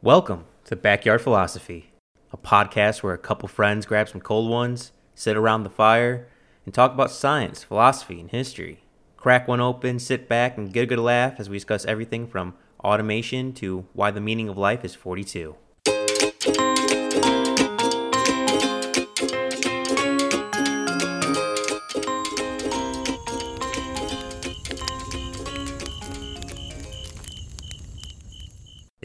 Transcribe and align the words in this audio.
Welcome 0.00 0.44
to 0.66 0.76
Backyard 0.76 1.22
Philosophy, 1.22 1.90
a 2.32 2.36
podcast 2.36 3.02
where 3.02 3.14
a 3.14 3.18
couple 3.18 3.48
friends 3.48 3.84
grab 3.84 4.08
some 4.08 4.20
cold 4.20 4.48
ones, 4.48 4.92
sit 5.16 5.36
around 5.36 5.64
the 5.64 5.70
fire, 5.70 6.28
and 6.64 6.72
talk 6.72 6.92
about 6.92 7.10
science, 7.10 7.64
philosophy, 7.64 8.20
and 8.20 8.30
history. 8.30 8.84
Crack 9.16 9.48
one 9.48 9.60
open, 9.60 9.98
sit 9.98 10.28
back, 10.28 10.56
and 10.56 10.72
get 10.72 10.84
a 10.84 10.86
good 10.86 11.00
laugh 11.00 11.40
as 11.40 11.50
we 11.50 11.56
discuss 11.56 11.84
everything 11.84 12.28
from 12.28 12.54
automation 12.84 13.52
to 13.54 13.86
why 13.92 14.12
the 14.12 14.20
meaning 14.20 14.48
of 14.48 14.56
life 14.56 14.84
is 14.84 14.94
42. 14.94 15.56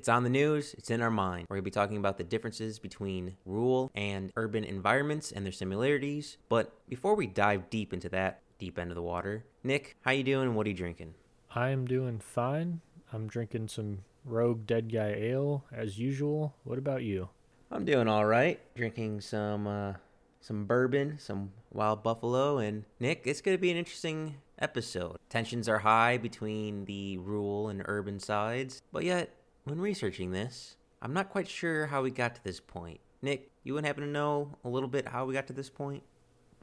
It's 0.04 0.10
on 0.10 0.26
the 0.26 0.30
news, 0.30 0.76
it's 0.78 0.90
in 0.90 1.02
our 1.02 1.10
mind. 1.10 1.48
We're 1.48 1.56
going 1.56 1.64
to 1.64 1.70
be 1.70 1.72
talking 1.72 1.96
about 1.96 2.18
the 2.18 2.26
differences 2.26 2.78
between 2.78 3.38
rural 3.46 3.90
and 3.96 4.34
urban 4.36 4.66
environments 4.66 5.32
and 5.32 5.46
their 5.46 5.54
similarities. 5.54 6.38
But 6.50 6.74
before 6.90 7.16
we 7.16 7.26
dive 7.26 7.70
deep 7.70 7.94
into 7.94 8.10
that 8.10 8.42
deep 8.60 8.78
end 8.78 8.92
of 8.92 8.96
the 8.96 9.02
water, 9.02 9.46
Nick, 9.64 9.96
how 10.02 10.12
you 10.12 10.24
doing 10.24 10.56
what 10.56 10.66
are 10.68 10.72
you 10.72 10.76
drinking? 10.76 11.14
I'm 11.56 11.86
doing 11.86 12.20
fine. 12.20 12.82
I'm 13.14 13.28
drinking 13.28 13.70
some 13.70 14.00
Rogue 14.26 14.68
Dead 14.68 14.92
Guy 14.92 15.16
Ale 15.18 15.64
as 15.72 15.98
usual. 15.98 16.54
What 16.66 16.78
about 16.78 17.04
you? 17.04 17.30
I'm 17.72 17.86
doing 17.86 18.10
all 18.10 18.26
right. 18.26 18.60
Drinking 18.76 19.22
some 19.22 19.68
uh, 19.68 19.94
some 20.42 20.66
bourbon, 20.66 21.18
some 21.18 21.54
Wild 21.72 22.04
Buffalo, 22.04 22.58
and 22.58 22.84
Nick, 23.00 23.22
it's 23.24 23.40
going 23.40 23.56
to 23.56 23.62
be 23.62 23.72
an 23.72 23.78
interesting 23.78 24.36
episode. 24.60 25.16
Tensions 25.30 25.70
are 25.70 25.80
high 25.80 26.18
between 26.18 26.84
the 26.84 27.20
rural 27.20 27.70
and 27.70 27.82
urban 27.86 28.20
sides, 28.20 28.82
but 28.92 29.06
yet 29.06 29.30
when 29.64 29.80
researching 29.80 30.32
this, 30.32 30.78
I'm 31.02 31.14
not 31.14 31.30
quite 31.30 31.48
sure 31.48 31.88
how 31.88 32.02
we 32.02 32.12
got 32.12 32.36
to 32.36 32.44
this 32.44 32.60
point. 32.60 33.00
Nick, 33.22 33.52
you 33.64 33.74
wouldn't 33.74 33.88
happen 33.88 34.04
to 34.04 34.10
know 34.10 34.58
a 34.64 34.70
little 34.70 34.90
bit 34.90 35.08
how 35.08 35.26
we 35.26 35.34
got 35.34 35.48
to 35.48 35.54
this 35.54 35.70
point? 35.70 36.04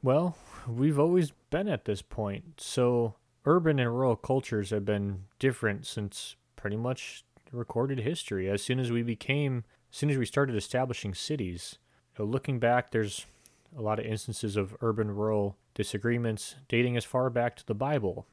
Well, 0.03 0.37
we've 0.69 0.99
always 0.99 1.33
been 1.51 1.69
at 1.69 1.85
this 1.85 2.03
point. 2.03 2.59
So, 2.59 3.15
urban 3.45 3.79
and 3.79 3.91
rural 3.91 4.17
cultures 4.17 4.71
have 4.71 4.85
been 4.85 5.25
different 5.39 5.87
since 5.87 6.37
pretty 6.57 6.77
much 6.77 7.25
recorded 7.53 8.01
history. 8.01 8.49
As 8.49 8.63
soon 8.63 8.79
as 8.79 8.91
we 8.91 9.03
became, 9.03 9.65
as 9.91 9.99
soon 9.99 10.11
as 10.11 10.17
we 10.17 10.27
started 10.27 10.57
establishing 10.57 11.15
cities, 11.15 11.79
you 12.17 12.25
know, 12.25 12.31
looking 12.31 12.59
back, 12.59 12.91
there's 12.91 13.27
a 13.77 13.83
lot 13.83 13.99
of 13.99 14.07
instances 14.07 14.57
of 14.57 14.77
urban 14.81 15.11
rural 15.11 15.57
disagreements 15.75 16.57
dating 16.69 16.97
as 16.97 17.05
far 17.05 17.31
back 17.31 17.57
to 17.57 17.67
the 17.67 17.75
Bible. 17.75 18.27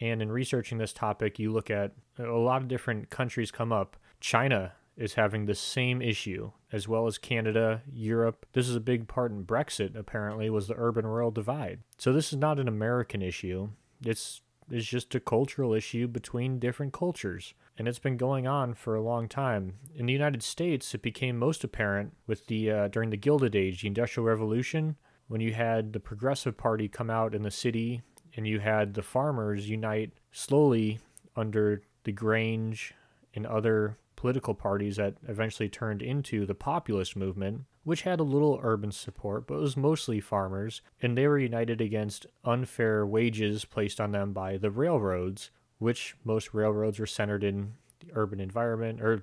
And 0.00 0.20
in 0.20 0.30
researching 0.30 0.78
this 0.78 0.92
topic, 0.92 1.38
you 1.38 1.50
look 1.50 1.70
at 1.70 1.92
a 2.18 2.24
lot 2.24 2.62
of 2.62 2.68
different 2.68 3.10
countries 3.10 3.50
come 3.50 3.72
up 3.72 3.96
China 4.20 4.72
is 4.96 5.14
having 5.14 5.44
the 5.44 5.54
same 5.54 6.00
issue, 6.00 6.52
as 6.72 6.88
well 6.88 7.06
as 7.06 7.18
Canada, 7.18 7.82
Europe. 7.90 8.46
This 8.52 8.68
is 8.68 8.76
a 8.76 8.80
big 8.80 9.08
part 9.08 9.30
in 9.30 9.44
Brexit, 9.44 9.94
apparently, 9.94 10.48
was 10.48 10.68
the 10.68 10.74
urban 10.76 11.06
rural 11.06 11.30
divide. 11.30 11.80
So 11.98 12.12
this 12.12 12.32
is 12.32 12.38
not 12.38 12.58
an 12.58 12.68
American 12.68 13.22
issue. 13.22 13.70
It's 14.04 14.40
it's 14.68 14.86
just 14.86 15.14
a 15.14 15.20
cultural 15.20 15.74
issue 15.74 16.08
between 16.08 16.58
different 16.58 16.92
cultures. 16.92 17.54
And 17.78 17.86
it's 17.86 18.00
been 18.00 18.16
going 18.16 18.48
on 18.48 18.74
for 18.74 18.96
a 18.96 19.02
long 19.02 19.28
time. 19.28 19.74
In 19.94 20.06
the 20.06 20.12
United 20.12 20.42
States, 20.42 20.92
it 20.92 21.02
became 21.02 21.38
most 21.38 21.62
apparent 21.62 22.14
with 22.26 22.46
the 22.46 22.70
uh, 22.70 22.88
during 22.88 23.10
the 23.10 23.16
Gilded 23.16 23.54
Age, 23.54 23.82
the 23.82 23.88
Industrial 23.88 24.26
Revolution, 24.26 24.96
when 25.28 25.40
you 25.40 25.52
had 25.52 25.92
the 25.92 26.00
Progressive 26.00 26.56
Party 26.56 26.88
come 26.88 27.10
out 27.10 27.34
in 27.34 27.42
the 27.42 27.50
city 27.50 28.02
and 28.36 28.46
you 28.46 28.60
had 28.60 28.94
the 28.94 29.02
farmers 29.02 29.68
unite 29.68 30.12
slowly 30.32 30.98
under 31.36 31.82
the 32.04 32.12
Grange 32.12 32.94
and 33.34 33.46
other 33.46 33.98
political 34.26 34.54
parties 34.54 34.96
that 34.96 35.14
eventually 35.28 35.68
turned 35.68 36.02
into 36.02 36.44
the 36.44 36.54
populist 36.54 37.14
movement, 37.14 37.62
which 37.84 38.02
had 38.02 38.18
a 38.18 38.24
little 38.24 38.58
urban 38.60 38.90
support, 38.90 39.46
but 39.46 39.60
was 39.60 39.76
mostly 39.76 40.18
farmers, 40.18 40.82
and 41.00 41.16
they 41.16 41.28
were 41.28 41.38
united 41.38 41.80
against 41.80 42.26
unfair 42.44 43.06
wages 43.06 43.64
placed 43.64 44.00
on 44.00 44.10
them 44.10 44.32
by 44.32 44.56
the 44.56 44.68
railroads, 44.68 45.50
which 45.78 46.16
most 46.24 46.52
railroads 46.52 46.98
were 46.98 47.06
centered 47.06 47.44
in 47.44 47.74
the 48.00 48.08
urban 48.14 48.40
environment, 48.40 49.00
or 49.00 49.22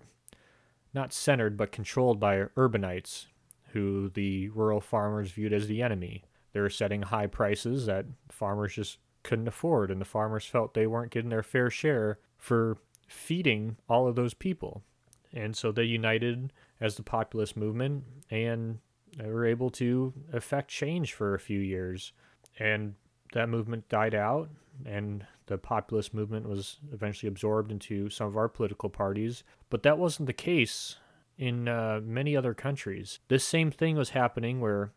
not 0.94 1.12
centered, 1.12 1.58
but 1.58 1.74
controlled 1.74 2.18
by 2.18 2.38
urbanites, 2.56 3.26
who 3.74 4.08
the 4.08 4.48
rural 4.52 4.80
farmers 4.80 5.32
viewed 5.32 5.52
as 5.52 5.68
the 5.68 5.82
enemy. 5.82 6.24
They 6.54 6.62
were 6.62 6.70
setting 6.70 7.02
high 7.02 7.28
prices 7.28 7.88
that 7.88 8.06
farmers 8.30 8.76
just 8.76 9.00
couldn't 9.22 9.50
afford, 9.50 9.92
and 9.92 10.00
the 10.00 10.06
farmers 10.06 10.46
felt 10.46 10.74
they 10.74 10.88
weren't 10.88 11.12
getting 11.12 11.30
their 11.30 11.44
fair 11.44 11.70
share 11.70 12.20
for 12.38 12.78
feeding 13.06 13.76
all 13.90 14.08
of 14.08 14.16
those 14.16 14.34
people. 14.34 14.82
And 15.34 15.56
so 15.56 15.72
they 15.72 15.84
united 15.84 16.54
as 16.80 16.96
the 16.96 17.04
populist 17.04 17.58
movement 17.58 18.04
and 18.30 18.80
they 19.18 19.30
were 19.30 19.46
able 19.46 19.70
to 19.72 20.14
effect 20.32 20.70
change 20.70 21.14
for 21.14 21.34
a 21.34 21.40
few 21.40 21.60
years. 21.60 22.14
And 22.60 22.96
that 23.34 23.50
movement 23.50 23.90
died 23.90 24.14
out, 24.14 24.50
and 24.86 25.26
the 25.48 25.58
populist 25.58 26.14
movement 26.14 26.48
was 26.48 26.78
eventually 26.92 27.28
absorbed 27.28 27.72
into 27.72 28.10
some 28.10 28.28
of 28.28 28.38
our 28.38 28.48
political 28.48 28.90
parties. 28.90 29.44
But 29.70 29.84
that 29.84 29.98
wasn't 29.98 30.28
the 30.28 30.34
case 30.34 30.98
in 31.38 31.68
uh, 31.68 32.00
many 32.04 32.38
other 32.38 32.54
countries. 32.54 33.20
This 33.28 33.44
same 33.44 33.72
thing 33.72 33.96
was 33.96 34.12
happening 34.12 34.62
where 34.62 34.92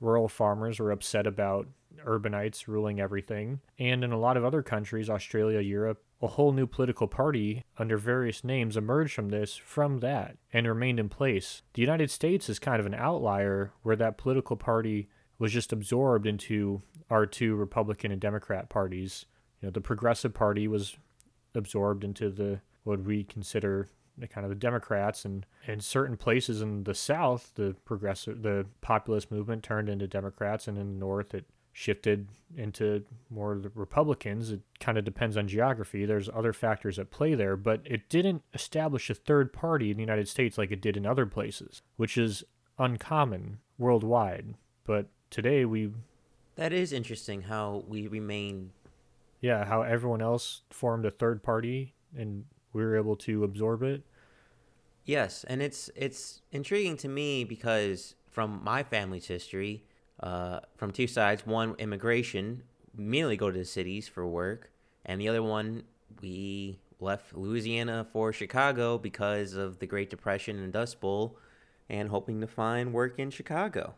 rural 0.00 0.28
farmers 0.28 0.80
were 0.80 0.90
upset 0.90 1.26
about 1.26 1.68
urbanites 2.06 2.66
ruling 2.66 3.00
everything. 3.00 3.60
And 3.78 4.02
in 4.02 4.12
a 4.12 4.18
lot 4.18 4.36
of 4.36 4.44
other 4.44 4.62
countries, 4.62 5.08
Australia, 5.08 5.60
Europe, 5.60 6.02
a 6.24 6.28
whole 6.28 6.52
new 6.52 6.66
political 6.66 7.06
party 7.06 7.64
under 7.78 7.98
various 7.98 8.42
names 8.42 8.78
emerged 8.78 9.12
from 9.12 9.28
this 9.28 9.56
from 9.56 9.98
that 9.98 10.38
and 10.54 10.66
remained 10.66 10.98
in 10.98 11.10
place. 11.10 11.60
The 11.74 11.82
United 11.82 12.10
States 12.10 12.48
is 12.48 12.58
kind 12.58 12.80
of 12.80 12.86
an 12.86 12.94
outlier 12.94 13.72
where 13.82 13.96
that 13.96 14.16
political 14.16 14.56
party 14.56 15.08
was 15.38 15.52
just 15.52 15.70
absorbed 15.70 16.26
into 16.26 16.80
our 17.10 17.26
two 17.26 17.54
Republican 17.56 18.10
and 18.10 18.20
Democrat 18.20 18.70
parties. 18.70 19.26
You 19.60 19.66
know, 19.66 19.70
the 19.70 19.82
Progressive 19.82 20.32
Party 20.32 20.66
was 20.66 20.96
absorbed 21.54 22.04
into 22.04 22.30
the 22.30 22.60
what 22.84 23.02
we 23.02 23.24
consider 23.24 23.88
the 24.16 24.26
kind 24.26 24.44
of 24.44 24.48
the 24.50 24.56
Democrats 24.56 25.26
and 25.26 25.44
in 25.66 25.80
certain 25.80 26.16
places 26.16 26.62
in 26.62 26.84
the 26.84 26.94
South, 26.94 27.52
the 27.56 27.76
progressive 27.84 28.42
the 28.42 28.64
populist 28.80 29.30
movement 29.30 29.62
turned 29.62 29.90
into 29.90 30.06
Democrats 30.06 30.68
and 30.68 30.78
in 30.78 30.94
the 30.94 30.98
North 30.98 31.34
it 31.34 31.44
shifted 31.74 32.28
into 32.56 33.04
more 33.28 33.58
the 33.58 33.70
Republicans. 33.74 34.52
It 34.52 34.60
kind 34.78 34.96
of 34.96 35.04
depends 35.04 35.36
on 35.36 35.48
geography. 35.48 36.06
There's 36.06 36.30
other 36.32 36.52
factors 36.52 36.98
at 37.00 37.10
play 37.10 37.34
there, 37.34 37.56
but 37.56 37.80
it 37.84 38.08
didn't 38.08 38.42
establish 38.54 39.10
a 39.10 39.14
third 39.14 39.52
party 39.52 39.90
in 39.90 39.96
the 39.96 40.02
United 40.02 40.28
States 40.28 40.56
like 40.56 40.70
it 40.70 40.80
did 40.80 40.96
in 40.96 41.04
other 41.04 41.26
places, 41.26 41.82
which 41.96 42.16
is 42.16 42.44
uncommon 42.78 43.58
worldwide. 43.76 44.54
But 44.86 45.08
today 45.30 45.64
we. 45.64 45.90
That 46.54 46.72
is 46.72 46.92
interesting 46.92 47.42
how 47.42 47.84
we 47.88 48.06
remain. 48.06 48.70
Yeah, 49.40 49.64
how 49.64 49.82
everyone 49.82 50.22
else 50.22 50.62
formed 50.70 51.04
a 51.04 51.10
third 51.10 51.42
party 51.42 51.92
and 52.16 52.44
we 52.72 52.82
were 52.82 52.96
able 52.96 53.16
to 53.16 53.42
absorb 53.42 53.82
it. 53.82 54.04
Yes, 55.04 55.44
and 55.48 55.60
it's 55.60 55.90
it's 55.96 56.40
intriguing 56.52 56.96
to 56.98 57.08
me 57.08 57.42
because 57.42 58.14
from 58.30 58.62
my 58.62 58.84
family's 58.84 59.26
history, 59.26 59.84
uh, 60.20 60.60
from 60.76 60.90
two 60.90 61.06
sides. 61.06 61.46
One, 61.46 61.74
immigration, 61.78 62.62
immediately 62.96 63.36
go 63.36 63.50
to 63.50 63.58
the 63.58 63.64
cities 63.64 64.08
for 64.08 64.26
work, 64.26 64.70
and 65.04 65.20
the 65.20 65.28
other 65.28 65.42
one, 65.42 65.84
we 66.20 66.78
left 67.00 67.36
Louisiana 67.36 68.06
for 68.12 68.32
Chicago 68.32 68.98
because 68.98 69.54
of 69.54 69.78
the 69.78 69.86
Great 69.86 70.10
Depression 70.10 70.58
and 70.58 70.72
Dust 70.72 71.00
Bowl, 71.00 71.38
and 71.88 72.08
hoping 72.08 72.40
to 72.40 72.46
find 72.46 72.92
work 72.92 73.18
in 73.18 73.30
Chicago. 73.30 73.94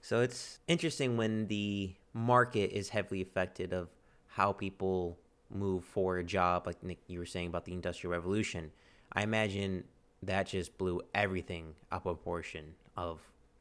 So 0.00 0.20
it's 0.20 0.58
interesting 0.66 1.16
when 1.16 1.46
the 1.46 1.94
market 2.12 2.72
is 2.72 2.88
heavily 2.88 3.22
affected 3.22 3.72
of 3.72 3.88
how 4.26 4.52
people 4.52 5.18
move 5.48 5.84
for 5.84 6.18
a 6.18 6.24
job, 6.24 6.66
like 6.66 6.82
Nick, 6.82 6.98
you 7.06 7.18
were 7.18 7.26
saying 7.26 7.48
about 7.48 7.64
the 7.64 7.72
Industrial 7.72 8.12
Revolution. 8.12 8.72
I 9.12 9.22
imagine 9.22 9.84
that 10.22 10.48
just 10.48 10.78
blew 10.78 11.02
everything 11.14 11.74
up 11.90 12.06
a 12.06 12.14
portion 12.14 12.74
of 12.96 13.20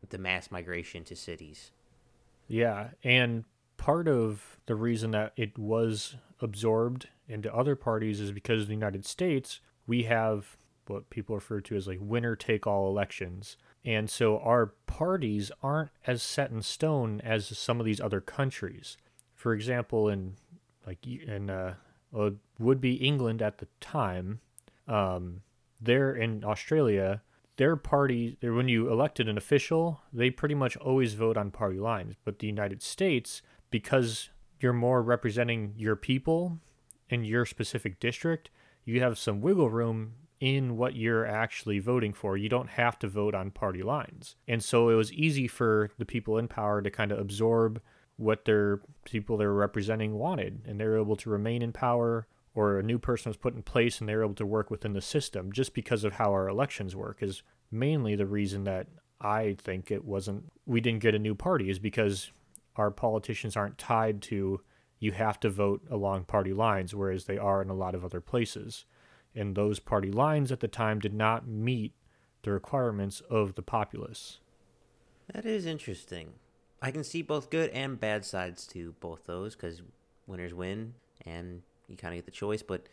the 0.10 0.18
mass 0.18 0.50
migration 0.50 1.04
to 1.04 1.16
cities. 1.16 1.72
Yeah, 2.52 2.90
and 3.02 3.46
part 3.78 4.10
of 4.10 4.60
the 4.66 4.76
reason 4.76 5.12
that 5.12 5.32
it 5.38 5.58
was 5.58 6.18
absorbed 6.42 7.08
into 7.26 7.54
other 7.56 7.78
parties 7.78 8.20
is 8.20 8.34
because 8.34 8.64
in 8.64 8.68
the 8.68 8.74
United 8.74 9.06
States 9.06 9.62
we 9.88 10.04
have 10.04 10.58
what 10.88 11.10
people 11.10 11.36
refer 11.36 11.62
to 11.62 11.78
as 11.78 11.88
like 11.88 12.00
winner 12.02 12.36
take 12.36 12.68
all 12.68 12.90
elections. 12.90 13.56
And 13.86 14.10
so 14.10 14.38
our 14.40 14.74
parties 14.86 15.50
aren't 15.64 15.92
as 16.06 16.22
set 16.22 16.52
in 16.52 16.62
stone 16.62 17.22
as 17.24 17.58
some 17.58 17.80
of 17.80 17.86
these 17.86 18.02
other 18.02 18.20
countries. 18.20 18.98
For 19.34 19.54
example, 19.54 20.10
in 20.10 20.36
like 20.86 21.08
in 21.08 21.50
uh, 21.50 21.76
would 22.12 22.82
be 22.82 22.96
England 22.96 23.42
at 23.42 23.60
the 23.60 23.68
time, 23.80 24.42
um, 24.90 25.42
there 25.80 26.14
in 26.14 26.44
Australia, 26.44 27.22
their 27.62 27.76
party, 27.76 28.40
when 28.42 28.68
you 28.68 28.92
elected 28.92 29.30
an 29.30 29.38
official, 29.38 30.02
they 30.12 30.32
pretty 30.32 30.56
much 30.56 30.76
always 30.78 31.14
vote 31.14 31.38
on 31.38 31.52
party 31.52 31.78
lines. 31.78 32.16
But 32.26 32.40
the 32.40 32.48
United 32.48 32.82
States, 32.82 33.44
because 33.70 34.30
you're 34.60 34.74
more 34.74 35.04
representing 35.04 35.76
your 35.78 35.96
people 35.96 36.58
in 37.08 37.24
your 37.24 37.46
specific 37.46 38.00
district, 38.00 38.50
you 38.84 39.02
have 39.02 39.20
some 39.20 39.42
wiggle 39.42 39.70
room 39.70 40.14
in 40.40 40.76
what 40.76 40.96
you're 40.96 41.28
actually 41.28 41.78
voting 41.78 42.14
for. 42.14 42.36
You 42.36 42.50
don't 42.50 42.72
have 42.72 42.98
to 42.98 43.08
vote 43.08 43.36
on 43.36 43.52
party 43.52 43.84
lines. 43.84 44.36
And 44.48 44.64
so 44.64 44.90
it 44.90 44.96
was 44.96 45.14
easy 45.14 45.48
for 45.48 45.92
the 46.00 46.06
people 46.06 46.40
in 46.40 46.48
power 46.48 46.82
to 46.82 46.90
kind 46.90 47.12
of 47.12 47.20
absorb 47.20 47.80
what 48.18 48.46
their 48.46 48.82
people 49.06 49.38
they're 49.38 49.54
representing 49.54 50.16
wanted. 50.16 50.62
And 50.66 50.80
they're 50.80 50.98
able 50.98 51.18
to 51.18 51.30
remain 51.30 51.62
in 51.62 51.74
power 51.74 52.26
or 52.54 52.78
a 52.78 52.84
new 52.84 53.00
person 53.00 53.30
was 53.30 53.38
put 53.38 53.56
in 53.56 53.64
place 53.64 54.00
and 54.00 54.10
they're 54.10 54.24
able 54.24 54.34
to 54.36 54.46
work 54.46 54.70
within 54.70 54.94
the 54.94 55.02
system 55.02 55.52
just 55.52 55.74
because 55.74 56.04
of 56.04 56.14
how 56.14 56.32
our 56.32 56.48
elections 56.48 56.96
work 56.96 57.22
is 57.22 57.44
mainly 57.72 58.16
the 58.16 58.26
reason 58.26 58.64
that 58.66 58.88
I 59.20 59.56
think 59.60 59.92
it 59.92 60.04
wasn't 60.04 60.52
we 60.66 60.82
didn't 60.82 61.02
get 61.02 61.16
a 61.16 61.20
new 61.20 61.36
party 61.36 61.70
is 61.70 61.80
because 61.80 62.32
our 62.76 62.92
politicians 62.92 63.56
aren't 63.56 63.78
tied 63.78 64.22
to 64.24 64.62
you 65.00 65.12
have 65.14 65.40
to 65.42 65.50
vote 65.50 65.82
along 65.90 66.26
party 66.26 66.54
lines 66.54 66.94
whereas 66.94 67.26
they 67.26 67.38
are 67.38 67.62
in 67.62 67.70
a 67.70 67.76
lot 67.76 67.96
of 67.96 68.04
other 68.04 68.22
places 68.22 68.86
and 69.36 69.56
those 69.56 69.80
party 69.80 70.12
lines 70.12 70.52
at 70.52 70.60
the 70.60 70.68
time 70.68 71.00
did 71.00 71.14
not 71.14 71.48
meet 71.48 71.94
the 72.44 72.52
requirements 72.52 73.22
of 73.30 73.56
the 73.56 73.62
populace. 73.62 74.40
That 75.34 75.46
is 75.46 75.66
interesting. 75.66 76.34
I 76.82 76.92
can 76.92 77.04
see 77.04 77.22
both 77.22 77.50
good 77.50 77.70
and 77.70 78.00
bad 78.00 78.26
sides 78.26 78.66
to 78.68 78.96
both 79.00 79.26
those 79.26 79.56
because 79.56 79.82
winners 80.28 80.54
win 80.54 80.96
and 81.26 81.62
you 81.92 81.98
kind 81.98 82.14
of 82.14 82.18
get 82.18 82.26
the 82.26 82.32
choice, 82.32 82.62
but 82.62 82.88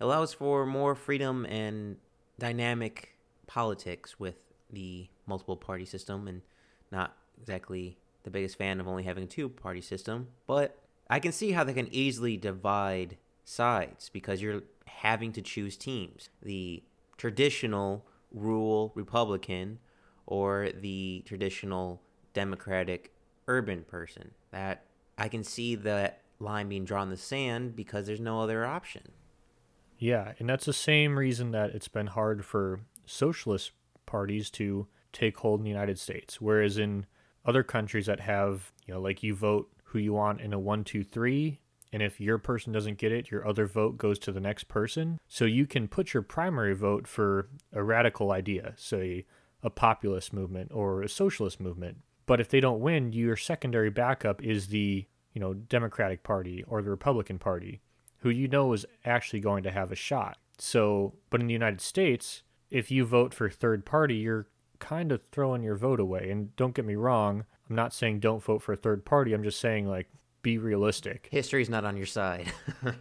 allows 0.00 0.32
for 0.32 0.66
more 0.66 0.94
freedom 0.94 1.44
and 1.46 1.96
dynamic 2.38 3.16
politics 3.46 4.18
with 4.18 4.36
the 4.70 5.08
multiple 5.26 5.56
party 5.56 5.84
system 5.84 6.28
and 6.28 6.42
not 6.90 7.16
exactly 7.40 7.96
the 8.24 8.30
biggest 8.30 8.56
fan 8.56 8.80
of 8.80 8.88
only 8.88 9.02
having 9.02 9.24
a 9.24 9.26
two 9.26 9.48
party 9.48 9.80
system, 9.80 10.28
but 10.46 10.78
I 11.10 11.20
can 11.20 11.32
see 11.32 11.52
how 11.52 11.64
they 11.64 11.74
can 11.74 11.92
easily 11.92 12.36
divide 12.36 13.16
sides 13.44 14.08
because 14.08 14.40
you're 14.40 14.62
having 14.86 15.32
to 15.32 15.42
choose 15.42 15.76
teams. 15.76 16.28
The 16.42 16.82
traditional 17.16 18.06
rural 18.32 18.92
Republican 18.94 19.78
or 20.26 20.70
the 20.80 21.22
traditional 21.26 22.00
Democratic 22.32 23.12
urban 23.46 23.84
person. 23.84 24.30
That 24.52 24.84
I 25.18 25.28
can 25.28 25.44
see 25.44 25.74
that 25.76 26.21
line 26.42 26.68
being 26.68 26.84
drawn 26.84 27.04
in 27.04 27.10
the 27.10 27.16
sand 27.16 27.76
because 27.76 28.06
there's 28.06 28.20
no 28.20 28.40
other 28.40 28.64
option. 28.64 29.02
Yeah, 29.98 30.32
and 30.38 30.48
that's 30.48 30.64
the 30.64 30.72
same 30.72 31.18
reason 31.18 31.52
that 31.52 31.70
it's 31.70 31.88
been 31.88 32.08
hard 32.08 32.44
for 32.44 32.80
socialist 33.06 33.72
parties 34.04 34.50
to 34.50 34.88
take 35.12 35.38
hold 35.38 35.60
in 35.60 35.64
the 35.64 35.70
United 35.70 35.98
States. 35.98 36.40
Whereas 36.40 36.78
in 36.78 37.06
other 37.44 37.62
countries 37.62 38.06
that 38.06 38.20
have, 38.20 38.72
you 38.86 38.94
know, 38.94 39.00
like 39.00 39.22
you 39.22 39.34
vote 39.34 39.70
who 39.84 39.98
you 39.98 40.12
want 40.12 40.40
in 40.40 40.52
a 40.52 40.58
one, 40.58 40.84
two, 40.84 41.04
three 41.04 41.60
and 41.92 42.02
if 42.02 42.20
your 42.20 42.38
person 42.38 42.72
doesn't 42.72 42.96
get 42.96 43.12
it, 43.12 43.30
your 43.30 43.46
other 43.46 43.66
vote 43.66 43.98
goes 43.98 44.18
to 44.20 44.32
the 44.32 44.40
next 44.40 44.64
person. 44.64 45.20
So 45.28 45.44
you 45.44 45.66
can 45.66 45.88
put 45.88 46.14
your 46.14 46.22
primary 46.22 46.74
vote 46.74 47.06
for 47.06 47.50
a 47.72 47.82
radical 47.82 48.32
idea, 48.32 48.72
say 48.76 49.26
a 49.62 49.68
populist 49.68 50.32
movement 50.32 50.70
or 50.72 51.02
a 51.02 51.08
socialist 51.08 51.60
movement. 51.60 51.98
But 52.24 52.40
if 52.40 52.48
they 52.48 52.60
don't 52.60 52.80
win, 52.80 53.12
your 53.12 53.36
secondary 53.36 53.90
backup 53.90 54.42
is 54.42 54.68
the, 54.68 55.06
you 55.32 55.40
know, 55.40 55.54
Democratic 55.54 56.22
Party 56.22 56.64
or 56.66 56.82
the 56.82 56.90
Republican 56.90 57.38
Party, 57.38 57.80
who 58.18 58.30
you 58.30 58.48
know 58.48 58.72
is 58.72 58.86
actually 59.04 59.40
going 59.40 59.62
to 59.62 59.70
have 59.70 59.90
a 59.90 59.96
shot. 59.96 60.38
So, 60.58 61.14
but 61.30 61.40
in 61.40 61.46
the 61.46 61.52
United 61.52 61.80
States, 61.80 62.42
if 62.70 62.90
you 62.90 63.04
vote 63.04 63.34
for 63.34 63.50
third 63.50 63.84
party, 63.84 64.16
you're 64.16 64.46
kind 64.78 65.12
of 65.12 65.22
throwing 65.30 65.62
your 65.62 65.76
vote 65.76 66.00
away. 66.00 66.30
And 66.30 66.54
don't 66.56 66.74
get 66.74 66.84
me 66.84 66.94
wrong, 66.94 67.44
I'm 67.68 67.76
not 67.76 67.94
saying 67.94 68.20
don't 68.20 68.42
vote 68.42 68.62
for 68.62 68.72
a 68.72 68.76
third 68.76 69.04
party. 69.04 69.32
I'm 69.32 69.42
just 69.42 69.60
saying 69.60 69.88
like 69.88 70.08
be 70.42 70.58
realistic. 70.58 71.28
History's 71.30 71.70
not 71.70 71.84
on 71.84 71.96
your 71.96 72.06
side. 72.06 72.52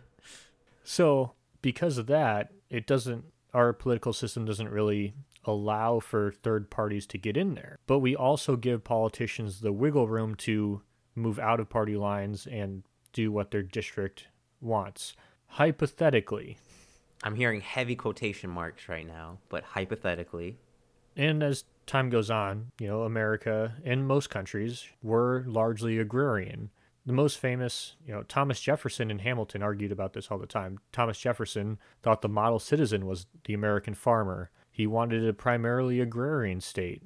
so, 0.84 1.34
because 1.62 1.98
of 1.98 2.08
that, 2.08 2.52
it 2.70 2.88
doesn't 2.88 3.26
our 3.54 3.74
political 3.74 4.14
system 4.14 4.46
doesn't 4.46 4.70
really 4.70 5.14
allow 5.44 6.00
for 6.00 6.32
third 6.32 6.70
parties 6.70 7.06
to 7.08 7.18
get 7.18 7.36
in 7.36 7.56
there. 7.56 7.80
But 7.88 8.00
we 8.00 8.16
also 8.16 8.56
give 8.56 8.84
politicians 8.84 9.60
the 9.60 9.74
wiggle 9.74 10.08
room 10.08 10.36
to 10.36 10.82
move 11.16 11.40
out 11.40 11.60
of 11.60 11.70
party 11.70 11.96
lines 11.96 12.48
and 12.48 12.84
do 13.14 13.32
what 13.32 13.52
their 13.52 13.64
district 13.64 14.28
wants. 14.60 15.16
Hypothetically, 15.48 16.58
I'm 17.24 17.36
hearing 17.36 17.62
heavy 17.62 17.96
quotation 17.96 18.50
marks 18.50 18.88
right 18.88 19.06
now, 19.06 19.38
but 19.50 19.64
hypothetically. 19.64 20.58
And 21.16 21.44
as 21.44 21.66
time 21.86 22.10
goes 22.10 22.32
on, 22.32 22.72
you 22.80 22.88
know, 22.88 23.04
America 23.04 23.76
and 23.84 24.08
most 24.08 24.30
countries 24.30 24.86
were 25.04 25.44
largely 25.46 25.98
agrarian 25.98 26.70
the 27.06 27.14
most 27.14 27.40
famous, 27.40 27.96
you 28.06 28.14
know, 28.14 28.24
Thomas 28.24 28.62
Jefferson 28.62 29.10
and 29.10 29.22
Hamilton 29.22 29.64
argued 29.64 29.92
about 29.92 30.14
this 30.14 30.30
all 30.30 30.38
the 30.38 30.46
time. 30.46 30.80
Thomas 30.92 31.18
Jefferson 31.18 31.80
thought 32.04 32.22
the 32.22 32.30
model 32.30 32.60
citizen 32.60 33.08
was 33.08 33.26
the 33.46 33.54
American 33.54 33.96
farmer. 33.96 34.52
He 34.72 34.86
wanted 34.86 35.28
a 35.28 35.34
primarily 35.34 36.00
agrarian 36.00 36.62
state 36.62 37.02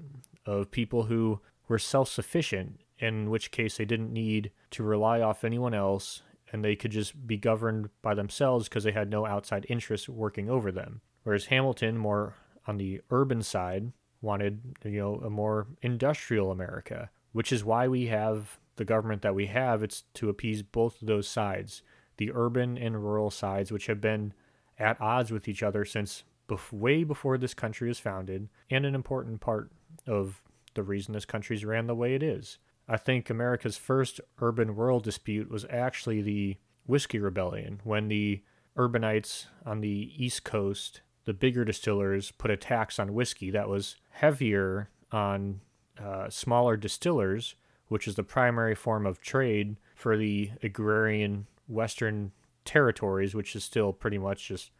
of 0.46 0.72
people 0.72 1.04
who 1.04 1.40
were 1.68 1.80
self 1.80 2.10
sufficient, 2.10 2.82
in 3.00 3.30
which 3.30 3.52
case 3.52 3.78
they 3.78 3.86
didn't 3.86 4.14
need 4.14 4.52
to 4.72 4.84
rely 4.84 5.22
off 5.22 5.44
anyone 5.44 5.74
else 5.74 6.22
and 6.52 6.64
they 6.64 6.76
could 6.76 6.92
just 6.92 7.28
be 7.28 7.38
governed 7.38 7.90
by 8.02 8.14
themselves 8.14 8.70
because 8.70 8.84
they 8.84 8.92
had 8.92 9.10
no 9.10 9.26
outside 9.26 9.66
interests 9.68 10.08
working 10.08 10.50
over 10.50 10.72
them. 10.72 11.02
Whereas 11.24 11.46
Hamilton, 11.46 11.98
more 11.98 12.36
on 12.68 12.78
the 12.78 13.02
urban 13.10 13.42
side, 13.42 13.92
wanted, 14.22 14.78
you 14.84 15.00
know, 15.00 15.16
a 15.16 15.30
more 15.30 15.68
industrial 15.82 16.52
America, 16.52 17.10
which 17.32 17.52
is 17.52 17.66
why 17.66 17.88
we 17.88 18.08
have 18.08 18.60
the 18.76 18.86
government 18.86 19.22
that 19.22 19.36
we 19.36 19.48
have, 19.48 19.84
it's 19.84 20.04
to 20.14 20.30
appease 20.30 20.62
both 20.62 21.02
of 21.02 21.08
those 21.08 21.28
sides, 21.28 21.82
the 22.18 22.32
urban 22.34 22.78
and 22.78 23.04
rural 23.04 23.32
sides, 23.32 23.72
which 23.72 23.88
have 23.88 24.02
been 24.02 24.34
at 24.78 25.00
odds 25.02 25.32
with 25.32 25.48
each 25.48 25.64
other 25.64 25.86
since 25.86 26.24
way 26.72 27.04
before 27.04 27.38
this 27.38 27.54
country 27.54 27.88
was 27.88 28.00
founded, 28.00 28.50
and 28.70 28.86
an 28.86 28.96
important 28.96 29.42
part 29.42 29.72
of 30.08 30.42
the 30.76 30.84
reason 30.84 31.14
this 31.14 31.26
country's 31.26 31.66
ran 31.66 31.88
the 31.88 31.96
way 31.96 32.14
it 32.14 32.22
is. 32.22 32.60
I 32.88 32.98
think 32.98 33.30
America's 33.30 33.78
first 33.78 34.22
urban 34.40 34.76
rural 34.76 35.00
dispute 35.00 35.50
was 35.50 35.66
actually 35.70 36.22
the 36.22 36.58
Whiskey 36.86 37.20
Rebellion, 37.20 37.82
when 37.84 38.08
the 38.08 38.44
urbanites 38.78 39.46
on 39.66 39.82
the 39.82 40.12
East 40.18 40.44
Coast, 40.44 41.02
the 41.26 41.34
bigger 41.34 41.66
distillers, 41.66 42.32
put 42.32 42.52
a 42.52 42.58
tax 42.58 43.00
on 43.00 43.14
whiskey 43.14 43.50
that 43.52 43.68
was 43.68 43.96
heavier 44.12 44.90
on 45.12 45.62
uh, 46.00 46.30
smaller 46.30 46.78
distillers 46.78 47.56
which 47.88 48.08
is 48.08 48.16
the 48.16 48.24
primary 48.24 48.76
form 48.76 49.06
of 49.06 49.22
trade 49.22 49.78
for 49.96 50.18
the 50.18 50.52
agrarian 50.64 51.48
Western 51.68 52.32
territories, 52.64 53.36
which 53.36 53.56
is 53.56 53.64
still 53.64 53.94
pretty 53.94 54.18
much 54.18 54.48
just 54.48 54.72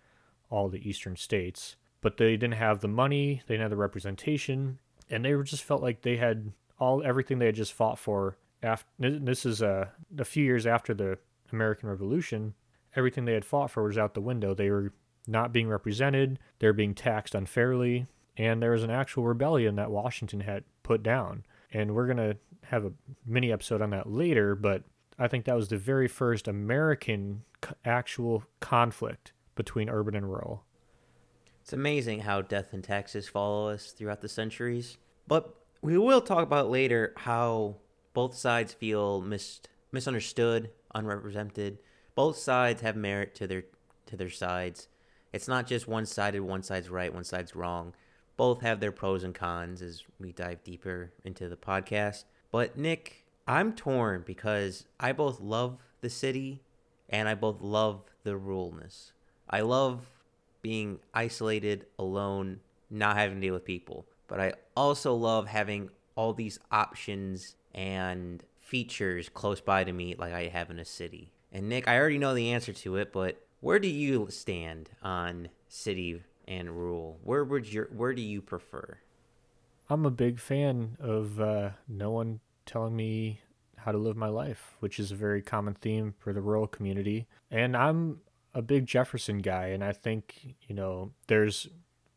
all 0.50 0.70
the 0.70 0.88
eastern 0.88 1.16
states. 1.16 1.76
But 2.02 2.18
they 2.18 2.32
didn't 2.32 2.54
have 2.54 2.82
the 2.82 2.88
money, 2.88 3.42
they 3.48 3.56
didn't 3.56 3.64
have 3.64 3.72
the 3.72 3.78
representation, 3.78 4.80
and 5.10 5.24
they 5.24 5.34
just 5.44 5.64
felt 5.64 5.82
like 5.82 6.02
they 6.02 6.18
had 6.18 6.52
all 6.80 7.04
everything 7.04 7.40
they 7.40 7.48
had 7.48 7.56
just 7.56 7.74
fought 7.74 8.00
for. 8.00 8.38
After 8.64 8.88
this 9.00 9.46
is 9.46 9.62
a, 9.62 9.92
a 10.18 10.26
few 10.26 10.44
years 10.44 10.66
after 10.66 10.94
the 10.94 11.18
American 11.52 11.90
Revolution, 11.90 12.54
everything 12.96 13.26
they 13.26 13.34
had 13.34 13.46
fought 13.46 13.72
for 13.72 13.84
was 13.84 13.98
out 13.98 14.14
the 14.14 14.22
window. 14.22 14.54
They 14.54 14.70
were 14.70 14.94
not 15.28 15.54
being 15.54 15.68
represented, 15.68 16.40
they're 16.60 16.74
being 16.74 16.94
taxed 16.94 17.36
unfairly, 17.36 18.08
and 18.38 18.62
there 18.62 18.72
was 18.72 18.84
an 18.84 18.92
actual 18.92 19.26
rebellion 19.26 19.76
that 19.76 19.92
Washington 19.92 20.42
had 20.42 20.64
put 20.84 21.02
down. 21.04 21.46
And 21.72 21.96
we're 21.96 22.06
going 22.06 22.18
to 22.18 22.38
have 22.66 22.86
a 22.86 22.94
mini 23.26 23.52
episode 23.52 23.82
on 23.82 23.90
that 23.92 24.10
later, 24.10 24.56
but 24.56 24.84
I 25.18 25.28
think 25.28 25.46
that 25.46 25.56
was 25.56 25.70
the 25.70 25.78
very 25.78 26.08
first 26.08 26.48
American 26.48 27.44
actual 27.84 28.44
conflict 28.60 29.34
between 29.56 29.90
urban 29.90 30.16
and 30.16 30.30
rural. 30.30 30.64
It's 31.62 31.74
amazing 31.74 32.20
how 32.22 32.42
death 32.42 32.74
and 32.74 32.84
taxes 32.84 33.28
follow 33.28 33.70
us 33.70 33.92
throughout 33.92 34.22
the 34.22 34.30
centuries. 34.30 34.98
But 35.28 35.56
we 35.86 36.00
will 36.00 36.22
talk 36.22 36.42
about 36.42 36.72
later 36.72 37.14
how 37.16 37.76
both 38.16 38.36
sides 38.36 38.74
feel 38.74 39.22
mis- 39.22 39.62
misunderstood, 39.92 40.72
unrepresented. 40.96 41.78
Both 42.16 42.38
sides 42.38 42.82
have 42.82 42.96
merit 42.96 43.36
to 43.36 43.46
their 43.46 43.66
to 44.08 44.18
their 44.18 44.32
sides. 44.32 44.88
It's 45.32 45.48
not 45.48 45.68
just 45.68 45.88
one-sided, 45.88 46.42
one 46.42 46.64
side's 46.64 46.90
right, 46.90 47.14
one 47.14 47.24
side's 47.24 47.56
wrong. 47.56 47.94
Both 48.36 48.62
have 48.62 48.80
their 48.80 48.92
pros 48.92 49.24
and 49.24 49.36
cons 49.36 49.82
as 49.84 50.04
we 50.20 50.32
dive 50.32 50.64
deeper 50.64 51.12
into 51.24 51.48
the 51.48 51.56
podcast. 51.56 52.24
But 52.52 52.78
Nick, 52.78 53.26
I'm 53.48 53.74
torn 53.74 54.24
because 54.26 54.86
I 55.00 55.12
both 55.12 55.40
love 55.40 55.78
the 56.02 56.10
city 56.10 56.64
and 57.10 57.30
I 57.30 57.36
both 57.36 57.62
love 57.62 58.02
the 58.24 58.32
ruralness. 58.32 59.12
I 59.50 59.62
love 59.62 60.10
being 60.64 61.00
isolated, 61.14 61.86
alone, 62.00 62.62
not 62.90 63.18
having 63.18 63.40
to 63.40 63.48
deal 63.48 63.54
with 63.54 63.66
people. 63.66 64.08
But 64.28 64.40
I 64.40 64.54
also 64.76 65.14
love 65.14 65.48
having 65.48 65.90
all 66.16 66.34
these 66.34 66.60
options 66.72 67.56
and 67.74 68.44
features 68.62 69.30
close 69.30 69.62
by 69.62 69.84
to 69.84 69.92
me 69.94 70.16
like 70.18 70.34
I 70.34 70.48
have 70.48 70.70
in 70.72 70.80
a 70.80 70.86
city. 70.86 71.32
And 71.52 71.70
Nick, 71.70 71.88
I 71.88 71.98
already 71.98 72.18
know 72.18 72.34
the 72.34 72.52
answer 72.52 72.74
to 72.74 72.96
it, 72.98 73.14
but 73.14 73.42
where 73.60 73.80
do 73.80 73.88
you 73.88 74.28
stand 74.30 74.90
on 75.02 75.50
city 75.68 76.24
and 76.48 76.72
rural? 76.72 77.20
Where 77.24 77.44
would 77.44 77.72
your 77.72 77.86
where 77.96 78.14
do 78.14 78.22
you 78.22 78.42
prefer? 78.42 79.00
I'm 79.90 80.06
a 80.06 80.12
big 80.12 80.40
fan 80.40 80.98
of 81.00 81.40
uh, 81.40 81.70
no 81.88 82.12
one 82.12 82.40
telling 82.66 82.96
me 82.96 83.42
how 83.78 83.92
to 83.92 83.98
live 83.98 84.18
my 84.18 84.30
life, 84.30 84.76
which 84.80 85.00
is 85.00 85.12
a 85.12 85.16
very 85.16 85.44
common 85.44 85.76
theme 85.76 86.16
for 86.18 86.34
the 86.34 86.42
rural 86.42 86.66
community. 86.66 87.28
And 87.52 87.78
I'm 87.78 88.22
a 88.56 88.64
big 88.64 88.88
Jefferson 88.88 89.40
guy, 89.40 89.68
and 89.68 89.84
I 89.84 89.92
think, 89.92 90.56
you 90.68 90.74
know, 90.74 91.12
there's 91.28 91.68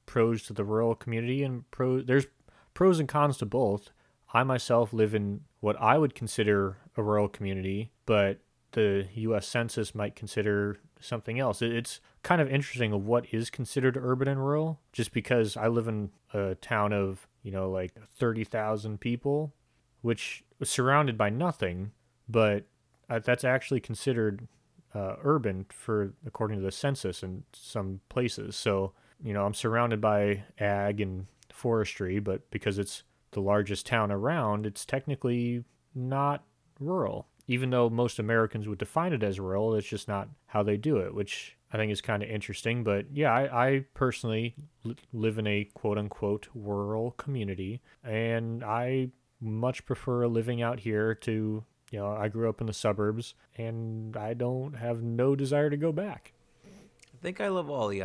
pros 0.08 0.42
to 0.42 0.52
the 0.52 0.64
rural 0.64 0.94
community 0.94 1.44
and 1.44 1.64
there's 1.78 2.26
pros 2.74 2.98
and 2.98 3.08
cons 3.08 3.36
to 3.36 3.46
both. 3.46 3.90
I 4.32 4.42
myself 4.42 4.92
live 4.92 5.14
in 5.14 5.42
what 5.60 5.80
I 5.80 5.98
would 5.98 6.14
consider 6.14 6.78
a 6.96 7.02
rural 7.02 7.28
community, 7.28 7.92
but 8.06 8.40
the 8.72 9.06
US 9.14 9.46
Census 9.46 9.94
might 9.94 10.16
consider 10.16 10.78
something 10.98 11.38
else. 11.38 11.62
It's 11.62 12.00
kind 12.22 12.40
of 12.40 12.50
interesting 12.50 12.92
of 12.92 13.04
what 13.04 13.26
is 13.32 13.50
considered 13.50 13.96
urban 13.96 14.28
and 14.28 14.40
rural 14.40 14.80
just 14.92 15.12
because 15.12 15.56
I 15.56 15.68
live 15.68 15.88
in 15.88 16.10
a 16.32 16.54
town 16.56 16.92
of, 16.92 17.28
you 17.42 17.52
know, 17.52 17.70
like 17.70 17.92
30,000 18.16 18.98
people, 19.00 19.54
which 20.00 20.42
was 20.58 20.70
surrounded 20.70 21.16
by 21.16 21.30
nothing, 21.30 21.92
but 22.28 22.64
uh, 23.10 23.18
that's 23.18 23.44
actually 23.44 23.80
considered 23.80 24.48
uh, 24.94 25.16
urban 25.22 25.66
for 25.68 26.14
according 26.26 26.58
to 26.58 26.64
the 26.64 26.72
census 26.72 27.22
in 27.22 27.44
some 27.52 28.00
places. 28.08 28.56
So, 28.56 28.92
you 29.22 29.32
know, 29.32 29.44
I'm 29.44 29.54
surrounded 29.54 30.00
by 30.00 30.44
ag 30.58 31.00
and 31.00 31.26
forestry, 31.52 32.18
but 32.18 32.50
because 32.50 32.78
it's 32.78 33.02
the 33.32 33.40
largest 33.40 33.86
town 33.86 34.10
around, 34.10 34.66
it's 34.66 34.84
technically 34.84 35.64
not 35.94 36.44
rural. 36.80 37.26
Even 37.46 37.70
though 37.70 37.88
most 37.88 38.18
Americans 38.18 38.68
would 38.68 38.78
define 38.78 39.12
it 39.12 39.22
as 39.22 39.40
rural, 39.40 39.74
it's 39.74 39.86
just 39.86 40.06
not 40.06 40.28
how 40.46 40.62
they 40.62 40.76
do 40.76 40.98
it, 40.98 41.14
which 41.14 41.56
I 41.72 41.76
think 41.76 41.90
is 41.90 42.00
kind 42.00 42.22
of 42.22 42.28
interesting. 42.28 42.84
But 42.84 43.06
yeah, 43.12 43.32
I, 43.32 43.66
I 43.66 43.84
personally 43.94 44.54
li- 44.84 44.96
live 45.12 45.38
in 45.38 45.46
a 45.46 45.64
quote 45.74 45.98
unquote 45.98 46.48
rural 46.54 47.12
community, 47.12 47.80
and 48.04 48.62
I 48.62 49.10
much 49.40 49.84
prefer 49.86 50.26
living 50.26 50.62
out 50.62 50.80
here 50.80 51.14
to, 51.14 51.64
you 51.90 51.98
know, 51.98 52.08
I 52.08 52.28
grew 52.28 52.48
up 52.48 52.60
in 52.60 52.66
the 52.66 52.72
suburbs, 52.72 53.34
and 53.56 54.16
I 54.16 54.34
don't 54.34 54.74
have 54.74 55.02
no 55.02 55.34
desire 55.34 55.70
to 55.70 55.76
go 55.76 55.90
back. 55.90 56.32
I 56.66 57.22
think 57.22 57.40
I 57.40 57.48
love 57.48 57.70
all 57.70 57.88
the 57.88 58.02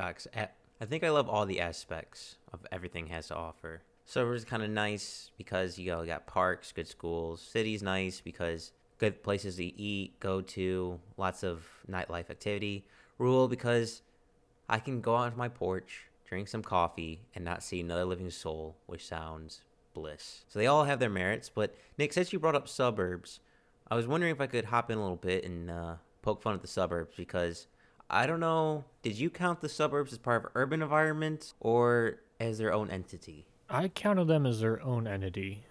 I 0.84 0.86
think 0.86 1.06
I 1.06 1.12
love 1.12 1.30
all 1.30 1.46
the 1.46 1.62
aspects 1.62 2.36
of 2.52 2.68
everything 2.70 3.08
has 3.08 3.28
to 3.28 3.36
offer. 3.38 3.84
Suburbs 4.04 4.42
is 4.42 4.46
kind 4.46 4.62
of 4.62 4.70
nice 4.70 5.32
because 5.38 5.80
you 5.80 5.90
know, 5.90 6.06
got 6.06 6.28
parks, 6.28 6.74
good 6.74 6.90
schools. 6.90 7.40
City's 7.42 7.82
nice 7.82 8.20
because 8.20 8.74
good 8.98 9.24
places 9.24 9.56
to 9.56 9.64
eat, 9.64 10.20
go 10.20 10.42
to, 10.42 11.00
lots 11.16 11.42
of 11.42 11.66
nightlife 11.90 12.30
activity. 12.30 12.84
Rural 13.18 13.48
because 13.48 14.02
I 14.68 14.80
can 14.80 15.00
go 15.00 15.16
out 15.16 15.28
onto 15.28 15.38
my 15.38 15.48
porch, 15.48 16.08
drink 16.28 16.50
some 16.50 16.64
coffee, 16.64 17.22
and 17.34 17.46
not 17.46 17.64
see 17.64 17.80
another 17.80 18.04
living 18.04 18.30
soul, 18.30 18.76
which 18.86 19.08
sounds 19.08 19.62
bliss. 19.94 20.44
So 20.50 20.60
they 20.60 20.68
all 20.68 20.84
have 20.84 21.00
their 21.00 21.10
merits. 21.10 21.48
But 21.48 21.74
Nick, 21.98 22.12
since 22.12 22.34
you 22.34 22.40
brought 22.40 22.56
up 22.56 22.68
suburbs, 22.68 23.40
I 23.90 23.96
was 23.96 24.06
wondering 24.06 24.34
if 24.34 24.42
I 24.42 24.48
could 24.48 24.66
hop 24.66 24.92
in 24.92 24.98
a 24.98 25.02
little 25.02 25.16
bit 25.16 25.46
and 25.46 25.72
uh, 25.72 25.96
poke 26.22 26.42
fun 26.42 26.56
at 26.56 26.62
the 26.62 26.68
suburbs 26.68 27.14
because 27.16 27.68
I 28.14 28.28
don't 28.28 28.40
know. 28.40 28.86
Did 29.02 29.18
you 29.18 29.32
count 29.32 29.62
the 29.62 29.68
suburbs 29.68 30.14
as 30.14 30.20
part 30.20 30.46
of 30.46 30.52
urban 30.54 30.84
environment 30.84 31.54
or 31.60 32.20
as 32.40 32.60
their 32.60 32.72
own 32.72 32.92
entity? 32.92 33.48
I 33.72 33.88
counted 33.88 34.28
them 34.28 34.46
as 34.46 34.60
their 34.60 34.80
own 34.84 35.08
entity. 35.08 35.64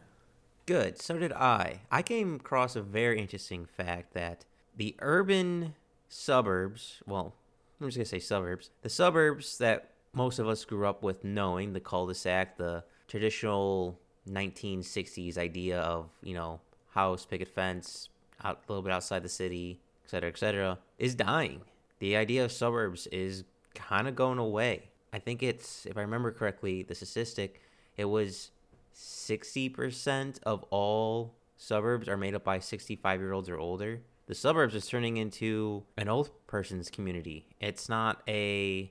Good. 0.67 1.01
So 1.01 1.19
did 1.19 1.33
I. 1.33 1.83
I 1.89 2.03
came 2.03 2.35
across 2.35 2.75
a 2.75 2.83
very 2.83 3.21
interesting 3.21 3.65
fact 3.65 4.13
that 4.15 4.45
the 4.77 4.97
urban 4.99 5.75
suburbs, 6.09 7.01
well, 7.07 7.33
I'm 7.81 7.87
just 7.87 7.97
going 7.97 8.05
to 8.07 8.11
say 8.11 8.19
suburbs, 8.19 8.71
the 8.83 8.89
suburbs 8.89 9.59
that 9.59 9.91
most 10.13 10.41
of 10.41 10.49
us 10.49 10.65
grew 10.65 10.85
up 10.85 11.01
with 11.01 11.23
knowing, 11.23 11.75
the 11.75 11.81
cul 11.81 12.09
de 12.09 12.15
sac, 12.15 12.57
the 12.57 12.83
traditional 13.07 14.01
1960s 14.29 15.39
idea 15.39 15.81
of, 15.81 16.09
you 16.25 16.35
know, 16.35 16.61
house, 16.91 17.25
picket 17.25 17.49
fence, 17.49 18.09
out 18.43 18.63
a 18.69 18.73
little 18.73 18.83
bit 18.83 18.93
outside 18.93 19.23
the 19.23 19.29
city, 19.29 19.79
et 20.05 20.11
cetera, 20.11 20.29
et 20.29 20.39
cetera, 20.39 20.79
is 20.99 21.15
dying. 21.15 21.61
The 22.03 22.17
idea 22.17 22.45
of 22.45 22.51
suburbs 22.51 23.07
is 23.13 23.45
kind 23.77 24.09
of 24.09 24.17
going 24.17 24.39
away. 24.39 24.91
I 25.13 25.21
think 25.21 25.41
it's, 25.41 25.87
if 25.87 25.97
I 25.97 26.01
remember 26.01 26.33
correctly, 26.33 26.83
the 26.83 26.97
statistic, 26.97 27.63
it 27.97 28.07
was 28.07 28.51
60% 28.93 30.43
of 30.43 30.65
all 30.71 31.37
suburbs 31.57 32.09
are 32.09 32.17
made 32.17 32.35
up 32.35 32.43
by 32.43 32.59
65 32.59 33.21
year 33.21 33.33
olds 33.33 33.49
or 33.49 33.57
older. 33.57 34.01
The 34.27 34.35
suburbs 34.35 34.75
is 34.75 34.85
turning 34.89 35.17
into 35.17 35.85
an 35.97 36.09
old 36.09 36.31
person's 36.49 36.91
community. 36.91 37.47
It's 37.61 37.89
not 37.89 38.21
a, 38.27 38.91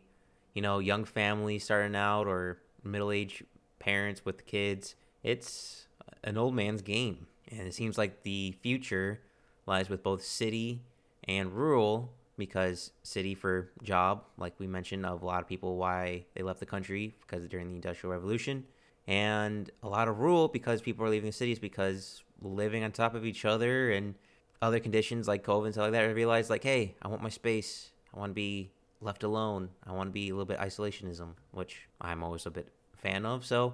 you 0.54 0.62
know, 0.62 0.80
young 0.80 1.04
family 1.04 1.60
starting 1.60 1.98
out 1.98 2.28
or 2.28 2.60
middle 2.82 3.12
aged 3.12 3.44
parents 3.80 4.24
with 4.24 4.46
kids. 4.46 4.96
It's 5.22 5.88
an 6.24 6.38
old 6.38 6.56
man's 6.56 6.82
game. 6.82 7.28
And 7.50 7.68
it 7.68 7.74
seems 7.74 7.98
like 7.98 8.24
the 8.24 8.56
future 8.62 9.20
lies 9.68 9.90
with 9.90 10.02
both 10.02 10.24
city 10.24 10.84
and 11.28 11.52
rural 11.52 12.14
because 12.38 12.92
city 13.04 13.36
for 13.36 13.70
job, 13.84 14.24
like 14.38 14.54
we 14.60 14.68
mentioned, 14.68 15.06
of 15.06 15.22
a 15.22 15.26
lot 15.26 15.42
of 15.42 15.48
people 15.48 15.78
why 15.78 16.26
they 16.34 16.44
left 16.44 16.60
the 16.60 16.66
country 16.66 17.16
because 17.22 17.48
during 17.48 17.70
the 17.70 17.76
Industrial 17.76 18.12
Revolution 18.12 18.66
and 19.08 19.70
a 19.84 19.88
lot 19.88 20.08
of 20.08 20.20
rural 20.20 20.48
because 20.48 20.82
people 20.82 21.06
are 21.06 21.10
leaving 21.10 21.30
the 21.30 21.36
cities 21.36 21.60
because 21.60 22.24
living 22.42 22.84
on 22.84 22.92
top 22.92 23.16
of 23.16 23.26
each 23.26 23.46
other 23.46 23.92
and 23.92 24.16
other 24.62 24.80
conditions 24.80 25.28
like 25.28 25.44
COVID 25.44 25.66
and 25.66 25.74
stuff 25.74 25.84
like 25.84 25.92
that. 25.94 26.04
I 26.04 26.08
realized 26.08 26.50
like, 26.50 26.64
hey, 26.64 26.96
I 27.02 27.08
want 27.08 27.22
my 27.22 27.30
space. 27.30 27.92
I 28.14 28.20
want 28.20 28.32
to 28.32 28.36
be 28.36 28.72
left 29.02 29.24
alone. 29.24 29.70
I 29.86 29.92
want 29.92 30.10
to 30.10 30.12
be 30.12 30.30
a 30.30 30.34
little 30.34 30.46
bit 30.46 30.60
isolationism, 30.60 31.30
which 31.52 31.88
I'm 32.00 32.24
always 32.24 32.46
a 32.46 32.52
bit 32.52 32.68
fan 32.98 33.26
of. 33.26 33.46
So 33.46 33.74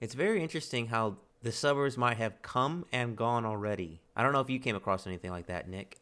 it's 0.00 0.14
very 0.14 0.42
interesting 0.42 0.88
how 0.88 1.16
the 1.42 1.52
suburbs 1.52 1.96
might 1.96 2.16
have 2.16 2.42
come 2.42 2.84
and 2.92 3.16
gone 3.16 3.44
already. 3.44 4.00
I 4.16 4.22
don't 4.22 4.32
know 4.32 4.40
if 4.40 4.50
you 4.50 4.58
came 4.58 4.76
across 4.76 5.06
anything 5.06 5.30
like 5.30 5.46
that, 5.46 5.68
Nick. 5.68 5.98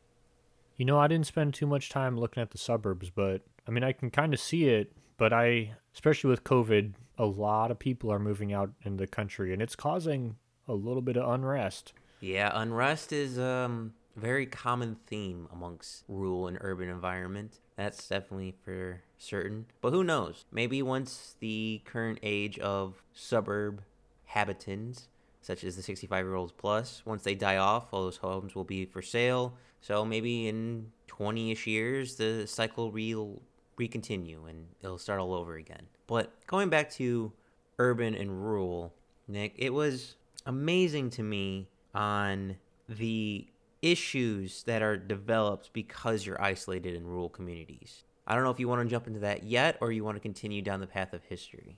You 0.76 0.84
know, 0.84 0.98
I 0.98 1.06
didn't 1.06 1.26
spend 1.26 1.54
too 1.54 1.66
much 1.66 1.90
time 1.90 2.18
looking 2.18 2.42
at 2.42 2.50
the 2.50 2.58
suburbs, 2.58 3.10
but 3.10 3.42
I 3.66 3.70
mean, 3.70 3.84
I 3.84 3.92
can 3.92 4.10
kind 4.10 4.34
of 4.34 4.40
see 4.40 4.68
it. 4.68 4.92
But 5.16 5.32
I, 5.32 5.76
especially 5.94 6.30
with 6.30 6.42
COVID, 6.42 6.94
a 7.18 7.26
lot 7.26 7.70
of 7.70 7.78
people 7.78 8.10
are 8.10 8.18
moving 8.18 8.52
out 8.52 8.70
in 8.82 8.96
the 8.96 9.06
country, 9.06 9.52
and 9.52 9.62
it's 9.62 9.76
causing 9.76 10.36
a 10.66 10.72
little 10.72 11.02
bit 11.02 11.16
of 11.16 11.28
unrest. 11.28 11.92
Yeah, 12.20 12.50
unrest 12.54 13.12
is 13.12 13.38
um 13.38 13.94
very 14.16 14.46
common 14.46 14.96
theme 15.06 15.48
amongst 15.52 16.04
rural 16.08 16.46
and 16.46 16.58
urban 16.60 16.88
environment. 16.88 17.60
That's 17.76 18.08
definitely 18.08 18.54
for 18.64 19.02
certain. 19.18 19.66
But 19.80 19.92
who 19.92 20.04
knows? 20.04 20.44
Maybe 20.52 20.82
once 20.82 21.36
the 21.40 21.82
current 21.84 22.18
age 22.22 22.58
of 22.58 23.02
suburb 23.12 23.82
habitants, 24.26 25.08
such 25.42 25.64
as 25.64 25.76
the 25.76 25.82
65 25.82 26.24
year 26.24 26.34
olds 26.34 26.52
plus, 26.52 27.02
once 27.04 27.22
they 27.22 27.34
die 27.34 27.58
off, 27.58 27.92
all 27.92 28.04
those 28.04 28.16
homes 28.16 28.54
will 28.54 28.64
be 28.64 28.86
for 28.86 29.02
sale. 29.02 29.54
So 29.80 30.04
maybe 30.04 30.48
in 30.48 30.92
20 31.08 31.50
ish 31.50 31.66
years, 31.66 32.16
the 32.16 32.46
cycle 32.46 32.90
will 32.90 33.42
recontinue 33.76 34.48
and 34.48 34.66
it'll 34.82 34.98
start 34.98 35.20
all 35.20 35.34
over 35.34 35.56
again. 35.56 35.86
But 36.06 36.32
going 36.46 36.68
back 36.68 36.90
to 36.92 37.32
urban 37.78 38.14
and 38.14 38.42
rural, 38.42 38.94
Nick, 39.26 39.54
it 39.56 39.70
was 39.70 40.16
amazing 40.46 41.10
to 41.10 41.22
me 41.22 41.68
on 41.94 42.56
the 42.88 43.46
issues 43.82 44.62
that 44.64 44.82
are 44.82 44.96
developed 44.96 45.70
because 45.72 46.24
you're 46.24 46.40
isolated 46.40 46.94
in 46.94 47.04
rural 47.06 47.28
communities. 47.28 48.04
I 48.26 48.34
don't 48.34 48.44
know 48.44 48.50
if 48.50 48.60
you 48.60 48.68
want 48.68 48.82
to 48.82 48.88
jump 48.88 49.08
into 49.08 49.20
that 49.20 49.42
yet 49.42 49.76
or 49.80 49.90
you 49.90 50.04
want 50.04 50.16
to 50.16 50.20
continue 50.20 50.62
down 50.62 50.80
the 50.80 50.86
path 50.86 51.12
of 51.12 51.24
history. 51.24 51.76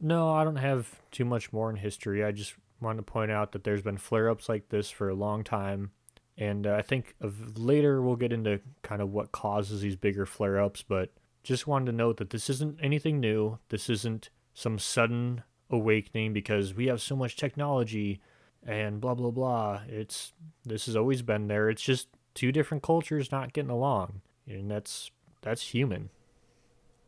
No, 0.00 0.32
I 0.32 0.44
don't 0.44 0.56
have 0.56 1.00
too 1.10 1.24
much 1.24 1.52
more 1.52 1.68
in 1.70 1.76
history. 1.76 2.24
I 2.24 2.32
just 2.32 2.54
want 2.80 2.98
to 2.98 3.02
point 3.02 3.30
out 3.30 3.52
that 3.52 3.64
there's 3.64 3.82
been 3.82 3.98
flare 3.98 4.30
ups 4.30 4.48
like 4.48 4.70
this 4.70 4.90
for 4.90 5.08
a 5.08 5.14
long 5.14 5.44
time. 5.44 5.90
And 6.38 6.66
uh, 6.66 6.74
I 6.74 6.82
think 6.82 7.14
of 7.20 7.58
later 7.58 8.00
we'll 8.00 8.16
get 8.16 8.32
into 8.32 8.60
kind 8.82 9.02
of 9.02 9.12
what 9.12 9.32
causes 9.32 9.82
these 9.82 9.96
bigger 9.96 10.24
flare 10.24 10.58
ups, 10.58 10.82
but 10.82 11.10
just 11.42 11.66
wanted 11.66 11.86
to 11.86 11.92
note 11.92 12.16
that 12.16 12.30
this 12.30 12.48
isn't 12.48 12.78
anything 12.82 13.20
new. 13.20 13.58
This 13.68 13.90
isn't 13.90 14.30
some 14.54 14.78
sudden 14.78 15.42
awakening 15.68 16.32
because 16.32 16.74
we 16.74 16.86
have 16.86 17.02
so 17.02 17.14
much 17.14 17.36
technology 17.36 18.20
and 18.66 19.00
blah 19.00 19.14
blah 19.14 19.30
blah. 19.30 19.80
It's 19.88 20.32
this 20.64 20.86
has 20.86 20.96
always 20.96 21.22
been 21.22 21.46
there. 21.48 21.68
It's 21.68 21.82
just 21.82 22.08
two 22.34 22.52
different 22.52 22.82
cultures 22.82 23.30
not 23.30 23.52
getting 23.52 23.70
along, 23.70 24.20
and 24.46 24.70
that's 24.70 25.10
that's 25.42 25.62
human. 25.62 26.10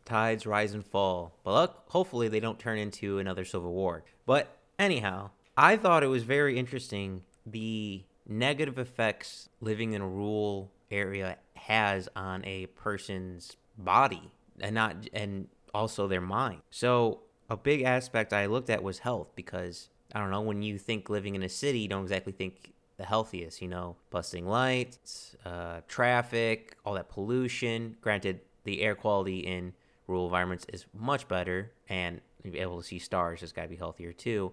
Tides 0.05 0.47
rise 0.47 0.75
and 0.75 0.85
fall, 0.85 1.39
but 1.45 1.85
hopefully 1.89 2.29
they 2.29 2.41
don't 2.41 2.59
turn 2.59 2.79
into 2.79 3.19
another 3.19 3.45
civil 3.45 3.73
war. 3.73 4.05
But 4.27 4.57
anyhow, 4.79 5.31
I 5.57 5.77
thought 5.77 6.03
it 6.03 6.09
was 6.09 6.25
very 6.25 6.59
interesting 6.59 7.23
the 7.47 8.05
negative 8.27 8.79
effects 8.79 9.49
living 9.61 9.93
in 9.93 10.01
a 10.01 10.09
rural 10.09 10.71
area 10.91 11.37
has 11.55 12.09
on 12.15 12.45
a 12.45 12.67
person's 12.67 13.57
body 13.79 14.33
and 14.61 14.75
not 14.75 14.97
and 15.13 15.49
also 15.75 16.07
their 16.07 16.21
mind. 16.21 16.61
So 16.71 17.21
a 17.49 17.57
big 17.57 17.83
aspect 17.83 18.33
I 18.33 18.47
looked 18.47 18.71
at 18.71 18.83
was 18.83 19.01
health 19.01 19.29
because 19.35 19.89
I 20.15 20.19
don't 20.21 20.31
know 20.31 20.41
when 20.41 20.63
you 20.63 20.79
think 20.79 21.09
living 21.09 21.35
in 21.35 21.43
a 21.43 21.49
city, 21.49 21.81
you 21.81 21.89
don't 21.89 22.03
exactly 22.03 22.33
think 22.33 22.73
the 22.97 23.05
healthiest. 23.05 23.63
You 23.63 23.69
know, 23.69 23.97
busting 24.11 24.47
lights, 24.47 25.37
uh, 25.45 25.81
traffic, 25.89 26.77
all 26.85 26.95
that 26.95 27.09
pollution. 27.09 27.97
Granted, 28.01 28.41
the 28.65 28.83
air 28.83 28.95
quality 28.95 29.41
in 29.41 29.73
rural 30.13 30.27
environments 30.27 30.67
is 30.73 30.85
much 30.95 31.27
better, 31.27 31.73
and 31.89 32.21
be 32.43 32.59
able 32.59 32.81
to 32.81 32.87
see 32.87 32.99
stars 32.99 33.41
has 33.41 33.53
got 33.53 33.63
to 33.63 33.69
be 33.69 33.77
healthier 33.77 34.13
too. 34.13 34.53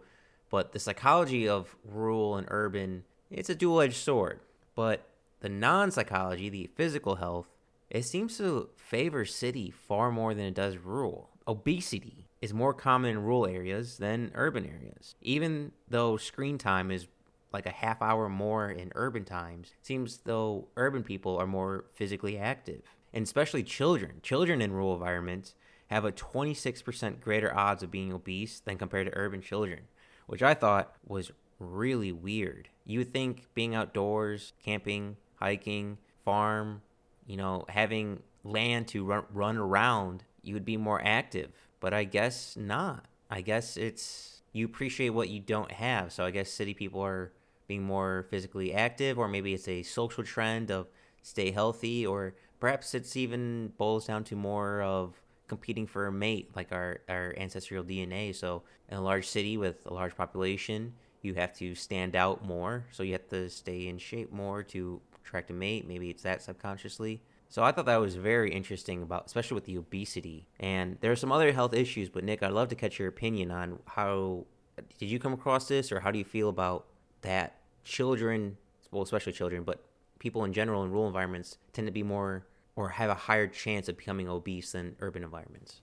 But 0.50 0.72
the 0.72 0.80
psychology 0.80 1.48
of 1.48 1.76
rural 1.84 2.38
and 2.38 2.48
urban, 2.50 3.04
it's 3.30 3.50
a 3.50 3.56
dual-edged 3.56 3.96
sword. 3.96 4.40
But 4.74 5.08
the 5.42 5.50
non-psychology, 5.50 6.50
the 6.50 6.70
physical 6.76 7.16
health, 7.16 7.48
it 7.90 8.06
seems 8.06 8.38
to 8.38 8.70
favor 8.78 9.26
city 9.26 9.70
far 9.70 10.12
more 10.12 10.34
than 10.34 10.46
it 10.46 10.54
does 10.54 10.78
rural. 10.78 11.30
Obesity. 11.48 12.26
is 12.42 12.54
more 12.54 12.74
common 12.74 13.12
in 13.12 13.24
rural 13.24 13.46
areas 13.46 13.98
than 13.98 14.32
urban 14.34 14.66
areas. 14.66 15.16
Even 15.22 15.72
though 15.90 16.16
screen 16.18 16.58
time 16.58 16.90
is 16.92 17.08
like 17.52 17.66
a 17.66 17.72
half 17.72 18.02
hour 18.02 18.30
more 18.30 18.70
in 18.70 18.92
urban 18.96 19.26
times, 19.26 19.74
seems 19.82 20.20
though 20.24 20.68
urban 20.78 21.04
people 21.04 21.38
are 21.38 21.48
more 21.48 21.86
physically 21.94 22.38
active. 22.38 22.84
And 23.14 23.24
especially 23.24 23.64
children. 23.64 24.20
Children 24.22 24.62
in 24.62 24.72
rural 24.72 24.94
environments 24.94 25.56
have 25.88 26.06
a 26.06 26.12
26% 26.12 27.20
greater 27.20 27.56
odds 27.56 27.82
of 27.82 27.92
being 27.92 28.14
obese 28.14 28.60
than 28.60 28.78
compared 28.78 29.08
to 29.08 29.18
urban 29.18 29.42
children, 29.42 29.82
which 30.28 30.44
I 30.44 30.54
thought 30.54 30.96
was 31.06 31.32
really 31.60 32.12
weird. 32.12 32.70
You 32.86 33.00
would 33.00 33.12
think 33.12 33.48
being 33.54 33.76
outdoors, 33.76 34.54
camping, 34.64 35.18
hiking, 35.36 35.98
farm, 36.24 36.82
you 37.26 37.38
know, 37.38 37.66
having 37.70 38.22
land 38.44 38.88
to 38.90 39.04
run, 39.04 39.26
run 39.32 39.58
around, 39.58 40.24
you 40.44 40.54
would 40.54 40.66
be 40.66 40.78
more 40.78 41.02
active. 41.04 41.52
But 41.80 41.94
I 41.94 42.04
guess 42.04 42.56
not. 42.58 43.06
I 43.30 43.42
guess 43.42 43.78
it's 43.78 44.42
you 44.54 44.66
appreciate 44.66 45.10
what 45.10 45.30
you 45.30 45.40
don't 45.40 45.72
have. 45.72 46.12
So 46.12 46.26
I 46.26 46.32
guess 46.32 46.52
city 46.52 46.74
people 46.74 47.02
are 47.02 47.32
being 47.68 47.84
more 47.84 48.26
physically 48.30 48.74
active, 48.74 49.20
or 49.20 49.28
maybe 49.28 49.54
it's 49.54 49.68
a 49.68 49.84
social 49.84 50.24
trend 50.24 50.72
of 50.72 50.88
stay 51.22 51.52
healthy, 51.52 52.06
or 52.06 52.34
perhaps 52.60 52.94
it's 52.94 53.16
even 53.16 53.74
boils 53.78 54.08
down 54.08 54.24
to 54.26 54.36
more 54.36 54.82
of 54.82 55.16
competing 55.48 55.88
for 55.88 56.08
a 56.08 56.12
mate, 56.12 56.52
like 56.56 56.72
our, 56.72 57.02
our 57.10 57.34
ancestral 57.38 57.84
DNA. 57.84 58.36
So 58.36 58.64
in 58.90 58.98
a 58.98 59.02
large 59.02 59.28
city 59.28 59.58
with 59.58 59.86
a 59.86 59.94
large 59.94 60.16
population, 60.16 60.94
you 61.22 61.34
have 61.34 61.54
to 61.56 61.76
stand 61.76 62.16
out 62.16 62.46
more. 62.46 62.86
So 62.92 63.04
you 63.04 63.14
have 63.14 63.28
to 63.30 63.50
stay 63.50 63.88
in 63.88 63.98
shape 63.98 64.32
more 64.32 64.64
to 64.64 65.02
attract 65.22 65.50
a 65.50 65.54
mate. 65.54 65.88
Maybe 65.88 66.10
it's 66.10 66.24
that 66.24 66.42
subconsciously. 66.42 67.22
So 67.50 67.64
I 67.64 67.72
thought 67.72 67.88
that 67.88 67.98
was 67.98 68.16
very 68.16 68.52
interesting 68.52 69.02
about, 69.02 69.26
especially 69.26 69.56
with 69.56 69.66
the 69.66 69.78
obesity. 69.78 70.46
And 70.60 70.98
there 71.02 71.12
are 71.12 71.16
some 71.16 71.32
other 71.32 71.52
health 71.52 71.74
issues, 71.74 72.08
but 72.08 72.24
Nick, 72.24 72.44
I'd 72.44 72.52
love 72.52 72.70
to 72.70 72.76
catch 72.76 73.00
your 73.00 73.08
opinion 73.08 73.50
on 73.50 73.80
how 73.86 74.46
did 75.00 75.10
you 75.10 75.20
come 75.20 75.34
across 75.34 75.68
this, 75.68 75.92
or 75.92 76.00
how 76.00 76.12
do 76.12 76.20
you 76.20 76.24
feel 76.24 76.48
about 76.48 76.86
that? 77.22 77.56
Children, 77.84 78.58
well, 78.92 79.02
especially 79.02 79.34
children, 79.34 79.64
but 79.64 79.84
people 80.20 80.44
in 80.44 80.54
general 80.54 80.84
in 80.84 80.92
rural 80.92 81.08
environments 81.08 81.58
tend 81.74 81.88
to 81.88 81.92
be 81.92 82.04
more 82.04 82.46
or 82.76 82.90
have 82.90 83.10
a 83.10 83.16
higher 83.16 83.48
chance 83.48 83.90
of 83.90 83.98
becoming 83.98 84.30
obese 84.30 84.74
than 84.74 84.96
urban 85.00 85.24
environments. 85.24 85.82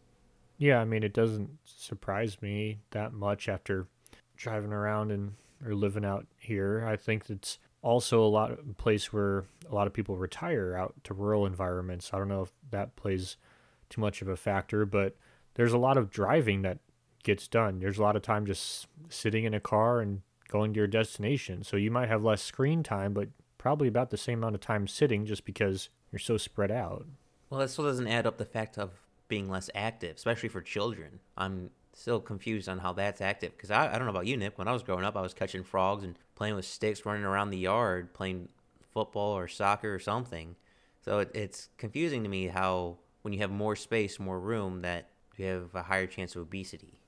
Yeah, 0.59 0.81
I 0.81 0.85
mean, 0.85 1.03
it 1.03 1.13
doesn't 1.13 1.51
surprise 1.65 2.41
me 2.41 2.79
that 2.93 3.13
much 3.13 3.49
after 3.49 3.89
driving 4.37 4.73
around 4.73 5.11
and 5.11 5.33
or 5.65 5.75
living 5.75 6.05
out 6.05 6.27
here. 6.39 6.87
I 6.87 6.97
think 6.97 7.29
it's 7.29 7.59
also 7.83 8.23
a 8.23 8.27
lot 8.27 8.51
of 8.51 8.77
place 8.79 9.13
where 9.13 9.45
a 9.71 9.75
lot 9.75 9.87
of 9.87 9.93
people 9.93 10.17
retire 10.17 10.77
out 10.77 10.95
to 11.05 11.15
rural 11.15 11.47
environments. 11.47 12.11
I 12.13 12.19
don't 12.19 12.29
know 12.29 12.43
if 12.43 12.53
that 12.71 12.97
plays 12.97 13.37
too 13.89 14.01
much 14.01 14.23
of 14.23 14.29
a 14.29 14.37
factor, 14.37 14.85
but 14.85 15.17
there's 15.55 15.73
a 15.73 15.79
lot 15.79 15.97
of 15.97 16.11
driving 16.11 16.63
that 16.63 16.79
gets 17.23 17.49
done. 17.49 17.79
There's 17.79 17.99
a 17.99 18.03
lot 18.03 18.17
of 18.17 18.23
time 18.23 18.47
just 18.47 18.87
sitting 19.09 19.45
in 19.45 19.55
a 19.55 19.61
car 19.61 20.01
and 20.01 20.23
going 20.49 20.73
to 20.73 20.79
your 20.79 20.87
destination. 20.87 21.65
So 21.65 21.77
you 21.77 21.91
might 21.91 22.09
have 22.09 22.23
less 22.23 22.43
screen 22.43 22.83
time, 22.83 23.13
but 23.13 23.29
probably 23.67 23.89
about 23.89 24.11
the 24.11 24.17
same 24.17 24.39
amount 24.39 24.55
of 24.55 24.61
time 24.61 24.87
sitting 24.87 25.27
just 25.27 25.45
because 25.45 25.89
you're 26.13 26.21
so 26.21 26.37
spread 26.37 26.71
out. 26.71 27.05
Well, 27.51 27.59
that 27.59 27.69
still 27.69 27.87
doesn't 27.87 28.07
add 28.07 28.25
up 28.25 28.39
the 28.39 28.45
fact 28.45 28.79
of 28.79 28.93
being 29.27 29.51
less 29.51 29.69
active, 29.75 30.15
especially 30.15 30.51
for 30.51 30.61
children. 30.63 31.19
I'm 31.37 31.71
still 31.93 32.21
confused 32.21 32.69
on 32.69 32.79
how 32.79 32.93
that's 32.93 33.21
active 33.21 33.57
because 33.57 33.73
I, 33.73 33.93
I 33.93 33.99
don't 33.99 34.05
know 34.05 34.13
about 34.13 34.29
you, 34.29 34.37
Nick. 34.37 34.57
When 34.57 34.69
I 34.69 34.73
was 34.73 34.85
growing 34.85 35.05
up, 35.05 35.17
I 35.17 35.21
was 35.21 35.35
catching 35.35 35.65
frogs 35.65 36.05
and 36.05 36.17
playing 36.37 36.55
with 36.55 36.65
sticks, 36.65 37.05
running 37.05 37.25
around 37.25 37.51
the 37.51 37.59
yard, 37.59 38.15
playing 38.15 38.51
football 38.93 39.37
or 39.37 39.49
soccer 39.49 39.93
or 39.93 39.99
something. 39.99 40.55
So 41.05 41.19
it, 41.19 41.33
it's 41.35 41.69
confusing 41.77 42.23
to 42.23 42.29
me 42.29 42.47
how 42.47 42.99
when 43.23 43.33
you 43.33 43.41
have 43.41 43.51
more 43.51 43.75
space, 43.75 44.21
more 44.21 44.39
room, 44.39 44.83
that 44.83 45.09
you 45.39 45.47
have 45.47 45.75
a 45.75 45.83
higher 45.83 46.07
chance 46.07 46.37
of 46.37 46.43
obesity. 46.43 47.01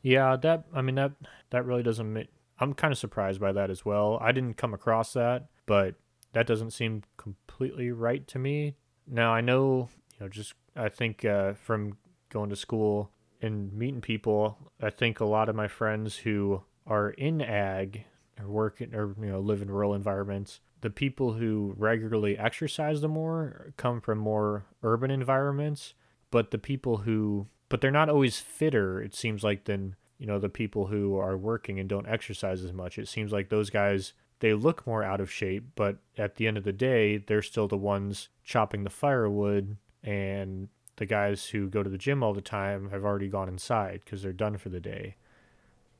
Yeah, 0.00 0.36
that 0.36 0.64
I 0.72 0.80
mean 0.80 0.94
that 0.94 1.12
that 1.50 1.66
really 1.66 1.82
doesn't. 1.82 2.10
Make, 2.10 2.28
I'm 2.60 2.74
kind 2.74 2.92
of 2.92 2.98
surprised 2.98 3.40
by 3.40 3.52
that 3.52 3.70
as 3.70 3.84
well. 3.84 4.18
I 4.20 4.32
didn't 4.32 4.58
come 4.58 4.74
across 4.74 5.14
that, 5.14 5.46
but 5.66 5.94
that 6.32 6.46
doesn't 6.46 6.72
seem 6.72 7.02
completely 7.16 7.90
right 7.90 8.26
to 8.28 8.38
me. 8.38 8.76
Now 9.06 9.32
I 9.32 9.40
know, 9.40 9.88
you 10.12 10.20
know, 10.20 10.28
just 10.28 10.54
I 10.76 10.88
think 10.88 11.24
uh, 11.24 11.54
from 11.54 11.96
going 12.28 12.50
to 12.50 12.56
school 12.56 13.10
and 13.42 13.72
meeting 13.72 14.00
people, 14.00 14.58
I 14.80 14.90
think 14.90 15.20
a 15.20 15.24
lot 15.24 15.48
of 15.48 15.56
my 15.56 15.68
friends 15.68 16.16
who 16.16 16.62
are 16.86 17.10
in 17.10 17.40
ag 17.40 18.04
or 18.38 18.48
work 18.48 18.80
in, 18.80 18.94
or 18.94 19.14
you 19.20 19.32
know 19.32 19.40
live 19.40 19.62
in 19.62 19.70
rural 19.70 19.94
environments, 19.94 20.60
the 20.80 20.90
people 20.90 21.32
who 21.32 21.74
regularly 21.76 22.38
exercise 22.38 23.00
the 23.00 23.08
more 23.08 23.72
come 23.76 24.00
from 24.00 24.18
more 24.18 24.66
urban 24.82 25.10
environments, 25.10 25.94
but 26.30 26.50
the 26.50 26.58
people 26.58 26.98
who 26.98 27.46
but 27.68 27.80
they're 27.80 27.90
not 27.90 28.08
always 28.08 28.38
fitter 28.38 29.00
it 29.00 29.14
seems 29.14 29.42
like 29.42 29.64
than 29.64 29.94
you 30.20 30.26
know 30.26 30.38
the 30.38 30.50
people 30.50 30.86
who 30.86 31.16
are 31.16 31.36
working 31.36 31.80
and 31.80 31.88
don't 31.88 32.06
exercise 32.06 32.62
as 32.62 32.72
much. 32.72 32.98
It 32.98 33.08
seems 33.08 33.32
like 33.32 33.48
those 33.48 33.70
guys 33.70 34.12
they 34.40 34.54
look 34.54 34.86
more 34.86 35.02
out 35.02 35.20
of 35.20 35.30
shape, 35.30 35.64
but 35.74 35.98
at 36.16 36.36
the 36.36 36.46
end 36.46 36.56
of 36.56 36.64
the 36.64 36.72
day, 36.72 37.18
they're 37.18 37.42
still 37.42 37.68
the 37.68 37.76
ones 37.76 38.28
chopping 38.44 38.84
the 38.84 38.90
firewood 38.90 39.76
and 40.02 40.68
the 40.96 41.06
guys 41.06 41.46
who 41.46 41.68
go 41.68 41.82
to 41.82 41.90
the 41.90 41.98
gym 41.98 42.22
all 42.22 42.34
the 42.34 42.40
time 42.40 42.90
have 42.90 43.04
already 43.04 43.28
gone 43.28 43.48
inside 43.48 44.00
because 44.04 44.22
they're 44.22 44.32
done 44.32 44.56
for 44.56 44.70
the 44.70 44.80
day. 44.80 45.16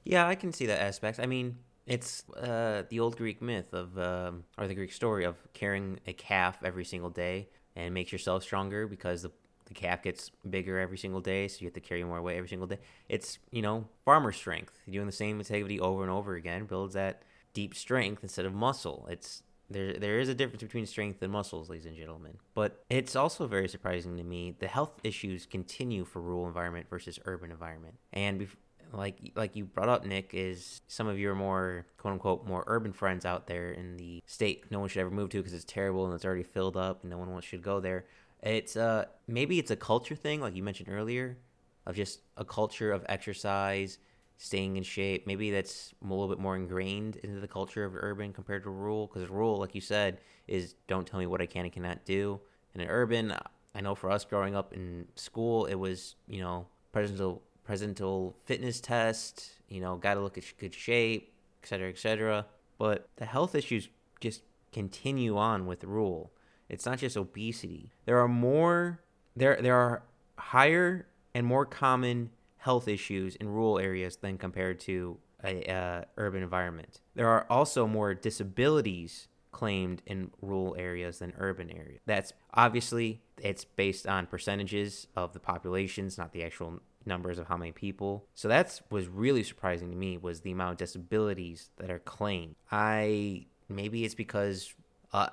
Yeah, 0.05 0.27
I 0.27 0.35
can 0.35 0.53
see 0.53 0.67
that 0.67 0.81
aspect. 0.81 1.21
I 1.21 1.27
mean, 1.27 1.59
it's 1.87 2.29
uh, 2.31 2.85
the 2.89 3.01
old 3.01 3.17
Greek 3.17 3.43
myth 3.43 3.73
of, 3.75 3.99
um, 3.99 4.45
or 4.57 4.67
the 4.67 4.75
Greek 4.75 4.93
story 4.93 5.25
of 5.25 5.37
carrying 5.53 6.01
a 6.07 6.13
calf 6.15 6.59
every 6.65 6.85
single 6.85 7.11
day 7.11 7.49
and 7.77 7.93
makes 7.93 8.11
yourself 8.11 8.43
stronger 8.43 8.87
because 8.87 9.23
the, 9.23 9.31
the 9.71 9.75
calf 9.75 10.03
gets 10.03 10.33
bigger 10.49 10.81
every 10.81 10.99
single 10.99 11.21
day, 11.21 11.47
so 11.47 11.59
you 11.61 11.69
have 11.69 11.75
to 11.75 11.81
carry 11.81 12.03
more 12.03 12.21
weight 12.21 12.37
every 12.37 12.49
single 12.49 12.67
day. 12.67 12.79
It's, 13.09 13.39
you 13.53 13.63
know, 13.63 13.87
farmer 14.05 14.33
strength. 14.33 14.77
Doing 14.91 15.07
the 15.07 15.13
same 15.13 15.39
activity 15.39 15.79
over 15.79 16.03
and 16.03 16.11
over 16.11 16.35
again 16.35 16.67
builds 16.67 16.95
that 16.95 17.23
deep 17.55 17.77
strength 17.77 18.25
instead 18.25 18.47
of 18.47 18.53
muscle. 18.53 19.07
It's 19.09 19.45
there, 19.71 19.93
there 19.93 20.19
is 20.19 20.29
a 20.29 20.35
difference 20.35 20.65
between 20.65 20.87
strength 20.87 21.23
and 21.23 21.33
muscles, 21.33 21.71
ladies 21.71 21.87
and 21.87 21.97
gentlemen. 21.97 22.39
But 22.53 22.85
it's 22.91 23.15
also 23.15 23.47
very 23.47 23.69
surprising 23.69 24.17
to 24.17 24.25
me 24.25 24.57
the 24.59 24.67
health 24.67 24.99
issues 25.05 25.47
continue 25.47 26.05
for 26.05 26.21
rural 26.21 26.49
environment 26.49 26.87
versus 26.91 27.21
urban 27.25 27.53
environment. 27.53 27.95
And 28.13 28.41
bef- 28.41 28.57
like 28.93 29.31
like 29.37 29.55
you 29.55 29.67
brought 29.67 29.89
up, 29.89 30.05
Nick, 30.05 30.31
is 30.33 30.81
some 30.89 31.07
of 31.07 31.17
your 31.17 31.37
more 31.37 31.87
quote 31.97 32.15
unquote 32.15 32.45
more 32.45 32.65
urban 32.67 32.93
friends 32.93 33.25
out 33.25 33.47
there 33.47 33.71
in 33.71 33.97
the 33.97 34.21
state 34.27 34.65
no 34.73 34.81
one 34.81 34.89
should 34.89 35.01
ever 35.01 35.13
move 35.13 35.31
to 35.31 35.39
because 35.39 35.55
it's 35.55 35.65
terrible 35.65 36.07
and 36.07 36.13
it's 36.13 36.25
already 36.25 36.43
filled 36.43 36.77
up 36.77 37.03
and 37.03 37.11
no 37.11 37.19
one 37.19 37.41
should 37.41 37.63
go 37.63 37.79
there. 37.79 38.07
It's 38.43 38.77
uh 38.77 39.07
maybe 39.27 39.59
it's 39.59 39.71
a 39.71 39.77
culture 39.77 40.17
thing, 40.17 40.41
like 40.41 40.57
you 40.57 40.63
mentioned 40.63 40.89
earlier, 40.91 41.39
of 41.87 41.97
just 41.97 42.21
a 42.37 42.45
culture 42.45 42.93
of 42.93 43.05
exercise 43.09 43.99
staying 44.39 44.77
in 44.77 44.83
shape. 44.83 45.27
Maybe 45.27 45.51
that's 45.51 45.93
a 46.03 46.07
little 46.07 46.29
bit 46.29 46.39
more 46.39 46.57
ingrained 46.57 47.17
into 47.17 47.41
the 47.41 47.49
culture 47.49 47.85
of 47.85 47.95
urban 47.95 48.33
compared 48.33 48.63
to 48.63 48.71
rural. 48.71 49.07
Because 49.07 49.29
rural, 49.29 49.59
like 49.59 49.75
you 49.75 49.83
said, 49.83 50.19
is 50.49 50.75
don't 50.89 51.07
tell 51.07 51.21
me 51.21 51.27
what 51.27 51.43
I 51.43 51.47
can 51.47 51.65
and 51.65 51.73
cannot 51.73 52.05
do. 52.07 52.41
And 52.73 52.83
in 52.83 52.89
urban, 52.89 53.35
I 53.75 53.81
know 53.83 53.95
for 53.95 54.11
us 54.11 54.25
growing 54.25 54.57
up 54.57 54.73
in 54.73 55.07
school, 55.15 55.67
it 55.67 55.75
was 55.75 56.17
you 56.27 56.41
know 56.41 56.67
presidential 56.93 57.43
presental 57.65 58.37
fitness 58.47 58.81
test. 58.81 59.51
You 59.69 59.81
know, 59.81 59.97
got 59.97 60.15
to 60.15 60.21
look 60.21 60.39
at 60.39 60.45
good 60.59 60.75
shape, 60.75 61.33
etc., 61.63 61.91
etc. 61.91 62.47
But 62.79 63.09
the 63.17 63.27
health 63.27 63.55
issues 63.55 63.89
just 64.21 64.43
continue 64.73 65.37
on 65.37 65.67
with 65.67 65.85
rural. 65.85 66.33
It's 66.71 66.87
not 66.87 66.99
just 66.99 67.17
obesity. 67.17 67.93
There 68.07 68.19
are 68.21 68.29
more. 68.29 69.01
There 69.37 69.59
there 69.61 69.77
are 69.77 70.03
higher 70.39 71.07
and 71.35 71.47
more 71.47 71.67
common 71.67 72.31
health 72.57 72.89
issues 72.89 73.37
in 73.37 73.49
rural 73.49 73.79
areas 73.79 74.17
than 74.17 74.39
compared 74.39 74.81
to 74.81 75.19
a 75.43 75.65
uh, 75.71 76.05
urban 76.17 76.43
environment. 76.43 77.01
There 77.15 77.29
are 77.29 77.47
also 77.49 77.87
more 77.87 78.15
disabilities 78.15 79.29
claimed 79.53 80.03
in 80.07 80.31
rural 80.41 80.77
areas 80.79 81.19
than 81.19 81.33
urban 81.39 81.71
areas. 81.71 82.01
That's 82.07 82.33
obviously 82.55 83.23
it's 83.43 83.65
based 83.65 84.07
on 84.07 84.27
percentages 84.27 85.07
of 85.17 85.33
the 85.33 85.41
populations, 85.41 86.19
not 86.19 86.33
the 86.33 86.45
actual 86.45 86.81
numbers 87.07 87.39
of 87.39 87.47
how 87.47 87.57
many 87.57 87.73
people. 87.73 88.27
So 88.35 88.49
that's 88.49 88.83
was 88.91 89.09
really 89.09 89.43
surprising 89.43 89.91
to 89.91 89.97
me 89.97 90.19
was 90.19 90.43
the 90.43 90.53
amount 90.53 90.73
of 90.73 90.79
disabilities 90.79 91.71
that 91.79 91.91
are 91.91 91.99
claimed. 91.99 92.57
I 92.71 93.47
maybe 93.69 94.05
it's 94.05 94.15
because 94.15 94.75
uh, 95.13 95.29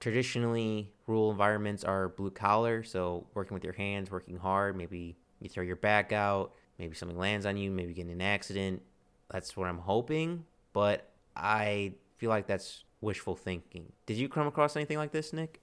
traditionally 0.00 0.90
rural 1.06 1.30
environments 1.30 1.84
are 1.84 2.08
blue 2.08 2.30
collar, 2.30 2.82
so 2.82 3.26
working 3.34 3.54
with 3.54 3.64
your 3.64 3.72
hands, 3.72 4.10
working 4.10 4.36
hard, 4.36 4.76
maybe 4.76 5.16
you 5.40 5.48
throw 5.48 5.62
your 5.62 5.76
back 5.76 6.12
out, 6.12 6.52
maybe 6.78 6.94
something 6.94 7.18
lands 7.18 7.46
on 7.46 7.56
you, 7.56 7.70
maybe 7.70 7.94
get 7.94 8.06
in 8.06 8.10
an 8.10 8.20
accident. 8.20 8.82
That's 9.30 9.56
what 9.56 9.68
I'm 9.68 9.78
hoping, 9.78 10.44
but 10.72 11.10
I 11.34 11.94
feel 12.18 12.30
like 12.30 12.46
that's 12.46 12.84
wishful 13.00 13.34
thinking. 13.34 13.92
Did 14.06 14.16
you 14.18 14.28
come 14.28 14.46
across 14.46 14.76
anything 14.76 14.98
like 14.98 15.12
this, 15.12 15.32
Nick? 15.32 15.60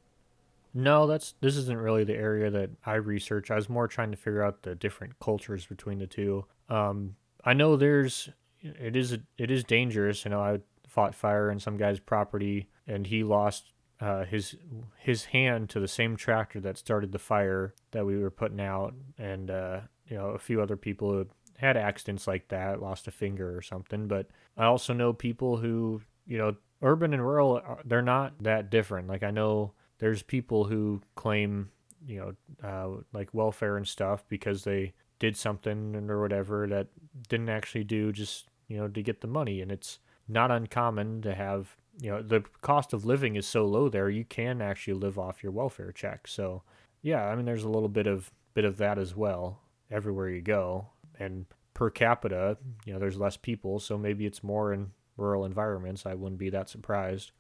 No, 0.74 1.08
that's 1.08 1.34
this 1.42 1.56
isn't 1.56 1.80
really 1.80 2.04
the 2.04 2.16
area 2.16 2.52
that 2.52 2.70
I 2.86 2.96
research. 2.96 3.50
I 3.50 3.56
was 3.56 3.70
more 3.70 3.88
trying 3.88 4.12
to 4.12 4.18
figure 4.18 4.44
out 4.44 4.62
the 4.62 4.76
different 4.76 5.20
cultures 5.20 5.66
between 5.66 5.98
the 5.98 6.08
two. 6.08 6.46
Um, 6.70 7.16
I 7.44 7.54
know 7.54 7.76
there's 7.76 8.30
it 8.62 8.96
is 8.96 9.18
it 9.38 9.50
is 9.52 9.64
dangerous. 9.64 10.26
You 10.26 10.32
know, 10.32 10.42
I 10.42 10.60
fought 10.90 11.16
fire 11.16 11.50
in 11.52 11.60
some 11.60 11.78
guy's 11.78 12.00
property, 12.00 12.68
and 12.88 13.08
he 13.08 13.24
lost 13.24 13.74
uh, 14.02 14.26
his 14.26 14.56
his 14.98 15.26
hand 15.26 15.70
to 15.70 15.80
the 15.80 15.88
same 15.88 16.16
tractor 16.16 16.60
that 16.62 16.78
started 16.78 17.12
the 17.12 17.20
fire 17.20 17.74
that 17.92 18.06
we 18.06 18.18
were 18.18 18.32
putting 18.32 18.62
out, 18.62 18.94
and 19.18 19.52
uh, 19.52 19.82
you 20.08 20.18
know 20.18 20.28
a 20.28 20.40
few 20.40 20.62
other 20.62 20.78
people 20.78 21.12
who 21.12 21.28
had 21.60 21.76
accidents 21.76 22.26
like 22.26 22.48
that, 22.48 22.82
lost 22.82 23.08
a 23.08 23.12
finger 23.12 23.56
or 23.56 23.62
something. 23.62 24.08
But 24.08 24.28
I 24.58 24.66
also 24.66 24.94
know 24.94 25.12
people 25.12 25.58
who, 25.58 26.02
you 26.26 26.38
know, 26.38 26.56
urban 26.82 27.14
and 27.14 27.22
rural, 27.22 27.62
they're 27.84 28.02
not 28.02 28.42
that 28.44 28.70
different. 28.70 29.10
Like 29.10 29.24
I 29.24 29.32
know 29.32 29.74
there's 30.00 30.24
people 30.24 30.64
who 30.64 31.02
claim, 31.16 31.70
you 32.06 32.20
know, 32.20 32.68
uh, 32.68 33.02
like 33.12 33.34
welfare 33.34 33.76
and 33.76 33.88
stuff 33.88 34.24
because 34.30 34.64
they 34.64 34.94
did 35.20 35.36
something 35.36 36.10
or 36.10 36.22
whatever 36.22 36.66
that 36.68 36.88
didn't 37.28 37.50
actually 37.50 37.84
do 37.84 38.14
just, 38.14 38.48
you 38.70 38.78
know, 38.78 38.88
to 38.88 39.04
get 39.04 39.20
the 39.20 39.28
money. 39.28 39.60
And 39.60 39.70
it's 39.70 40.00
not 40.30 40.52
uncommon 40.52 41.22
to 41.24 41.34
have, 41.34 41.76
you 42.00 42.12
know, 42.12 42.22
the 42.22 42.44
cost 42.62 42.94
of 42.94 43.04
living 43.04 43.36
is 43.36 43.48
so 43.48 43.66
low 43.66 43.90
there, 43.90 44.10
you 44.10 44.24
can 44.24 44.62
actually 44.62 44.94
live 44.94 45.18
off 45.18 45.44
your 45.44 45.52
welfare 45.52 45.92
check. 45.92 46.28
So, 46.28 46.64
yeah, 47.02 47.26
I 47.26 47.36
mean, 47.36 47.46
there's 47.46 47.64
a 47.64 47.70
little 47.70 47.90
bit 47.90 48.08
of 48.08 48.32
bit 48.54 48.66
of 48.66 48.78
that 48.78 48.98
as 48.98 49.16
well 49.16 49.62
everywhere 49.92 50.30
you 50.30 50.42
go. 50.42 50.88
And 51.20 51.46
per 51.74 51.90
capita, 51.90 52.58
you 52.86 52.94
know, 52.94 53.00
there's 53.00 53.18
less 53.18 53.38
people, 53.38 53.80
so 53.80 53.98
maybe 53.98 54.26
it's 54.26 54.44
more 54.44 54.74
in 54.74 54.92
rural 55.18 55.46
environments. 55.46 56.06
I 56.06 56.14
wouldn't 56.14 56.40
be 56.40 56.50
that 56.50 56.70
surprised. 56.70 57.32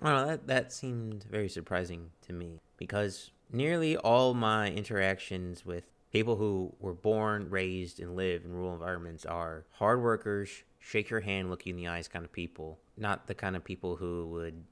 Well, 0.00 0.26
that 0.26 0.46
that 0.46 0.72
seemed 0.72 1.24
very 1.30 1.48
surprising 1.48 2.10
to 2.22 2.32
me 2.32 2.60
because 2.76 3.30
nearly 3.52 3.96
all 3.96 4.34
my 4.34 4.70
interactions 4.70 5.64
with 5.64 5.84
people 6.12 6.36
who 6.36 6.72
were 6.80 6.94
born, 6.94 7.48
raised, 7.50 8.00
and 8.00 8.16
live 8.16 8.44
in 8.44 8.52
rural 8.52 8.72
environments 8.72 9.24
are 9.24 9.64
hard 9.72 10.02
workers, 10.02 10.62
shake 10.84 11.08
your 11.08 11.20
hand, 11.20 11.50
look 11.50 11.64
you 11.64 11.70
in 11.70 11.76
the 11.76 11.88
eyes 11.88 12.08
kind 12.08 12.24
of 12.24 12.32
people, 12.32 12.78
not 12.96 13.26
the 13.26 13.34
kind 13.34 13.56
of 13.56 13.64
people 13.64 13.96
who 13.96 14.28
would 14.28 14.62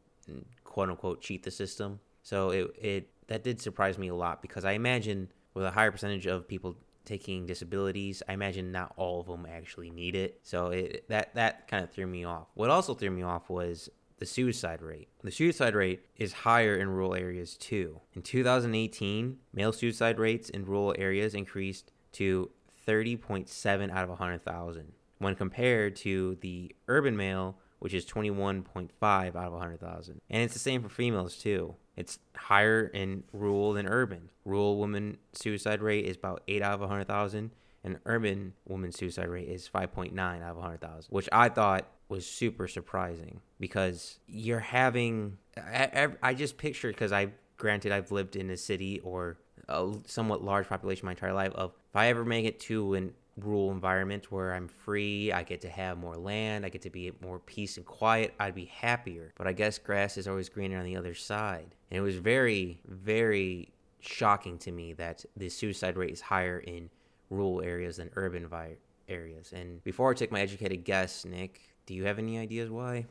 quote 0.63 0.91
unquote 0.91 1.23
cheat 1.23 1.43
the 1.43 1.51
system. 1.51 2.01
So 2.23 2.51
it 2.51 2.75
it 2.81 3.09
that 3.29 3.43
did 3.43 3.61
surprise 3.61 3.99
me 3.99 4.09
a 4.09 4.15
lot 4.15 4.43
because 4.43 4.65
I 4.65 4.73
imagine 4.73 5.33
with 5.55 5.65
a 5.65 5.71
higher 5.71 5.91
percentage 5.91 6.27
of 6.27 6.47
people 6.47 6.77
taking 7.05 7.47
disabilities. 7.47 8.23
I 8.29 8.35
imagine 8.35 8.71
not 8.71 8.93
all 8.97 9.21
of 9.21 9.27
them 9.27 9.47
actually 9.51 9.91
need 9.91 10.15
it. 10.15 10.39
So 10.43 10.67
it, 10.69 11.09
that 11.09 11.35
that 11.35 11.67
kind 11.67 11.83
of 11.83 11.91
threw 11.91 12.07
me 12.07 12.25
off. 12.25 12.49
What 12.55 12.71
also 12.71 12.95
threw 12.95 13.11
me 13.11 13.23
off 13.23 13.49
was 13.49 13.89
the 14.19 14.27
suicide 14.27 14.83
rate. 14.83 15.09
The 15.25 15.33
suicide 15.33 15.75
rate 15.75 16.05
is 16.17 16.33
higher 16.33 16.77
in 16.77 16.89
rural 16.91 17.15
areas 17.15 17.57
too. 17.57 18.01
In 18.13 18.23
2018, 18.23 19.39
male 19.53 19.73
suicide 19.73 20.19
rates 20.19 20.51
in 20.51 20.67
rural 20.67 20.95
areas 20.99 21.35
increased 21.35 21.91
to 22.13 22.51
30.7 22.87 23.91
out 23.91 24.05
of 24.05 24.11
100,000 24.11 24.93
when 25.23 25.35
compared 25.35 25.97
to 25.97 26.37
the 26.41 26.75
urban 26.89 27.17
male 27.17 27.57
which 27.83 27.95
is 27.95 28.07
21.5 28.07 28.93
out 29.03 29.35
of 29.35 29.53
100,000. 29.55 30.21
And 30.31 30.43
it's 30.45 30.53
the 30.53 30.61
same 30.61 30.85
for 30.85 30.89
females 30.89 31.37
too. 31.37 31.75
It's 31.97 32.21
higher 32.37 32.85
in 32.87 33.25
rural 33.33 33.73
than 33.73 33.89
urban. 33.89 34.31
Rural 34.45 34.77
woman 34.77 35.19
suicide 35.33 35.83
rate 35.83 36.05
is 36.05 36.17
about 36.17 36.45
8 36.47 36.63
out 36.63 36.75
of 36.75 36.81
100,000 36.81 37.51
and 37.83 37.99
urban 38.07 38.53
woman 38.69 38.93
suicide 38.93 39.29
rate 39.29 39.49
is 39.49 39.69
5.9 39.69 40.17
out 40.17 40.51
of 40.51 40.57
100,000, 40.59 41.11
which 41.11 41.29
I 41.33 41.49
thought 41.49 41.89
was 42.09 42.25
super 42.25 42.69
surprising 42.69 43.41
because 43.59 44.21
you're 44.29 44.61
having 44.61 45.39
I, 45.57 46.09
I 46.23 46.35
just 46.35 46.59
pictured 46.59 46.95
because 46.95 47.11
I 47.11 47.33
granted 47.57 47.91
I've 47.91 48.13
lived 48.13 48.37
in 48.37 48.49
a 48.51 48.57
city 48.57 49.01
or 49.01 49.39
a 49.69 49.93
somewhat 50.07 50.45
large 50.45 50.69
population 50.69 51.07
my 51.07 51.13
entire 51.13 51.33
life 51.33 51.53
of 51.55 51.73
if 51.91 51.97
I 51.97 52.09
ever 52.09 52.25
make 52.25 52.45
it 52.45 52.61
to 52.61 52.95
an 52.95 53.15
rural 53.37 53.71
environment 53.71 54.31
where 54.31 54.55
I'm 54.55 54.69
free, 54.69 55.33
I 55.33 55.43
get 55.43 55.61
to 55.63 55.69
have 55.69 55.99
more 55.99 56.17
land, 56.17 56.67
I 56.67 56.69
get 56.69 56.83
to 56.83 56.91
be 56.91 57.13
more 57.23 57.39
peace 57.39 57.77
and 57.77 57.87
quiet, 57.87 58.35
I'd 58.39 58.55
be 58.55 58.67
happier. 58.67 59.33
But 59.37 59.47
I 59.47 59.53
guess 59.53 59.79
grass 59.79 60.17
is 60.19 60.29
always 60.29 60.49
greener 60.49 60.79
on 60.79 60.85
the 60.85 60.97
other 60.97 61.15
side. 61.15 61.75
And 61.91 61.99
it 61.99 62.03
was 62.03 62.17
very, 62.17 62.81
very 62.87 63.73
shocking 64.01 64.59
to 64.59 64.73
me 64.73 64.93
that 64.95 65.25
the 65.37 65.49
suicide 65.49 65.97
rate 65.97 66.13
is 66.13 66.21
higher 66.21 66.59
in 66.59 66.91
rural 67.31 67.63
areas 67.63 67.97
than 67.97 68.11
urban 68.17 68.47
vi- 68.47 68.77
areas. 69.09 69.53
And 69.53 69.83
before 69.85 70.11
I 70.11 70.15
take 70.15 70.33
my 70.33 70.41
educated 70.41 70.85
guess, 70.85 71.25
Nick, 71.25 71.61
do 71.87 71.95
you 71.95 72.05
have 72.05 72.19
any 72.19 72.39
ideas 72.39 72.71
why? 72.71 73.07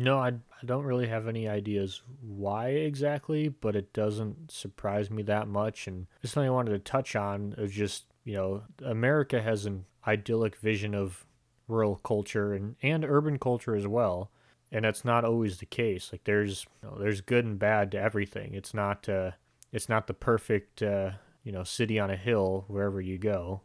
No, 0.00 0.18
I, 0.18 0.28
I 0.28 0.64
don't 0.64 0.84
really 0.84 1.08
have 1.08 1.26
any 1.26 1.48
ideas 1.48 2.02
why 2.22 2.68
exactly, 2.68 3.48
but 3.48 3.74
it 3.74 3.92
doesn't 3.92 4.52
surprise 4.52 5.10
me 5.10 5.24
that 5.24 5.48
much. 5.48 5.88
And 5.88 6.06
just 6.22 6.34
something 6.34 6.48
I 6.48 6.52
wanted 6.52 6.70
to 6.70 6.78
touch 6.78 7.16
on 7.16 7.56
is 7.58 7.72
just 7.72 8.04
you 8.28 8.34
know, 8.34 8.62
America 8.84 9.40
has 9.40 9.64
an 9.64 9.86
idyllic 10.06 10.54
vision 10.56 10.94
of 10.94 11.24
rural 11.66 11.96
culture 11.96 12.52
and, 12.52 12.76
and 12.82 13.02
urban 13.02 13.38
culture 13.38 13.74
as 13.74 13.86
well. 13.86 14.30
And 14.70 14.84
that's 14.84 15.02
not 15.02 15.24
always 15.24 15.56
the 15.56 15.66
case. 15.66 16.10
Like 16.12 16.24
there's 16.24 16.66
you 16.82 16.90
know, 16.90 16.98
there's 16.98 17.22
good 17.22 17.46
and 17.46 17.58
bad 17.58 17.90
to 17.92 17.98
everything. 17.98 18.52
It's 18.52 18.74
not 18.74 19.08
uh, 19.08 19.30
it's 19.72 19.88
not 19.88 20.08
the 20.08 20.12
perfect 20.12 20.82
uh, 20.82 21.12
you 21.42 21.52
know 21.52 21.64
city 21.64 21.98
on 21.98 22.10
a 22.10 22.18
hill 22.18 22.66
wherever 22.68 23.00
you 23.00 23.16
go. 23.16 23.62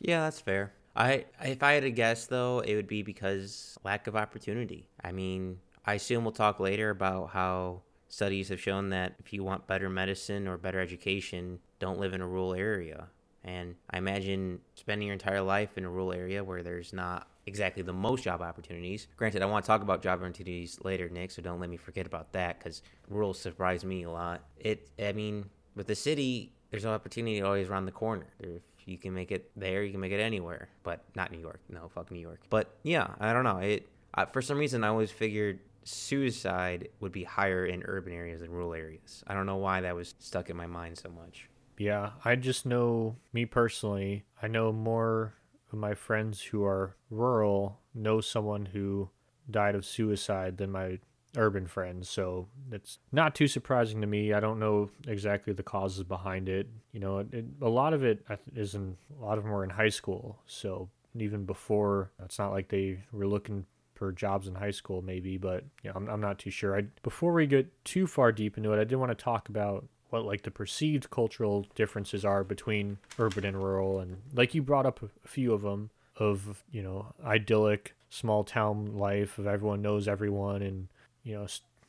Yeah, 0.00 0.22
that's 0.22 0.40
fair. 0.40 0.72
I 0.96 1.26
if 1.42 1.62
I 1.62 1.72
had 1.72 1.82
to 1.82 1.90
guess 1.90 2.24
though, 2.24 2.60
it 2.60 2.74
would 2.74 2.88
be 2.88 3.02
because 3.02 3.76
lack 3.84 4.06
of 4.06 4.16
opportunity. 4.16 4.88
I 5.04 5.12
mean, 5.12 5.58
I 5.84 5.92
assume 5.94 6.24
we'll 6.24 6.32
talk 6.32 6.58
later 6.58 6.88
about 6.88 7.28
how 7.28 7.82
studies 8.08 8.48
have 8.48 8.62
shown 8.62 8.88
that 8.90 9.16
if 9.18 9.34
you 9.34 9.44
want 9.44 9.66
better 9.66 9.90
medicine 9.90 10.48
or 10.48 10.56
better 10.56 10.80
education, 10.80 11.58
don't 11.78 12.00
live 12.00 12.14
in 12.14 12.22
a 12.22 12.26
rural 12.26 12.54
area. 12.54 13.08
And 13.44 13.76
I 13.90 13.98
imagine 13.98 14.60
spending 14.74 15.06
your 15.08 15.14
entire 15.14 15.40
life 15.40 15.78
in 15.78 15.84
a 15.84 15.90
rural 15.90 16.12
area 16.12 16.42
where 16.42 16.62
there's 16.62 16.92
not 16.92 17.28
exactly 17.46 17.82
the 17.82 17.92
most 17.92 18.24
job 18.24 18.42
opportunities. 18.42 19.08
Granted, 19.16 19.42
I 19.42 19.46
want 19.46 19.64
to 19.64 19.66
talk 19.66 19.82
about 19.82 20.02
job 20.02 20.20
opportunities 20.20 20.78
later, 20.82 21.08
Nick, 21.08 21.30
so 21.30 21.40
don't 21.40 21.60
let 21.60 21.70
me 21.70 21.76
forget 21.76 22.06
about 22.06 22.32
that 22.32 22.58
because 22.58 22.82
rural 23.08 23.32
surprised 23.32 23.84
me 23.84 24.02
a 24.02 24.10
lot. 24.10 24.42
It, 24.58 24.90
I 24.98 25.12
mean, 25.12 25.46
with 25.74 25.86
the 25.86 25.94
city, 25.94 26.52
there's 26.70 26.84
an 26.84 26.90
opportunity 26.90 27.40
always 27.40 27.68
around 27.68 27.86
the 27.86 27.92
corner. 27.92 28.26
If 28.38 28.62
you 28.84 28.98
can 28.98 29.14
make 29.14 29.32
it 29.32 29.50
there, 29.56 29.82
you 29.82 29.90
can 29.90 30.00
make 30.00 30.12
it 30.12 30.20
anywhere, 30.20 30.68
but 30.82 31.04
not 31.14 31.30
New 31.32 31.38
York. 31.38 31.60
No, 31.68 31.88
fuck 31.88 32.10
New 32.10 32.20
York. 32.20 32.40
But 32.50 32.76
yeah, 32.82 33.14
I 33.20 33.32
don't 33.32 33.44
know. 33.44 33.58
It 33.58 33.88
uh, 34.14 34.26
for 34.26 34.42
some 34.42 34.58
reason 34.58 34.84
I 34.84 34.88
always 34.88 35.10
figured 35.10 35.60
suicide 35.84 36.88
would 37.00 37.12
be 37.12 37.24
higher 37.24 37.64
in 37.64 37.82
urban 37.86 38.12
areas 38.12 38.40
than 38.40 38.50
rural 38.50 38.74
areas. 38.74 39.22
I 39.26 39.34
don't 39.34 39.46
know 39.46 39.56
why 39.56 39.80
that 39.82 39.94
was 39.94 40.14
stuck 40.18 40.50
in 40.50 40.56
my 40.56 40.66
mind 40.66 40.98
so 40.98 41.08
much. 41.08 41.48
Yeah, 41.78 42.10
I 42.24 42.36
just 42.36 42.66
know 42.66 43.16
me 43.32 43.46
personally, 43.46 44.24
I 44.42 44.48
know 44.48 44.72
more 44.72 45.34
of 45.72 45.78
my 45.78 45.94
friends 45.94 46.42
who 46.42 46.64
are 46.64 46.96
rural 47.10 47.80
know 47.94 48.20
someone 48.20 48.66
who 48.66 49.10
died 49.50 49.74
of 49.74 49.84
suicide 49.84 50.56
than 50.56 50.70
my 50.70 50.98
urban 51.36 51.66
friends. 51.66 52.08
So 52.08 52.48
it's 52.72 52.98
not 53.12 53.34
too 53.34 53.46
surprising 53.46 54.00
to 54.00 54.06
me. 54.06 54.32
I 54.32 54.40
don't 54.40 54.58
know 54.58 54.90
exactly 55.06 55.52
the 55.52 55.62
causes 55.62 56.02
behind 56.04 56.48
it. 56.48 56.68
You 56.92 57.00
know, 57.00 57.18
it, 57.18 57.44
a 57.60 57.68
lot 57.68 57.92
of 57.92 58.02
it 58.02 58.24
is 58.54 58.74
in 58.74 58.96
a 59.18 59.24
lot 59.24 59.38
of 59.38 59.44
them 59.44 59.52
were 59.52 59.64
in 59.64 59.70
high 59.70 59.88
school. 59.88 60.38
So 60.46 60.88
even 61.14 61.44
before, 61.44 62.10
it's 62.24 62.38
not 62.38 62.52
like 62.52 62.68
they 62.68 62.98
were 63.12 63.26
looking 63.26 63.66
for 63.94 64.12
jobs 64.12 64.46
in 64.46 64.54
high 64.54 64.70
school, 64.70 65.02
maybe, 65.02 65.36
but 65.38 65.64
yeah, 65.82 65.92
I'm, 65.94 66.08
I'm 66.08 66.20
not 66.20 66.38
too 66.38 66.50
sure. 66.50 66.76
I, 66.76 66.82
before 67.02 67.32
we 67.32 67.46
get 67.46 67.84
too 67.84 68.06
far 68.06 68.30
deep 68.32 68.56
into 68.56 68.72
it, 68.72 68.80
I 68.80 68.84
did 68.84 68.96
want 68.96 69.10
to 69.10 69.24
talk 69.24 69.48
about 69.48 69.86
what 70.10 70.24
like 70.24 70.42
the 70.42 70.50
perceived 70.50 71.10
cultural 71.10 71.66
differences 71.74 72.24
are 72.24 72.44
between 72.44 72.98
urban 73.18 73.44
and 73.44 73.62
rural 73.62 74.00
and 74.00 74.16
like 74.34 74.54
you 74.54 74.62
brought 74.62 74.86
up 74.86 75.02
a 75.02 75.28
few 75.28 75.52
of 75.52 75.62
them 75.62 75.90
of 76.16 76.64
you 76.70 76.82
know 76.82 77.06
idyllic 77.24 77.94
small 78.10 78.44
town 78.44 78.96
life 78.96 79.38
of 79.38 79.46
everyone 79.46 79.82
knows 79.82 80.08
everyone 80.08 80.62
and 80.62 80.88
you 81.22 81.34
know 81.34 81.46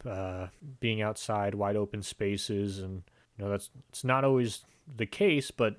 uh, 0.09 0.47
being 0.79 1.01
outside 1.01 1.55
wide 1.55 1.75
open 1.75 2.01
spaces 2.01 2.79
and 2.79 3.03
you 3.37 3.43
know 3.43 3.51
that's 3.51 3.69
it's 3.89 4.03
not 4.03 4.23
always 4.23 4.63
the 4.97 5.05
case 5.05 5.51
but 5.51 5.77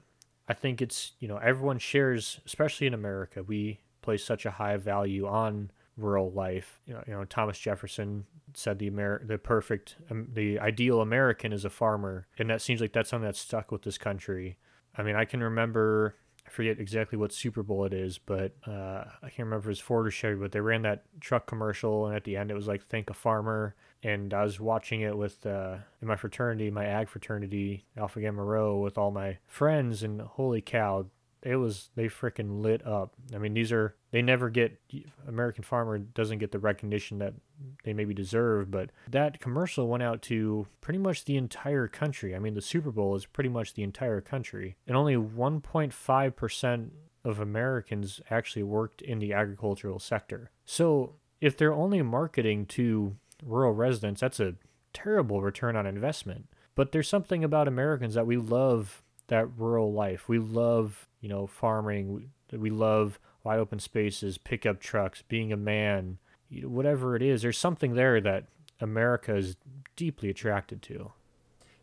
i 0.49 0.55
think 0.55 0.83
it's 0.83 1.13
you 1.21 1.29
know 1.29 1.39
everyone 1.39 1.79
shares 1.79 2.41
especially 2.47 2.87
in 2.87 2.95
america 2.95 3.43
we 3.43 3.79
place 4.03 4.25
such 4.25 4.47
a 4.47 4.51
high 4.51 4.77
value 4.77 5.27
on 5.27 5.71
rural 5.97 6.31
life. 6.31 6.81
You 6.87 6.95
know, 6.95 7.05
you 7.07 7.13
know 7.13 7.25
thomas 7.25 7.59
jefferson 7.59 8.25
said 8.55 8.79
the 8.79 8.87
Amer- 8.89 9.25
the 9.25 9.39
perfect 9.39 9.97
um, 10.11 10.29
the 10.33 10.59
ideal 10.59 11.01
American 11.01 11.53
is 11.53 11.65
a 11.65 11.71
farmer, 11.71 12.27
and 12.39 12.51
that 12.51 12.63
seems 12.63 12.81
like 12.81 12.93
that's 12.93 13.11
something 13.11 13.27
that's 13.27 13.41
stuck 13.41 13.71
with 13.71 13.83
this 13.83 13.99
country. 13.99 14.57
I 14.97 15.03
mean, 15.03 15.17
I 15.17 15.25
can 15.25 15.43
remember 15.43 16.17
I 16.51 16.51
forget 16.51 16.81
exactly 16.81 17.17
what 17.17 17.33
Super 17.33 17.63
Bowl 17.63 17.85
it 17.85 17.93
is, 17.93 18.19
but 18.19 18.57
uh, 18.67 19.05
I 19.23 19.29
can't 19.29 19.47
remember 19.47 19.59
if 19.59 19.67
it 19.67 19.69
was 19.69 19.81
Ford 19.81 20.07
or 20.07 20.11
Chevy, 20.11 20.35
but 20.35 20.51
they 20.51 20.61
ran 20.61 20.83
that 20.83 21.05
truck 21.21 21.47
commercial, 21.47 22.07
and 22.07 22.17
at 22.17 22.25
the 22.25 22.37
end 22.37 22.51
it 22.51 22.55
was 22.55 22.67
like 22.67 22.87
"Thank 22.87 23.09
a 23.09 23.15
Farmer." 23.15 23.77
And 24.03 24.33
I 24.33 24.43
was 24.43 24.59
watching 24.59 25.03
it 25.03 25.17
with 25.17 25.45
uh, 25.47 25.77
in 26.01 26.09
my 26.09 26.17
fraternity, 26.17 26.71
my 26.71 26.87
ag 26.87 27.09
fraternity, 27.09 27.85
Alpha 27.97 28.21
Gamma 28.21 28.43
Rho, 28.43 28.79
with 28.79 28.99
all 28.99 29.11
my 29.11 29.39
friends, 29.47 30.03
and 30.03 30.21
holy 30.21 30.61
cow, 30.61 31.07
it 31.43 31.57
was 31.57 31.91
they 31.95 32.07
freaking 32.07 32.63
lit 32.63 32.85
up. 32.87 33.15
I 33.35 33.39
mean, 33.39 33.55
these 33.55 33.71
are 33.71 33.95
they 34.11 34.23
never 34.23 34.51
get 34.51 34.81
American 35.29 35.63
Farmer 35.63 35.99
doesn't 35.99 36.39
get 36.39 36.51
the 36.51 36.59
recognition 36.59 37.19
that 37.19 37.35
they 37.85 37.93
maybe 37.93 38.15
deserve, 38.15 38.71
but 38.71 38.91
that 39.09 39.41
commercial 39.41 39.89
went 39.89 40.03
out 40.03 40.23
to 40.23 40.67
pretty 40.81 40.99
much 40.99 41.25
the 41.25 41.37
entire 41.37 41.89
country. 41.89 42.35
I 42.35 42.39
mean, 42.39 42.55
the 42.55 42.63
Super 42.63 42.91
Bowl 42.91 43.15
is 43.15 43.27
pretty 43.27 43.51
much 43.51 43.75
the 43.75 43.83
entire 43.83 44.21
country, 44.21 44.77
and 44.87 44.97
only 44.97 45.17
1.5 45.17 46.37
percent 46.37 46.93
of 47.25 47.39
Americans 47.39 48.21
actually 48.31 48.63
worked 48.63 49.03
in 49.03 49.19
the 49.19 49.33
agricultural 49.33 49.99
sector. 49.99 50.51
So, 50.65 51.15
if 51.41 51.57
they're 51.57 51.73
only 51.73 52.03
marketing 52.03 52.67
to 52.67 53.17
rural 53.45 53.73
residents, 53.73 54.21
that's 54.21 54.41
a 54.41 54.55
terrible 54.93 55.41
return 55.41 55.77
on 55.77 55.87
investment. 55.87 56.47
But 56.75 56.93
there's 56.93 57.09
something 57.09 57.45
about 57.45 57.69
Americans 57.69 58.15
that 58.15 58.27
we 58.27 58.37
love 58.37 59.03
that 59.29 59.49
rural 59.57 59.93
life. 59.93 60.29
We 60.29 60.39
love, 60.39 61.09
you 61.21 61.29
know, 61.29 61.47
farming. 61.47 62.31
We 62.53 62.71
love 62.71 63.19
wide 63.43 63.59
open 63.59 63.79
spaces, 63.79 64.39
pickup 64.39 64.81
trucks, 64.81 65.23
being 65.23 65.53
a 65.53 65.57
man, 65.57 66.19
whatever 66.51 67.17
it 67.17 67.23
is. 67.23 67.43
There's 67.43 67.59
something 67.59 67.95
there 67.95 68.21
that 68.21 68.47
America 68.81 69.37
is 69.37 69.57
deeply 69.97 70.31
attracted 70.31 70.83
to. 70.83 71.13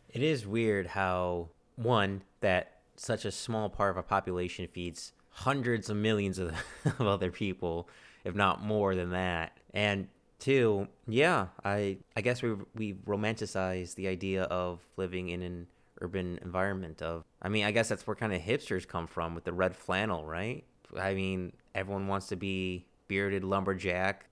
It 0.08 0.22
is 0.22 0.46
weird 0.46 0.88
how 0.88 1.50
one 1.76 2.22
that 2.40 2.78
such 2.96 3.24
a 3.24 3.30
small 3.30 3.68
part 3.68 3.90
of 3.90 3.96
a 3.96 4.02
population 4.02 4.66
feeds 4.66 5.12
hundreds 5.30 5.88
of 5.88 5.96
millions 5.96 6.38
of, 6.38 6.52
of 6.84 7.06
other 7.06 7.30
people, 7.30 7.88
if 8.24 8.34
not 8.34 8.62
more 8.62 8.94
than 8.94 9.10
that. 9.10 9.56
And 9.72 10.08
two, 10.38 10.88
yeah, 11.06 11.48
I 11.64 11.98
I 12.16 12.20
guess 12.20 12.42
we 12.42 12.56
we 12.74 12.94
romanticize 12.94 13.94
the 13.94 14.08
idea 14.08 14.44
of 14.44 14.80
living 14.96 15.28
in 15.28 15.42
an 15.42 15.66
urban 16.00 16.38
environment. 16.42 17.02
Of 17.02 17.24
I 17.40 17.48
mean, 17.48 17.64
I 17.64 17.70
guess 17.70 17.88
that's 17.88 18.06
where 18.06 18.16
kind 18.16 18.32
of 18.32 18.40
hipsters 18.40 18.86
come 18.86 19.06
from 19.06 19.34
with 19.34 19.44
the 19.44 19.52
red 19.52 19.76
flannel, 19.76 20.24
right? 20.24 20.64
I 20.98 21.14
mean, 21.14 21.52
everyone 21.74 22.08
wants 22.08 22.28
to 22.28 22.36
be 22.36 22.86
bearded 23.08 23.44
lumberjack. 23.44 24.26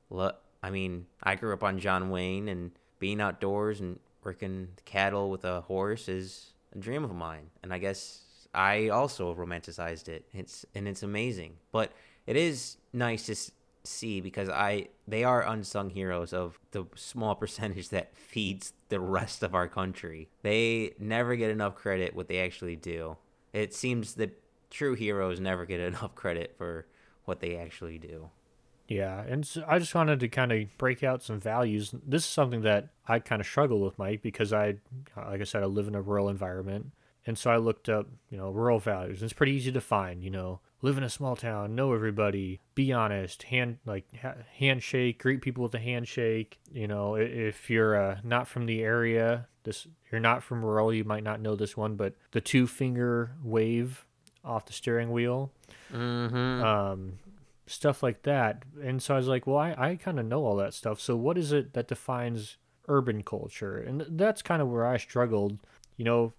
I 0.62 0.71
mean, 0.71 1.07
I 1.23 1.35
grew 1.35 1.53
up 1.53 1.65
on 1.65 1.79
John 1.79 2.11
Wayne, 2.11 2.49
and 2.49 2.71
being 2.99 3.21
outdoors 3.21 3.81
and 3.81 3.99
working 4.25 4.69
cattle 4.85 5.31
with 5.31 5.45
a 5.45 5.62
horse 5.62 6.09
is 6.09 6.53
a 6.75 6.79
dream 6.79 7.05
of 7.05 7.15
mine. 7.15 7.51
And 7.62 7.73
I 7.73 7.79
guess 7.79 8.23
I 8.55 8.89
also 8.89 9.35
romanticized 9.35 10.09
it. 10.09 10.27
It's 10.33 10.65
and 10.75 10.89
it's 10.89 11.03
amazing, 11.03 11.55
but 11.73 11.93
it 12.27 12.37
is 12.37 12.77
nice 12.93 13.27
to 13.27 13.37
see 13.85 14.21
because 14.21 14.49
I 14.49 14.89
they 15.07 15.25
are 15.25 15.47
unsung 15.47 15.91
heroes 15.91 16.33
of 16.33 16.59
the 16.73 16.87
small 16.97 17.35
percentage 17.43 17.91
that 17.91 18.17
feeds 18.17 18.73
the 18.89 19.01
rest 19.01 19.43
of 19.43 19.55
our 19.55 19.69
country. 19.69 20.29
They 20.43 20.95
never 20.99 21.37
get 21.37 21.51
enough 21.51 21.77
credit 21.77 22.15
what 22.15 22.29
they 22.29 22.41
actually 22.41 22.77
do. 22.77 23.17
It 23.53 23.75
seems 23.75 24.15
that 24.15 24.43
true 24.71 24.95
heroes 24.95 25.39
never 25.39 25.65
get 25.65 25.81
enough 25.93 26.15
credit 26.15 26.55
for 26.57 26.87
what 27.25 27.41
they 27.41 27.57
actually 27.57 27.99
do. 27.99 28.31
Yeah, 28.88 29.22
and 29.22 29.46
so 29.46 29.64
I 29.66 29.79
just 29.79 29.94
wanted 29.94 30.20
to 30.20 30.29
kind 30.29 30.53
of 30.53 30.68
break 30.79 31.03
out 31.03 31.22
some 31.22 31.40
values. 31.40 31.92
This 32.07 32.22
is 32.22 32.31
something 32.31 32.62
that 32.62 32.88
I 33.07 33.18
kind 33.18 33.40
of 33.40 33.46
struggle 33.46 33.81
with, 33.81 33.99
Mike, 33.99 34.22
because 34.22 34.53
I, 34.53 34.77
like 35.16 35.40
I 35.40 35.44
said, 35.44 35.62
I 35.62 35.66
live 35.66 35.88
in 35.88 35.94
a 35.94 36.01
rural 36.01 36.29
environment. 36.29 36.92
And 37.27 37.37
so 37.37 37.51
I 37.51 37.57
looked 37.57 37.88
up, 37.88 38.07
you 38.31 38.38
know, 38.38 38.51
rural 38.51 38.79
values. 38.79 39.22
It's 39.22 39.33
pretty 39.33 39.53
easy 39.53 39.72
to 39.72 39.81
find, 39.81 40.22
you 40.22 40.31
know, 40.31 40.61
live 40.81 40.96
in 40.96 41.03
a 41.03 41.11
small 41.11 41.35
town, 41.35 41.75
know 41.75 41.92
everybody, 41.92 42.61
be 42.77 42.92
honest, 42.92 43.44
hand 43.44 43.79
like 43.85 44.05
ha- 44.22 44.37
handshake, 44.59 45.20
greet 45.20 45.42
people 45.42 45.64
with 45.64 45.75
a 45.75 45.81
handshake. 45.81 46.61
You 46.72 46.87
know, 46.87 47.16
if 47.16 47.68
you're 47.68 48.01
uh, 48.01 48.18
not 48.22 48.46
from 48.46 48.66
the 48.66 48.83
area, 48.83 49.49
this 49.64 49.88
you're 50.12 50.20
not 50.20 50.44
from 50.44 50.64
rural, 50.64 50.94
you 50.94 51.03
might 51.03 51.25
not 51.25 51.40
know 51.40 51.57
this 51.57 51.77
one, 51.77 51.96
but 51.96 52.14
the 52.31 52.40
two 52.40 52.68
finger 52.68 53.33
wave 53.42 54.07
off 54.44 54.66
the 54.66 54.72
steering 54.72 55.11
wheel, 55.11 55.51
mm-hmm. 55.92 56.62
um, 56.62 57.18
stuff 57.66 58.02
like 58.02 58.22
that. 58.22 58.62
And 58.83 59.02
so 59.02 59.14
I 59.14 59.18
was 59.18 59.29
like, 59.29 59.46
well, 59.46 59.59
I, 59.59 59.74
I 59.76 59.96
kind 59.96 60.18
of 60.18 60.26
know 60.26 60.44
all 60.44 60.57
that 60.57 60.74
stuff. 60.74 61.00
So 61.00 61.16
what 61.16 61.37
is 61.37 61.52
it 61.52 61.74
that 61.74 61.88
defines 61.88 62.57
urban 62.88 63.22
culture? 63.22 63.79
And 63.79 64.07
that's 64.11 64.42
kind 64.42 64.62
of 64.62 64.68
where 64.68 64.87
I 64.87 64.96
struggled. 64.96 65.59
You 65.96 66.05
know, 66.05 66.33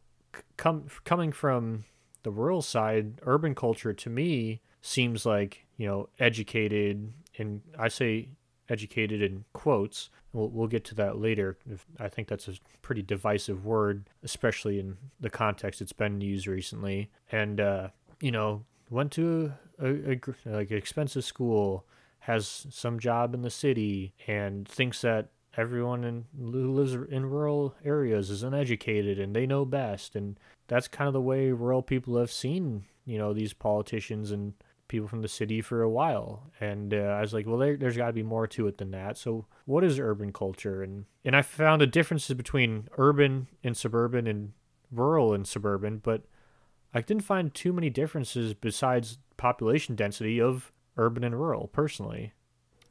come 0.58 0.88
coming 1.04 1.32
from 1.32 1.86
the 2.24 2.32
rural 2.32 2.62
side, 2.62 3.20
urban 3.24 3.56
culture 3.56 3.94
to 3.94 4.10
me 4.10 4.62
seems 4.82 5.26
like 5.26 5.66
you 5.78 5.88
know 5.88 6.10
educated, 6.20 7.12
and 7.38 7.62
I 7.78 7.88
say 7.88 8.30
educated 8.70 9.22
in 9.22 9.46
quotes. 9.54 10.10
We'll, 10.34 10.50
we'll 10.50 10.68
get 10.68 10.84
to 10.86 10.96
that 10.96 11.18
later. 11.18 11.58
I 12.00 12.10
think 12.10 12.28
that's 12.28 12.48
a 12.48 12.54
pretty 12.82 13.02
divisive 13.02 13.66
word, 13.66 14.10
especially 14.24 14.80
in 14.80 14.98
the 15.20 15.30
context 15.30 15.82
it's 15.82 15.94
been 15.94 16.22
used 16.22 16.48
recently. 16.48 17.10
And 17.32 17.60
uh, 17.60 17.90
you 18.22 18.32
know, 18.32 18.64
went 18.90 19.12
to 19.14 19.54
a, 19.82 20.14
a 20.14 20.20
like 20.46 20.72
expensive 20.72 21.24
school, 21.24 21.86
has 22.20 22.68
some 22.70 23.00
job 23.00 23.34
in 23.34 23.42
the 23.42 23.50
city, 23.50 24.14
and 24.28 24.68
thinks 24.68 25.02
that 25.02 25.30
everyone 25.56 26.04
in, 26.04 26.26
who 26.40 26.72
lives 26.72 26.94
in 26.94 27.26
rural 27.26 27.76
areas 27.84 28.30
is 28.30 28.44
uneducated 28.44 29.20
and 29.20 29.36
they 29.36 29.48
know 29.48 29.66
best. 29.66 30.16
And 30.16 30.40
that's 30.68 30.88
kind 30.88 31.08
of 31.08 31.14
the 31.14 31.22
way 31.22 31.52
rural 31.52 31.82
people 31.82 32.18
have 32.18 32.32
seen 32.32 32.86
you 33.06 33.18
know 33.18 33.34
these 33.34 33.54
politicians 33.54 34.32
and 34.32 34.54
people 34.88 35.08
from 35.08 35.22
the 35.22 35.28
city 35.28 35.62
for 35.62 35.82
a 35.82 35.90
while. 35.90 36.52
And 36.60 36.94
uh, 36.94 37.18
i 37.18 37.22
was 37.22 37.34
like 37.34 37.48
well 37.48 37.58
there, 37.58 37.76
there's 37.76 37.98
got 37.98 38.08
to 38.08 38.14
be 38.14 38.24
more 38.24 38.46
to 38.48 38.68
it 38.68 38.78
than 38.78 38.92
that. 38.92 39.18
So 39.18 39.46
what 39.66 39.84
is 39.84 40.00
urban 40.00 40.32
culture? 40.32 40.84
And 40.84 41.06
and 41.26 41.36
i 41.36 41.42
found 41.42 41.82
the 41.82 41.88
differences 41.88 42.36
between 42.36 42.88
urban 42.98 43.48
and 43.64 43.76
suburban 43.76 44.28
and 44.28 44.54
rural 44.90 45.34
and 45.34 45.46
suburban 45.46 45.98
but 45.98 46.22
i 46.94 47.02
didn't 47.02 47.24
find 47.24 47.54
too 47.54 47.74
many 47.74 47.90
differences 47.90 48.54
besides 48.54 49.18
population 49.38 49.96
density 49.96 50.42
of 50.42 50.72
urban 50.98 51.24
and 51.24 51.40
rural 51.40 51.68
personally 51.68 52.34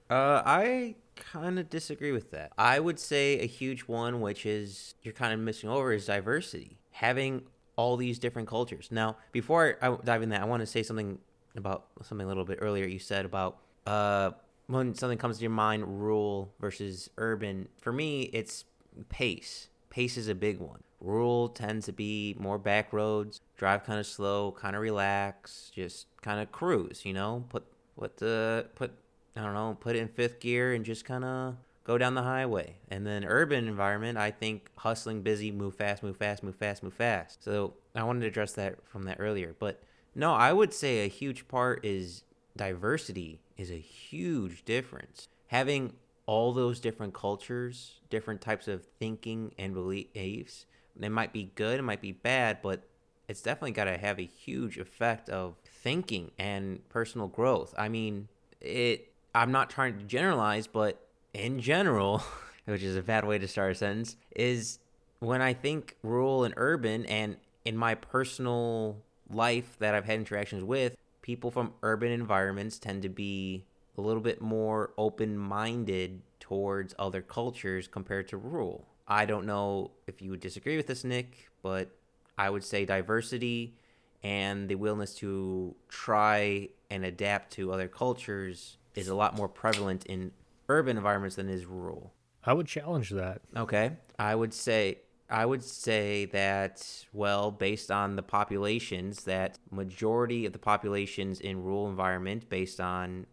uh, 0.08 0.42
I 0.44 0.94
kind 1.16 1.58
of 1.58 1.68
disagree 1.68 2.12
with 2.12 2.30
that. 2.30 2.52
I 2.56 2.78
would 2.78 3.00
say 3.00 3.40
a 3.40 3.46
huge 3.46 3.82
one, 3.82 4.20
which 4.20 4.46
is 4.46 4.94
you're 5.02 5.14
kind 5.14 5.32
of 5.32 5.40
missing 5.40 5.68
over, 5.68 5.92
is 5.92 6.06
diversity. 6.06 6.78
Having 6.92 7.42
all 7.76 7.96
these 7.96 8.18
different 8.18 8.48
cultures. 8.48 8.88
Now, 8.90 9.16
before 9.32 9.76
I 9.82 9.96
dive 10.04 10.22
in 10.22 10.30
that, 10.30 10.42
I 10.42 10.44
want 10.44 10.60
to 10.60 10.66
say 10.66 10.82
something 10.82 11.18
about 11.56 11.86
something 12.02 12.24
a 12.24 12.28
little 12.28 12.44
bit 12.44 12.58
earlier. 12.60 12.86
You 12.86 12.98
said 12.98 13.24
about 13.24 13.58
uh, 13.86 14.30
when 14.66 14.94
something 14.94 15.18
comes 15.18 15.38
to 15.38 15.42
your 15.42 15.50
mind, 15.50 15.84
rural 16.00 16.54
versus 16.60 17.10
urban. 17.18 17.68
For 17.80 17.92
me, 17.92 18.22
it's 18.32 18.64
pace. 19.08 19.68
Pace 19.96 20.18
is 20.18 20.28
a 20.28 20.34
big 20.34 20.58
one. 20.60 20.82
Rural 21.00 21.48
tends 21.48 21.86
to 21.86 21.92
be 21.92 22.36
more 22.38 22.58
back 22.58 22.92
roads, 22.92 23.40
drive 23.56 23.84
kind 23.84 23.98
of 23.98 24.04
slow, 24.04 24.52
kind 24.52 24.76
of 24.76 24.82
relax, 24.82 25.72
just 25.74 26.06
kind 26.20 26.38
of 26.38 26.52
cruise. 26.52 27.06
You 27.06 27.14
know, 27.14 27.46
put 27.48 27.64
put 27.98 28.18
the 28.18 28.66
put 28.74 28.92
I 29.34 29.42
don't 29.42 29.54
know, 29.54 29.74
put 29.80 29.96
it 29.96 30.00
in 30.00 30.08
fifth 30.08 30.38
gear 30.38 30.74
and 30.74 30.84
just 30.84 31.06
kind 31.06 31.24
of 31.24 31.56
go 31.84 31.96
down 31.96 32.12
the 32.12 32.24
highway. 32.24 32.74
And 32.90 33.06
then 33.06 33.24
urban 33.24 33.66
environment, 33.68 34.18
I 34.18 34.32
think 34.32 34.68
hustling, 34.76 35.22
busy, 35.22 35.50
move 35.50 35.76
fast, 35.76 36.02
move 36.02 36.18
fast, 36.18 36.42
move 36.42 36.56
fast, 36.56 36.82
move 36.82 36.92
fast. 36.92 37.42
So 37.42 37.72
I 37.94 38.02
wanted 38.02 38.20
to 38.20 38.26
address 38.26 38.52
that 38.52 38.86
from 38.86 39.04
that 39.04 39.16
earlier. 39.18 39.56
But 39.58 39.82
no, 40.14 40.34
I 40.34 40.52
would 40.52 40.74
say 40.74 41.06
a 41.06 41.08
huge 41.08 41.48
part 41.48 41.82
is 41.86 42.22
diversity 42.54 43.40
is 43.56 43.70
a 43.70 43.80
huge 43.80 44.62
difference. 44.66 45.28
Having 45.46 45.94
all 46.26 46.52
those 46.52 46.80
different 46.80 47.14
cultures, 47.14 48.00
different 48.10 48.40
types 48.40 48.68
of 48.68 48.84
thinking 48.98 49.54
and 49.58 49.74
beliefs, 49.74 50.66
it 51.00 51.10
might 51.10 51.32
be 51.32 51.50
good, 51.54 51.78
it 51.78 51.82
might 51.82 52.00
be 52.00 52.12
bad, 52.12 52.58
but 52.62 52.82
it's 53.28 53.42
definitely 53.42 53.72
got 53.72 53.84
to 53.84 53.96
have 53.96 54.18
a 54.18 54.26
huge 54.26 54.78
effect 54.78 55.28
of 55.28 55.56
thinking 55.64 56.30
and 56.38 56.86
personal 56.88 57.28
growth. 57.28 57.74
I 57.76 57.88
mean, 57.88 58.28
it 58.60 59.12
I'm 59.34 59.52
not 59.52 59.68
trying 59.68 59.98
to 59.98 60.04
generalize, 60.04 60.66
but 60.66 61.06
in 61.34 61.60
general, 61.60 62.22
which 62.64 62.82
is 62.82 62.96
a 62.96 63.02
bad 63.02 63.24
way 63.24 63.38
to 63.38 63.46
start 63.46 63.72
a 63.72 63.74
sentence, 63.74 64.16
is 64.34 64.78
when 65.18 65.42
I 65.42 65.52
think 65.52 65.96
rural 66.02 66.44
and 66.44 66.54
urban, 66.56 67.04
and 67.06 67.36
in 67.64 67.76
my 67.76 67.94
personal 67.94 69.02
life 69.28 69.76
that 69.78 69.94
I've 69.94 70.04
had 70.04 70.18
interactions 70.18 70.64
with, 70.64 70.96
people 71.20 71.50
from 71.50 71.72
urban 71.82 72.12
environments 72.12 72.78
tend 72.78 73.02
to 73.02 73.08
be 73.08 73.66
a 73.98 74.00
little 74.00 74.22
bit 74.22 74.40
more 74.40 74.92
open 74.98 75.36
minded 75.36 76.22
towards 76.40 76.94
other 76.98 77.22
cultures 77.22 77.88
compared 77.88 78.28
to 78.28 78.36
rural. 78.36 78.86
I 79.08 79.24
don't 79.24 79.46
know 79.46 79.92
if 80.06 80.20
you 80.20 80.30
would 80.30 80.40
disagree 80.40 80.76
with 80.76 80.86
this, 80.86 81.04
Nick, 81.04 81.48
but 81.62 81.90
I 82.38 82.50
would 82.50 82.64
say 82.64 82.84
diversity 82.84 83.74
and 84.22 84.68
the 84.68 84.74
willingness 84.74 85.14
to 85.16 85.74
try 85.88 86.68
and 86.90 87.04
adapt 87.04 87.52
to 87.52 87.72
other 87.72 87.88
cultures 87.88 88.76
is 88.94 89.08
a 89.08 89.14
lot 89.14 89.36
more 89.36 89.48
prevalent 89.48 90.06
in 90.06 90.32
urban 90.68 90.96
environments 90.96 91.36
than 91.36 91.48
is 91.48 91.66
rural. 91.66 92.12
I 92.44 92.52
would 92.52 92.66
challenge 92.66 93.10
that. 93.10 93.40
Okay. 93.56 93.92
I 94.18 94.34
would 94.34 94.54
say 94.54 94.98
I 95.28 95.44
would 95.44 95.64
say 95.64 96.26
that 96.26 97.04
well, 97.12 97.50
based 97.50 97.90
on 97.90 98.16
the 98.16 98.22
populations, 98.22 99.24
that 99.24 99.58
majority 99.70 100.46
of 100.46 100.52
the 100.52 100.58
populations 100.58 101.40
in 101.40 101.62
rural 101.62 101.88
environment, 101.88 102.48
based 102.48 102.80
on 102.80 103.26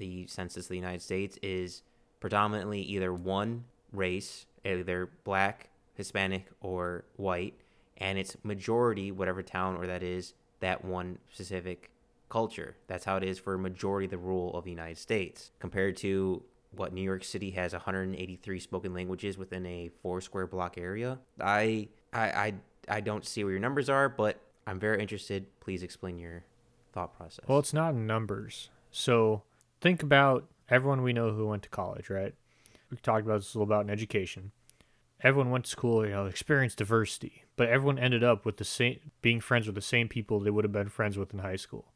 the 0.00 0.26
census 0.26 0.64
of 0.64 0.70
the 0.70 0.76
United 0.76 1.02
States, 1.02 1.38
is 1.42 1.82
predominantly 2.18 2.80
either 2.80 3.14
one 3.14 3.64
race, 3.92 4.46
either 4.64 5.08
black, 5.22 5.68
Hispanic, 5.94 6.46
or 6.60 7.04
white, 7.16 7.54
and 7.98 8.18
its 8.18 8.36
majority, 8.42 9.12
whatever 9.12 9.42
town 9.42 9.76
or 9.76 9.86
that 9.86 10.02
is, 10.02 10.34
that 10.58 10.84
one 10.84 11.18
specific 11.30 11.90
culture. 12.28 12.76
That's 12.88 13.04
how 13.04 13.16
it 13.16 13.24
is 13.24 13.38
for 13.38 13.56
majority 13.58 14.06
of 14.06 14.10
the 14.10 14.18
rule 14.18 14.56
of 14.56 14.64
the 14.64 14.70
United 14.70 14.98
States, 14.98 15.52
compared 15.60 15.96
to 15.98 16.42
what 16.72 16.92
New 16.92 17.02
York 17.02 17.24
City 17.24 17.50
has 17.52 17.72
183 17.72 18.60
spoken 18.60 18.94
languages 18.94 19.36
within 19.36 19.66
a 19.66 19.90
four 20.02 20.20
square 20.20 20.46
block 20.46 20.78
area. 20.78 21.18
I 21.40 21.88
I 22.12 22.22
I, 22.22 22.54
I 22.88 23.00
don't 23.00 23.26
see 23.26 23.44
where 23.44 23.52
your 23.52 23.60
numbers 23.60 23.88
are, 23.88 24.08
but 24.08 24.40
I'm 24.66 24.78
very 24.78 25.00
interested. 25.00 25.46
Please 25.60 25.82
explain 25.82 26.16
your 26.16 26.44
thought 26.92 27.16
process. 27.16 27.44
Well, 27.48 27.58
it's 27.58 27.72
not 27.74 27.94
numbers. 27.94 28.70
So 28.90 29.42
think 29.80 30.02
about 30.02 30.48
everyone 30.68 31.02
we 31.02 31.12
know 31.12 31.32
who 31.32 31.46
went 31.46 31.62
to 31.64 31.68
college, 31.68 32.10
right? 32.10 32.34
We 32.90 32.96
talked 32.98 33.24
about 33.24 33.40
this 33.40 33.54
a 33.54 33.58
little 33.58 33.72
about 33.72 33.84
in 33.84 33.90
education. 33.90 34.52
everyone 35.22 35.50
went 35.50 35.64
to 35.66 35.70
school, 35.70 36.04
you 36.04 36.12
know, 36.12 36.26
experienced 36.26 36.78
diversity, 36.78 37.44
but 37.56 37.68
everyone 37.68 37.98
ended 37.98 38.24
up 38.24 38.46
with 38.46 38.56
the 38.56 38.64
same 38.64 38.98
being 39.20 39.40
friends 39.40 39.66
with 39.66 39.74
the 39.74 39.82
same 39.82 40.08
people 40.08 40.40
they 40.40 40.50
would 40.50 40.64
have 40.64 40.72
been 40.72 40.88
friends 40.88 41.18
with 41.18 41.32
in 41.34 41.40
high 41.40 41.56
school. 41.56 41.92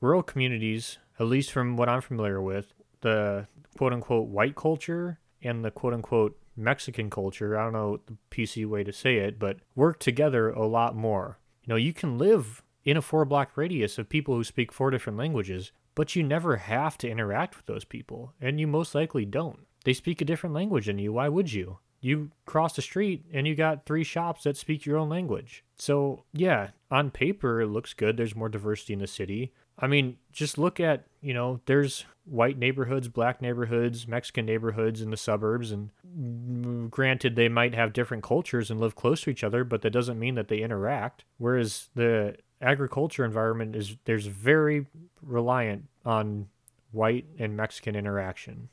Rural 0.00 0.22
communities, 0.22 0.98
at 1.18 1.26
least 1.26 1.50
from 1.50 1.76
what 1.76 1.88
I'm 1.88 2.00
familiar 2.00 2.40
with, 2.40 2.72
the 3.00 3.48
quote 3.76 3.92
unquote 3.92 4.28
white 4.28 4.54
culture 4.54 5.18
and 5.42 5.64
the 5.64 5.70
quote 5.70 5.94
unquote 5.94 6.38
Mexican 6.56 7.10
culture, 7.10 7.58
I 7.58 7.64
don't 7.64 7.72
know 7.72 8.00
the 8.06 8.16
PC 8.30 8.66
way 8.66 8.84
to 8.84 8.92
say 8.92 9.16
it, 9.16 9.38
but 9.38 9.58
work 9.74 9.98
together 9.98 10.50
a 10.50 10.66
lot 10.66 10.94
more. 10.94 11.38
You 11.64 11.72
know, 11.72 11.76
you 11.76 11.92
can 11.92 12.18
live 12.18 12.62
in 12.84 12.96
a 12.96 13.02
four 13.02 13.24
block 13.24 13.56
radius 13.56 13.98
of 13.98 14.08
people 14.08 14.34
who 14.34 14.44
speak 14.44 14.72
four 14.72 14.90
different 14.90 15.18
languages, 15.18 15.72
but 15.94 16.16
you 16.16 16.22
never 16.22 16.56
have 16.56 16.96
to 16.98 17.08
interact 17.08 17.56
with 17.56 17.66
those 17.66 17.84
people, 17.84 18.34
and 18.40 18.60
you 18.60 18.66
most 18.66 18.94
likely 18.94 19.24
don't. 19.24 19.66
They 19.84 19.92
speak 19.92 20.20
a 20.20 20.24
different 20.24 20.54
language 20.54 20.86
than 20.86 20.98
you. 20.98 21.12
Why 21.12 21.28
would 21.28 21.52
you? 21.52 21.78
You 22.02 22.30
cross 22.46 22.74
the 22.74 22.82
street 22.82 23.26
and 23.32 23.46
you 23.46 23.54
got 23.54 23.84
three 23.84 24.04
shops 24.04 24.44
that 24.44 24.56
speak 24.56 24.86
your 24.86 24.96
own 24.96 25.08
language. 25.10 25.64
So, 25.76 26.24
yeah, 26.32 26.70
on 26.90 27.10
paper, 27.10 27.60
it 27.60 27.68
looks 27.68 27.92
good. 27.92 28.16
There's 28.16 28.36
more 28.36 28.48
diversity 28.48 28.94
in 28.94 29.00
the 29.00 29.06
city. 29.06 29.52
I 29.78 29.86
mean, 29.86 30.16
just 30.32 30.58
look 30.58 30.80
at, 30.80 31.04
you 31.20 31.34
know, 31.34 31.60
there's 31.66 32.04
white 32.24 32.58
neighborhoods, 32.58 33.08
black 33.08 33.42
neighborhoods, 33.42 34.06
Mexican 34.06 34.46
neighborhoods 34.46 35.00
in 35.02 35.10
the 35.10 35.16
suburbs. 35.16 35.72
And 35.72 36.90
granted, 36.90 37.36
they 37.36 37.48
might 37.48 37.74
have 37.74 37.92
different 37.92 38.22
cultures 38.22 38.70
and 38.70 38.80
live 38.80 38.94
close 38.94 39.22
to 39.22 39.30
each 39.30 39.44
other, 39.44 39.64
but 39.64 39.82
that 39.82 39.90
doesn't 39.90 40.18
mean 40.18 40.34
that 40.36 40.48
they 40.48 40.58
interact. 40.60 41.24
Whereas 41.38 41.88
the 41.94 42.36
agriculture 42.60 43.24
environment 43.24 43.74
is, 43.74 43.96
there's 44.04 44.26
very 44.26 44.86
reliant 45.22 45.86
on 46.04 46.48
white 46.92 47.26
and 47.38 47.56
Mexican 47.56 47.94
interaction. 47.94 48.68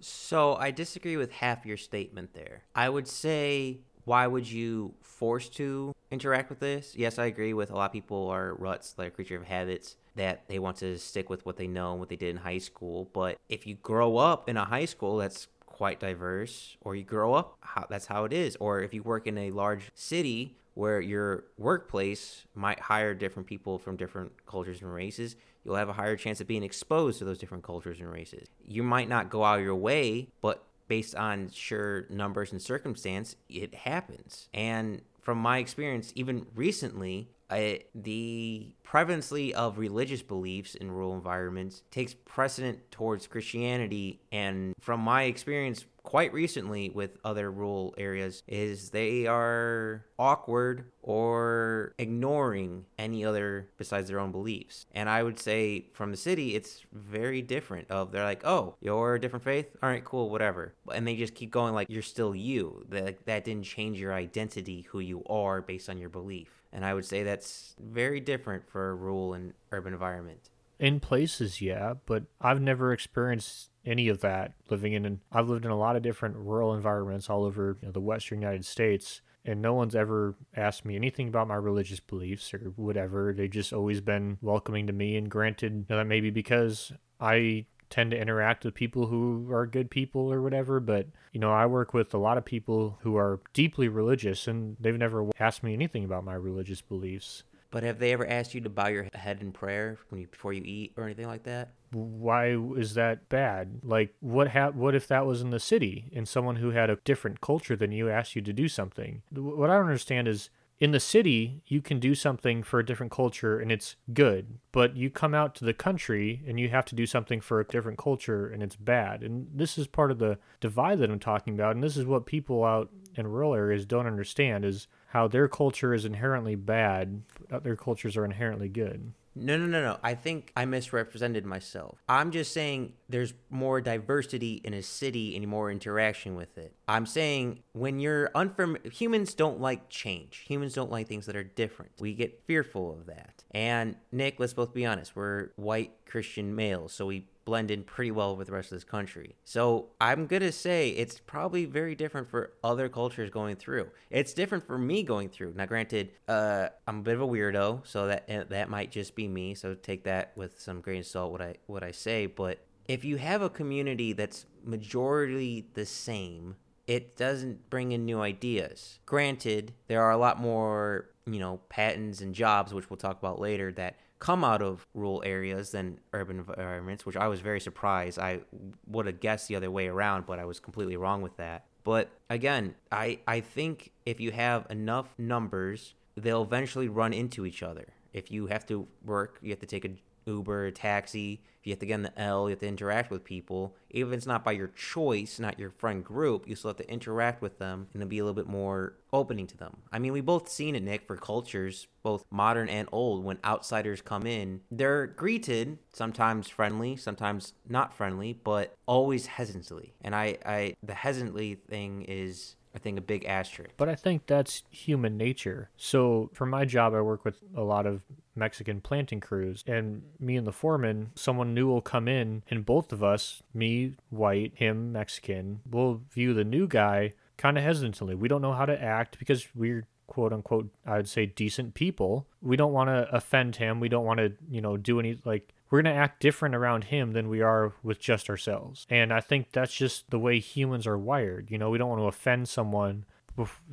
So 0.00 0.56
I 0.56 0.70
disagree 0.70 1.16
with 1.16 1.32
half 1.32 1.64
your 1.64 1.76
statement 1.76 2.34
there. 2.34 2.64
I 2.74 2.88
would 2.88 3.06
say, 3.06 3.80
why 4.04 4.26
would 4.26 4.50
you 4.50 4.94
force 5.00 5.48
to 5.50 5.94
interact 6.10 6.50
with 6.50 6.58
this? 6.58 6.94
Yes, 6.96 7.18
I 7.18 7.26
agree 7.26 7.54
with 7.54 7.70
a 7.70 7.74
lot 7.74 7.86
of 7.86 7.92
people 7.92 8.28
are 8.28 8.54
ruts, 8.54 8.94
like 8.98 9.08
a 9.08 9.10
creature 9.12 9.36
of 9.36 9.44
habits, 9.44 9.96
that 10.16 10.48
they 10.48 10.58
want 10.58 10.76
to 10.78 10.98
stick 10.98 11.30
with 11.30 11.46
what 11.46 11.56
they 11.56 11.68
know 11.68 11.92
and 11.92 12.00
what 12.00 12.08
they 12.08 12.16
did 12.16 12.30
in 12.30 12.38
high 12.38 12.58
school. 12.58 13.08
But 13.12 13.38
if 13.48 13.66
you 13.66 13.76
grow 13.76 14.16
up 14.16 14.48
in 14.48 14.56
a 14.56 14.64
high 14.64 14.86
school 14.86 15.18
that's 15.18 15.46
quite 15.66 16.00
diverse, 16.00 16.76
or 16.80 16.96
you 16.96 17.04
grow 17.04 17.34
up, 17.34 17.56
that's 17.88 18.06
how 18.06 18.24
it 18.24 18.32
is. 18.32 18.56
Or 18.58 18.82
if 18.82 18.92
you 18.92 19.02
work 19.02 19.26
in 19.26 19.38
a 19.38 19.50
large 19.52 19.90
city 19.94 20.56
where 20.74 21.00
your 21.00 21.44
workplace 21.58 22.44
might 22.54 22.80
hire 22.80 23.14
different 23.14 23.46
people 23.46 23.78
from 23.78 23.96
different 23.96 24.32
cultures 24.46 24.80
and 24.80 24.92
races, 24.92 25.36
you'll 25.64 25.76
have 25.76 25.88
a 25.88 25.94
higher 25.94 26.16
chance 26.16 26.40
of 26.40 26.46
being 26.46 26.62
exposed 26.62 27.18
to 27.18 27.24
those 27.24 27.38
different 27.38 27.64
cultures 27.64 28.00
and 28.00 28.10
races. 28.10 28.48
You 28.66 28.82
might 28.82 29.08
not 29.08 29.30
go 29.30 29.44
out 29.44 29.58
of 29.58 29.64
your 29.64 29.76
way, 29.76 30.28
but 30.40 30.64
based 30.88 31.14
on 31.14 31.50
sure 31.50 32.06
numbers 32.10 32.52
and 32.52 32.60
circumstance, 32.60 33.36
it 33.48 33.74
happens. 33.74 34.48
And 34.52 35.02
from 35.20 35.38
my 35.38 35.58
experience, 35.58 36.12
even 36.16 36.46
recently, 36.54 37.28
I, 37.48 37.82
the 37.94 38.74
prevalency 38.82 39.54
of 39.54 39.78
religious 39.78 40.22
beliefs 40.22 40.74
in 40.74 40.90
rural 40.90 41.14
environments 41.14 41.82
takes 41.90 42.14
precedent 42.14 42.90
towards 42.90 43.26
Christianity. 43.26 44.20
And 44.32 44.74
from 44.80 45.00
my 45.00 45.24
experience 45.24 45.84
quite 46.02 46.32
recently 46.32 46.90
with 46.90 47.18
other 47.24 47.50
rural 47.50 47.94
areas, 47.96 48.42
is 48.46 48.90
they 48.90 49.26
are 49.26 50.04
awkward 50.18 50.90
or 51.02 51.94
ignoring 51.98 52.84
any 52.98 53.24
other 53.24 53.68
besides 53.78 54.08
their 54.08 54.20
own 54.20 54.32
beliefs. 54.32 54.86
And 54.92 55.08
I 55.08 55.22
would 55.22 55.38
say 55.38 55.86
from 55.92 56.10
the 56.10 56.16
city, 56.16 56.54
it's 56.54 56.82
very 56.92 57.42
different. 57.42 57.90
Of 57.90 58.12
they're 58.12 58.24
like, 58.24 58.44
oh, 58.44 58.76
you're 58.80 59.14
a 59.14 59.20
different 59.20 59.44
faith, 59.44 59.76
all 59.82 59.88
right, 59.88 60.04
cool, 60.04 60.30
whatever, 60.30 60.74
and 60.92 61.06
they 61.06 61.16
just 61.16 61.34
keep 61.34 61.50
going 61.50 61.74
like 61.74 61.88
you're 61.90 62.02
still 62.02 62.34
you. 62.34 62.84
That 62.88 63.26
that 63.26 63.44
didn't 63.44 63.64
change 63.64 63.98
your 63.98 64.12
identity, 64.12 64.82
who 64.90 65.00
you 65.00 65.22
are 65.26 65.60
based 65.60 65.88
on 65.88 65.98
your 65.98 66.08
belief. 66.08 66.62
And 66.72 66.84
I 66.84 66.94
would 66.94 67.04
say 67.04 67.22
that's 67.22 67.74
very 67.78 68.18
different 68.20 68.68
for 68.68 68.90
a 68.90 68.94
rural 68.94 69.34
and 69.34 69.52
urban 69.72 69.92
environment. 69.92 70.48
In 70.82 70.98
places, 70.98 71.60
yeah, 71.60 71.94
but 72.06 72.24
I've 72.40 72.60
never 72.60 72.92
experienced 72.92 73.70
any 73.86 74.08
of 74.08 74.20
that 74.22 74.54
living 74.68 74.94
in. 74.94 75.20
I've 75.30 75.48
lived 75.48 75.64
in 75.64 75.70
a 75.70 75.78
lot 75.78 75.94
of 75.94 76.02
different 76.02 76.34
rural 76.34 76.74
environments 76.74 77.30
all 77.30 77.44
over 77.44 77.78
you 77.80 77.86
know, 77.86 77.92
the 77.92 78.00
Western 78.00 78.40
United 78.40 78.64
States, 78.64 79.20
and 79.44 79.62
no 79.62 79.74
one's 79.74 79.94
ever 79.94 80.34
asked 80.56 80.84
me 80.84 80.96
anything 80.96 81.28
about 81.28 81.46
my 81.46 81.54
religious 81.54 82.00
beliefs 82.00 82.52
or 82.52 82.72
whatever. 82.74 83.32
They've 83.32 83.48
just 83.48 83.72
always 83.72 84.00
been 84.00 84.38
welcoming 84.40 84.88
to 84.88 84.92
me. 84.92 85.14
And 85.14 85.30
granted, 85.30 85.72
you 85.72 85.86
know, 85.88 85.98
that 85.98 86.06
may 86.08 86.18
be 86.18 86.30
because 86.30 86.90
I 87.20 87.66
tend 87.88 88.10
to 88.10 88.20
interact 88.20 88.64
with 88.64 88.74
people 88.74 89.06
who 89.06 89.52
are 89.52 89.66
good 89.66 89.88
people 89.88 90.32
or 90.32 90.42
whatever. 90.42 90.80
But, 90.80 91.06
you 91.30 91.38
know, 91.38 91.52
I 91.52 91.66
work 91.66 91.94
with 91.94 92.12
a 92.12 92.18
lot 92.18 92.38
of 92.38 92.44
people 92.44 92.98
who 93.02 93.14
are 93.16 93.38
deeply 93.52 93.86
religious 93.86 94.48
and 94.48 94.76
they've 94.80 94.98
never 94.98 95.30
asked 95.38 95.62
me 95.62 95.74
anything 95.74 96.02
about 96.02 96.24
my 96.24 96.34
religious 96.34 96.80
beliefs. 96.80 97.44
But 97.72 97.82
have 97.82 97.98
they 97.98 98.12
ever 98.12 98.26
asked 98.26 98.54
you 98.54 98.60
to 98.60 98.70
bow 98.70 98.88
your 98.88 99.08
head 99.14 99.40
in 99.40 99.50
prayer 99.50 99.98
you, 100.14 100.28
before 100.28 100.52
you 100.52 100.62
eat 100.64 100.92
or 100.96 101.04
anything 101.04 101.26
like 101.26 101.44
that? 101.44 101.72
Why 101.90 102.56
is 102.76 102.94
that 102.94 103.28
bad? 103.28 103.80
Like, 103.82 104.14
what 104.20 104.48
ha- 104.48 104.70
What 104.70 104.94
if 104.94 105.08
that 105.08 105.26
was 105.26 105.40
in 105.40 105.50
the 105.50 105.58
city 105.58 106.10
and 106.14 106.28
someone 106.28 106.56
who 106.56 106.70
had 106.70 106.90
a 106.90 106.98
different 107.04 107.40
culture 107.40 107.74
than 107.74 107.90
you 107.90 108.10
asked 108.10 108.36
you 108.36 108.42
to 108.42 108.52
do 108.52 108.68
something? 108.68 109.22
What 109.32 109.70
I 109.70 109.74
don't 109.74 109.86
understand 109.86 110.28
is 110.28 110.50
in 110.82 110.90
the 110.90 111.00
city, 111.00 111.62
you 111.66 111.80
can 111.80 111.98
do 112.00 112.14
something 112.14 112.62
for 112.62 112.80
a 112.80 112.84
different 112.84 113.12
culture 113.12 113.58
and 113.58 113.70
it's 113.70 113.96
good, 114.12 114.58
but 114.72 114.96
you 114.96 115.10
come 115.10 115.32
out 115.32 115.54
to 115.54 115.64
the 115.64 115.72
country 115.72 116.42
and 116.46 116.58
you 116.58 116.68
have 116.70 116.84
to 116.86 116.96
do 116.96 117.06
something 117.06 117.40
for 117.40 117.60
a 117.60 117.64
different 117.64 117.98
culture 117.98 118.48
and 118.48 118.62
it's 118.62 118.76
bad. 118.76 119.22
And 119.22 119.46
this 119.54 119.78
is 119.78 119.86
part 119.86 120.10
of 120.10 120.18
the 120.18 120.38
divide 120.60 120.98
that 120.98 121.10
I'm 121.10 121.20
talking 121.20 121.54
about. 121.54 121.76
And 121.76 121.84
this 121.84 121.96
is 121.96 122.04
what 122.04 122.26
people 122.26 122.64
out 122.64 122.90
in 123.14 123.28
rural 123.28 123.54
areas 123.54 123.86
don't 123.86 124.08
understand 124.08 124.64
is 124.64 124.88
how 125.12 125.28
their 125.28 125.46
culture 125.46 125.92
is 125.92 126.06
inherently 126.06 126.54
bad, 126.54 127.22
other 127.50 127.76
cultures 127.76 128.16
are 128.16 128.24
inherently 128.24 128.70
good. 128.70 129.12
No, 129.34 129.58
no, 129.58 129.66
no, 129.66 129.82
no. 129.82 129.98
I 130.02 130.14
think 130.14 130.52
I 130.56 130.64
misrepresented 130.64 131.44
myself. 131.44 131.98
I'm 132.08 132.30
just 132.30 132.52
saying 132.52 132.94
there's 133.10 133.34
more 133.50 133.82
diversity 133.82 134.62
in 134.64 134.72
a 134.72 134.82
city 134.82 135.36
and 135.36 135.46
more 135.46 135.70
interaction 135.70 136.34
with 136.34 136.56
it. 136.56 136.74
I'm 136.88 137.04
saying 137.04 137.62
when 137.72 138.00
you're 138.00 138.30
unfamiliar, 138.34 138.88
humans 138.90 139.34
don't 139.34 139.60
like 139.60 139.90
change. 139.90 140.44
Humans 140.48 140.72
don't 140.72 140.90
like 140.90 141.08
things 141.08 141.26
that 141.26 141.36
are 141.36 141.44
different. 141.44 141.92
We 142.00 142.14
get 142.14 142.42
fearful 142.46 142.90
of 142.92 143.04
that. 143.06 143.44
And 143.50 143.96
Nick, 144.12 144.40
let's 144.40 144.54
both 144.54 144.72
be 144.72 144.86
honest, 144.86 145.14
we're 145.14 145.50
white 145.56 145.92
Christian 146.06 146.54
males, 146.54 146.94
so 146.94 147.04
we 147.04 147.26
blend 147.44 147.70
in 147.70 147.82
pretty 147.82 148.10
well 148.10 148.36
with 148.36 148.48
the 148.48 148.52
rest 148.52 148.72
of 148.72 148.76
this 148.76 148.84
country. 148.84 149.36
So 149.44 149.90
I'm 150.00 150.26
going 150.26 150.42
to 150.42 150.52
say 150.52 150.90
it's 150.90 151.18
probably 151.18 151.64
very 151.64 151.94
different 151.94 152.28
for 152.28 152.52
other 152.62 152.88
cultures 152.88 153.30
going 153.30 153.56
through. 153.56 153.88
It's 154.10 154.32
different 154.32 154.66
for 154.66 154.78
me 154.78 155.02
going 155.02 155.28
through. 155.28 155.54
Now, 155.56 155.66
granted, 155.66 156.12
uh, 156.28 156.68
I'm 156.86 156.98
a 157.00 157.02
bit 157.02 157.14
of 157.14 157.22
a 157.22 157.26
weirdo, 157.26 157.86
so 157.86 158.06
that 158.06 158.30
uh, 158.30 158.44
that 158.48 158.68
might 158.68 158.90
just 158.90 159.14
be 159.14 159.28
me. 159.28 159.54
So 159.54 159.74
take 159.74 160.04
that 160.04 160.32
with 160.36 160.60
some 160.60 160.80
grain 160.80 161.00
of 161.00 161.06
salt 161.06 161.32
what 161.32 161.42
I 161.42 161.54
what 161.66 161.82
I 161.82 161.90
say. 161.90 162.26
But 162.26 162.64
if 162.86 163.04
you 163.04 163.16
have 163.16 163.42
a 163.42 163.50
community 163.50 164.12
that's 164.12 164.46
majority 164.64 165.66
the 165.74 165.86
same, 165.86 166.56
it 166.86 167.16
doesn't 167.16 167.70
bring 167.70 167.92
in 167.92 168.04
new 168.04 168.20
ideas. 168.20 168.98
Granted, 169.06 169.72
there 169.86 170.02
are 170.02 170.10
a 170.10 170.16
lot 170.16 170.40
more, 170.40 171.10
you 171.26 171.38
know, 171.38 171.60
patents 171.68 172.20
and 172.20 172.34
jobs, 172.34 172.74
which 172.74 172.90
we'll 172.90 172.96
talk 172.96 173.18
about 173.18 173.40
later, 173.40 173.72
that 173.72 173.96
come 174.22 174.44
out 174.44 174.62
of 174.62 174.86
rural 174.94 175.20
areas 175.26 175.72
than 175.72 175.98
urban 176.12 176.38
environments, 176.38 177.04
which 177.04 177.16
I 177.16 177.26
was 177.26 177.40
very 177.40 177.58
surprised. 177.58 178.20
I 178.20 178.42
would 178.86 179.06
have 179.06 179.18
guessed 179.18 179.48
the 179.48 179.56
other 179.56 179.68
way 179.68 179.88
around, 179.88 180.26
but 180.26 180.38
I 180.38 180.44
was 180.44 180.60
completely 180.60 180.96
wrong 180.96 181.22
with 181.22 181.36
that. 181.38 181.64
But 181.82 182.08
again, 182.30 182.76
I, 182.92 183.18
I 183.26 183.40
think 183.40 183.90
if 184.06 184.20
you 184.20 184.30
have 184.30 184.64
enough 184.70 185.12
numbers, 185.18 185.94
they'll 186.16 186.44
eventually 186.44 186.86
run 186.86 187.12
into 187.12 187.44
each 187.44 187.64
other. 187.64 187.88
If 188.12 188.30
you 188.30 188.46
have 188.46 188.64
to 188.66 188.86
work, 189.04 189.40
you 189.42 189.50
have 189.50 189.58
to 189.58 189.66
take 189.66 189.84
a 189.84 189.90
Uber, 190.26 190.70
taxi, 190.70 191.42
you 191.66 191.72
have 191.72 191.80
to 191.80 191.86
get 191.86 191.94
in 191.94 192.02
the 192.02 192.18
L, 192.18 192.48
you 192.48 192.50
have 192.50 192.60
to 192.60 192.66
interact 192.68 193.10
with 193.10 193.24
people. 193.24 193.74
Even 193.90 194.12
if 194.12 194.18
it's 194.18 194.26
not 194.26 194.44
by 194.44 194.52
your 194.52 194.68
choice, 194.68 195.38
not 195.38 195.58
your 195.58 195.70
friend 195.70 196.04
group, 196.04 196.48
you 196.48 196.54
still 196.54 196.70
have 196.70 196.78
to 196.78 196.90
interact 196.90 197.42
with 197.42 197.58
them 197.58 197.88
and 197.94 198.08
be 198.08 198.18
a 198.18 198.24
little 198.24 198.34
bit 198.34 198.48
more 198.48 198.94
opening 199.12 199.46
to 199.46 199.56
them. 199.56 199.76
I 199.92 199.98
mean, 199.98 200.12
we 200.12 200.20
both 200.20 200.48
seen 200.48 200.74
it, 200.74 200.82
Nick, 200.82 201.06
for 201.06 201.16
cultures, 201.16 201.86
both 202.02 202.24
modern 202.30 202.68
and 202.68 202.88
old, 202.90 203.24
when 203.24 203.38
outsiders 203.44 204.00
come 204.00 204.26
in, 204.26 204.60
they're 204.70 205.06
greeted, 205.06 205.78
sometimes 205.92 206.48
friendly, 206.48 206.96
sometimes 206.96 207.54
not 207.68 207.92
friendly, 207.92 208.32
but 208.32 208.74
always 208.86 209.26
hesitantly. 209.26 209.94
And 210.00 210.14
I, 210.14 210.38
I 210.44 210.74
the 210.82 210.94
hesitantly 210.94 211.54
thing 211.54 212.02
is 212.02 212.56
I 212.74 212.78
think 212.78 212.98
a 212.98 213.02
big 213.02 213.24
asterisk. 213.24 213.72
But 213.76 213.88
I 213.88 213.94
think 213.94 214.26
that's 214.26 214.62
human 214.70 215.16
nature. 215.16 215.70
So 215.76 216.30
for 216.32 216.46
my 216.46 216.64
job, 216.64 216.94
I 216.94 217.00
work 217.00 217.24
with 217.24 217.38
a 217.54 217.62
lot 217.62 217.86
of 217.86 218.02
Mexican 218.34 218.80
planting 218.80 219.20
crews, 219.20 219.62
and 219.66 220.02
me 220.18 220.36
and 220.36 220.46
the 220.46 220.52
foreman, 220.52 221.10
someone 221.14 221.54
new 221.54 221.66
will 221.66 221.82
come 221.82 222.08
in, 222.08 222.42
and 222.50 222.64
both 222.64 222.92
of 222.92 223.02
us, 223.02 223.42
me, 223.52 223.94
white, 224.10 224.52
him, 224.56 224.92
Mexican, 224.92 225.60
will 225.70 226.02
view 226.10 226.34
the 226.34 226.44
new 226.44 226.66
guy 226.66 227.12
kind 227.36 227.58
of 227.58 227.64
hesitantly. 227.64 228.14
We 228.14 228.28
don't 228.28 228.42
know 228.42 228.52
how 228.52 228.66
to 228.66 228.82
act 228.82 229.18
because 229.18 229.46
we're 229.54 229.86
quote 230.12 230.32
unquote, 230.34 230.68
I 230.84 230.96
would 230.98 231.08
say 231.08 231.24
decent 231.24 231.72
people. 231.72 232.26
We 232.42 232.56
don't 232.56 232.74
want 232.74 232.88
to 232.88 233.08
offend 233.14 233.56
him. 233.56 233.80
We 233.80 233.88
don't 233.88 234.04
want 234.04 234.18
to, 234.18 234.34
you 234.50 234.60
know, 234.60 234.76
do 234.76 235.00
any 235.00 235.18
like 235.24 235.54
we're 235.70 235.80
going 235.80 235.94
to 235.94 235.98
act 235.98 236.20
different 236.20 236.54
around 236.54 236.84
him 236.84 237.12
than 237.12 237.30
we 237.30 237.40
are 237.40 237.72
with 237.82 237.98
just 237.98 238.28
ourselves. 238.28 238.86
And 238.90 239.10
I 239.10 239.20
think 239.20 239.52
that's 239.52 239.72
just 239.72 240.10
the 240.10 240.18
way 240.18 240.38
humans 240.38 240.86
are 240.86 240.98
wired. 240.98 241.50
You 241.50 241.56
know, 241.56 241.70
we 241.70 241.78
don't 241.78 241.88
want 241.88 242.02
to 242.02 242.08
offend 242.08 242.50
someone 242.50 243.06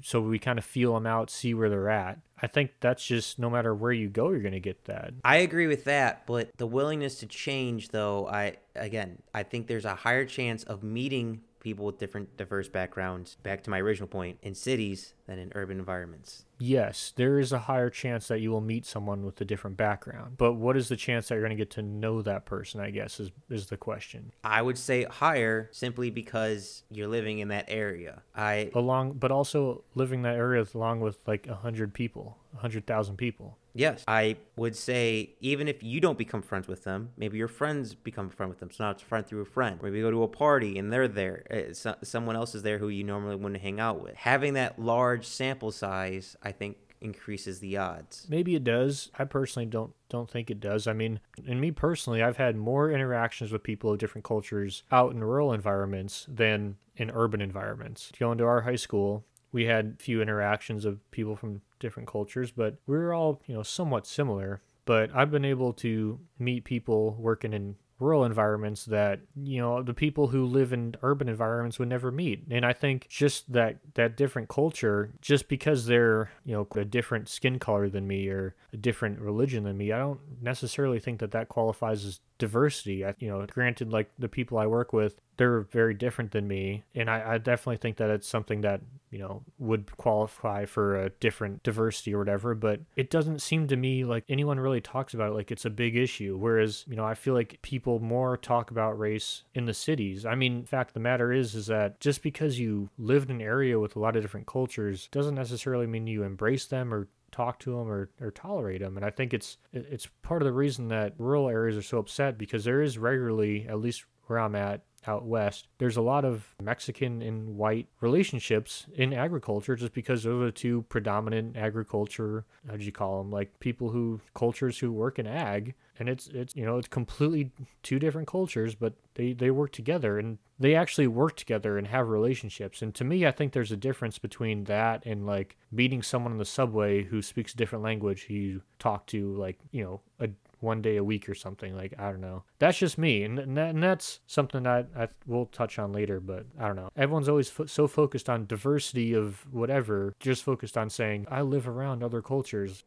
so 0.02 0.22
we 0.22 0.40
kind 0.40 0.58
of 0.60 0.66
feel 0.66 0.94
them 0.94 1.06
out, 1.06 1.30
see 1.30 1.54
where 1.54 1.70
they're 1.70 1.90
at. 1.90 2.20
I 2.42 2.48
think 2.48 2.72
that's 2.80 3.06
just 3.06 3.40
no 3.40 3.50
matter 3.50 3.76
where 3.76 3.92
you 3.92 4.08
go, 4.08 4.30
you're 4.30 4.40
going 4.40 4.54
to 4.54 4.60
get 4.60 4.86
that. 4.86 5.12
I 5.26 5.38
agree 5.38 5.68
with 5.68 5.84
that, 5.86 6.26
but 6.26 6.52
the 6.58 6.68
willingness 6.68 7.20
to 7.20 7.26
change, 7.26 7.90
though, 7.90 8.28
I 8.28 8.58
again, 8.76 9.22
I 9.34 9.44
think 9.44 9.68
there's 9.68 9.86
a 9.86 9.96
higher 9.96 10.26
chance 10.26 10.64
of 10.64 10.84
meeting 10.84 11.42
people 11.60 11.86
with 11.86 11.98
different 11.98 12.38
diverse 12.38 12.68
backgrounds 12.68 13.38
back 13.44 13.64
to 13.64 13.70
my 13.70 13.80
original 13.80 14.08
point 14.08 14.38
in 14.42 14.56
cities 14.56 15.14
than 15.28 15.40
in 15.40 15.52
urban 15.56 15.80
environments 15.80 16.46
yes, 16.60 17.14
there 17.16 17.40
is 17.40 17.52
a 17.52 17.60
higher 17.60 17.90
chance 17.90 18.28
that 18.28 18.42
you 18.42 18.52
will 18.52 18.62
meet 18.62 18.86
someone 18.86 19.26
with 19.26 19.40
a 19.42 19.46
different 19.46 19.78
background. 19.78 20.38
But 20.38 20.54
what 20.54 20.78
is 20.78 20.90
the 20.90 20.96
chance 20.96 21.28
that 21.28 21.36
you're 21.36 21.44
going 21.44 21.52
to 21.52 21.56
get 21.56 21.72
to 21.72 21.82
know 21.82 22.22
that 22.22 22.46
person, 22.46 22.82
I 22.82 22.92
guess, 22.92 23.20
is, 23.20 23.32
is 23.50 23.68
the 23.68 23.78
question. 23.78 24.32
I 24.44 24.62
would 24.62 24.78
say 24.78 25.06
higher 25.06 25.70
simply 25.72 26.10
because 26.10 26.84
you're 26.92 27.08
living 27.08 27.40
in 27.40 27.48
that 27.48 27.66
area. 27.70 28.22
I 28.36 28.70
along 28.76 29.14
but 29.14 29.32
also 29.32 29.84
living 29.96 30.22
that 30.24 30.36
area 30.36 30.66
along 30.76 31.00
with 31.00 31.18
like 31.26 31.48
a 31.48 31.56
hundred 31.56 31.94
people, 31.94 32.38
a 32.56 32.60
hundred 32.60 32.86
thousand 32.86 33.18
people. 33.18 33.58
Yes, 33.74 34.04
I 34.08 34.38
would 34.56 34.76
say 34.76 35.36
even 35.40 35.68
if 35.68 35.84
you 35.84 36.00
don't 36.00 36.18
become 36.18 36.42
friends 36.42 36.68
with 36.68 36.84
them, 36.84 37.12
maybe 37.18 37.38
your 37.38 37.48
friends 37.48 37.96
become 37.96 38.28
a 38.28 38.32
friend 38.32 38.50
with 38.50 38.60
them. 38.60 38.72
So 38.72 38.84
now 38.84 38.92
it's 38.92 39.04
a 39.04 39.06
friend 39.06 39.26
through 39.26 39.42
a 39.42 39.46
friend. 39.46 39.80
Maybe 39.82 39.98
you 39.98 40.04
go 40.04 40.12
to 40.12 40.24
a 40.24 40.28
party 40.28 40.78
and 40.78 40.92
they're 40.92 41.08
there. 41.08 41.44
Uh, 41.52 41.94
someone 42.04 42.36
else 42.36 42.56
is 42.56 42.64
there 42.64 42.80
who 42.80 42.90
you 42.90 43.04
normally 43.04 43.36
wouldn't 43.36 43.62
hang 43.62 43.80
out 43.80 44.02
with. 44.02 44.16
Having 44.16 44.56
that 44.56 44.80
large 44.80 45.26
sample 45.26 45.72
size, 45.72 46.36
I 46.42 46.52
think 46.52 46.78
increases 47.02 47.60
the 47.60 47.78
odds. 47.78 48.26
Maybe 48.30 48.56
it 48.56 48.64
does. 48.64 49.10
I 49.18 49.26
personally 49.26 49.66
don't 49.66 49.94
don't 50.10 50.30
think 50.30 50.50
it 50.50 50.60
does. 50.60 50.88
I 50.88 50.94
mean, 50.94 51.20
in 51.46 51.60
me 51.60 51.72
personally, 51.72 52.22
I've 52.22 52.38
had 52.38 52.56
more 52.56 52.92
interactions 52.92 53.52
with 53.52 53.64
people 53.64 53.94
of 53.94 54.00
different 54.00 54.26
cultures 54.26 54.84
out 54.92 55.14
in 55.14 55.24
rural 55.24 55.54
environments 55.54 56.26
than 56.28 56.78
in 56.98 57.12
urban 57.12 57.42
environments. 57.42 58.12
Going 58.20 58.38
to 58.40 58.46
our 58.46 58.62
high 58.62 58.76
school, 58.76 59.26
we 59.52 59.66
had 59.66 60.02
few 60.02 60.22
interactions 60.22 60.84
of 60.86 61.10
people 61.12 61.36
from 61.36 61.62
different 61.80 62.08
cultures, 62.08 62.52
but 62.52 62.78
we're 62.88 63.14
all, 63.14 63.42
you 63.48 63.56
know, 63.56 63.64
somewhat 63.64 64.06
similar. 64.06 64.62
But 64.86 65.12
I've 65.16 65.32
been 65.32 65.46
able 65.46 65.74
to 65.74 66.20
meet 66.40 66.64
people 66.64 67.16
working 67.20 67.54
in 67.54 67.76
rural 68.00 68.24
environments 68.24 68.86
that 68.86 69.20
you 69.36 69.60
know 69.60 69.84
the 69.84 69.94
people 69.94 70.28
who 70.28 70.46
live 70.46 70.72
in 70.72 70.96
urban 71.02 71.28
environments 71.28 71.78
would 71.78 71.90
never 71.90 72.12
meet 72.12 72.46
and 72.50 72.66
i 72.66 72.72
think 72.72 73.06
just 73.10 73.52
that 73.52 73.78
that 73.96 74.16
different 74.16 74.48
culture 74.48 75.12
just 75.22 75.50
because 75.50 75.86
they're 75.86 76.32
you 76.46 76.54
know 76.54 76.66
a 76.80 76.86
different 76.86 77.28
skin 77.28 77.60
color 77.60 77.90
than 77.90 78.08
me 78.08 78.30
or 78.30 78.56
a 78.72 78.78
different 78.78 79.20
religion 79.20 79.64
than 79.66 79.78
me 79.78 79.92
i 79.92 79.98
don't 79.98 80.20
necessarily 80.42 81.00
think 81.00 81.20
that 81.20 81.32
that 81.32 81.50
qualifies 81.50 82.06
as 82.06 82.22
diversity. 82.40 83.06
I, 83.06 83.14
you 83.20 83.30
know, 83.30 83.46
granted, 83.46 83.92
like 83.92 84.10
the 84.18 84.28
people 84.28 84.58
I 84.58 84.66
work 84.66 84.92
with, 84.92 85.22
they're 85.38 85.62
very 85.62 85.94
different 85.94 86.32
than 86.32 86.48
me, 86.48 86.84
and 86.96 87.10
I, 87.10 87.34
I 87.34 87.38
definitely 87.38 87.78
think 87.78 87.98
that 87.98 88.10
it's 88.10 88.28
something 88.28 88.62
that 88.62 88.82
you 89.12 89.20
know 89.20 89.44
would 89.58 89.96
qualify 89.98 90.66
for 90.66 91.00
a 91.00 91.10
different 91.10 91.64
diversity 91.64 92.14
or 92.14 92.20
whatever. 92.20 92.56
But 92.56 92.82
it 92.96 93.10
doesn't 93.10 93.42
seem 93.42 93.68
to 93.68 93.76
me 93.76 94.04
like 94.04 94.24
anyone 94.28 94.60
really 94.60 94.82
talks 94.82 95.14
about 95.14 95.30
it 95.30 95.36
like 95.36 95.52
it's 95.52 95.66
a 95.66 95.70
big 95.70 95.96
issue. 95.96 96.38
Whereas 96.38 96.86
you 96.90 96.96
know, 96.96 97.06
I 97.06 97.14
feel 97.14 97.36
like 97.36 97.62
people 97.62 98.00
more 98.00 98.36
talk 98.36 98.72
about 98.72 98.98
race 98.98 99.44
in 99.54 99.66
the 99.66 99.74
cities. 99.74 100.26
I 100.26 100.36
mean, 100.36 100.58
in 100.58 100.66
fact 100.66 100.94
the 100.94 101.00
matter 101.00 101.32
is, 101.32 101.54
is 101.54 101.68
that 101.68 102.00
just 102.00 102.24
because 102.24 102.60
you 102.60 102.90
live 102.98 103.24
in 103.24 103.32
an 103.32 103.42
area 103.42 103.80
with 103.80 103.96
a 103.96 104.00
lot 104.00 104.16
of 104.16 104.22
different 104.22 104.48
cultures 104.48 105.08
doesn't 105.12 105.36
necessarily 105.36 105.88
mean 105.88 106.08
you 106.08 106.24
embrace 106.24 106.66
them 106.66 106.94
or 106.94 107.08
talk 107.30 107.60
to 107.60 107.72
them 107.72 107.90
or, 107.90 108.10
or 108.22 108.32
tolerate 108.32 108.82
them. 108.82 108.98
And 108.98 109.06
I 109.06 109.10
think 109.10 109.34
it's 109.34 109.58
it's 109.74 110.08
part 110.22 110.42
of 110.42 110.46
the 110.46 110.54
reason 110.54 110.88
that 110.90 111.14
rural 111.18 111.50
areas 111.50 111.78
are 111.78 111.82
so 111.82 111.98
upset 111.98 112.38
because 112.38 112.64
there 112.64 112.82
is 112.82 112.98
regularly, 112.98 113.68
at 113.68 113.80
least 113.80 114.06
where 114.28 114.40
I'm 114.40 114.56
at, 114.56 114.84
out 115.08 115.26
west, 115.26 115.68
there's 115.78 115.98
a 115.98 116.02
lot 116.02 116.26
of 116.26 116.56
Mexican 116.62 117.22
and 117.22 117.58
white 117.58 117.88
relationships 118.02 118.86
in 118.96 119.14
agriculture 119.14 119.76
just 119.76 119.94
because 119.94 120.26
are 120.26 120.46
the 120.46 120.52
two 120.52 120.84
predominant 120.90 121.58
agriculture, 121.58 122.46
how 122.70 122.76
do 122.76 122.84
you 122.84 122.92
call 122.92 123.22
them, 123.22 123.32
like 123.32 123.60
people 123.60 123.90
who, 123.90 124.20
cultures 124.34 124.80
who 124.80 124.92
work 124.92 125.20
in 125.20 125.28
ag. 125.28 125.76
And 126.00 126.08
it's, 126.08 126.28
it's, 126.28 126.56
you 126.56 126.66
know, 126.66 126.78
it's 126.78 126.88
completely 126.88 127.52
two 127.84 128.00
different 128.00 128.28
cultures, 128.28 128.74
but 128.74 128.94
they, 129.16 129.34
they 129.34 129.52
work 129.52 129.72
together 129.74 130.18
and 130.18 130.38
they 130.58 130.76
actually 130.76 131.08
work 131.08 131.36
together 131.36 131.78
and 131.78 131.88
have 131.88 132.08
relationships. 132.08 132.82
And 132.82 132.96
to 132.96 133.04
me, 133.04 133.26
I 133.26 133.32
think 133.32 133.52
there's 133.52 133.72
a 133.72 133.78
difference 133.78 134.18
between 134.18 134.64
that 134.66 135.06
and 135.06 135.26
like 135.26 135.58
meeting 135.72 136.02
someone 136.02 136.32
in 136.32 136.38
the 136.38 136.46
subway 136.46 137.04
who 137.04 137.22
speaks 137.22 137.54
a 137.54 137.58
different 137.58 137.84
language 137.84 138.24
who 138.24 138.34
you 138.34 138.62
talk 138.78 139.08
to, 139.08 139.36
like, 139.36 139.60
you 139.72 139.84
know, 139.84 140.02
a 140.20 140.30
one 140.60 140.82
day 140.82 140.98
a 140.98 141.04
week 141.04 141.30
or 141.30 141.36
something. 141.36 141.76
Like 141.76 141.94
I 141.98 142.12
don't 142.12 142.22
know. 142.22 142.44
That's 142.60 142.78
just 142.78 142.98
me, 142.98 143.24
and, 143.24 143.40
and, 143.40 143.58
that, 143.58 143.70
and 143.70 143.84
that's 143.84 144.20
something 144.28 144.64
that 144.64 144.88
I 144.98 145.08
will 145.26 145.46
touch 145.48 145.80
on 145.80 145.92
later. 145.92 146.20
But 146.20 146.46
I 146.60 146.68
don't 146.68 146.76
know. 146.76 146.90
Everyone's 146.96 147.30
always 147.30 147.50
fo- 147.50 147.66
so 147.66 147.88
focused 147.88 148.30
on 148.30 148.46
diversity 148.46 149.14
of 149.14 149.52
whatever, 149.54 150.14
just 150.20 150.44
focused 150.44 150.78
on 150.78 150.90
saying 150.90 151.28
I 151.30 151.42
live 151.42 151.68
around 151.68 152.04
other 152.04 152.22
cultures. 152.22 152.84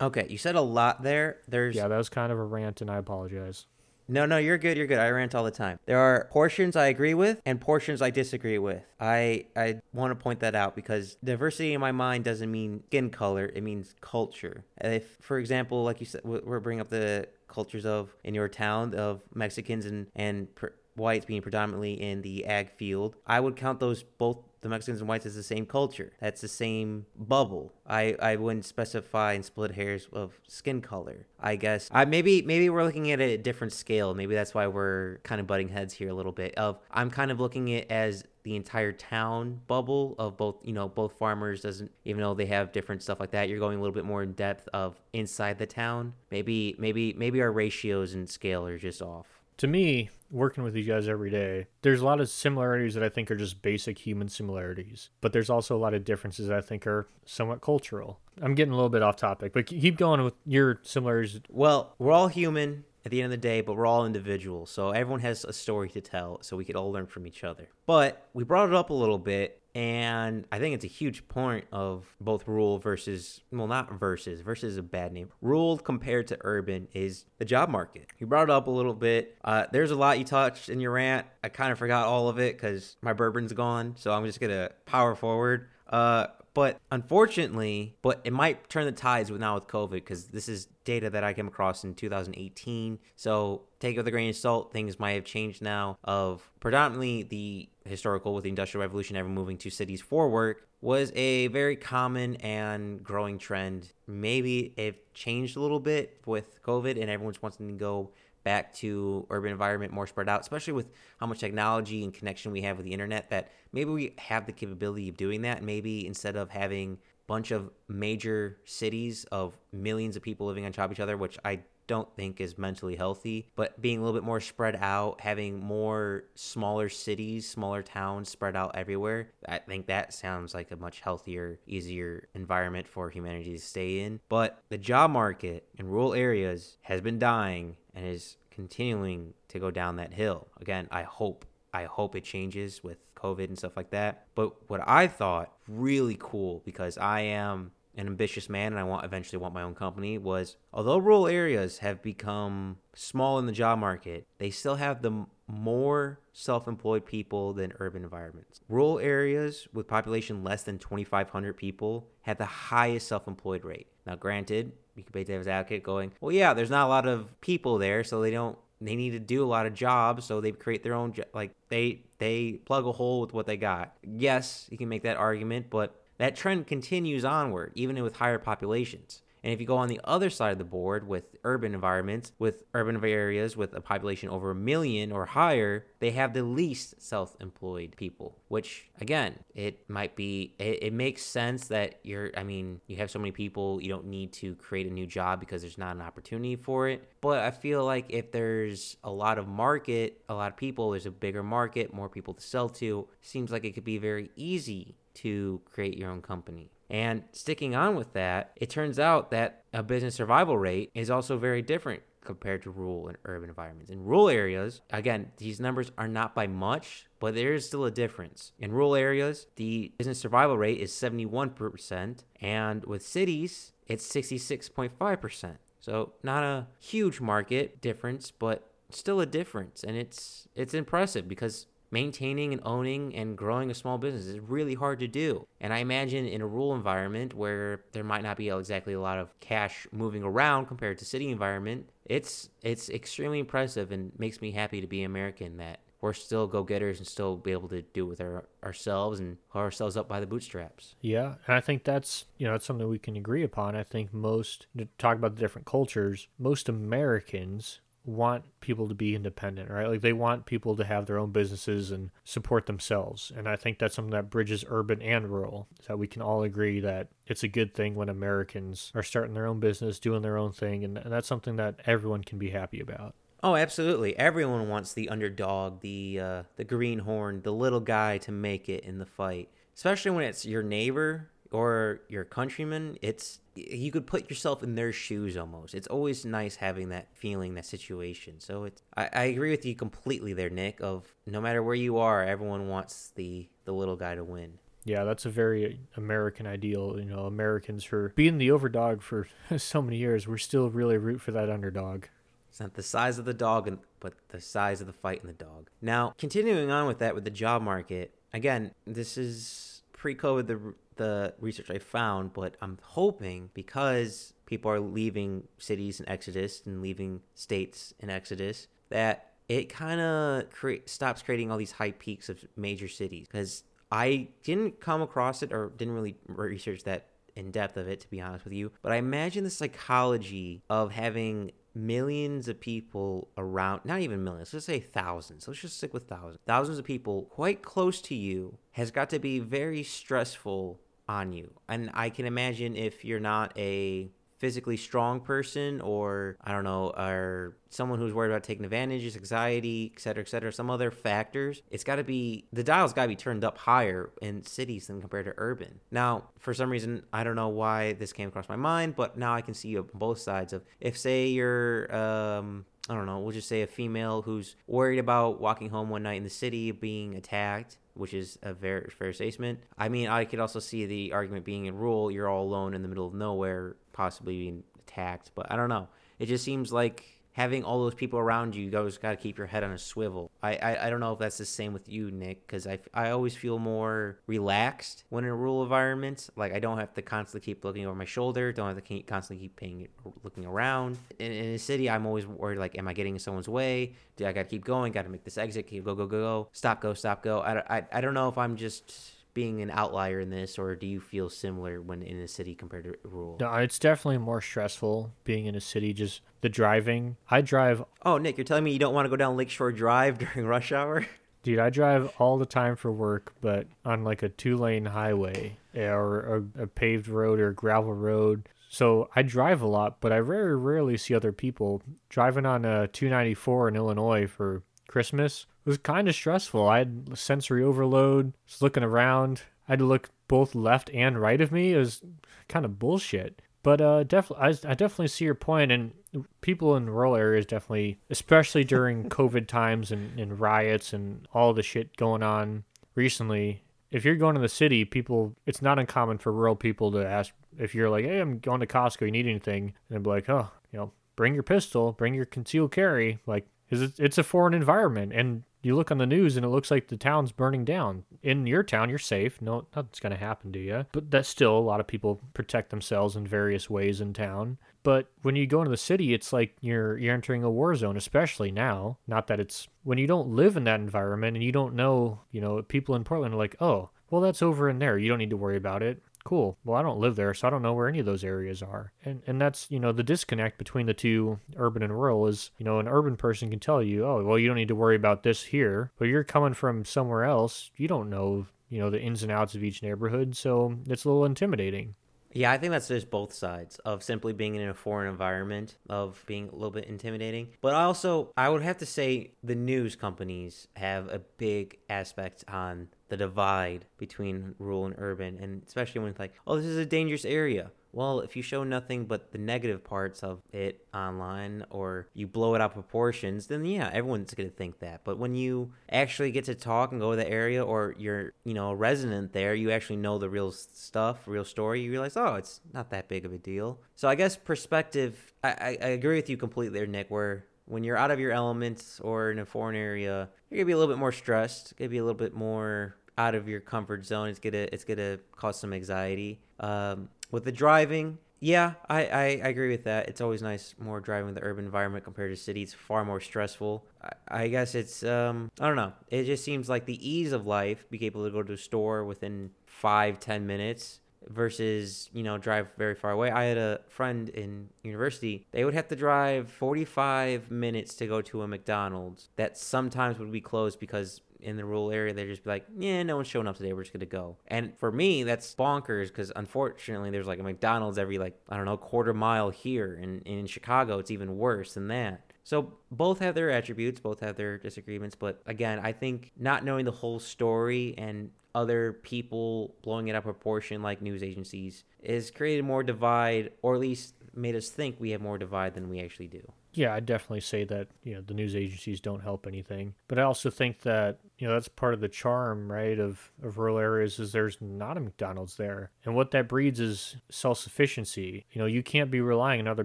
Okay, 0.00 0.26
you 0.28 0.36
said 0.36 0.56
a 0.56 0.60
lot 0.60 1.02
there. 1.02 1.38
There's 1.48 1.74
yeah, 1.74 1.88
that 1.88 1.96
was 1.96 2.08
kind 2.08 2.30
of 2.30 2.38
a 2.38 2.44
rant, 2.44 2.80
and 2.80 2.90
I 2.90 2.96
apologize. 2.96 3.66
No, 4.08 4.24
no, 4.24 4.36
you're 4.36 4.58
good. 4.58 4.76
You're 4.76 4.86
good. 4.86 4.98
I 4.98 5.08
rant 5.10 5.34
all 5.34 5.44
the 5.44 5.50
time. 5.50 5.78
There 5.86 5.98
are 5.98 6.28
portions 6.30 6.76
I 6.76 6.86
agree 6.86 7.14
with 7.14 7.40
and 7.44 7.60
portions 7.60 8.00
I 8.00 8.10
disagree 8.10 8.58
with. 8.58 8.82
I 9.00 9.46
I 9.56 9.80
want 9.92 10.12
to 10.12 10.14
point 10.14 10.40
that 10.40 10.54
out 10.54 10.76
because 10.76 11.16
diversity 11.24 11.74
in 11.74 11.80
my 11.80 11.92
mind 11.92 12.24
doesn't 12.24 12.50
mean 12.50 12.84
skin 12.86 13.10
color. 13.10 13.50
It 13.54 13.62
means 13.62 13.94
culture. 14.00 14.64
If, 14.80 15.16
for 15.20 15.38
example, 15.38 15.82
like 15.82 16.00
you 16.00 16.06
said, 16.06 16.20
we're 16.24 16.60
bringing 16.60 16.80
up 16.80 16.88
the 16.88 17.28
cultures 17.48 17.86
of 17.86 18.14
in 18.22 18.34
your 18.34 18.48
town 18.48 18.94
of 18.94 19.22
Mexicans 19.34 19.86
and 19.86 20.06
and 20.14 20.48
whites 20.96 21.24
being 21.24 21.42
predominantly 21.42 22.00
in 22.00 22.22
the 22.22 22.46
ag 22.46 22.70
field. 22.70 23.16
I 23.26 23.40
would 23.40 23.56
count 23.56 23.80
those 23.80 24.02
both 24.02 24.38
the 24.66 24.70
Mexicans 24.70 25.00
and 25.00 25.08
whites 25.08 25.26
as 25.26 25.36
the 25.36 25.42
same 25.42 25.64
culture. 25.64 26.12
That's 26.20 26.40
the 26.40 26.48
same 26.48 27.06
bubble. 27.16 27.72
I, 27.86 28.16
I 28.20 28.34
wouldn't 28.36 28.64
specify 28.64 29.34
and 29.34 29.44
split 29.44 29.72
hairs 29.72 30.08
of 30.12 30.40
skin 30.48 30.80
color. 30.80 31.26
I 31.38 31.56
guess 31.56 31.88
I 31.92 32.04
maybe 32.04 32.42
maybe 32.42 32.68
we're 32.68 32.82
looking 32.82 33.10
at 33.12 33.20
a 33.20 33.36
different 33.36 33.72
scale. 33.72 34.12
Maybe 34.14 34.34
that's 34.34 34.54
why 34.54 34.66
we're 34.66 35.18
kind 35.22 35.40
of 35.40 35.46
butting 35.46 35.68
heads 35.68 35.94
here 35.94 36.08
a 36.08 36.14
little 36.14 36.32
bit. 36.32 36.54
Of 36.56 36.80
I'm 36.90 37.10
kind 37.10 37.30
of 37.30 37.38
looking 37.38 37.72
at 37.74 37.84
it 37.84 37.90
as 37.90 38.24
the 38.42 38.56
entire 38.56 38.92
town 38.92 39.60
bubble 39.66 40.14
of 40.18 40.36
both 40.36 40.56
you 40.62 40.72
know 40.72 40.88
both 40.88 41.12
farmers 41.18 41.62
doesn't 41.62 41.90
even 42.04 42.22
though 42.22 42.34
they 42.34 42.46
have 42.46 42.70
different 42.70 43.02
stuff 43.02 43.18
like 43.18 43.32
that 43.32 43.48
you're 43.48 43.58
going 43.58 43.76
a 43.76 43.80
little 43.80 43.92
bit 43.92 44.04
more 44.04 44.22
in 44.22 44.34
depth 44.34 44.68
of 44.72 44.94
inside 45.12 45.58
the 45.58 45.66
town 45.66 46.12
maybe 46.30 46.76
maybe 46.78 47.12
maybe 47.14 47.42
our 47.42 47.50
ratios 47.50 48.14
and 48.14 48.30
scale 48.30 48.64
are 48.64 48.78
just 48.78 49.02
off 49.02 49.26
to 49.58 49.66
me, 49.66 50.10
working 50.30 50.64
with 50.64 50.76
you 50.76 50.84
guys 50.84 51.08
every 51.08 51.30
day, 51.30 51.66
there's 51.82 52.00
a 52.00 52.04
lot 52.04 52.20
of 52.20 52.28
similarities 52.28 52.94
that 52.94 53.02
I 53.02 53.08
think 53.08 53.30
are 53.30 53.36
just 53.36 53.62
basic 53.62 53.98
human 53.98 54.28
similarities, 54.28 55.10
but 55.20 55.32
there's 55.32 55.50
also 55.50 55.76
a 55.76 55.78
lot 55.78 55.94
of 55.94 56.04
differences 56.04 56.48
that 56.48 56.56
I 56.56 56.60
think 56.60 56.86
are 56.86 57.08
somewhat 57.24 57.60
cultural. 57.60 58.20
I'm 58.40 58.54
getting 58.54 58.72
a 58.72 58.76
little 58.76 58.90
bit 58.90 59.02
off 59.02 59.16
topic, 59.16 59.52
but 59.52 59.66
keep 59.66 59.96
going 59.96 60.22
with 60.22 60.34
your 60.44 60.80
similarities. 60.82 61.40
Well, 61.48 61.94
we're 61.98 62.12
all 62.12 62.28
human 62.28 62.84
at 63.04 63.12
the 63.12 63.22
end 63.22 63.32
of 63.32 63.40
the 63.40 63.48
day, 63.48 63.60
but 63.60 63.76
we're 63.76 63.86
all 63.86 64.04
individuals. 64.04 64.70
So 64.70 64.90
everyone 64.90 65.20
has 65.20 65.44
a 65.44 65.52
story 65.52 65.88
to 65.90 66.00
tell, 66.00 66.42
so 66.42 66.56
we 66.56 66.64
could 66.64 66.76
all 66.76 66.90
learn 66.90 67.06
from 67.06 67.26
each 67.26 67.44
other. 67.44 67.68
But 67.86 68.28
we 68.34 68.42
brought 68.42 68.68
it 68.68 68.74
up 68.74 68.90
a 68.90 68.94
little 68.94 69.18
bit 69.18 69.62
and 69.76 70.46
I 70.50 70.58
think 70.58 70.74
it's 70.74 70.86
a 70.86 70.88
huge 70.88 71.28
point 71.28 71.66
of 71.70 72.06
both 72.18 72.48
rural 72.48 72.78
versus, 72.78 73.42
well, 73.52 73.66
not 73.66 73.92
versus, 73.92 74.40
versus 74.40 74.72
is 74.72 74.78
a 74.78 74.82
bad 74.82 75.12
name. 75.12 75.28
Rural 75.42 75.76
compared 75.76 76.28
to 76.28 76.38
urban 76.40 76.88
is 76.94 77.26
the 77.36 77.44
job 77.44 77.68
market. 77.68 78.06
You 78.18 78.26
brought 78.26 78.44
it 78.44 78.50
up 78.50 78.68
a 78.68 78.70
little 78.70 78.94
bit. 78.94 79.36
Uh, 79.44 79.66
there's 79.70 79.90
a 79.90 79.94
lot 79.94 80.18
you 80.18 80.24
touched 80.24 80.70
in 80.70 80.80
your 80.80 80.92
rant. 80.92 81.26
I 81.44 81.50
kind 81.50 81.72
of 81.72 81.78
forgot 81.78 82.06
all 82.06 82.30
of 82.30 82.38
it 82.38 82.56
because 82.56 82.96
my 83.02 83.12
bourbon's 83.12 83.52
gone. 83.52 83.96
So 83.98 84.12
I'm 84.12 84.24
just 84.24 84.40
going 84.40 84.50
to 84.50 84.72
power 84.86 85.14
forward. 85.14 85.68
Uh, 85.86 86.28
but 86.56 86.80
unfortunately, 86.90 87.96
but 88.00 88.22
it 88.24 88.32
might 88.32 88.70
turn 88.70 88.86
the 88.86 88.92
tides 88.92 89.30
with 89.30 89.42
now 89.42 89.56
with 89.56 89.66
COVID 89.66 89.90
because 89.90 90.28
this 90.28 90.48
is 90.48 90.68
data 90.86 91.10
that 91.10 91.22
I 91.22 91.34
came 91.34 91.48
across 91.48 91.84
in 91.84 91.94
2018. 91.94 92.98
So 93.14 93.64
take 93.78 93.94
it 93.94 93.98
with 93.98 94.08
a 94.08 94.10
grain 94.10 94.30
of 94.30 94.36
salt. 94.36 94.72
Things 94.72 94.98
might 94.98 95.12
have 95.12 95.24
changed 95.26 95.60
now. 95.60 95.98
Of 96.02 96.50
predominantly 96.60 97.24
the 97.24 97.68
historical 97.84 98.32
with 98.32 98.44
the 98.44 98.48
Industrial 98.48 98.80
Revolution, 98.80 99.18
ever 99.18 99.28
moving 99.28 99.58
to 99.58 99.68
cities 99.68 100.00
for 100.00 100.30
work 100.30 100.66
was 100.80 101.12
a 101.14 101.48
very 101.48 101.76
common 101.76 102.36
and 102.36 103.04
growing 103.04 103.36
trend. 103.36 103.92
Maybe 104.06 104.72
it 104.78 105.12
changed 105.12 105.58
a 105.58 105.60
little 105.60 105.80
bit 105.80 106.22
with 106.24 106.62
COVID 106.62 106.98
and 106.98 107.10
everyone's 107.10 107.42
wanting 107.42 107.68
to 107.68 107.74
go 107.74 108.12
back 108.46 108.72
to 108.72 109.26
urban 109.28 109.50
environment 109.50 109.92
more 109.92 110.06
spread 110.06 110.28
out, 110.28 110.40
especially 110.40 110.72
with 110.72 110.88
how 111.18 111.26
much 111.26 111.40
technology 111.40 112.04
and 112.04 112.14
connection 112.14 112.52
we 112.52 112.62
have 112.62 112.76
with 112.76 112.86
the 112.86 112.92
internet 112.92 113.28
that 113.28 113.50
maybe 113.72 113.90
we 113.90 114.14
have 114.18 114.46
the 114.46 114.52
capability 114.52 115.08
of 115.08 115.16
doing 115.16 115.42
that. 115.42 115.64
Maybe 115.64 116.06
instead 116.06 116.36
of 116.36 116.48
having 116.48 116.92
a 116.92 117.26
bunch 117.26 117.50
of 117.50 117.70
major 117.88 118.58
cities 118.64 119.24
of 119.32 119.58
millions 119.72 120.14
of 120.14 120.22
people 120.22 120.46
living 120.46 120.64
on 120.64 120.70
top 120.70 120.84
of 120.84 120.92
each 120.92 121.00
other, 121.00 121.16
which 121.16 121.36
I 121.44 121.58
don't 121.88 122.08
think 122.14 122.40
is 122.40 122.56
mentally 122.56 122.94
healthy, 122.94 123.48
but 123.56 123.80
being 123.80 123.98
a 123.98 124.00
little 124.00 124.18
bit 124.18 124.24
more 124.24 124.40
spread 124.40 124.76
out, 124.76 125.20
having 125.20 125.60
more 125.60 126.24
smaller 126.34 126.88
cities, 126.88 127.48
smaller 127.48 127.82
towns 127.82 128.28
spread 128.28 128.54
out 128.54 128.72
everywhere, 128.74 129.32
I 129.48 129.58
think 129.58 129.86
that 129.86 130.14
sounds 130.14 130.54
like 130.54 130.70
a 130.70 130.76
much 130.76 131.00
healthier, 131.00 131.58
easier 131.66 132.28
environment 132.34 132.86
for 132.86 133.10
humanity 133.10 133.52
to 133.52 133.58
stay 133.58 134.00
in. 134.00 134.20
But 134.28 134.62
the 134.68 134.78
job 134.78 135.10
market 135.10 135.66
in 135.78 135.88
rural 135.88 136.14
areas 136.14 136.78
has 136.82 137.00
been 137.00 137.18
dying 137.18 137.76
and 137.96 138.06
is 138.06 138.36
continuing 138.50 139.34
to 139.48 139.58
go 139.58 139.72
down 139.72 139.96
that 139.96 140.12
hill. 140.12 140.46
Again, 140.60 140.86
I 140.92 141.02
hope 141.02 141.44
I 141.74 141.84
hope 141.84 142.14
it 142.14 142.24
changes 142.24 142.82
with 142.82 142.98
COVID 143.16 143.48
and 143.48 143.58
stuff 143.58 143.76
like 143.76 143.90
that. 143.90 144.28
But 144.34 144.70
what 144.70 144.80
I 144.86 145.08
thought 145.08 145.52
really 145.68 146.16
cool 146.18 146.62
because 146.64 146.96
I 146.96 147.20
am 147.20 147.72
an 147.96 148.06
ambitious 148.06 148.48
man 148.48 148.72
and 148.72 148.78
I 148.78 148.84
want 148.84 149.04
eventually 149.04 149.38
want 149.38 149.54
my 149.54 149.62
own 149.62 149.74
company 149.74 150.16
was 150.18 150.56
although 150.72 150.98
rural 150.98 151.26
areas 151.26 151.78
have 151.78 152.02
become 152.02 152.78
small 152.94 153.38
in 153.38 153.46
the 153.46 153.52
job 153.52 153.78
market, 153.78 154.26
they 154.38 154.50
still 154.50 154.76
have 154.76 155.02
the 155.02 155.26
more 155.48 156.20
self-employed 156.32 157.06
people 157.06 157.52
than 157.52 157.72
urban 157.78 158.02
environments. 158.04 158.60
Rural 158.68 158.98
areas 158.98 159.68
with 159.72 159.86
population 159.86 160.44
less 160.44 160.62
than 160.62 160.78
2500 160.78 161.56
people 161.56 162.08
have 162.22 162.38
the 162.38 162.44
highest 162.44 163.08
self-employed 163.08 163.64
rate. 163.64 163.86
Now 164.06 164.16
granted, 164.16 164.72
you 164.96 165.04
could 165.04 165.12
be 165.12 165.24
devil's 165.24 165.46
advocate 165.46 165.82
going, 165.82 166.12
well 166.20 166.32
yeah, 166.32 166.54
there's 166.54 166.70
not 166.70 166.86
a 166.86 166.88
lot 166.88 167.06
of 167.06 167.40
people 167.40 167.78
there 167.78 168.04
so 168.04 168.20
they 168.20 168.30
don't 168.30 168.58
they 168.80 168.94
need 168.94 169.10
to 169.10 169.18
do 169.18 169.42
a 169.42 169.46
lot 169.46 169.66
of 169.66 169.72
jobs 169.74 170.24
so 170.24 170.40
they 170.40 170.52
create 170.52 170.82
their 170.82 170.94
own 170.94 171.14
like 171.32 171.50
they 171.70 172.02
they 172.18 172.52
plug 172.64 172.86
a 172.86 172.92
hole 172.92 173.20
with 173.20 173.32
what 173.32 173.46
they 173.46 173.56
got. 173.56 173.94
Yes, 174.02 174.66
you 174.70 174.78
can 174.78 174.88
make 174.88 175.02
that 175.02 175.16
argument, 175.16 175.66
but 175.70 176.00
that 176.18 176.36
trend 176.36 176.66
continues 176.66 177.24
onward, 177.24 177.72
even 177.74 178.02
with 178.02 178.16
higher 178.16 178.38
populations. 178.38 179.22
And 179.46 179.52
if 179.52 179.60
you 179.60 179.66
go 179.66 179.76
on 179.76 179.86
the 179.86 180.00
other 180.02 180.28
side 180.28 180.50
of 180.50 180.58
the 180.58 180.64
board 180.64 181.06
with 181.06 181.36
urban 181.44 181.72
environments, 181.72 182.32
with 182.36 182.64
urban 182.74 182.96
areas 183.04 183.56
with 183.56 183.74
a 183.74 183.80
population 183.80 184.28
over 184.28 184.50
a 184.50 184.56
million 184.56 185.12
or 185.12 185.24
higher, 185.24 185.86
they 186.00 186.10
have 186.10 186.34
the 186.34 186.42
least 186.42 187.00
self 187.00 187.36
employed 187.40 187.94
people, 187.96 188.36
which 188.48 188.90
again, 189.00 189.38
it 189.54 189.88
might 189.88 190.16
be, 190.16 190.56
it, 190.58 190.82
it, 190.82 190.92
makes 190.92 191.22
sense 191.22 191.68
that 191.68 192.00
you're, 192.02 192.32
I 192.36 192.42
mean, 192.42 192.80
you 192.88 192.96
have 192.96 193.08
so 193.08 193.20
many 193.20 193.30
people, 193.30 193.80
you 193.80 193.88
don't 193.88 194.06
need 194.06 194.32
to 194.32 194.56
create 194.56 194.88
a 194.88 194.92
new 194.92 195.06
job 195.06 195.38
because 195.38 195.62
there's 195.62 195.78
not 195.78 195.94
an 195.94 196.02
opportunity 196.02 196.56
for 196.56 196.88
it. 196.88 197.08
But 197.20 197.44
I 197.44 197.52
feel 197.52 197.84
like 197.84 198.06
if 198.08 198.32
there's 198.32 198.96
a 199.04 199.12
lot 199.12 199.38
of 199.38 199.46
market, 199.46 200.24
a 200.28 200.34
lot 200.34 200.50
of 200.50 200.56
people, 200.56 200.90
there's 200.90 201.06
a 201.06 201.12
bigger 201.12 201.44
market, 201.44 201.94
more 201.94 202.08
people 202.08 202.34
to 202.34 202.42
sell 202.42 202.68
to, 202.70 203.06
seems 203.22 203.52
like 203.52 203.64
it 203.64 203.74
could 203.76 203.84
be 203.84 203.98
very 203.98 204.28
easy 204.34 204.96
to 205.14 205.60
create 205.66 205.96
your 205.96 206.10
own 206.10 206.20
company. 206.20 206.72
And 206.88 207.24
sticking 207.32 207.74
on 207.74 207.96
with 207.96 208.12
that, 208.12 208.52
it 208.56 208.70
turns 208.70 208.98
out 208.98 209.30
that 209.30 209.64
a 209.72 209.82
business 209.82 210.14
survival 210.14 210.56
rate 210.56 210.90
is 210.94 211.10
also 211.10 211.36
very 211.36 211.62
different 211.62 212.02
compared 212.26 212.62
to 212.62 212.70
rural 212.70 213.08
and 213.08 213.16
urban 213.24 213.48
environments. 213.48 213.90
In 213.90 214.04
rural 214.04 214.28
areas, 214.28 214.80
again, 214.90 215.30
these 215.38 215.60
numbers 215.60 215.92
are 215.96 216.08
not 216.08 216.34
by 216.34 216.46
much, 216.46 217.06
but 217.20 217.34
there 217.34 217.54
is 217.54 217.66
still 217.66 217.84
a 217.84 217.90
difference. 217.90 218.52
In 218.58 218.72
rural 218.72 218.96
areas, 218.96 219.46
the 219.56 219.92
business 219.96 220.18
survival 220.18 220.58
rate 220.58 220.80
is 220.80 220.92
71%, 220.92 222.24
and 222.40 222.84
with 222.84 223.06
cities, 223.06 223.72
it's 223.86 224.06
66.5%. 224.06 225.56
So, 225.80 226.14
not 226.24 226.42
a 226.42 226.66
huge 226.80 227.20
market 227.20 227.80
difference, 227.80 228.32
but 228.32 228.68
still 228.90 229.20
a 229.20 229.26
difference, 229.26 229.84
and 229.84 229.96
it's 229.96 230.48
it's 230.54 230.74
impressive 230.74 231.28
because 231.28 231.66
maintaining 231.90 232.52
and 232.52 232.62
owning 232.64 233.14
and 233.14 233.36
growing 233.36 233.70
a 233.70 233.74
small 233.74 233.98
business 233.98 234.26
is 234.26 234.40
really 234.40 234.74
hard 234.74 235.00
to 235.00 235.08
do. 235.08 235.46
And 235.60 235.72
I 235.72 235.78
imagine 235.78 236.26
in 236.26 236.40
a 236.40 236.46
rural 236.46 236.74
environment 236.74 237.34
where 237.34 237.84
there 237.92 238.04
might 238.04 238.22
not 238.22 238.36
be 238.36 238.48
exactly 238.48 238.94
a 238.94 239.00
lot 239.00 239.18
of 239.18 239.38
cash 239.40 239.86
moving 239.92 240.22
around 240.22 240.66
compared 240.66 240.98
to 240.98 241.04
city 241.04 241.30
environment, 241.30 241.88
it's 242.04 242.48
it's 242.62 242.88
extremely 242.88 243.38
impressive 243.38 243.92
and 243.92 244.12
makes 244.18 244.40
me 244.40 244.52
happy 244.52 244.80
to 244.80 244.86
be 244.86 245.02
American 245.02 245.56
that 245.58 245.80
we're 246.00 246.12
still 246.12 246.46
go-getters 246.46 246.98
and 246.98 247.06
still 247.06 247.36
be 247.36 247.52
able 247.52 247.68
to 247.68 247.82
do 247.82 248.06
it 248.06 248.08
with 248.08 248.20
our, 248.20 248.44
ourselves 248.62 249.18
and 249.18 249.38
hold 249.48 249.64
ourselves 249.64 249.96
up 249.96 250.08
by 250.08 250.20
the 250.20 250.26
bootstraps. 250.26 250.94
Yeah, 251.00 251.34
and 251.46 251.56
I 251.56 251.60
think 251.60 251.84
that's 251.84 252.26
you 252.38 252.46
know 252.46 252.52
that's 252.52 252.66
something 252.66 252.88
we 252.88 252.98
can 252.98 253.16
agree 253.16 253.42
upon. 253.42 253.74
I 253.74 253.82
think 253.82 254.12
most 254.12 254.66
to 254.76 254.86
talk 254.98 255.16
about 255.16 255.34
the 255.34 255.40
different 255.40 255.66
cultures, 255.66 256.28
most 256.38 256.68
Americans 256.68 257.80
want 258.06 258.44
people 258.60 258.88
to 258.88 258.94
be 258.94 259.14
independent, 259.14 259.68
right? 259.68 259.88
Like 259.88 260.00
they 260.00 260.12
want 260.12 260.46
people 260.46 260.76
to 260.76 260.84
have 260.84 261.06
their 261.06 261.18
own 261.18 261.32
businesses 261.32 261.90
and 261.90 262.10
support 262.24 262.66
themselves. 262.66 263.32
And 263.36 263.48
I 263.48 263.56
think 263.56 263.78
that's 263.78 263.94
something 263.94 264.12
that 264.12 264.30
bridges 264.30 264.64
urban 264.68 265.02
and 265.02 265.28
rural. 265.28 265.66
So 265.82 265.96
we 265.96 266.06
can 266.06 266.22
all 266.22 266.42
agree 266.42 266.80
that 266.80 267.08
it's 267.26 267.42
a 267.42 267.48
good 267.48 267.74
thing 267.74 267.94
when 267.94 268.08
Americans 268.08 268.92
are 268.94 269.02
starting 269.02 269.34
their 269.34 269.46
own 269.46 269.60
business, 269.60 269.98
doing 269.98 270.22
their 270.22 270.38
own 270.38 270.52
thing, 270.52 270.84
and, 270.84 270.96
and 270.96 271.12
that's 271.12 271.28
something 271.28 271.56
that 271.56 271.80
everyone 271.84 272.22
can 272.22 272.38
be 272.38 272.50
happy 272.50 272.80
about. 272.80 273.14
Oh, 273.42 273.54
absolutely. 273.54 274.16
Everyone 274.16 274.68
wants 274.68 274.94
the 274.94 275.08
underdog, 275.08 275.80
the 275.80 276.20
uh, 276.20 276.42
the 276.56 276.64
greenhorn, 276.64 277.42
the 277.42 277.52
little 277.52 277.80
guy 277.80 278.18
to 278.18 278.32
make 278.32 278.68
it 278.68 278.82
in 278.84 278.98
the 278.98 279.06
fight. 279.06 279.50
Especially 279.74 280.10
when 280.10 280.24
it's 280.24 280.46
your 280.46 280.62
neighbor 280.62 281.28
or 281.50 282.00
your 282.08 282.24
countrymen, 282.24 282.98
it's 283.02 283.40
you 283.54 283.90
could 283.90 284.06
put 284.06 284.28
yourself 284.28 284.62
in 284.62 284.74
their 284.74 284.92
shoes 284.92 285.36
almost. 285.36 285.74
It's 285.74 285.86
always 285.86 286.24
nice 286.24 286.56
having 286.56 286.90
that 286.90 287.08
feeling, 287.14 287.54
that 287.54 287.64
situation. 287.64 288.34
So 288.38 288.64
it's 288.64 288.82
I, 288.96 289.08
I 289.12 289.22
agree 289.24 289.50
with 289.50 289.64
you 289.64 289.74
completely 289.74 290.32
there, 290.32 290.50
Nick. 290.50 290.80
Of 290.80 291.04
no 291.26 291.40
matter 291.40 291.62
where 291.62 291.74
you 291.74 291.98
are, 291.98 292.22
everyone 292.24 292.68
wants 292.68 293.12
the 293.14 293.48
the 293.64 293.72
little 293.72 293.96
guy 293.96 294.14
to 294.14 294.24
win. 294.24 294.58
Yeah, 294.84 295.02
that's 295.02 295.26
a 295.26 295.30
very 295.30 295.80
American 295.96 296.46
ideal. 296.46 296.96
You 296.98 297.06
know, 297.06 297.26
Americans 297.26 297.82
for 297.82 298.12
being 298.14 298.38
the 298.38 298.48
overdog 298.48 299.02
for 299.02 299.26
so 299.56 299.82
many 299.82 299.96
years, 299.96 300.28
we're 300.28 300.38
still 300.38 300.70
really 300.70 300.96
root 300.96 301.20
for 301.20 301.32
that 301.32 301.50
underdog. 301.50 302.06
It's 302.48 302.60
not 302.60 302.74
the 302.74 302.82
size 302.82 303.18
of 303.18 303.24
the 303.26 303.34
dog, 303.34 303.68
and, 303.68 303.78
but 304.00 304.14
the 304.28 304.40
size 304.40 304.80
of 304.80 304.86
the 304.86 304.92
fight 304.92 305.20
in 305.20 305.26
the 305.26 305.34
dog. 305.34 305.68
Now, 305.82 306.14
continuing 306.16 306.70
on 306.70 306.86
with 306.86 307.00
that, 307.00 307.14
with 307.14 307.24
the 307.24 307.30
job 307.30 307.60
market, 307.60 308.14
again, 308.32 308.70
this 308.86 309.18
is 309.18 309.82
pre-COVID. 309.92 310.46
The 310.46 310.74
the 310.96 311.34
research 311.40 311.70
I 311.70 311.78
found, 311.78 312.32
but 312.32 312.56
I'm 312.60 312.78
hoping 312.82 313.50
because 313.54 314.34
people 314.46 314.70
are 314.70 314.80
leaving 314.80 315.44
cities 315.58 316.00
in 316.00 316.08
exodus 316.08 316.62
and 316.64 316.80
leaving 316.80 317.20
states 317.34 317.94
in 318.00 318.10
exodus 318.10 318.68
that 318.88 319.32
it 319.48 319.68
kind 319.68 320.00
of 320.00 320.50
cre- 320.50 320.84
stops 320.86 321.22
creating 321.22 321.50
all 321.50 321.58
these 321.58 321.72
high 321.72 321.92
peaks 321.92 322.28
of 322.28 322.44
major 322.56 322.88
cities 322.88 323.26
because 323.28 323.64
I 323.90 324.28
didn't 324.42 324.80
come 324.80 325.02
across 325.02 325.42
it 325.42 325.52
or 325.52 325.70
didn't 325.76 325.94
really 325.94 326.16
research 326.26 326.84
that 326.84 327.06
in 327.36 327.50
depth 327.50 327.76
of 327.76 327.86
it 327.86 328.00
to 328.00 328.10
be 328.10 328.20
honest 328.20 328.44
with 328.44 328.54
you 328.54 328.72
but 328.82 328.92
I 328.92 328.96
imagine 328.96 329.44
the 329.44 329.50
psychology 329.50 330.62
of 330.70 330.92
having 330.92 331.52
millions 331.76 332.48
of 332.48 332.58
people 332.58 333.28
around, 333.36 333.82
not 333.84 334.00
even 334.00 334.24
millions, 334.24 334.52
let's 334.52 334.66
say 334.66 334.80
thousands. 334.80 335.46
Let's 335.46 335.60
just 335.60 335.76
stick 335.76 335.92
with 335.92 336.08
thousands. 336.08 336.38
Thousands 336.46 336.78
of 336.78 336.84
people 336.84 337.22
quite 337.24 337.62
close 337.62 338.00
to 338.02 338.14
you 338.14 338.58
has 338.72 338.90
got 338.90 339.10
to 339.10 339.18
be 339.18 339.38
very 339.38 339.82
stressful 339.82 340.80
on 341.08 341.32
you. 341.32 341.50
And 341.68 341.90
I 341.94 342.10
can 342.10 342.26
imagine 342.26 342.76
if 342.76 343.04
you're 343.04 343.20
not 343.20 343.52
a 343.56 344.10
physically 344.38 344.76
strong 344.76 345.20
person 345.20 345.80
or 345.80 346.36
I 346.44 346.52
don't 346.52 346.64
know, 346.64 346.92
or 346.94 347.56
someone 347.70 347.98
who's 347.98 348.12
worried 348.12 348.30
about 348.30 348.42
taking 348.42 348.64
advantage, 348.64 349.16
anxiety, 349.16 349.92
et 349.94 350.00
cetera, 350.00 350.22
et 350.22 350.28
cetera, 350.28 350.52
some 350.52 350.68
other 350.68 350.90
factors, 350.90 351.62
it's 351.70 351.84
got 351.84 351.96
to 351.96 352.04
be, 352.04 352.44
the 352.52 352.62
dial's 352.62 352.92
got 352.92 353.02
to 353.04 353.08
be 353.08 353.16
turned 353.16 353.44
up 353.44 353.56
higher 353.56 354.10
in 354.20 354.44
cities 354.44 354.88
than 354.88 355.00
compared 355.00 355.24
to 355.24 355.32
urban. 355.38 355.80
Now, 355.90 356.24
for 356.38 356.52
some 356.52 356.68
reason, 356.68 357.02
I 357.14 357.24
don't 357.24 357.36
know 357.36 357.48
why 357.48 357.94
this 357.94 358.12
came 358.12 358.28
across 358.28 358.48
my 358.48 358.56
mind, 358.56 358.94
but 358.94 359.16
now 359.16 359.34
I 359.34 359.40
can 359.40 359.54
see 359.54 359.74
both 359.94 360.18
sides 360.18 360.52
of 360.52 360.64
if, 360.80 360.98
say, 360.98 361.28
you're, 361.28 361.94
um, 361.96 362.66
I 362.88 362.94
don't 362.94 363.06
know, 363.06 363.18
we'll 363.18 363.32
just 363.32 363.48
say 363.48 363.62
a 363.62 363.66
female 363.66 364.22
who's 364.22 364.56
worried 364.66 364.98
about 364.98 365.40
walking 365.40 365.70
home 365.70 365.88
one 365.88 366.04
night 366.04 366.14
in 366.14 366.24
the 366.24 366.30
city 366.30 366.70
being 366.70 367.14
attacked 367.14 367.78
which 367.96 368.14
is 368.14 368.38
a 368.42 368.52
very 368.52 368.90
fair 368.90 369.12
statement. 369.12 369.60
I 369.76 369.88
mean, 369.88 370.08
I 370.08 370.24
could 370.24 370.38
also 370.38 370.60
see 370.60 370.86
the 370.86 371.12
argument 371.12 371.44
being 371.44 371.66
in 371.66 371.76
rural, 371.76 372.10
you're 372.10 372.28
all 372.28 372.44
alone 372.44 372.74
in 372.74 372.82
the 372.82 372.88
middle 372.88 373.06
of 373.06 373.14
nowhere, 373.14 373.76
possibly 373.92 374.38
being 374.38 374.64
attacked, 374.78 375.30
but 375.34 375.50
I 375.50 375.56
don't 375.56 375.68
know. 375.68 375.88
It 376.18 376.26
just 376.26 376.44
seems 376.44 376.72
like 376.72 377.15
having 377.36 377.62
all 377.62 377.82
those 377.82 377.94
people 377.94 378.18
around 378.18 378.56
you, 378.56 378.64
you 378.64 378.70
guys 378.70 378.96
got 378.96 379.10
to 379.10 379.16
keep 379.16 379.36
your 379.36 379.46
head 379.46 379.62
on 379.62 379.70
a 379.70 379.76
swivel. 379.76 380.30
I, 380.42 380.56
I, 380.56 380.86
I 380.86 380.90
don't 380.90 381.00
know 381.00 381.12
if 381.12 381.18
that's 381.18 381.36
the 381.36 381.44
same 381.44 381.74
with 381.74 381.86
you, 381.86 382.10
Nick, 382.10 382.46
because 382.46 382.66
I, 382.66 382.78
I 382.94 383.10
always 383.10 383.36
feel 383.36 383.58
more 383.58 384.18
relaxed 384.26 385.04
when 385.10 385.24
in 385.24 385.30
a 385.30 385.34
rural 385.34 385.62
environment. 385.62 386.30
Like 386.34 386.54
I 386.54 386.60
don't 386.60 386.78
have 386.78 386.94
to 386.94 387.02
constantly 387.02 387.44
keep 387.44 387.62
looking 387.62 387.84
over 387.84 387.94
my 387.94 388.06
shoulder, 388.06 388.52
don't 388.52 388.68
have 388.68 388.76
to 388.76 388.80
keep, 388.80 389.06
constantly 389.06 389.44
keep 389.44 389.56
paying, 389.56 389.86
looking 390.24 390.46
around. 390.46 390.96
In, 391.18 391.30
in 391.30 391.54
a 391.54 391.58
city, 391.58 391.90
I'm 391.90 392.06
always 392.06 392.26
worried 392.26 392.58
like, 392.58 392.78
am 392.78 392.88
I 392.88 392.94
getting 392.94 393.12
in 393.12 393.20
someone's 393.20 393.50
way? 393.50 393.92
Do 394.16 394.24
I 394.24 394.32
got 394.32 394.44
to 394.44 394.48
keep 394.48 394.64
going? 394.64 394.92
Got 394.92 395.02
to 395.02 395.10
make 395.10 395.24
this 395.24 395.36
exit? 395.36 395.66
Keep 395.66 395.84
go 395.84 395.94
go 395.94 396.06
go 396.06 396.18
go? 396.18 396.48
Stop 396.52 396.80
go 396.80 396.94
stop 396.94 397.22
go? 397.22 397.40
I, 397.40 397.76
I, 397.76 397.84
I 397.92 398.00
don't 398.00 398.14
know 398.14 398.30
if 398.30 398.38
I'm 398.38 398.56
just 398.56 399.12
being 399.36 399.60
an 399.60 399.70
outlier 399.70 400.18
in 400.18 400.30
this, 400.30 400.58
or 400.58 400.74
do 400.74 400.86
you 400.86 400.98
feel 400.98 401.28
similar 401.28 401.82
when 401.82 402.00
in 402.00 402.18
a 402.20 402.26
city 402.26 402.54
compared 402.54 402.84
to 402.84 402.94
rural? 403.04 403.36
No, 403.38 403.52
it's 403.56 403.78
definitely 403.78 404.16
more 404.16 404.40
stressful 404.40 405.12
being 405.24 405.44
in 405.44 405.54
a 405.54 405.60
city. 405.60 405.92
Just 405.92 406.22
the 406.40 406.48
driving. 406.48 407.18
I 407.30 407.42
drive. 407.42 407.84
Oh, 408.02 408.16
Nick, 408.16 408.38
you're 408.38 408.46
telling 408.46 408.64
me 408.64 408.72
you 408.72 408.78
don't 408.78 408.94
want 408.94 409.04
to 409.04 409.10
go 409.10 409.16
down 409.16 409.36
Lakeshore 409.36 409.72
Drive 409.72 410.16
during 410.34 410.46
rush 410.48 410.72
hour? 410.72 411.04
Dude, 411.42 411.58
I 411.58 411.68
drive 411.68 412.10
all 412.18 412.38
the 412.38 412.46
time 412.46 412.76
for 412.76 412.90
work, 412.90 413.34
but 413.42 413.66
on 413.84 414.04
like 414.04 414.22
a 414.22 414.30
two 414.30 414.56
lane 414.56 414.86
highway 414.86 415.58
or 415.76 416.46
a, 416.56 416.62
a 416.62 416.66
paved 416.66 417.06
road 417.06 417.38
or 417.38 417.52
gravel 417.52 417.92
road. 417.92 418.48
So 418.70 419.10
I 419.14 419.20
drive 419.20 419.60
a 419.60 419.66
lot, 419.66 420.00
but 420.00 420.12
I 420.12 420.22
very 420.22 420.56
rarely 420.56 420.96
see 420.96 421.14
other 421.14 421.32
people 421.32 421.82
driving 422.08 422.46
on 422.46 422.64
a 422.64 422.88
294 422.88 423.68
in 423.68 423.76
Illinois 423.76 424.26
for 424.26 424.62
Christmas 424.96 425.44
was 425.66 425.76
kind 425.76 426.08
of 426.08 426.14
stressful. 426.14 426.66
I 426.66 426.78
had 426.78 427.18
sensory 427.18 427.62
overload. 427.62 428.32
Was 428.46 428.62
looking 428.62 428.82
around. 428.82 429.42
I 429.68 429.72
had 429.72 429.80
to 429.80 429.84
look 429.84 430.08
both 430.26 430.54
left 430.54 430.88
and 430.94 431.20
right 431.20 431.38
of 431.42 431.52
me. 431.52 431.74
It 431.74 431.76
was 431.76 432.00
kind 432.48 432.64
of 432.64 432.78
bullshit. 432.78 433.42
But 433.62 433.82
uh, 433.82 434.04
definitely, 434.04 434.46
I, 434.46 434.70
I 434.70 434.74
definitely 434.74 435.08
see 435.08 435.26
your 435.26 435.34
point, 435.34 435.70
and 435.70 435.92
people 436.40 436.76
in 436.76 436.88
rural 436.88 437.14
areas 437.14 437.44
definitely, 437.44 437.98
especially 438.08 438.64
during 438.64 439.04
COVID 439.10 439.46
times 439.48 439.92
and, 439.92 440.18
and 440.18 440.40
riots 440.40 440.94
and 440.94 441.28
all 441.34 441.52
the 441.52 441.62
shit 441.62 441.94
going 441.98 442.22
on 442.22 442.64
recently. 442.94 443.64
If 443.90 444.02
you're 444.02 444.16
going 444.16 444.36
to 444.36 444.40
the 444.40 444.48
city, 444.48 444.86
people, 444.86 445.36
it's 445.44 445.60
not 445.60 445.78
uncommon 445.78 446.16
for 446.16 446.32
rural 446.32 446.56
people 446.56 446.90
to 446.92 447.06
ask 447.06 447.34
if 447.58 447.74
you're 447.74 447.90
like, 447.90 448.06
hey, 448.06 448.18
I'm 448.18 448.38
going 448.38 448.60
to 448.60 448.66
Costco, 448.66 449.02
you 449.02 449.10
need 449.10 449.26
anything? 449.26 449.74
And 449.90 449.98
they'd 449.98 450.02
be 450.02 450.08
like, 450.08 450.30
oh, 450.30 450.48
you 450.72 450.78
know, 450.78 450.92
bring 451.16 451.34
your 451.34 451.42
pistol, 451.42 451.92
bring 451.92 452.14
your 452.14 452.24
concealed 452.24 452.72
carry. 452.72 453.18
Like, 453.26 453.46
because 453.68 453.98
it's 453.98 454.18
a 454.18 454.22
foreign 454.22 454.54
environment. 454.54 455.12
And 455.14 455.42
you 455.62 455.74
look 455.74 455.90
on 455.90 455.98
the 455.98 456.06
news 456.06 456.36
and 456.36 456.46
it 456.46 456.50
looks 456.50 456.70
like 456.70 456.88
the 456.88 456.96
town's 456.96 457.32
burning 457.32 457.64
down. 457.64 458.04
In 458.22 458.46
your 458.46 458.62
town, 458.62 458.88
you're 458.88 458.98
safe. 458.98 459.42
No, 459.42 459.66
nothing's 459.74 459.98
going 459.98 460.12
to 460.12 460.18
happen 460.18 460.52
to 460.52 460.60
you. 460.60 460.86
But 460.92 461.10
that's 461.10 461.28
still 461.28 461.58
a 461.58 461.58
lot 461.58 461.80
of 461.80 461.88
people 461.88 462.20
protect 462.34 462.70
themselves 462.70 463.16
in 463.16 463.26
various 463.26 463.68
ways 463.68 464.00
in 464.00 464.12
town. 464.12 464.58
But 464.84 465.10
when 465.22 465.34
you 465.34 465.46
go 465.46 465.58
into 465.58 465.70
the 465.70 465.76
city, 465.76 466.14
it's 466.14 466.32
like 466.32 466.54
you're 466.60 466.96
you're 466.98 467.14
entering 467.14 467.42
a 467.42 467.50
war 467.50 467.74
zone, 467.74 467.96
especially 467.96 468.52
now. 468.52 468.98
Not 469.08 469.26
that 469.26 469.40
it's 469.40 469.66
when 469.82 469.98
you 469.98 470.06
don't 470.06 470.28
live 470.28 470.56
in 470.56 470.64
that 470.64 470.80
environment 470.80 471.36
and 471.36 471.42
you 471.42 471.52
don't 471.52 471.74
know, 471.74 472.20
you 472.30 472.40
know, 472.40 472.62
people 472.62 472.94
in 472.94 473.02
Portland 473.02 473.34
are 473.34 473.38
like, 473.38 473.56
oh, 473.60 473.90
well, 474.10 474.20
that's 474.20 474.42
over 474.42 474.68
in 474.68 474.78
there. 474.78 474.96
You 474.96 475.08
don't 475.08 475.18
need 475.18 475.30
to 475.30 475.36
worry 475.36 475.56
about 475.56 475.82
it 475.82 476.00
cool. 476.26 476.58
Well, 476.64 476.76
I 476.76 476.82
don't 476.82 476.98
live 476.98 477.14
there, 477.14 477.32
so 477.34 477.46
I 477.46 477.50
don't 477.50 477.62
know 477.62 477.72
where 477.72 477.86
any 477.86 478.00
of 478.00 478.06
those 478.06 478.24
areas 478.24 478.60
are. 478.62 478.92
And 479.04 479.22
and 479.28 479.40
that's, 479.40 479.70
you 479.70 479.78
know, 479.78 479.92
the 479.92 480.02
disconnect 480.02 480.58
between 480.58 480.86
the 480.86 480.92
two 480.94 481.38
urban 481.56 481.84
and 481.84 481.92
rural 481.92 482.26
is, 482.26 482.50
you 482.58 482.64
know, 482.64 482.80
an 482.80 482.88
urban 482.88 483.16
person 483.16 483.48
can 483.48 483.60
tell 483.60 483.80
you, 483.80 484.04
"Oh, 484.04 484.24
well, 484.24 484.38
you 484.38 484.48
don't 484.48 484.56
need 484.56 484.68
to 484.68 484.74
worry 484.74 484.96
about 484.96 485.22
this 485.22 485.44
here." 485.44 485.92
But 485.98 486.08
you're 486.08 486.24
coming 486.24 486.54
from 486.54 486.84
somewhere 486.84 487.24
else, 487.24 487.70
you 487.76 487.86
don't 487.86 488.10
know, 488.10 488.46
you 488.68 488.80
know, 488.80 488.90
the 488.90 489.00
ins 489.00 489.22
and 489.22 489.30
outs 489.30 489.54
of 489.54 489.62
each 489.62 489.82
neighborhood, 489.82 490.36
so 490.36 490.76
it's 490.88 491.04
a 491.04 491.08
little 491.08 491.24
intimidating. 491.24 491.94
Yeah, 492.32 492.50
I 492.50 492.58
think 492.58 492.72
that's 492.72 492.88
just 492.88 493.08
both 493.08 493.32
sides 493.32 493.78
of 493.78 494.02
simply 494.02 494.34
being 494.34 494.56
in 494.56 494.68
a 494.68 494.74
foreign 494.74 495.08
environment, 495.08 495.78
of 495.88 496.22
being 496.26 496.48
a 496.48 496.52
little 496.52 496.70
bit 496.70 496.84
intimidating. 496.84 497.48
But 497.62 497.72
also, 497.72 498.30
I 498.36 498.50
would 498.50 498.60
have 498.60 498.76
to 498.78 498.86
say 498.86 499.32
the 499.42 499.54
news 499.54 499.96
companies 499.96 500.68
have 500.76 501.08
a 501.08 501.20
big 501.38 501.78
aspect 501.88 502.44
on 502.46 502.88
the 503.08 503.16
divide 503.16 503.86
between 503.98 504.54
rural 504.58 504.86
and 504.86 504.94
urban, 504.98 505.38
and 505.40 505.62
especially 505.66 506.00
when 506.00 506.10
it's 506.10 506.18
like, 506.18 506.34
oh, 506.46 506.56
this 506.56 506.66
is 506.66 506.78
a 506.78 506.86
dangerous 506.86 507.24
area. 507.24 507.70
Well, 507.92 508.20
if 508.20 508.36
you 508.36 508.42
show 508.42 508.62
nothing 508.62 509.06
but 509.06 509.32
the 509.32 509.38
negative 509.38 509.82
parts 509.82 510.22
of 510.22 510.42
it 510.52 510.86
online 510.92 511.64
or 511.70 512.08
you 512.12 512.26
blow 512.26 512.54
it 512.54 512.60
out 512.60 512.74
proportions, 512.74 513.46
then 513.46 513.64
yeah, 513.64 513.88
everyone's 513.90 514.34
going 514.34 514.50
to 514.50 514.54
think 514.54 514.80
that. 514.80 515.00
But 515.02 515.18
when 515.18 515.34
you 515.34 515.72
actually 515.90 516.30
get 516.30 516.44
to 516.44 516.54
talk 516.54 516.92
and 516.92 517.00
go 517.00 517.12
to 517.12 517.16
the 517.16 517.26
area 517.26 517.64
or 517.64 517.94
you're, 517.96 518.32
you 518.44 518.52
know, 518.52 518.68
a 518.70 518.74
resident 518.74 519.32
there, 519.32 519.54
you 519.54 519.70
actually 519.70 519.96
know 519.96 520.18
the 520.18 520.28
real 520.28 520.52
stuff, 520.52 521.26
real 521.26 521.44
story, 521.44 521.80
you 521.80 521.90
realize, 521.90 522.18
oh, 522.18 522.34
it's 522.34 522.60
not 522.74 522.90
that 522.90 523.08
big 523.08 523.24
of 523.24 523.32
a 523.32 523.38
deal. 523.38 523.80
So 523.94 524.08
I 524.08 524.14
guess 524.14 524.36
perspective, 524.36 525.32
I, 525.42 525.48
I, 525.48 525.78
I 525.80 525.88
agree 525.88 526.16
with 526.16 526.28
you 526.28 526.36
completely 526.36 526.78
there, 526.78 526.86
Nick, 526.86 527.10
where 527.10 527.46
when 527.66 527.84
you're 527.84 527.96
out 527.96 528.10
of 528.10 528.18
your 528.18 528.32
elements 528.32 529.00
or 529.00 529.30
in 529.30 529.38
a 529.38 529.46
foreign 529.46 529.76
area, 529.76 530.28
you're 530.48 530.58
gonna 530.58 530.66
be 530.66 530.72
a 530.72 530.78
little 530.78 530.92
bit 530.92 530.98
more 530.98 531.12
stressed, 531.12 531.76
gonna 531.76 531.90
be 531.90 531.98
a 531.98 532.02
little 532.02 532.14
bit 532.14 532.34
more 532.34 532.96
out 533.18 533.34
of 533.34 533.48
your 533.48 533.60
comfort 533.60 534.06
zone. 534.06 534.28
It's 534.28 534.38
gonna 534.38 534.68
it's 534.72 534.84
gonna 534.84 535.18
cause 535.32 535.60
some 535.60 535.72
anxiety. 535.72 536.40
Um, 536.60 537.08
with 537.30 537.44
the 537.44 537.52
driving, 537.52 538.18
yeah, 538.40 538.74
I, 538.88 539.06
I, 539.06 539.22
I, 539.22 539.48
agree 539.48 539.70
with 539.70 539.84
that. 539.84 540.08
It's 540.08 540.20
always 540.20 540.42
nice 540.42 540.74
more 540.78 541.00
driving 541.00 541.34
the 541.34 541.42
urban 541.42 541.64
environment 541.64 542.04
compared 542.04 542.30
to 542.30 542.36
city. 542.36 542.62
It's 542.62 542.74
far 542.74 543.04
more 543.04 543.20
stressful. 543.20 543.84
I, 544.02 544.42
I 544.44 544.48
guess 544.48 544.74
it's 544.74 545.02
um 545.02 545.50
I 545.60 545.66
don't 545.66 545.76
know. 545.76 545.92
It 546.08 546.24
just 546.24 546.44
seems 546.44 546.68
like 546.68 546.86
the 546.86 547.08
ease 547.08 547.32
of 547.32 547.46
life, 547.46 547.88
being 547.90 548.04
able 548.04 548.24
to 548.24 548.30
go 548.30 548.42
to 548.42 548.52
a 548.52 548.58
store 548.58 549.04
within 549.04 549.50
five 549.66 550.20
ten 550.20 550.46
minutes 550.46 551.00
versus 551.28 552.10
you 552.12 552.22
know 552.22 552.38
drive 552.38 552.68
very 552.76 552.94
far 552.94 553.10
away. 553.10 553.30
I 553.30 553.44
had 553.44 553.58
a 553.58 553.80
friend 553.88 554.28
in 554.28 554.68
university; 554.82 555.46
they 555.52 555.64
would 555.64 555.74
have 555.74 555.88
to 555.88 555.96
drive 555.96 556.50
45 556.50 557.50
minutes 557.50 557.94
to 557.96 558.06
go 558.06 558.22
to 558.22 558.42
a 558.42 558.48
McDonald's 558.48 559.28
that 559.36 559.56
sometimes 559.56 560.18
would 560.18 560.32
be 560.32 560.40
closed 560.40 560.78
because 560.78 561.20
in 561.40 561.56
the 561.56 561.64
rural 561.64 561.90
area, 561.90 562.12
they'd 562.12 562.26
just 562.26 562.44
be 562.44 562.50
like, 562.50 562.64
yeah, 562.78 563.02
no 563.02 563.16
one's 563.16 563.28
showing 563.28 563.46
up 563.46 563.56
today. 563.56 563.72
We're 563.72 563.84
just 563.84 563.98
to 563.98 564.06
go. 564.06 564.36
And 564.48 564.76
for 564.78 564.90
me, 564.90 565.22
that's 565.22 565.54
bonkers 565.54 566.08
because 566.08 566.32
unfortunately, 566.34 567.10
there's 567.10 567.26
like 567.26 567.38
a 567.38 567.42
McDonald's 567.42 567.98
every, 567.98 568.18
like, 568.18 568.38
I 568.48 568.56
don't 568.56 568.64
know, 568.64 568.76
quarter 568.76 569.14
mile 569.14 569.50
here. 569.50 569.98
And, 570.00 570.22
in 570.26 570.46
Chicago, 570.46 570.98
it's 570.98 571.10
even 571.10 571.38
worse 571.38 571.74
than 571.74 571.88
that. 571.88 572.32
So 572.42 572.74
both 572.90 573.18
have 573.20 573.34
their 573.34 573.50
attributes, 573.50 574.00
both 574.00 574.20
have 574.20 574.36
their 574.36 574.58
disagreements. 574.58 575.16
But 575.16 575.42
again, 575.46 575.80
I 575.82 575.92
think 575.92 576.32
not 576.36 576.64
knowing 576.64 576.84
the 576.84 576.92
whole 576.92 577.18
story 577.18 577.94
and 577.98 578.30
other 578.56 578.94
people 578.94 579.74
blowing 579.82 580.08
it 580.08 580.16
up 580.16 580.24
a 580.24 580.32
proportion 580.32 580.82
like 580.82 581.02
news 581.02 581.22
agencies 581.22 581.84
is 582.02 582.30
created 582.30 582.64
more 582.64 582.82
divide, 582.82 583.52
or 583.60 583.74
at 583.74 583.80
least 583.80 584.14
made 584.34 584.56
us 584.56 584.70
think 584.70 584.96
we 584.98 585.10
have 585.10 585.20
more 585.20 585.36
divide 585.36 585.74
than 585.74 585.90
we 585.90 586.00
actually 586.00 586.26
do 586.26 586.42
yeah, 586.76 586.92
I 586.92 587.00
definitely 587.00 587.40
say 587.40 587.64
that 587.64 587.88
you 588.04 588.14
know 588.14 588.20
the 588.20 588.34
news 588.34 588.54
agencies 588.54 589.00
don't 589.00 589.22
help 589.22 589.46
anything, 589.46 589.94
but 590.08 590.18
I 590.18 590.22
also 590.22 590.50
think 590.50 590.82
that 590.82 591.18
you 591.38 591.48
know 591.48 591.54
that's 591.54 591.68
part 591.68 591.94
of 591.94 592.00
the 592.00 592.08
charm, 592.08 592.70
right, 592.70 592.98
of 592.98 593.32
of 593.42 593.56
rural 593.56 593.78
areas 593.78 594.18
is 594.18 594.32
there's 594.32 594.58
not 594.60 594.98
a 594.98 595.00
McDonald's 595.00 595.56
there, 595.56 595.90
and 596.04 596.14
what 596.14 596.32
that 596.32 596.48
breeds 596.48 596.78
is 596.78 597.16
self 597.30 597.58
sufficiency. 597.58 598.44
You 598.52 598.60
know, 598.60 598.66
you 598.66 598.82
can't 598.82 599.10
be 599.10 599.22
relying 599.22 599.60
on 599.60 599.68
other 599.68 599.84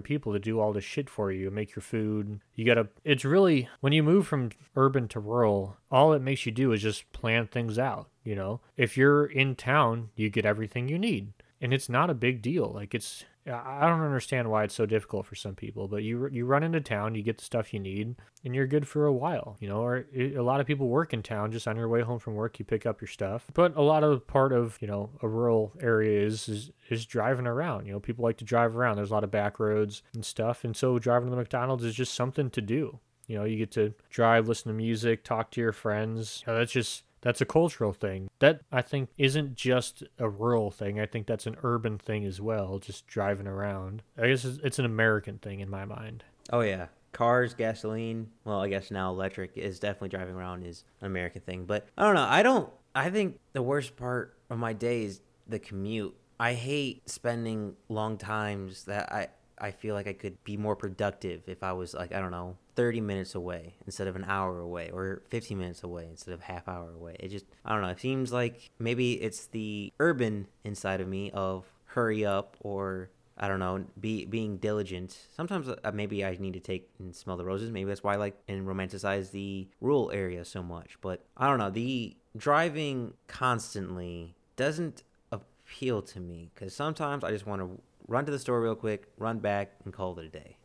people 0.00 0.34
to 0.34 0.38
do 0.38 0.60
all 0.60 0.74
this 0.74 0.84
shit 0.84 1.08
for 1.08 1.32
you, 1.32 1.50
make 1.50 1.74
your 1.74 1.82
food. 1.82 2.40
You 2.54 2.66
gotta. 2.66 2.88
It's 3.04 3.24
really 3.24 3.70
when 3.80 3.94
you 3.94 4.02
move 4.02 4.26
from 4.26 4.50
urban 4.76 5.08
to 5.08 5.20
rural, 5.20 5.78
all 5.90 6.12
it 6.12 6.20
makes 6.20 6.44
you 6.44 6.52
do 6.52 6.72
is 6.72 6.82
just 6.82 7.10
plan 7.12 7.46
things 7.46 7.78
out. 7.78 8.10
You 8.24 8.34
know, 8.34 8.60
if 8.76 8.96
you're 8.96 9.26
in 9.26 9.56
town, 9.56 10.10
you 10.14 10.30
get 10.30 10.44
everything 10.44 10.88
you 10.88 10.98
need 10.98 11.32
and 11.62 11.72
it's 11.72 11.88
not 11.88 12.10
a 12.10 12.14
big 12.14 12.42
deal. 12.42 12.70
Like 12.74 12.94
it's 12.94 13.24
I 13.46 13.88
don't 13.88 14.02
understand 14.02 14.50
why 14.50 14.64
it's 14.64 14.74
so 14.74 14.86
difficult 14.86 15.26
for 15.26 15.34
some 15.34 15.54
people, 15.54 15.88
but 15.88 16.02
you 16.02 16.28
you 16.30 16.44
run 16.44 16.62
into 16.62 16.80
town, 16.80 17.14
you 17.14 17.22
get 17.22 17.38
the 17.38 17.44
stuff 17.44 17.72
you 17.72 17.80
need, 17.80 18.16
and 18.44 18.54
you're 18.54 18.66
good 18.66 18.86
for 18.86 19.06
a 19.06 19.12
while. 19.12 19.56
You 19.60 19.68
know, 19.68 19.80
or 19.80 20.06
a 20.14 20.40
lot 20.40 20.60
of 20.60 20.66
people 20.66 20.88
work 20.88 21.12
in 21.12 21.22
town. 21.22 21.50
Just 21.50 21.66
on 21.66 21.76
your 21.76 21.88
way 21.88 22.02
home 22.02 22.18
from 22.18 22.34
work, 22.34 22.58
you 22.58 22.64
pick 22.64 22.84
up 22.84 23.00
your 23.00 23.08
stuff. 23.08 23.46
But 23.54 23.76
a 23.76 23.82
lot 23.82 24.04
of 24.04 24.26
part 24.26 24.52
of 24.52 24.76
you 24.80 24.88
know 24.88 25.10
a 25.22 25.28
rural 25.28 25.72
area 25.80 26.24
is 26.26 26.48
is, 26.48 26.70
is 26.88 27.06
driving 27.06 27.46
around. 27.46 27.86
You 27.86 27.92
know, 27.92 28.00
people 28.00 28.24
like 28.24 28.38
to 28.38 28.44
drive 28.44 28.76
around. 28.76 28.96
There's 28.96 29.10
a 29.10 29.14
lot 29.14 29.24
of 29.24 29.30
back 29.30 29.58
roads 29.58 30.02
and 30.14 30.24
stuff, 30.24 30.64
and 30.64 30.76
so 30.76 30.98
driving 30.98 31.28
to 31.28 31.30
the 31.30 31.36
McDonald's 31.36 31.84
is 31.84 31.94
just 31.94 32.14
something 32.14 32.50
to 32.50 32.60
do. 32.60 32.98
You 33.28 33.38
know, 33.38 33.44
you 33.44 33.56
get 33.56 33.70
to 33.72 33.94
drive, 34.10 34.48
listen 34.48 34.68
to 34.68 34.76
music, 34.76 35.22
talk 35.22 35.52
to 35.52 35.60
your 35.60 35.72
friends. 35.72 36.42
You 36.44 36.52
know, 36.52 36.58
that's 36.58 36.72
just 36.72 37.04
that's 37.22 37.40
a 37.40 37.46
cultural 37.46 37.92
thing. 37.92 38.28
That 38.40 38.60
I 38.70 38.82
think 38.82 39.08
isn't 39.16 39.54
just 39.54 40.02
a 40.18 40.28
rural 40.28 40.70
thing. 40.70 41.00
I 41.00 41.06
think 41.06 41.26
that's 41.26 41.46
an 41.46 41.56
urban 41.62 41.98
thing 41.98 42.24
as 42.24 42.40
well, 42.40 42.78
just 42.78 43.06
driving 43.06 43.46
around. 43.46 44.02
I 44.20 44.28
guess 44.28 44.44
it's 44.44 44.78
an 44.78 44.84
American 44.84 45.38
thing 45.38 45.60
in 45.60 45.70
my 45.70 45.84
mind. 45.84 46.24
Oh 46.52 46.60
yeah. 46.60 46.86
Cars, 47.12 47.52
gasoline, 47.52 48.30
well, 48.44 48.60
I 48.60 48.68
guess 48.68 48.90
now 48.90 49.10
electric 49.10 49.56
is 49.56 49.78
definitely 49.78 50.08
driving 50.08 50.34
around 50.34 50.64
is 50.64 50.84
an 51.00 51.06
American 51.06 51.42
thing. 51.42 51.64
But 51.64 51.86
I 51.96 52.04
don't 52.04 52.14
know. 52.14 52.26
I 52.28 52.42
don't 52.42 52.70
I 52.94 53.10
think 53.10 53.38
the 53.52 53.62
worst 53.62 53.96
part 53.96 54.36
of 54.50 54.58
my 54.58 54.72
day 54.72 55.04
is 55.04 55.20
the 55.46 55.58
commute. 55.58 56.14
I 56.38 56.54
hate 56.54 57.08
spending 57.08 57.76
long 57.88 58.18
times 58.18 58.84
that 58.84 59.12
I 59.12 59.28
I 59.62 59.70
feel 59.70 59.94
like 59.94 60.08
I 60.08 60.12
could 60.12 60.42
be 60.42 60.56
more 60.56 60.74
productive 60.74 61.42
if 61.46 61.62
I 61.62 61.72
was 61.72 61.94
like 61.94 62.12
I 62.12 62.18
don't 62.20 62.32
know 62.32 62.56
30 62.74 63.00
minutes 63.00 63.34
away 63.34 63.74
instead 63.86 64.08
of 64.08 64.16
an 64.16 64.24
hour 64.26 64.58
away 64.58 64.90
or 64.92 65.22
15 65.28 65.56
minutes 65.56 65.84
away 65.84 66.08
instead 66.10 66.34
of 66.34 66.42
half 66.42 66.68
hour 66.68 66.90
away. 66.92 67.16
It 67.20 67.28
just 67.28 67.46
I 67.64 67.72
don't 67.72 67.82
know, 67.82 67.88
it 67.88 68.00
seems 68.00 68.32
like 68.32 68.70
maybe 68.78 69.12
it's 69.14 69.46
the 69.46 69.92
urban 70.00 70.48
inside 70.64 71.00
of 71.00 71.06
me 71.08 71.30
of 71.30 71.64
hurry 71.86 72.26
up 72.26 72.56
or 72.60 73.10
I 73.38 73.48
don't 73.48 73.60
know, 73.60 73.84
be 73.98 74.24
being 74.24 74.58
diligent. 74.58 75.16
Sometimes 75.34 75.68
uh, 75.68 75.92
maybe 75.92 76.24
I 76.24 76.36
need 76.38 76.52
to 76.54 76.60
take 76.60 76.90
and 76.98 77.14
smell 77.14 77.36
the 77.36 77.44
roses. 77.44 77.70
Maybe 77.70 77.88
that's 77.88 78.02
why 78.02 78.14
I 78.14 78.16
like 78.16 78.36
and 78.46 78.66
romanticize 78.66 79.30
the 79.30 79.68
rural 79.80 80.10
area 80.12 80.44
so 80.44 80.62
much. 80.62 80.98
But 81.00 81.24
I 81.36 81.48
don't 81.48 81.58
know, 81.58 81.70
the 81.70 82.16
driving 82.36 83.14
constantly 83.28 84.34
doesn't 84.56 85.02
appeal 85.30 86.02
to 86.02 86.20
me 86.20 86.50
because 86.54 86.74
sometimes 86.74 87.24
I 87.24 87.30
just 87.30 87.46
want 87.46 87.62
to 87.62 87.80
run 88.08 88.24
to 88.26 88.32
the 88.32 88.38
store 88.38 88.60
real 88.60 88.74
quick, 88.74 89.08
run 89.18 89.38
back, 89.38 89.72
and 89.84 89.92
call 89.92 90.18
it 90.18 90.24
a 90.24 90.28
day. 90.28 90.56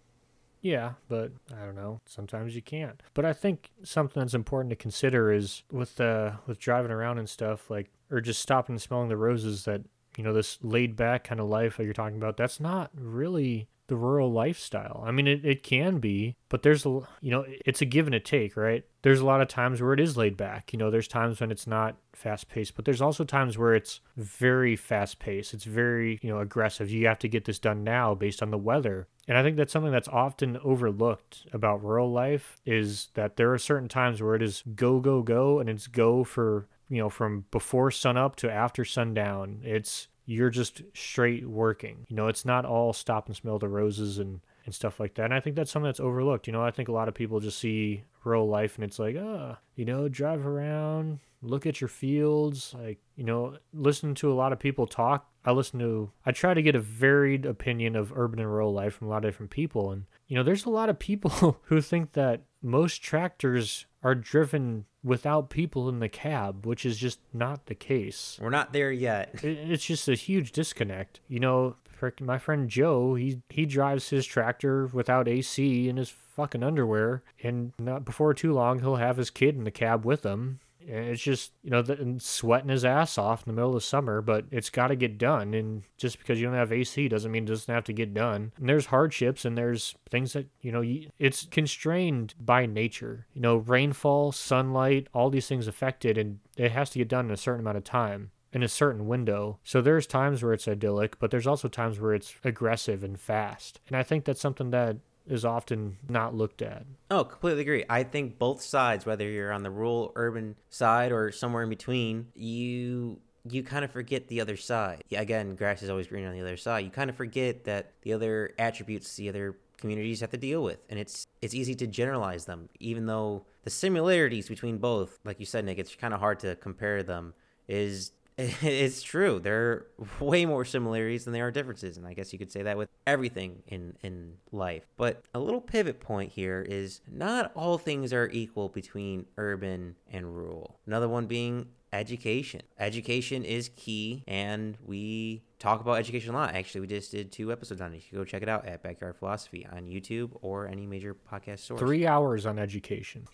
Yeah, 0.61 0.93
but 1.07 1.31
I 1.55 1.65
don't 1.65 1.75
know. 1.75 2.01
Sometimes 2.05 2.55
you 2.55 2.61
can't. 2.61 3.01
But 3.13 3.25
I 3.25 3.33
think 3.33 3.69
something 3.83 4.21
that's 4.21 4.33
important 4.33 4.71
to 4.71 4.75
consider 4.75 5.31
is 5.31 5.63
with 5.71 6.01
uh 6.01 6.33
with 6.45 6.59
driving 6.59 6.91
around 6.91 7.19
and 7.19 7.29
stuff 7.29 7.69
like 7.69 7.91
or 8.11 8.21
just 8.21 8.41
stopping 8.41 8.73
and 8.73 8.81
smelling 8.81 9.09
the 9.09 9.17
roses 9.17 9.65
that 9.65 9.81
you 10.17 10.23
know 10.23 10.33
this 10.33 10.57
laid 10.61 10.95
back 10.95 11.23
kind 11.23 11.39
of 11.39 11.47
life 11.47 11.77
that 11.77 11.83
you're 11.83 11.93
talking 11.93 12.17
about. 12.17 12.38
That's 12.38 12.59
not 12.59 12.91
really 12.95 13.67
the 13.88 13.95
rural 13.95 14.31
lifestyle. 14.31 15.03
I 15.05 15.11
mean, 15.11 15.27
it, 15.27 15.45
it 15.45 15.63
can 15.63 15.99
be, 15.99 16.35
but 16.49 16.63
there's 16.63 16.85
you 16.85 17.05
know, 17.23 17.45
it's 17.47 17.81
a 17.81 17.85
give 17.85 18.05
and 18.05 18.15
a 18.15 18.19
take, 18.19 18.55
right? 18.57 18.83
There's 19.01 19.19
a 19.21 19.25
lot 19.25 19.41
of 19.41 19.47
times 19.47 19.81
where 19.81 19.93
it 19.93 19.99
is 19.99 20.17
laid 20.17 20.35
back. 20.35 20.73
You 20.73 20.79
know, 20.79 20.91
there's 20.91 21.07
times 21.07 21.39
when 21.39 21.51
it's 21.51 21.67
not 21.67 21.95
fast 22.13 22.49
paced, 22.49 22.75
but 22.75 22.85
there's 22.85 23.01
also 23.01 23.23
times 23.23 23.57
where 23.57 23.73
it's 23.73 24.01
very 24.17 24.75
fast 24.75 25.19
paced. 25.19 25.53
It's 25.53 25.63
very, 25.63 26.19
you 26.21 26.29
know, 26.29 26.39
aggressive. 26.39 26.91
You 26.91 27.07
have 27.07 27.19
to 27.19 27.29
get 27.29 27.45
this 27.45 27.59
done 27.59 27.83
now 27.83 28.13
based 28.13 28.41
on 28.41 28.51
the 28.51 28.57
weather. 28.57 29.07
And 29.27 29.38
I 29.38 29.43
think 29.43 29.55
that's 29.55 29.73
something 29.73 29.91
that's 29.91 30.07
often 30.07 30.57
overlooked 30.63 31.47
about 31.53 31.83
rural 31.83 32.11
life 32.11 32.57
is 32.65 33.09
that 33.13 33.38
there 33.38 33.53
are 33.53 33.57
certain 33.57 33.89
times 33.89 34.21
where 34.21 34.35
it 34.35 34.41
is 34.41 34.63
go, 34.75 34.99
go, 34.99 35.21
go, 35.21 35.59
and 35.59 35.69
it's 35.69 35.88
go 35.88 36.23
for, 36.23 36.67
you 36.89 36.97
know, 36.97 37.09
from 37.09 37.45
before 37.51 37.91
sunup 37.91 38.35
to 38.38 38.51
after 38.51 38.83
sundown. 38.83 39.61
It's, 39.63 40.07
you're 40.28 40.51
just 40.51 40.84
straight 40.93 41.47
working. 41.47 42.05
You 42.09 42.15
know, 42.15 42.28
it's 42.28 42.45
not 42.45 42.65
all 42.65 42.93
stop 42.93 43.25
and 43.28 43.36
smell 43.36 43.57
the 43.57 43.69
roses 43.69 44.19
and 44.19 44.41
and 44.65 44.75
stuff 44.75 44.99
like 44.99 45.15
that. 45.15 45.23
And 45.23 45.34
I 45.34 45.39
think 45.39 45.55
that's 45.55 45.71
something 45.71 45.88
that's 45.88 46.01
overlooked. 46.01 46.45
You 46.45 46.53
know, 46.53 46.61
I 46.61 46.71
think 46.71 46.89
a 46.89 46.91
lot 46.91 47.07
of 47.07 47.13
people 47.13 47.39
just 47.39 47.57
see 47.57 48.03
rural 48.25 48.49
life 48.49 48.75
and 48.75 48.84
it's 48.84 48.99
like, 48.99 49.15
ah, 49.17 49.57
you 49.75 49.86
know, 49.86 50.09
drive 50.09 50.45
around, 50.45 51.19
look 51.41 51.65
at 51.65 51.80
your 51.80 51.88
fields, 51.88 52.75
like, 52.78 52.99
you 53.15 53.23
know, 53.23 53.55
listen 53.73 54.13
to 54.15 54.32
a 54.32 54.36
lot 54.36 54.51
of 54.51 54.59
people 54.59 54.86
talk. 54.86 55.32
I 55.45 55.51
listen 55.51 55.80
to, 55.80 56.11
I 56.25 56.34
try 56.34 56.53
to 56.53 56.61
get 56.61 56.75
a 56.75 56.82
varied 56.82 57.45
opinion 57.45 57.95
of 57.95 58.11
urban 58.13 58.39
and 58.39 58.49
rural 58.49 58.73
life 58.73 58.95
from 58.95 59.07
a 59.07 59.09
lot 59.09 59.23
of 59.23 59.32
different 59.32 59.51
people. 59.51 59.91
And, 59.91 60.03
you 60.28 60.36
know, 60.36 60.43
there's 60.43 60.65
a 60.65 60.69
lot 60.69 60.89
of 60.89 60.99
people 60.99 61.61
who 61.63 61.80
think 61.80 62.11
that 62.11 62.41
most 62.68 63.01
tractors 63.01 63.86
are 64.03 64.13
driven 64.13 64.86
without 65.03 65.49
people 65.49 65.89
in 65.89 65.99
the 65.99 66.09
cab, 66.09 66.65
which 66.65 66.86
is 66.86 66.97
just 66.97 67.20
not 67.34 67.65
the 67.65 67.76
case. 67.76 68.38
We're 68.41 68.49
not 68.49 68.74
there 68.74 68.91
yet. 68.91 69.39
It's 69.41 69.86
just 69.86 70.07
a 70.07 70.15
huge 70.15 70.51
disconnect. 70.51 71.22
You 71.28 71.39
know, 71.39 71.76
my 72.20 72.38
friend 72.38 72.70
Joe, 72.70 73.15
he 73.15 73.41
he 73.49 73.65
drives 73.65 74.09
his 74.09 74.26
tractor 74.26 74.88
without 74.88 75.28
AC 75.28 75.89
in 75.89 75.97
his 75.97 76.09
fucking 76.09 76.63
underwear, 76.63 77.24
and 77.41 77.74
not 77.80 78.05
before 78.05 78.34
too 78.34 78.53
long 78.53 78.80
he'll 78.80 78.97
have 78.97 79.18
his 79.18 79.30
kid 79.30 79.55
in 79.55 79.63
the 79.63 79.72
cab 79.72 80.05
with 80.05 80.24
him. 80.24 80.59
It's 80.88 81.21
just 81.21 81.51
you 81.63 81.69
know 81.69 81.81
the, 81.81 82.15
sweating 82.19 82.69
his 82.69 82.85
ass 82.85 83.17
off 83.17 83.45
in 83.45 83.51
the 83.53 83.55
middle 83.55 83.75
of 83.75 83.83
summer, 83.83 84.21
but 84.21 84.45
it's 84.51 84.69
got 84.69 84.88
to 84.88 84.95
get 84.95 85.17
done. 85.17 85.53
And 85.53 85.83
just 85.97 86.17
because 86.17 86.39
you 86.39 86.47
don't 86.47 86.55
have 86.55 86.71
AC 86.71 87.07
doesn't 87.07 87.31
mean 87.31 87.43
it 87.43 87.47
doesn't 87.47 87.73
have 87.73 87.83
to 87.85 87.93
get 87.93 88.13
done. 88.13 88.51
And 88.57 88.69
there's 88.69 88.88
hardships 88.88 89.45
and 89.45 89.57
there's 89.57 89.95
things 90.09 90.33
that 90.33 90.47
you 90.61 90.71
know 90.71 90.83
it's 91.19 91.45
constrained 91.51 92.33
by 92.39 92.65
nature. 92.65 93.27
You 93.33 93.41
know, 93.41 93.57
rainfall, 93.57 94.31
sunlight, 94.31 95.07
all 95.13 95.29
these 95.29 95.47
things 95.47 95.67
affected, 95.67 96.17
and 96.17 96.39
it 96.55 96.71
has 96.71 96.89
to 96.91 96.99
get 96.99 97.09
done 97.09 97.25
in 97.25 97.31
a 97.31 97.38
certain 97.38 97.61
amount 97.61 97.77
of 97.77 97.83
time 97.83 98.31
in 98.53 98.63
a 98.63 98.67
certain 98.67 99.07
window. 99.07 99.59
So 99.63 99.81
there's 99.81 100.07
times 100.07 100.41
where 100.41 100.53
it's 100.53 100.67
idyllic, 100.67 101.19
but 101.19 101.31
there's 101.31 101.47
also 101.47 101.67
times 101.67 101.99
where 101.99 102.13
it's 102.13 102.33
aggressive 102.43 103.03
and 103.03 103.19
fast. 103.19 103.79
And 103.88 103.95
I 103.95 104.03
think 104.03 104.25
that's 104.25 104.41
something 104.41 104.71
that 104.71 104.97
is 105.28 105.45
often 105.45 105.97
not 106.07 106.34
looked 106.34 106.61
at. 106.61 106.86
Oh, 107.11 107.23
completely 107.23 107.61
agree. 107.61 107.86
I 107.89 108.03
think 108.03 108.38
both 108.38 108.61
sides, 108.61 109.05
whether 109.05 109.30
you're 109.30 109.51
on 109.51 109.63
the 109.63 109.71
rural 109.71 110.11
urban 110.15 110.55
side 110.69 111.11
or 111.11 111.32
somewhere 111.32 111.63
in 111.63 111.69
between, 111.69 112.28
you 112.36 113.19
you 113.49 113.63
kind 113.63 113.86
of 113.86 113.91
forget 113.91 114.28
the 114.28 114.41
other 114.41 114.57
side. 114.57 115.03
Again, 115.11 115.55
grass 115.55 115.82
is 115.82 115.89
always 115.89 116.07
green 116.07 116.25
on 116.25 116.34
the 116.34 116.41
other 116.41 116.57
side. 116.57 116.84
You 116.84 116.91
kind 116.91 117.09
of 117.09 117.15
forget 117.15 117.63
that 117.63 117.91
the 118.01 118.13
other 118.13 118.53
attributes 118.59 119.15
the 119.15 119.30
other 119.30 119.55
communities 119.78 120.19
have 120.21 120.32
to 120.32 120.38
deal 120.38 120.63
with, 120.63 120.80
and 120.89 120.99
it's 120.99 121.28
it's 121.41 121.53
easy 121.53 121.75
to 121.75 121.88
generalize 121.88 122.45
them, 122.45 122.69
even 122.80 123.05
though 123.05 123.45
the 123.63 123.69
similarities 123.69 124.47
between 124.47 124.78
both, 124.78 125.19
like 125.23 125.39
you 125.39 125.45
said, 125.45 125.65
Nick, 125.65 125.78
it's 125.78 125.95
kind 125.95 126.13
of 126.13 126.19
hard 126.19 126.39
to 126.39 126.55
compare 126.55 127.03
them. 127.03 127.34
Is 127.67 128.11
it's 128.61 129.01
true. 129.01 129.39
There 129.39 129.61
are 129.61 129.88
way 130.19 130.45
more 130.45 130.63
similarities 130.63 131.25
than 131.25 131.33
there 131.33 131.47
are 131.47 131.51
differences, 131.51 131.97
and 131.97 132.05
I 132.05 132.13
guess 132.13 132.31
you 132.31 132.38
could 132.38 132.51
say 132.51 132.61
that 132.63 132.77
with 132.77 132.89
everything 133.07 133.63
in 133.67 133.95
in 134.03 134.33
life. 134.51 134.85
But 134.95 135.23
a 135.33 135.39
little 135.39 135.61
pivot 135.61 135.99
point 135.99 136.31
here 136.31 136.61
is 136.61 137.01
not 137.11 137.51
all 137.55 137.79
things 137.79 138.13
are 138.13 138.29
equal 138.31 138.69
between 138.69 139.25
urban 139.38 139.95
and 140.11 140.35
rural. 140.35 140.79
Another 140.85 141.09
one 141.09 141.25
being 141.25 141.69
education. 141.91 142.61
Education 142.79 143.43
is 143.43 143.71
key, 143.75 144.23
and 144.27 144.77
we 144.85 145.41
talk 145.60 145.82
about 145.82 145.93
education 145.93 146.34
a 146.34 146.38
lot. 146.38 146.55
Actually, 146.55 146.82
we 146.82 146.88
just 146.88 147.12
did 147.12 147.32
two 147.32 147.51
episodes 147.51 147.82
on 147.82 147.93
it. 147.93 147.97
You 147.97 148.01
can 148.10 148.18
go 148.20 148.26
check 148.26 148.43
it 148.43 148.49
out 148.49 148.66
at 148.66 148.84
Backyard 148.84 149.16
Philosophy 149.18 149.68
on 149.72 149.86
YouTube 149.86 150.32
or 150.41 150.68
any 150.68 150.86
major 150.86 151.16
podcast 151.16 151.60
source. 151.60 151.80
Three 151.80 152.05
hours 152.05 152.45
on 152.45 152.60
education. 152.60 153.28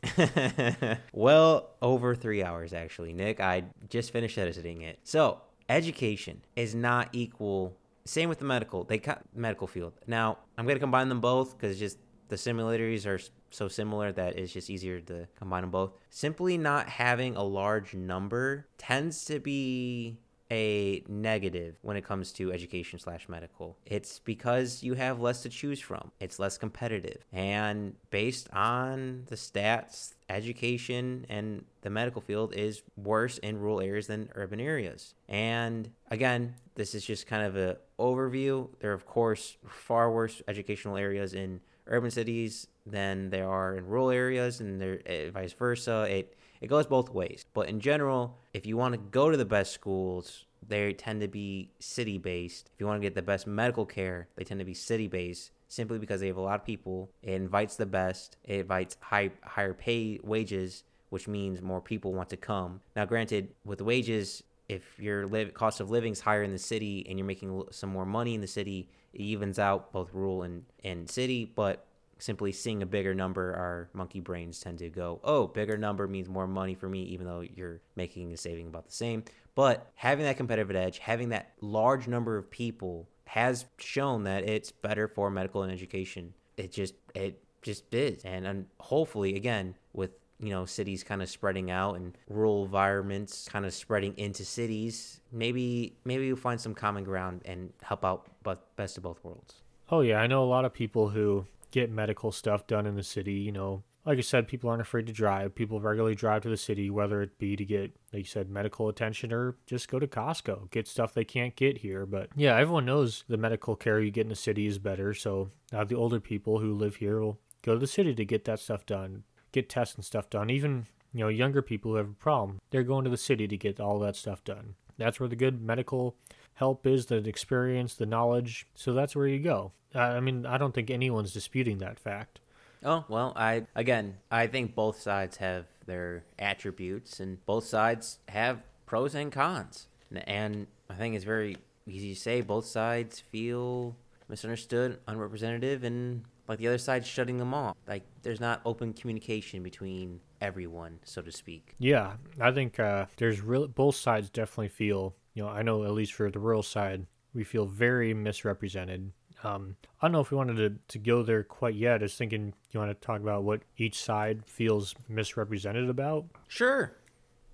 well, 1.13 1.71
over 1.81 2.15
three 2.15 2.43
hours, 2.43 2.73
actually. 2.73 3.13
Nick, 3.13 3.39
I 3.39 3.63
just 3.89 4.11
finished 4.11 4.37
editing 4.37 4.81
it. 4.81 4.99
So, 5.03 5.41
education 5.69 6.41
is 6.55 6.73
not 6.73 7.09
equal. 7.11 7.77
Same 8.05 8.29
with 8.29 8.39
the 8.39 8.45
medical. 8.45 8.83
They 8.83 8.97
cut 8.97 9.21
medical 9.35 9.67
field. 9.67 9.93
Now, 10.07 10.37
I'm 10.57 10.65
going 10.65 10.75
to 10.75 10.81
combine 10.81 11.09
them 11.09 11.21
both 11.21 11.57
because 11.57 11.79
just 11.79 11.97
the 12.29 12.37
similarities 12.37 13.05
are 13.05 13.19
so 13.51 13.67
similar 13.67 14.11
that 14.11 14.37
it's 14.37 14.51
just 14.51 14.69
easier 14.69 14.99
to 15.01 15.27
combine 15.37 15.61
them 15.61 15.71
both. 15.71 15.91
Simply 16.09 16.57
not 16.57 16.89
having 16.89 17.35
a 17.35 17.43
large 17.43 17.93
number 17.93 18.67
tends 18.77 19.25
to 19.25 19.39
be 19.39 20.17
a 20.53 21.03
negative 21.07 21.75
when 21.81 21.97
it 21.97 22.05
comes 22.05 22.31
to 22.33 22.53
education 22.53 22.99
slash 22.99 23.27
medical. 23.27 23.75
It's 23.87 24.19
because 24.19 24.83
you 24.83 24.93
have 24.93 25.19
less 25.19 25.41
to 25.41 25.49
choose 25.49 25.79
from. 25.79 26.11
It's 26.19 26.37
less 26.37 26.59
competitive. 26.59 27.25
And 27.33 27.95
based 28.11 28.47
on 28.53 29.23
the 29.27 29.35
stats, 29.35 30.13
education 30.29 31.25
and 31.27 31.65
the 31.81 31.89
medical 31.89 32.21
field 32.21 32.53
is 32.53 32.83
worse 32.95 33.39
in 33.39 33.59
rural 33.59 33.81
areas 33.81 34.07
than 34.07 34.29
urban 34.35 34.59
areas. 34.59 35.15
And 35.27 35.89
again, 36.11 36.55
this 36.75 36.93
is 36.93 37.03
just 37.03 37.25
kind 37.25 37.43
of 37.43 37.55
an 37.55 37.75
overview. 37.99 38.69
There 38.79 38.91
are 38.91 38.95
of 38.95 39.05
course 39.05 39.57
far 39.67 40.11
worse 40.11 40.41
educational 40.47 40.97
areas 40.97 41.33
in 41.33 41.61
urban 41.87 42.11
cities 42.11 42.67
than 42.85 43.29
there 43.29 43.49
are 43.49 43.75
in 43.75 43.87
rural 43.87 44.11
areas 44.11 44.59
and 44.59 44.79
there 44.79 44.99
eh, 45.05 45.29
vice 45.31 45.53
versa. 45.53 46.05
It 46.09 46.37
it 46.63 46.67
goes 46.67 46.87
both 46.87 47.09
ways. 47.09 47.45
But 47.53 47.67
in 47.67 47.81
general, 47.81 48.37
if 48.53 48.65
you 48.65 48.77
want 48.77 48.93
to 48.93 48.97
go 48.97 49.29
to 49.29 49.35
the 49.35 49.43
best 49.43 49.73
schools, 49.73 50.45
they 50.65 50.93
tend 50.93 51.19
to 51.19 51.27
be 51.27 51.71
city 51.79 52.17
based. 52.17 52.69
If 52.73 52.79
you 52.79 52.87
want 52.87 53.01
to 53.01 53.05
get 53.05 53.15
the 53.15 53.21
best 53.21 53.45
medical 53.45 53.85
care, 53.85 54.29
they 54.37 54.45
tend 54.45 54.61
to 54.61 54.65
be 54.65 54.73
city 54.73 55.09
based 55.09 55.51
simply 55.67 55.99
because 55.99 56.21
they 56.21 56.27
have 56.27 56.37
a 56.37 56.41
lot 56.41 56.55
of 56.61 56.65
people. 56.65 57.09
It 57.21 57.33
invites 57.33 57.75
the 57.75 57.85
best. 57.85 58.37
It 58.45 58.61
invites 58.61 58.95
high 59.01 59.31
higher 59.43 59.73
pay 59.73 60.21
wages, 60.23 60.85
which 61.09 61.27
means 61.27 61.61
more 61.61 61.81
people 61.81 62.13
want 62.13 62.29
to 62.29 62.37
come. 62.37 62.79
Now, 62.95 63.03
granted, 63.03 63.49
with 63.65 63.81
wages, 63.81 64.41
if 64.69 64.83
your 64.97 65.27
live, 65.27 65.53
cost 65.53 65.81
of 65.81 65.91
living 65.91 66.13
is 66.13 66.21
higher 66.21 66.43
in 66.43 66.53
the 66.53 66.57
city 66.57 67.05
and 67.09 67.19
you're 67.19 67.27
making 67.27 67.61
some 67.71 67.89
more 67.89 68.05
money 68.05 68.35
in 68.35 68.39
the 68.39 68.47
city, 68.47 68.87
it 69.13 69.19
evens 69.19 69.59
out 69.59 69.91
both 69.91 70.13
rural 70.13 70.43
and, 70.43 70.63
and 70.81 71.09
city. 71.09 71.43
But 71.43 71.85
simply 72.23 72.53
seeing 72.53 72.81
a 72.81 72.85
bigger 72.85 73.13
number, 73.13 73.53
our 73.53 73.89
monkey 73.93 74.21
brains 74.21 74.59
tend 74.59 74.77
to 74.79 74.89
go, 74.89 75.19
oh, 75.23 75.47
bigger 75.47 75.77
number 75.77 76.07
means 76.07 76.29
more 76.29 76.47
money 76.47 76.73
for 76.73 76.87
me, 76.87 77.03
even 77.03 77.27
though 77.27 77.41
you're 77.41 77.81
making 77.97 78.29
and 78.29 78.39
saving 78.39 78.67
about 78.67 78.85
the 78.85 78.93
same. 78.93 79.23
But 79.55 79.91
having 79.95 80.25
that 80.25 80.37
competitive 80.37 80.73
edge, 80.75 80.99
having 80.99 81.29
that 81.29 81.51
large 81.59 82.07
number 82.07 82.37
of 82.37 82.49
people 82.49 83.09
has 83.25 83.65
shown 83.77 84.23
that 84.23 84.47
it's 84.47 84.71
better 84.71 85.07
for 85.07 85.29
medical 85.29 85.63
and 85.63 85.71
education. 85.71 86.33
It 86.55 86.71
just, 86.71 86.93
it 87.13 87.43
just 87.61 87.93
is. 87.93 88.23
And, 88.23 88.67
hopefully, 88.79 89.35
again, 89.35 89.75
with 89.91 90.11
you 90.39 90.49
know 90.49 90.65
cities 90.65 91.03
kind 91.03 91.21
of 91.21 91.29
spreading 91.29 91.69
out 91.69 91.95
and 91.95 92.17
rural 92.27 92.65
environments 92.65 93.47
kind 93.47 93.65
of 93.65 93.73
spreading 93.73 94.13
into 94.17 94.43
cities 94.43 95.21
maybe 95.31 95.95
maybe 96.03 96.27
we'll 96.27 96.35
find 96.35 96.59
some 96.59 96.73
common 96.73 97.03
ground 97.03 97.41
and 97.45 97.71
help 97.83 98.03
out 98.03 98.25
but 98.41 98.75
best 98.75 98.97
of 98.97 99.03
both 99.03 99.23
worlds 99.23 99.61
oh 99.91 100.01
yeah 100.01 100.17
i 100.17 100.27
know 100.27 100.43
a 100.43 100.45
lot 100.45 100.65
of 100.65 100.73
people 100.73 101.07
who 101.07 101.45
get 101.73 101.91
medical 101.91 102.31
stuff 102.31 102.67
done 102.67 102.85
in 102.85 102.95
the 102.95 103.03
city. 103.03 103.33
You 103.33 103.51
know, 103.51 103.83
like 104.05 104.19
I 104.19 104.21
said, 104.21 104.47
people 104.47 104.69
aren't 104.69 104.81
afraid 104.81 105.07
to 105.07 105.13
drive. 105.13 105.55
People 105.55 105.81
regularly 105.81 106.13
drive 106.13 106.43
to 106.43 106.49
the 106.49 106.55
city, 106.55 106.89
whether 106.91 107.21
it 107.23 107.39
be 107.39 107.55
to 107.55 107.65
get, 107.65 107.91
like 108.13 108.19
you 108.19 108.23
said, 108.25 108.47
medical 108.47 108.89
attention 108.89 109.33
or 109.33 109.57
just 109.65 109.89
go 109.89 109.97
to 109.97 110.07
Costco, 110.07 110.69
get 110.69 110.87
stuff 110.87 111.13
they 111.13 111.25
can't 111.25 111.55
get 111.55 111.79
here. 111.79 112.05
But 112.05 112.29
yeah, 112.35 112.55
everyone 112.57 112.85
knows 112.85 113.23
the 113.27 113.37
medical 113.37 113.75
care 113.75 113.99
you 113.99 114.11
get 114.11 114.21
in 114.21 114.29
the 114.29 114.35
city 114.35 114.67
is 114.67 114.77
better. 114.77 115.15
So 115.15 115.49
now 115.71 115.83
the 115.83 115.95
older 115.95 116.19
people 116.19 116.59
who 116.59 116.73
live 116.73 116.97
here 116.97 117.19
will 117.19 117.39
go 117.63 117.73
to 117.73 117.79
the 117.79 117.87
city 117.87 118.13
to 118.13 118.25
get 118.25 118.45
that 118.45 118.59
stuff 118.59 118.85
done, 118.85 119.23
get 119.51 119.67
tests 119.67 119.95
and 119.95 120.05
stuff 120.05 120.29
done. 120.29 120.51
Even, 120.51 120.85
you 121.11 121.21
know, 121.21 121.29
younger 121.29 121.63
people 121.63 121.91
who 121.91 121.97
have 121.97 122.09
a 122.09 122.13
problem, 122.13 122.59
they're 122.69 122.83
going 122.83 123.03
to 123.05 123.09
the 123.09 123.17
city 123.17 123.47
to 123.47 123.57
get 123.57 123.79
all 123.79 123.97
that 123.99 124.15
stuff 124.15 124.43
done. 124.43 124.75
That's 124.99 125.19
where 125.19 125.29
the 125.29 125.35
good 125.35 125.59
medical 125.59 126.17
help 126.53 126.85
is, 126.85 127.07
the 127.07 127.15
experience, 127.27 127.95
the 127.95 128.05
knowledge. 128.05 128.67
So 128.75 128.93
that's 128.93 129.15
where 129.15 129.25
you 129.25 129.39
go. 129.39 129.71
I 129.95 130.19
mean, 130.19 130.45
I 130.45 130.57
don't 130.57 130.73
think 130.73 130.89
anyone's 130.89 131.33
disputing 131.33 131.77
that 131.79 131.99
fact. 131.99 132.39
Oh, 132.83 133.05
well, 133.07 133.33
I 133.35 133.65
again, 133.75 134.17
I 134.29 134.47
think 134.47 134.75
both 134.75 134.99
sides 134.99 135.37
have 135.37 135.65
their 135.85 136.23
attributes 136.39 137.19
and 137.19 137.43
both 137.45 137.65
sides 137.65 138.19
have 138.29 138.63
pros 138.85 139.15
and 139.15 139.31
cons. 139.31 139.87
And 140.11 140.67
I 140.89 140.95
think 140.95 141.15
it's 141.15 141.25
very 141.25 141.57
easy 141.87 142.13
to 142.13 142.19
say 142.19 142.41
both 142.41 142.65
sides 142.65 143.19
feel 143.19 143.95
misunderstood, 144.29 144.99
unrepresentative, 145.07 145.83
and 145.83 146.23
like 146.47 146.59
the 146.59 146.67
other 146.67 146.77
side's 146.77 147.07
shutting 147.07 147.37
them 147.37 147.53
off. 147.53 147.75
Like 147.87 148.03
there's 148.21 148.39
not 148.39 148.61
open 148.65 148.93
communication 148.93 149.63
between 149.63 150.19
everyone, 150.41 150.99
so 151.03 151.21
to 151.21 151.31
speak. 151.31 151.75
Yeah, 151.79 152.13
I 152.39 152.51
think 152.51 152.79
uh, 152.79 153.05
there's 153.17 153.41
real. 153.41 153.67
Both 153.67 153.95
sides 153.95 154.29
definitely 154.29 154.69
feel. 154.69 155.15
You 155.33 155.43
know, 155.43 155.49
I 155.49 155.63
know 155.63 155.83
at 155.83 155.91
least 155.91 156.13
for 156.13 156.29
the 156.29 156.39
rural 156.39 156.63
side, 156.63 157.07
we 157.33 157.43
feel 157.43 157.65
very 157.65 158.13
misrepresented 158.13 159.11
um, 159.43 159.75
I 160.01 160.07
don't 160.07 160.13
know 160.13 160.21
if 160.21 160.31
we 160.31 160.37
wanted 160.37 160.57
to, 160.57 160.75
to 160.89 160.99
go 160.99 161.23
there 161.23 161.43
quite 161.43 161.75
yet. 161.75 162.01
I 162.01 162.03
was 162.03 162.15
thinking 162.15 162.53
you 162.71 162.79
want 162.79 162.91
to 162.91 163.05
talk 163.05 163.21
about 163.21 163.43
what 163.43 163.61
each 163.77 164.01
side 164.01 164.45
feels 164.45 164.95
misrepresented 165.07 165.89
about. 165.89 166.25
Sure. 166.47 166.93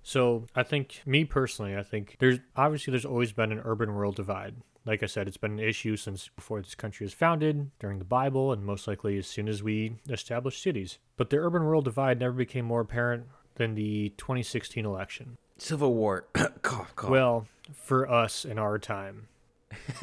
So 0.02 0.46
I 0.54 0.62
think 0.62 1.02
me 1.04 1.24
personally, 1.24 1.76
I 1.76 1.82
think 1.82 2.16
there's 2.18 2.38
obviously 2.56 2.90
there's 2.92 3.04
always 3.04 3.32
been 3.32 3.52
an 3.52 3.62
urban 3.64 3.90
rural 3.90 4.12
divide. 4.12 4.56
Like 4.86 5.02
I 5.02 5.06
said, 5.06 5.28
it's 5.28 5.36
been 5.36 5.52
an 5.52 5.58
issue 5.58 5.96
since 5.96 6.30
before 6.34 6.62
this 6.62 6.74
country 6.74 7.04
was 7.04 7.12
founded, 7.12 7.70
during 7.78 7.98
the 7.98 8.04
Bible, 8.04 8.50
and 8.50 8.64
most 8.64 8.88
likely 8.88 9.18
as 9.18 9.26
soon 9.26 9.46
as 9.46 9.62
we 9.62 9.96
established 10.08 10.62
cities. 10.62 10.98
But 11.18 11.28
the 11.28 11.36
urban 11.36 11.62
rural 11.62 11.82
divide 11.82 12.18
never 12.18 12.32
became 12.32 12.64
more 12.64 12.80
apparent 12.80 13.26
than 13.56 13.74
the 13.74 14.14
2016 14.16 14.86
election. 14.86 15.36
Civil 15.58 15.92
War. 15.92 16.24
cough, 16.62 16.96
cough. 16.96 17.10
Well, 17.10 17.46
for 17.74 18.10
us 18.10 18.46
in 18.46 18.58
our 18.58 18.78
time, 18.78 19.28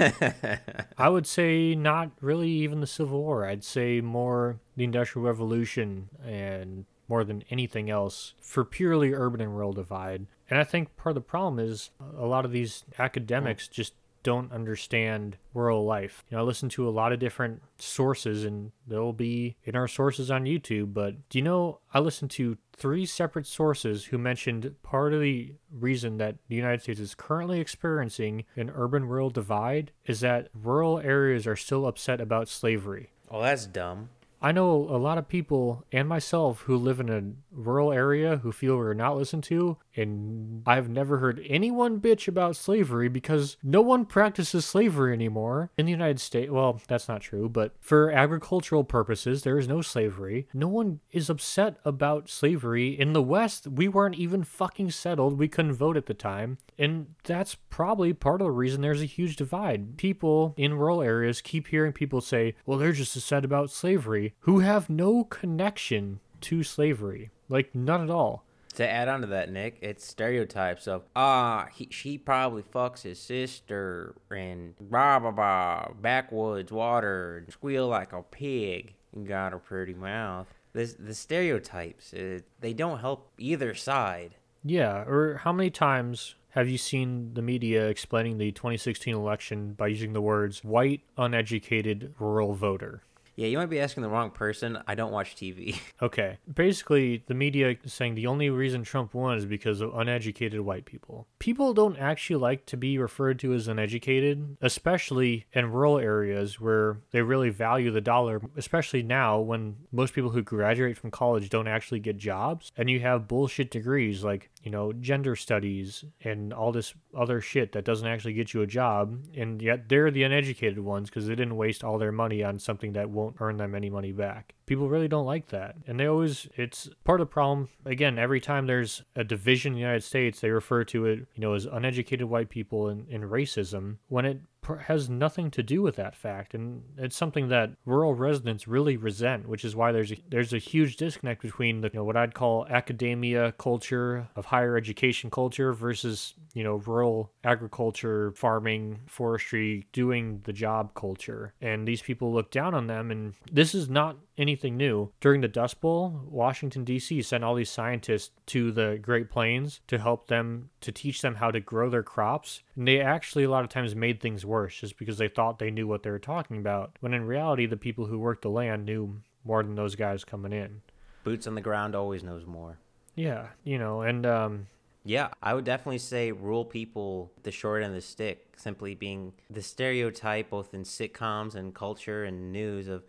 I 0.97 1.09
would 1.09 1.27
say 1.27 1.75
not 1.75 2.11
really 2.21 2.49
even 2.49 2.79
the 2.79 2.87
Civil 2.87 3.21
War. 3.21 3.45
I'd 3.45 3.63
say 3.63 4.01
more 4.01 4.59
the 4.75 4.83
Industrial 4.83 5.25
Revolution 5.25 6.09
and 6.25 6.85
more 7.07 7.23
than 7.23 7.43
anything 7.49 7.89
else 7.89 8.33
for 8.41 8.65
purely 8.65 9.13
urban 9.13 9.41
and 9.41 9.55
rural 9.55 9.73
divide. 9.73 10.27
And 10.49 10.59
I 10.59 10.63
think 10.63 10.95
part 10.97 11.11
of 11.11 11.15
the 11.15 11.29
problem 11.29 11.59
is 11.59 11.89
a 12.17 12.25
lot 12.25 12.45
of 12.45 12.51
these 12.51 12.85
academics 12.99 13.67
mm. 13.67 13.71
just 13.71 13.93
don't 14.27 14.51
understand 14.51 15.37
rural 15.53 15.85
life. 15.85 16.25
You 16.29 16.35
know, 16.35 16.43
I 16.43 16.45
listen 16.45 16.67
to 16.67 16.85
a 16.85 16.91
lot 16.91 17.13
of 17.13 17.19
different 17.19 17.61
sources 17.79 18.43
and 18.43 18.73
they'll 18.85 19.13
be 19.13 19.55
in 19.63 19.73
our 19.73 19.87
sources 19.87 20.29
on 20.29 20.43
YouTube, 20.43 20.93
but 20.93 21.29
do 21.29 21.37
you 21.37 21.45
know 21.45 21.79
I 21.93 21.99
listened 21.99 22.31
to 22.31 22.57
three 22.75 23.05
separate 23.05 23.47
sources 23.47 24.03
who 24.03 24.17
mentioned 24.17 24.75
part 24.83 25.13
of 25.13 25.21
the 25.21 25.53
reason 25.71 26.17
that 26.17 26.35
the 26.49 26.57
United 26.57 26.81
States 26.81 26.99
is 26.99 27.15
currently 27.15 27.61
experiencing 27.61 28.43
an 28.57 28.69
urban 28.75 29.05
rural 29.05 29.29
divide 29.29 29.93
is 30.05 30.19
that 30.19 30.49
rural 30.53 30.99
areas 30.99 31.47
are 31.47 31.55
still 31.55 31.87
upset 31.87 32.19
about 32.19 32.49
slavery. 32.49 33.11
Oh, 33.31 33.41
that's 33.41 33.65
dumb. 33.65 34.09
I 34.41 34.51
know 34.51 34.71
a 34.71 34.97
lot 34.97 35.17
of 35.17 35.27
people 35.27 35.85
and 35.91 36.07
myself 36.07 36.61
who 36.61 36.77
live 36.77 36.99
in 36.99 37.09
a 37.09 37.23
rural 37.51 37.91
area 37.91 38.37
who 38.37 38.51
feel 38.51 38.77
we're 38.77 38.93
not 38.93 39.17
listened 39.17 39.43
to, 39.45 39.77
and 39.95 40.61
I've 40.65 40.89
never 40.89 41.17
heard 41.17 41.43
anyone 41.47 41.99
bitch 41.99 42.27
about 42.27 42.55
slavery 42.55 43.09
because 43.09 43.57
no 43.63 43.81
one 43.81 44.05
practices 44.05 44.65
slavery 44.65 45.13
anymore 45.13 45.71
in 45.77 45.85
the 45.85 45.91
United 45.91 46.19
States. 46.19 46.51
Well, 46.51 46.79
that's 46.87 47.07
not 47.07 47.21
true, 47.21 47.49
but 47.49 47.73
for 47.79 48.11
agricultural 48.11 48.83
purposes, 48.83 49.41
there 49.41 49.57
is 49.57 49.67
no 49.67 49.81
slavery. 49.81 50.47
No 50.53 50.67
one 50.67 50.99
is 51.11 51.29
upset 51.29 51.77
about 51.83 52.29
slavery. 52.29 52.89
In 52.89 53.13
the 53.13 53.23
West, 53.23 53.67
we 53.67 53.87
weren't 53.87 54.15
even 54.15 54.43
fucking 54.43 54.91
settled. 54.91 55.39
We 55.39 55.47
couldn't 55.47 55.73
vote 55.73 55.97
at 55.97 56.05
the 56.05 56.13
time. 56.13 56.59
And 56.77 57.15
that's 57.23 57.55
probably 57.55 58.13
part 58.13 58.41
of 58.41 58.45
the 58.45 58.51
reason 58.51 58.81
there's 58.81 59.01
a 59.01 59.05
huge 59.05 59.35
divide. 59.35 59.97
People 59.97 60.53
in 60.57 60.75
rural 60.75 61.01
areas 61.01 61.41
keep 61.41 61.67
hearing 61.67 61.91
people 61.91 62.21
say, 62.21 62.55
well, 62.65 62.77
they're 62.77 62.91
just 62.91 63.15
upset 63.15 63.43
about 63.43 63.71
slavery, 63.71 64.26
who 64.41 64.59
have 64.59 64.89
no 64.89 65.23
connection 65.23 66.19
to 66.41 66.63
slavery. 66.63 67.31
Like, 67.49 67.73
none 67.73 68.03
at 68.03 68.09
all. 68.09 68.43
To 68.75 68.87
add 68.87 69.07
on 69.07 69.21
to 69.21 69.27
that, 69.27 69.51
Nick, 69.51 69.79
it's 69.81 70.05
stereotypes 70.05 70.87
of 70.87 71.01
ah, 71.15 71.67
he 71.73 71.87
she 71.89 72.19
probably 72.19 72.61
fucks 72.61 73.01
his 73.01 73.19
sister 73.19 74.13
and 74.29 74.75
blah 74.79 75.17
blah 75.17 75.31
blah, 75.31 75.87
backwoods 75.99 76.71
water, 76.71 77.37
and 77.37 77.51
squeal 77.51 77.87
like 77.87 78.13
a 78.13 78.21
pig 78.21 78.93
and 79.15 79.27
got 79.27 79.51
a 79.51 79.57
pretty 79.57 79.95
mouth. 79.95 80.45
This 80.73 80.93
the 80.93 81.15
stereotypes 81.15 82.13
uh, 82.13 82.41
they 82.59 82.73
don't 82.73 82.99
help 82.99 83.31
either 83.39 83.73
side. 83.73 84.35
Yeah, 84.63 85.05
or 85.07 85.41
how 85.43 85.53
many 85.53 85.71
times 85.71 86.35
have 86.49 86.69
you 86.69 86.77
seen 86.77 87.33
the 87.33 87.41
media 87.41 87.87
explaining 87.87 88.37
the 88.37 88.51
2016 88.51 89.13
election 89.15 89.73
by 89.73 89.87
using 89.87 90.13
the 90.13 90.21
words 90.21 90.63
white, 90.63 91.01
uneducated, 91.17 92.13
rural 92.19 92.53
voter? 92.53 93.01
Yeah, 93.37 93.45
you 93.47 93.59
might 93.59 93.69
be 93.69 93.79
asking 93.79 94.01
the 94.01 94.09
wrong 94.09 94.31
person. 94.31 94.79
I 94.87 94.95
don't 94.95 95.11
watch 95.11 95.35
TV. 95.35 95.79
Okay. 95.99 96.37
Basically, 96.53 97.23
the 97.27 97.33
media 97.33 97.75
is 97.83 97.91
saying 97.91 98.15
the 98.15 98.27
only 98.27 98.49
reason 98.51 98.83
Trump 98.83 99.13
won 99.13 99.37
is 99.37 99.45
because 99.45 99.81
of 99.81 99.95
uneducated 99.95 100.59
white 100.61 100.85
people. 100.85 101.27
People 101.39 101.73
don't 101.73 101.97
actually 101.97 102.35
like 102.35 102.65
to 102.67 102.77
be 102.77 102.99
referred 102.99 103.39
to 103.39 103.53
as 103.53 103.67
uneducated, 103.67 104.57
especially 104.61 105.47
in 105.53 105.71
rural 105.71 105.97
areas 105.97 106.59
where 106.59 106.99
they 107.11 107.21
really 107.21 107.49
value 107.49 107.89
the 107.91 107.99
dollar, 108.01 108.41
especially 108.55 109.01
now 109.01 109.39
when 109.39 109.75
most 109.91 110.13
people 110.13 110.29
who 110.29 110.43
graduate 110.43 110.97
from 110.97 111.09
college 111.09 111.49
don't 111.49 111.67
actually 111.67 111.99
get 111.99 112.17
jobs 112.17 112.71
and 112.77 112.89
you 112.89 112.99
have 112.99 113.27
bullshit 113.27 113.71
degrees 113.71 114.23
like, 114.23 114.51
you 114.63 114.71
know, 114.71 114.93
gender 114.93 115.35
studies 115.35 116.05
and 116.21 116.53
all 116.53 116.71
this 116.71 116.93
other 117.17 117.41
shit 117.41 117.71
that 117.71 117.85
doesn't 117.85 118.07
actually 118.07 118.33
get 118.33 118.53
you 118.53 118.61
a 118.61 118.67
job 118.67 119.19
and 119.35 119.61
yet 119.61 119.89
they're 119.89 120.11
the 120.11 120.23
uneducated 120.23 120.79
ones 120.79 121.09
because 121.09 121.25
they 121.27 121.35
didn't 121.35 121.57
waste 121.57 121.83
all 121.83 121.97
their 121.97 122.11
money 122.11 122.43
on 122.43 122.59
something 122.59 122.93
that 122.93 123.09
won't 123.09 123.26
earn 123.39 123.57
them 123.57 123.75
any 123.75 123.89
money 123.89 124.11
back. 124.11 124.53
People 124.67 124.89
really 124.89 125.07
don't 125.07 125.25
like 125.25 125.47
that. 125.47 125.75
And 125.87 125.99
they 125.99 126.05
always, 126.05 126.47
it's 126.55 126.89
part 127.05 127.21
of 127.21 127.27
the 127.27 127.33
problem. 127.33 127.69
Again, 127.85 128.19
every 128.19 128.41
time 128.41 128.67
there's 128.67 129.01
a 129.15 129.23
division 129.23 129.71
in 129.71 129.75
the 129.75 129.81
United 129.81 130.03
States, 130.03 130.41
they 130.41 130.49
refer 130.49 130.83
to 130.83 131.05
it, 131.05 131.19
you 131.35 131.41
know, 131.41 131.53
as 131.53 131.65
uneducated 131.65 132.27
white 132.27 132.49
people 132.49 132.89
and, 132.89 133.07
and 133.07 133.23
racism 133.23 133.95
when 134.09 134.25
it 134.25 134.41
has 134.87 135.09
nothing 135.09 135.49
to 135.51 135.63
do 135.63 135.81
with 135.81 135.95
that 135.95 136.15
fact. 136.15 136.53
And 136.53 136.83
it's 136.97 137.15
something 137.15 137.47
that 137.47 137.71
rural 137.85 138.13
residents 138.13 138.67
really 138.67 138.97
resent, 138.97 139.47
which 139.47 139.63
is 139.63 139.75
why 139.75 139.93
there's 139.93 140.11
a, 140.11 140.17
there's 140.29 140.51
a 140.51 140.57
huge 140.57 140.97
disconnect 140.97 141.41
between 141.41 141.79
the, 141.79 141.87
you 141.87 141.99
know, 141.99 142.03
what 142.03 142.17
I'd 142.17 142.33
call 142.33 142.67
academia 142.67 143.53
culture 143.53 144.27
of 144.35 144.45
higher 144.45 144.75
education 144.75 145.29
culture 145.29 145.71
versus, 145.71 146.33
you 146.53 146.65
know, 146.65 146.75
rural 146.85 147.31
agriculture, 147.45 148.33
farming, 148.33 148.99
forestry, 149.07 149.87
doing 149.93 150.41
the 150.43 150.53
job 150.53 150.93
culture. 150.93 151.53
And 151.61 151.87
these 151.87 152.01
people 152.01 152.33
look 152.33 152.51
down 152.51 152.73
on 152.73 152.87
them. 152.87 153.11
And 153.11 153.35
this 153.49 153.73
is 153.73 153.89
not 153.89 154.17
anything 154.37 154.77
new. 154.77 155.11
During 155.19 155.41
the 155.41 155.47
Dust 155.47 155.81
Bowl, 155.81 156.21
Washington, 156.29 156.83
D.C. 156.83 157.21
sent 157.21 157.43
all 157.43 157.55
these 157.55 157.69
scientists 157.69 158.31
to 158.47 158.71
the 158.71 158.99
Great 159.01 159.29
Plains 159.29 159.81
to 159.87 159.97
help 159.97 160.27
them, 160.27 160.69
to 160.81 160.91
teach 160.91 161.21
them 161.21 161.35
how 161.35 161.51
to 161.51 161.59
grow 161.59 161.89
their 161.89 162.03
crops. 162.03 162.61
And 162.75 162.87
they 162.87 163.01
actually, 163.01 163.43
a 163.43 163.49
lot 163.49 163.63
of 163.63 163.69
times, 163.69 163.95
made 163.95 164.21
things 164.21 164.45
worse 164.45 164.79
just 164.79 164.97
because 164.97 165.17
they 165.17 165.27
thought 165.27 165.59
they 165.59 165.71
knew 165.71 165.87
what 165.87 166.03
they 166.03 166.09
were 166.09 166.19
talking 166.19 166.57
about. 166.57 166.97
When 166.99 167.13
in 167.13 167.25
reality, 167.25 167.65
the 167.65 167.77
people 167.77 168.05
who 168.05 168.19
worked 168.19 168.43
the 168.43 168.49
land 168.49 168.85
knew 168.85 169.21
more 169.43 169.63
than 169.63 169.75
those 169.75 169.95
guys 169.95 170.23
coming 170.23 170.53
in. 170.53 170.81
Boots 171.23 171.47
on 171.47 171.55
the 171.55 171.61
ground 171.61 171.95
always 171.95 172.23
knows 172.23 172.45
more. 172.45 172.77
Yeah, 173.15 173.47
you 173.63 173.79
know, 173.79 174.01
and 174.01 174.25
um, 174.25 174.67
Yeah, 175.03 175.29
I 175.41 175.53
would 175.53 175.65
definitely 175.65 175.97
say 175.97 176.31
rural 176.31 176.65
people, 176.65 177.31
the 177.43 177.51
short 177.51 177.81
end 177.81 177.89
of 177.89 177.95
the 177.95 178.01
stick, 178.01 178.53
simply 178.57 178.93
being 178.93 179.33
the 179.49 179.61
stereotype 179.61 180.51
both 180.51 180.73
in 180.73 180.83
sitcoms 180.83 181.55
and 181.55 181.73
culture 181.73 182.23
and 182.23 182.51
news 182.51 182.87
of 182.87 183.03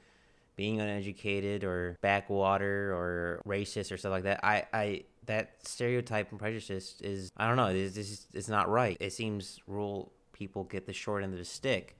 being 0.58 0.80
uneducated 0.80 1.62
or 1.62 1.96
backwater 2.02 2.92
or 2.92 3.40
racist 3.46 3.92
or 3.92 3.96
stuff 3.96 4.10
like 4.10 4.24
that. 4.24 4.40
I, 4.44 4.66
I 4.72 5.04
that 5.26 5.52
stereotype 5.62 6.30
and 6.32 6.40
prejudice 6.40 7.00
is 7.00 7.30
I 7.36 7.46
don't 7.46 7.56
know, 7.56 7.68
it's, 7.68 7.96
it's, 7.96 8.26
it's 8.34 8.48
not 8.48 8.68
right. 8.68 8.96
It 8.98 9.12
seems 9.12 9.60
rural 9.68 10.12
people 10.32 10.64
get 10.64 10.84
the 10.84 10.92
short 10.92 11.22
end 11.22 11.32
of 11.32 11.38
the 11.38 11.44
stick. 11.44 11.96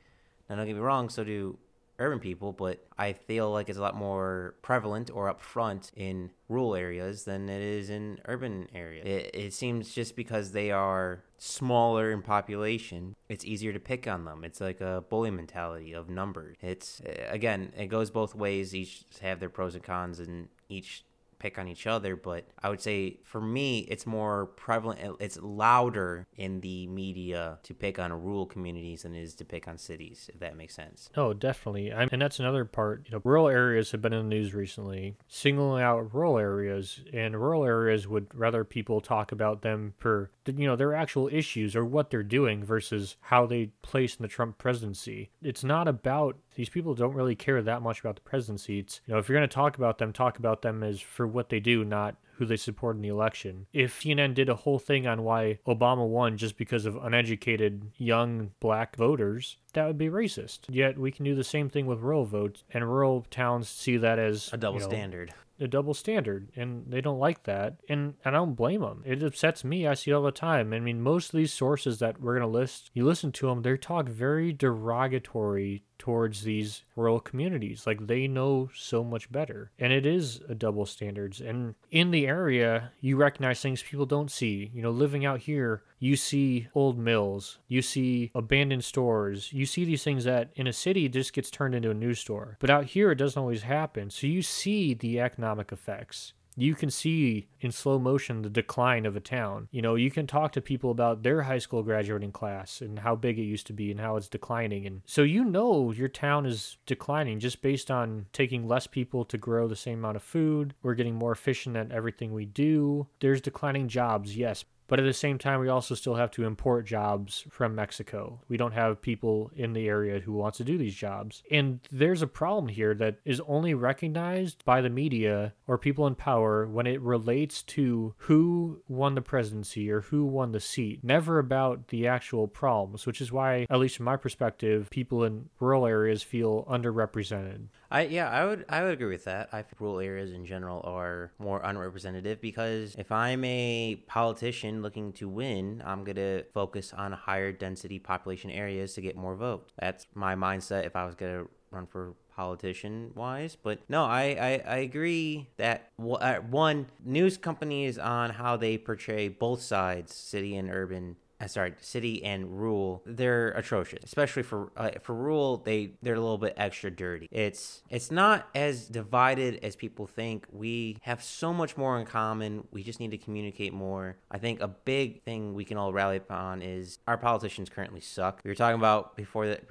Now 0.50 0.56
don't 0.56 0.66
get 0.66 0.74
me 0.74 0.80
wrong, 0.80 1.08
so 1.08 1.22
do 1.22 1.56
urban 1.98 2.20
people, 2.20 2.52
but 2.52 2.86
I 2.96 3.12
feel 3.12 3.50
like 3.50 3.68
it's 3.68 3.78
a 3.78 3.82
lot 3.82 3.96
more 3.96 4.54
prevalent 4.62 5.10
or 5.12 5.32
upfront 5.32 5.90
in 5.96 6.30
rural 6.48 6.74
areas 6.74 7.24
than 7.24 7.48
it 7.48 7.62
is 7.62 7.90
in 7.90 8.20
urban 8.26 8.68
areas. 8.74 9.06
It, 9.06 9.30
it 9.34 9.52
seems 9.52 9.92
just 9.92 10.16
because 10.16 10.52
they 10.52 10.70
are 10.70 11.24
smaller 11.38 12.10
in 12.12 12.22
population, 12.22 13.14
it's 13.28 13.44
easier 13.44 13.72
to 13.72 13.80
pick 13.80 14.06
on 14.06 14.24
them. 14.24 14.44
It's 14.44 14.60
like 14.60 14.80
a 14.80 15.04
bully 15.08 15.30
mentality 15.30 15.92
of 15.92 16.08
numbers. 16.08 16.56
It's 16.60 17.00
again, 17.28 17.72
it 17.76 17.86
goes 17.86 18.10
both 18.10 18.34
ways. 18.34 18.74
Each 18.74 19.04
have 19.20 19.40
their 19.40 19.48
pros 19.48 19.74
and 19.74 19.84
cons, 19.84 20.20
and 20.20 20.48
each 20.68 21.04
pick 21.38 21.58
on 21.58 21.68
each 21.68 21.86
other, 21.86 22.16
but 22.16 22.46
I 22.62 22.68
would 22.68 22.80
say 22.80 23.20
for 23.24 23.40
me, 23.40 23.80
it's 23.80 24.06
more 24.06 24.46
prevalent. 24.46 25.00
It's 25.20 25.38
louder 25.40 26.26
in 26.36 26.60
the 26.60 26.86
media 26.86 27.58
to 27.62 27.74
pick 27.74 27.98
on 27.98 28.12
rural 28.12 28.46
communities 28.46 29.02
than 29.02 29.14
it 29.14 29.22
is 29.22 29.34
to 29.36 29.44
pick 29.44 29.68
on 29.68 29.78
cities, 29.78 30.30
if 30.32 30.40
that 30.40 30.56
makes 30.56 30.74
sense. 30.74 31.10
Oh, 31.16 31.32
definitely. 31.32 31.92
I'm, 31.92 32.08
and 32.12 32.20
that's 32.20 32.40
another 32.40 32.64
part. 32.64 33.04
You 33.06 33.12
know, 33.12 33.22
rural 33.24 33.48
areas 33.48 33.90
have 33.92 34.02
been 34.02 34.12
in 34.12 34.28
the 34.28 34.34
news 34.34 34.54
recently, 34.54 35.16
singling 35.28 35.82
out 35.82 36.14
rural 36.14 36.38
areas, 36.38 37.00
and 37.12 37.34
rural 37.34 37.64
areas 37.64 38.08
would 38.08 38.26
rather 38.34 38.64
people 38.64 39.00
talk 39.00 39.32
about 39.32 39.62
them 39.62 39.94
for, 39.98 40.30
you 40.56 40.66
know, 40.66 40.76
their 40.76 40.94
actual 40.94 41.28
issues 41.30 41.76
or 41.76 41.84
what 41.84 42.10
they're 42.10 42.22
doing 42.22 42.64
versus 42.64 43.16
how 43.20 43.46
they 43.46 43.66
place 43.82 44.16
in 44.16 44.22
the 44.22 44.28
Trump 44.28 44.58
presidency. 44.58 45.30
It's 45.42 45.64
not 45.64 45.88
about 45.88 46.36
these 46.54 46.68
people 46.68 46.94
don't 46.94 47.14
really 47.14 47.36
care 47.36 47.60
that 47.62 47.82
much 47.82 48.00
about 48.00 48.16
the 48.16 48.22
presidency. 48.22 48.80
It's, 48.80 49.00
you 49.06 49.14
know, 49.14 49.18
if 49.18 49.28
you're 49.28 49.38
going 49.38 49.48
to 49.48 49.54
talk 49.54 49.76
about 49.76 49.98
them, 49.98 50.12
talk 50.12 50.38
about 50.38 50.62
them 50.62 50.82
as 50.82 51.00
for 51.00 51.26
what 51.26 51.48
they 51.48 51.60
do, 51.60 51.84
not 51.84 52.16
who 52.38 52.46
they 52.46 52.56
support 52.56 52.96
in 52.96 53.02
the 53.02 53.08
election. 53.08 53.66
If 53.72 54.00
CNN 54.00 54.34
did 54.34 54.48
a 54.48 54.54
whole 54.54 54.78
thing 54.78 55.06
on 55.06 55.24
why 55.24 55.58
Obama 55.66 56.06
won 56.06 56.36
just 56.36 56.56
because 56.56 56.86
of 56.86 56.96
uneducated 56.96 57.90
young 57.96 58.52
black 58.60 58.96
voters, 58.96 59.56
that 59.72 59.86
would 59.86 59.98
be 59.98 60.08
racist. 60.08 60.60
Yet 60.68 60.98
we 60.98 61.10
can 61.10 61.24
do 61.24 61.34
the 61.34 61.44
same 61.44 61.68
thing 61.68 61.86
with 61.86 61.98
rural 61.98 62.24
votes, 62.24 62.62
and 62.70 62.88
rural 62.88 63.26
towns 63.30 63.68
see 63.68 63.96
that 63.96 64.20
as 64.20 64.50
A 64.52 64.56
double 64.56 64.78
you 64.78 64.84
know, 64.84 64.88
standard. 64.88 65.34
A 65.60 65.68
double 65.68 65.94
standard 65.94 66.50
and 66.56 66.84
they 66.88 67.00
don't 67.00 67.18
like 67.18 67.44
that 67.44 67.76
and, 67.88 68.14
and 68.24 68.36
i 68.36 68.38
don't 68.38 68.54
blame 68.54 68.80
them 68.80 69.02
it 69.04 69.22
upsets 69.22 69.64
me 69.64 69.86
i 69.86 69.94
see 69.94 70.12
all 70.12 70.22
the 70.22 70.30
time 70.30 70.72
i 70.72 70.78
mean 70.78 71.00
most 71.00 71.32
of 71.32 71.38
these 71.38 71.52
sources 71.52 71.98
that 71.98 72.20
we're 72.20 72.38
going 72.38 72.48
to 72.48 72.58
list 72.58 72.90
you 72.94 73.04
listen 73.04 73.32
to 73.32 73.46
them 73.46 73.62
they 73.62 73.76
talk 73.76 74.08
very 74.08 74.52
derogatory 74.52 75.82
towards 75.98 76.42
these 76.42 76.82
rural 76.96 77.20
communities. 77.20 77.86
Like 77.86 78.06
they 78.06 78.28
know 78.28 78.70
so 78.74 79.04
much 79.04 79.30
better. 79.30 79.70
And 79.78 79.92
it 79.92 80.06
is 80.06 80.40
a 80.48 80.54
double 80.54 80.86
standards. 80.86 81.40
And 81.40 81.74
in 81.90 82.10
the 82.10 82.26
area 82.26 82.92
you 83.00 83.16
recognize 83.16 83.60
things 83.60 83.82
people 83.82 84.06
don't 84.06 84.30
see. 84.30 84.70
You 84.74 84.82
know 84.82 84.90
living 84.90 85.24
out 85.24 85.40
here 85.40 85.82
you 86.00 86.16
see 86.16 86.68
old 86.74 86.96
mills 86.98 87.58
you 87.66 87.82
see 87.82 88.30
abandoned 88.34 88.84
stores 88.84 89.52
you 89.52 89.66
see 89.66 89.84
these 89.84 90.04
things 90.04 90.22
that 90.24 90.50
in 90.54 90.68
a 90.68 90.72
city 90.72 91.08
just 91.08 91.32
gets 91.32 91.50
turned 91.50 91.74
into 91.74 91.90
a 91.90 91.94
news 91.94 92.20
store. 92.20 92.56
But 92.60 92.70
out 92.70 92.84
here 92.84 93.10
it 93.10 93.16
doesn't 93.16 93.40
always 93.40 93.62
happen. 93.62 94.10
So 94.10 94.26
you 94.26 94.42
see 94.42 94.94
the 94.94 95.20
economic 95.20 95.72
effects 95.72 96.32
you 96.58 96.74
can 96.74 96.90
see 96.90 97.48
in 97.60 97.70
slow 97.70 97.98
motion 97.98 98.42
the 98.42 98.50
decline 98.50 99.06
of 99.06 99.16
a 99.16 99.20
town. 99.20 99.68
You 99.70 99.82
know, 99.82 99.94
you 99.94 100.10
can 100.10 100.26
talk 100.26 100.52
to 100.52 100.60
people 100.60 100.90
about 100.90 101.22
their 101.22 101.42
high 101.42 101.58
school 101.58 101.82
graduating 101.82 102.32
class 102.32 102.80
and 102.80 102.98
how 102.98 103.14
big 103.16 103.38
it 103.38 103.42
used 103.42 103.66
to 103.68 103.72
be 103.72 103.90
and 103.90 104.00
how 104.00 104.16
it's 104.16 104.28
declining. 104.28 104.86
And 104.86 105.02
so 105.06 105.22
you 105.22 105.44
know 105.44 105.92
your 105.92 106.08
town 106.08 106.46
is 106.46 106.76
declining 106.86 107.40
just 107.40 107.62
based 107.62 107.90
on 107.90 108.26
taking 108.32 108.66
less 108.66 108.86
people 108.86 109.24
to 109.26 109.38
grow 109.38 109.68
the 109.68 109.76
same 109.76 109.98
amount 109.98 110.16
of 110.16 110.22
food. 110.22 110.74
We're 110.82 110.94
getting 110.94 111.14
more 111.14 111.32
efficient 111.32 111.76
at 111.76 111.92
everything 111.92 112.32
we 112.32 112.44
do. 112.44 113.06
There's 113.20 113.40
declining 113.40 113.88
jobs, 113.88 114.36
yes, 114.36 114.64
but 114.88 114.98
at 114.98 115.04
the 115.04 115.12
same 115.12 115.38
time, 115.38 115.60
we 115.60 115.68
also 115.68 115.94
still 115.94 116.14
have 116.14 116.30
to 116.32 116.44
import 116.44 116.86
jobs 116.86 117.44
from 117.50 117.74
Mexico. 117.74 118.40
We 118.48 118.56
don't 118.56 118.72
have 118.72 119.02
people 119.02 119.50
in 119.54 119.74
the 119.74 119.86
area 119.86 120.20
who 120.20 120.32
wants 120.32 120.58
to 120.58 120.64
do 120.64 120.78
these 120.78 120.94
jobs. 120.94 121.42
And 121.50 121.80
there's 121.92 122.22
a 122.22 122.26
problem 122.26 122.68
here 122.68 122.94
that 122.94 123.18
is 123.24 123.40
only 123.46 123.74
recognized 123.74 124.64
by 124.64 124.80
the 124.80 124.90
media 124.90 125.52
or 125.66 125.78
people 125.78 126.06
in 126.06 126.14
power 126.14 126.66
when 126.66 126.86
it 126.86 127.00
relates 127.02 127.62
to 127.64 128.14
who 128.18 128.80
won 128.88 129.14
the 129.14 129.20
presidency 129.22 129.90
or 129.90 130.00
who 130.00 130.24
won 130.24 130.52
the 130.52 130.60
seat, 130.60 131.04
never 131.04 131.38
about 131.38 131.88
the 131.88 132.06
actual 132.06 132.48
problems, 132.48 133.06
which 133.06 133.20
is 133.20 133.30
why, 133.30 133.66
at 133.68 133.78
least 133.78 133.96
from 133.96 134.06
my 134.06 134.16
perspective, 134.16 134.88
people 134.90 135.22
in 135.22 135.50
rural 135.60 135.86
areas 135.86 136.22
feel 136.22 136.64
underrepresented. 136.64 137.66
I 137.90 138.02
yeah, 138.02 138.28
I 138.28 138.44
would 138.44 138.66
I 138.68 138.82
would 138.82 138.92
agree 138.92 139.08
with 139.08 139.24
that. 139.24 139.48
I 139.52 139.62
think 139.62 139.80
rural 139.80 140.00
areas 140.00 140.32
in 140.32 140.44
general 140.44 140.82
are 140.84 141.32
more 141.38 141.60
unrepresentative 141.62 142.40
because 142.40 142.94
if 142.98 143.10
I'm 143.10 143.44
a 143.44 143.96
politician 144.06 144.82
looking 144.82 145.12
to 145.14 145.28
win, 145.28 145.82
I'm 145.84 146.04
gonna 146.04 146.42
focus 146.52 146.92
on 146.92 147.12
higher 147.12 147.50
density 147.50 147.98
population 147.98 148.50
areas 148.50 148.92
to 148.94 149.00
get 149.00 149.16
more 149.16 149.36
votes. 149.36 149.72
That's 149.80 150.06
my 150.14 150.34
mindset 150.34 150.84
if 150.84 150.96
I 150.96 151.06
was 151.06 151.14
gonna 151.14 151.44
run 151.70 151.86
for 151.86 152.14
politician 152.34 153.10
wise 153.16 153.56
but 153.60 153.80
no 153.88 154.04
I, 154.04 154.22
I 154.22 154.74
i 154.74 154.76
agree 154.76 155.48
that 155.56 155.90
uh, 155.98 156.36
one 156.36 156.86
news 157.04 157.36
companies 157.36 157.98
on 157.98 158.30
how 158.30 158.56
they 158.56 158.78
portray 158.78 159.26
both 159.26 159.60
sides 159.60 160.14
city 160.14 160.56
and 160.56 160.70
urban 160.70 161.16
sorry, 161.46 161.74
city 161.80 162.24
and 162.24 162.60
rural, 162.60 163.02
they're 163.06 163.50
atrocious. 163.50 164.04
Especially 164.04 164.42
for 164.42 164.72
uh, 164.76 164.90
for 165.02 165.14
rural, 165.14 165.58
they 165.58 165.92
they're 166.02 166.14
a 166.14 166.20
little 166.20 166.38
bit 166.38 166.54
extra 166.56 166.90
dirty. 166.90 167.28
It's 167.30 167.82
it's 167.90 168.10
not 168.10 168.48
as 168.54 168.88
divided 168.88 169.60
as 169.62 169.76
people 169.76 170.06
think. 170.06 170.46
We 170.50 170.98
have 171.02 171.22
so 171.22 171.52
much 171.52 171.76
more 171.76 171.98
in 171.98 172.06
common. 172.06 172.66
We 172.72 172.82
just 172.82 172.98
need 172.98 173.12
to 173.12 173.18
communicate 173.18 173.72
more. 173.72 174.16
I 174.30 174.38
think 174.38 174.60
a 174.60 174.68
big 174.68 175.22
thing 175.22 175.54
we 175.54 175.64
can 175.64 175.76
all 175.76 175.92
rally 175.92 176.16
upon 176.16 176.62
is 176.62 176.98
our 177.06 177.16
politicians 177.16 177.68
currently 177.68 178.00
suck. 178.00 178.40
We 178.44 178.50
were 178.50 178.56
talking 178.56 178.78
about 178.78 179.16
before 179.16 179.46
that 179.46 179.62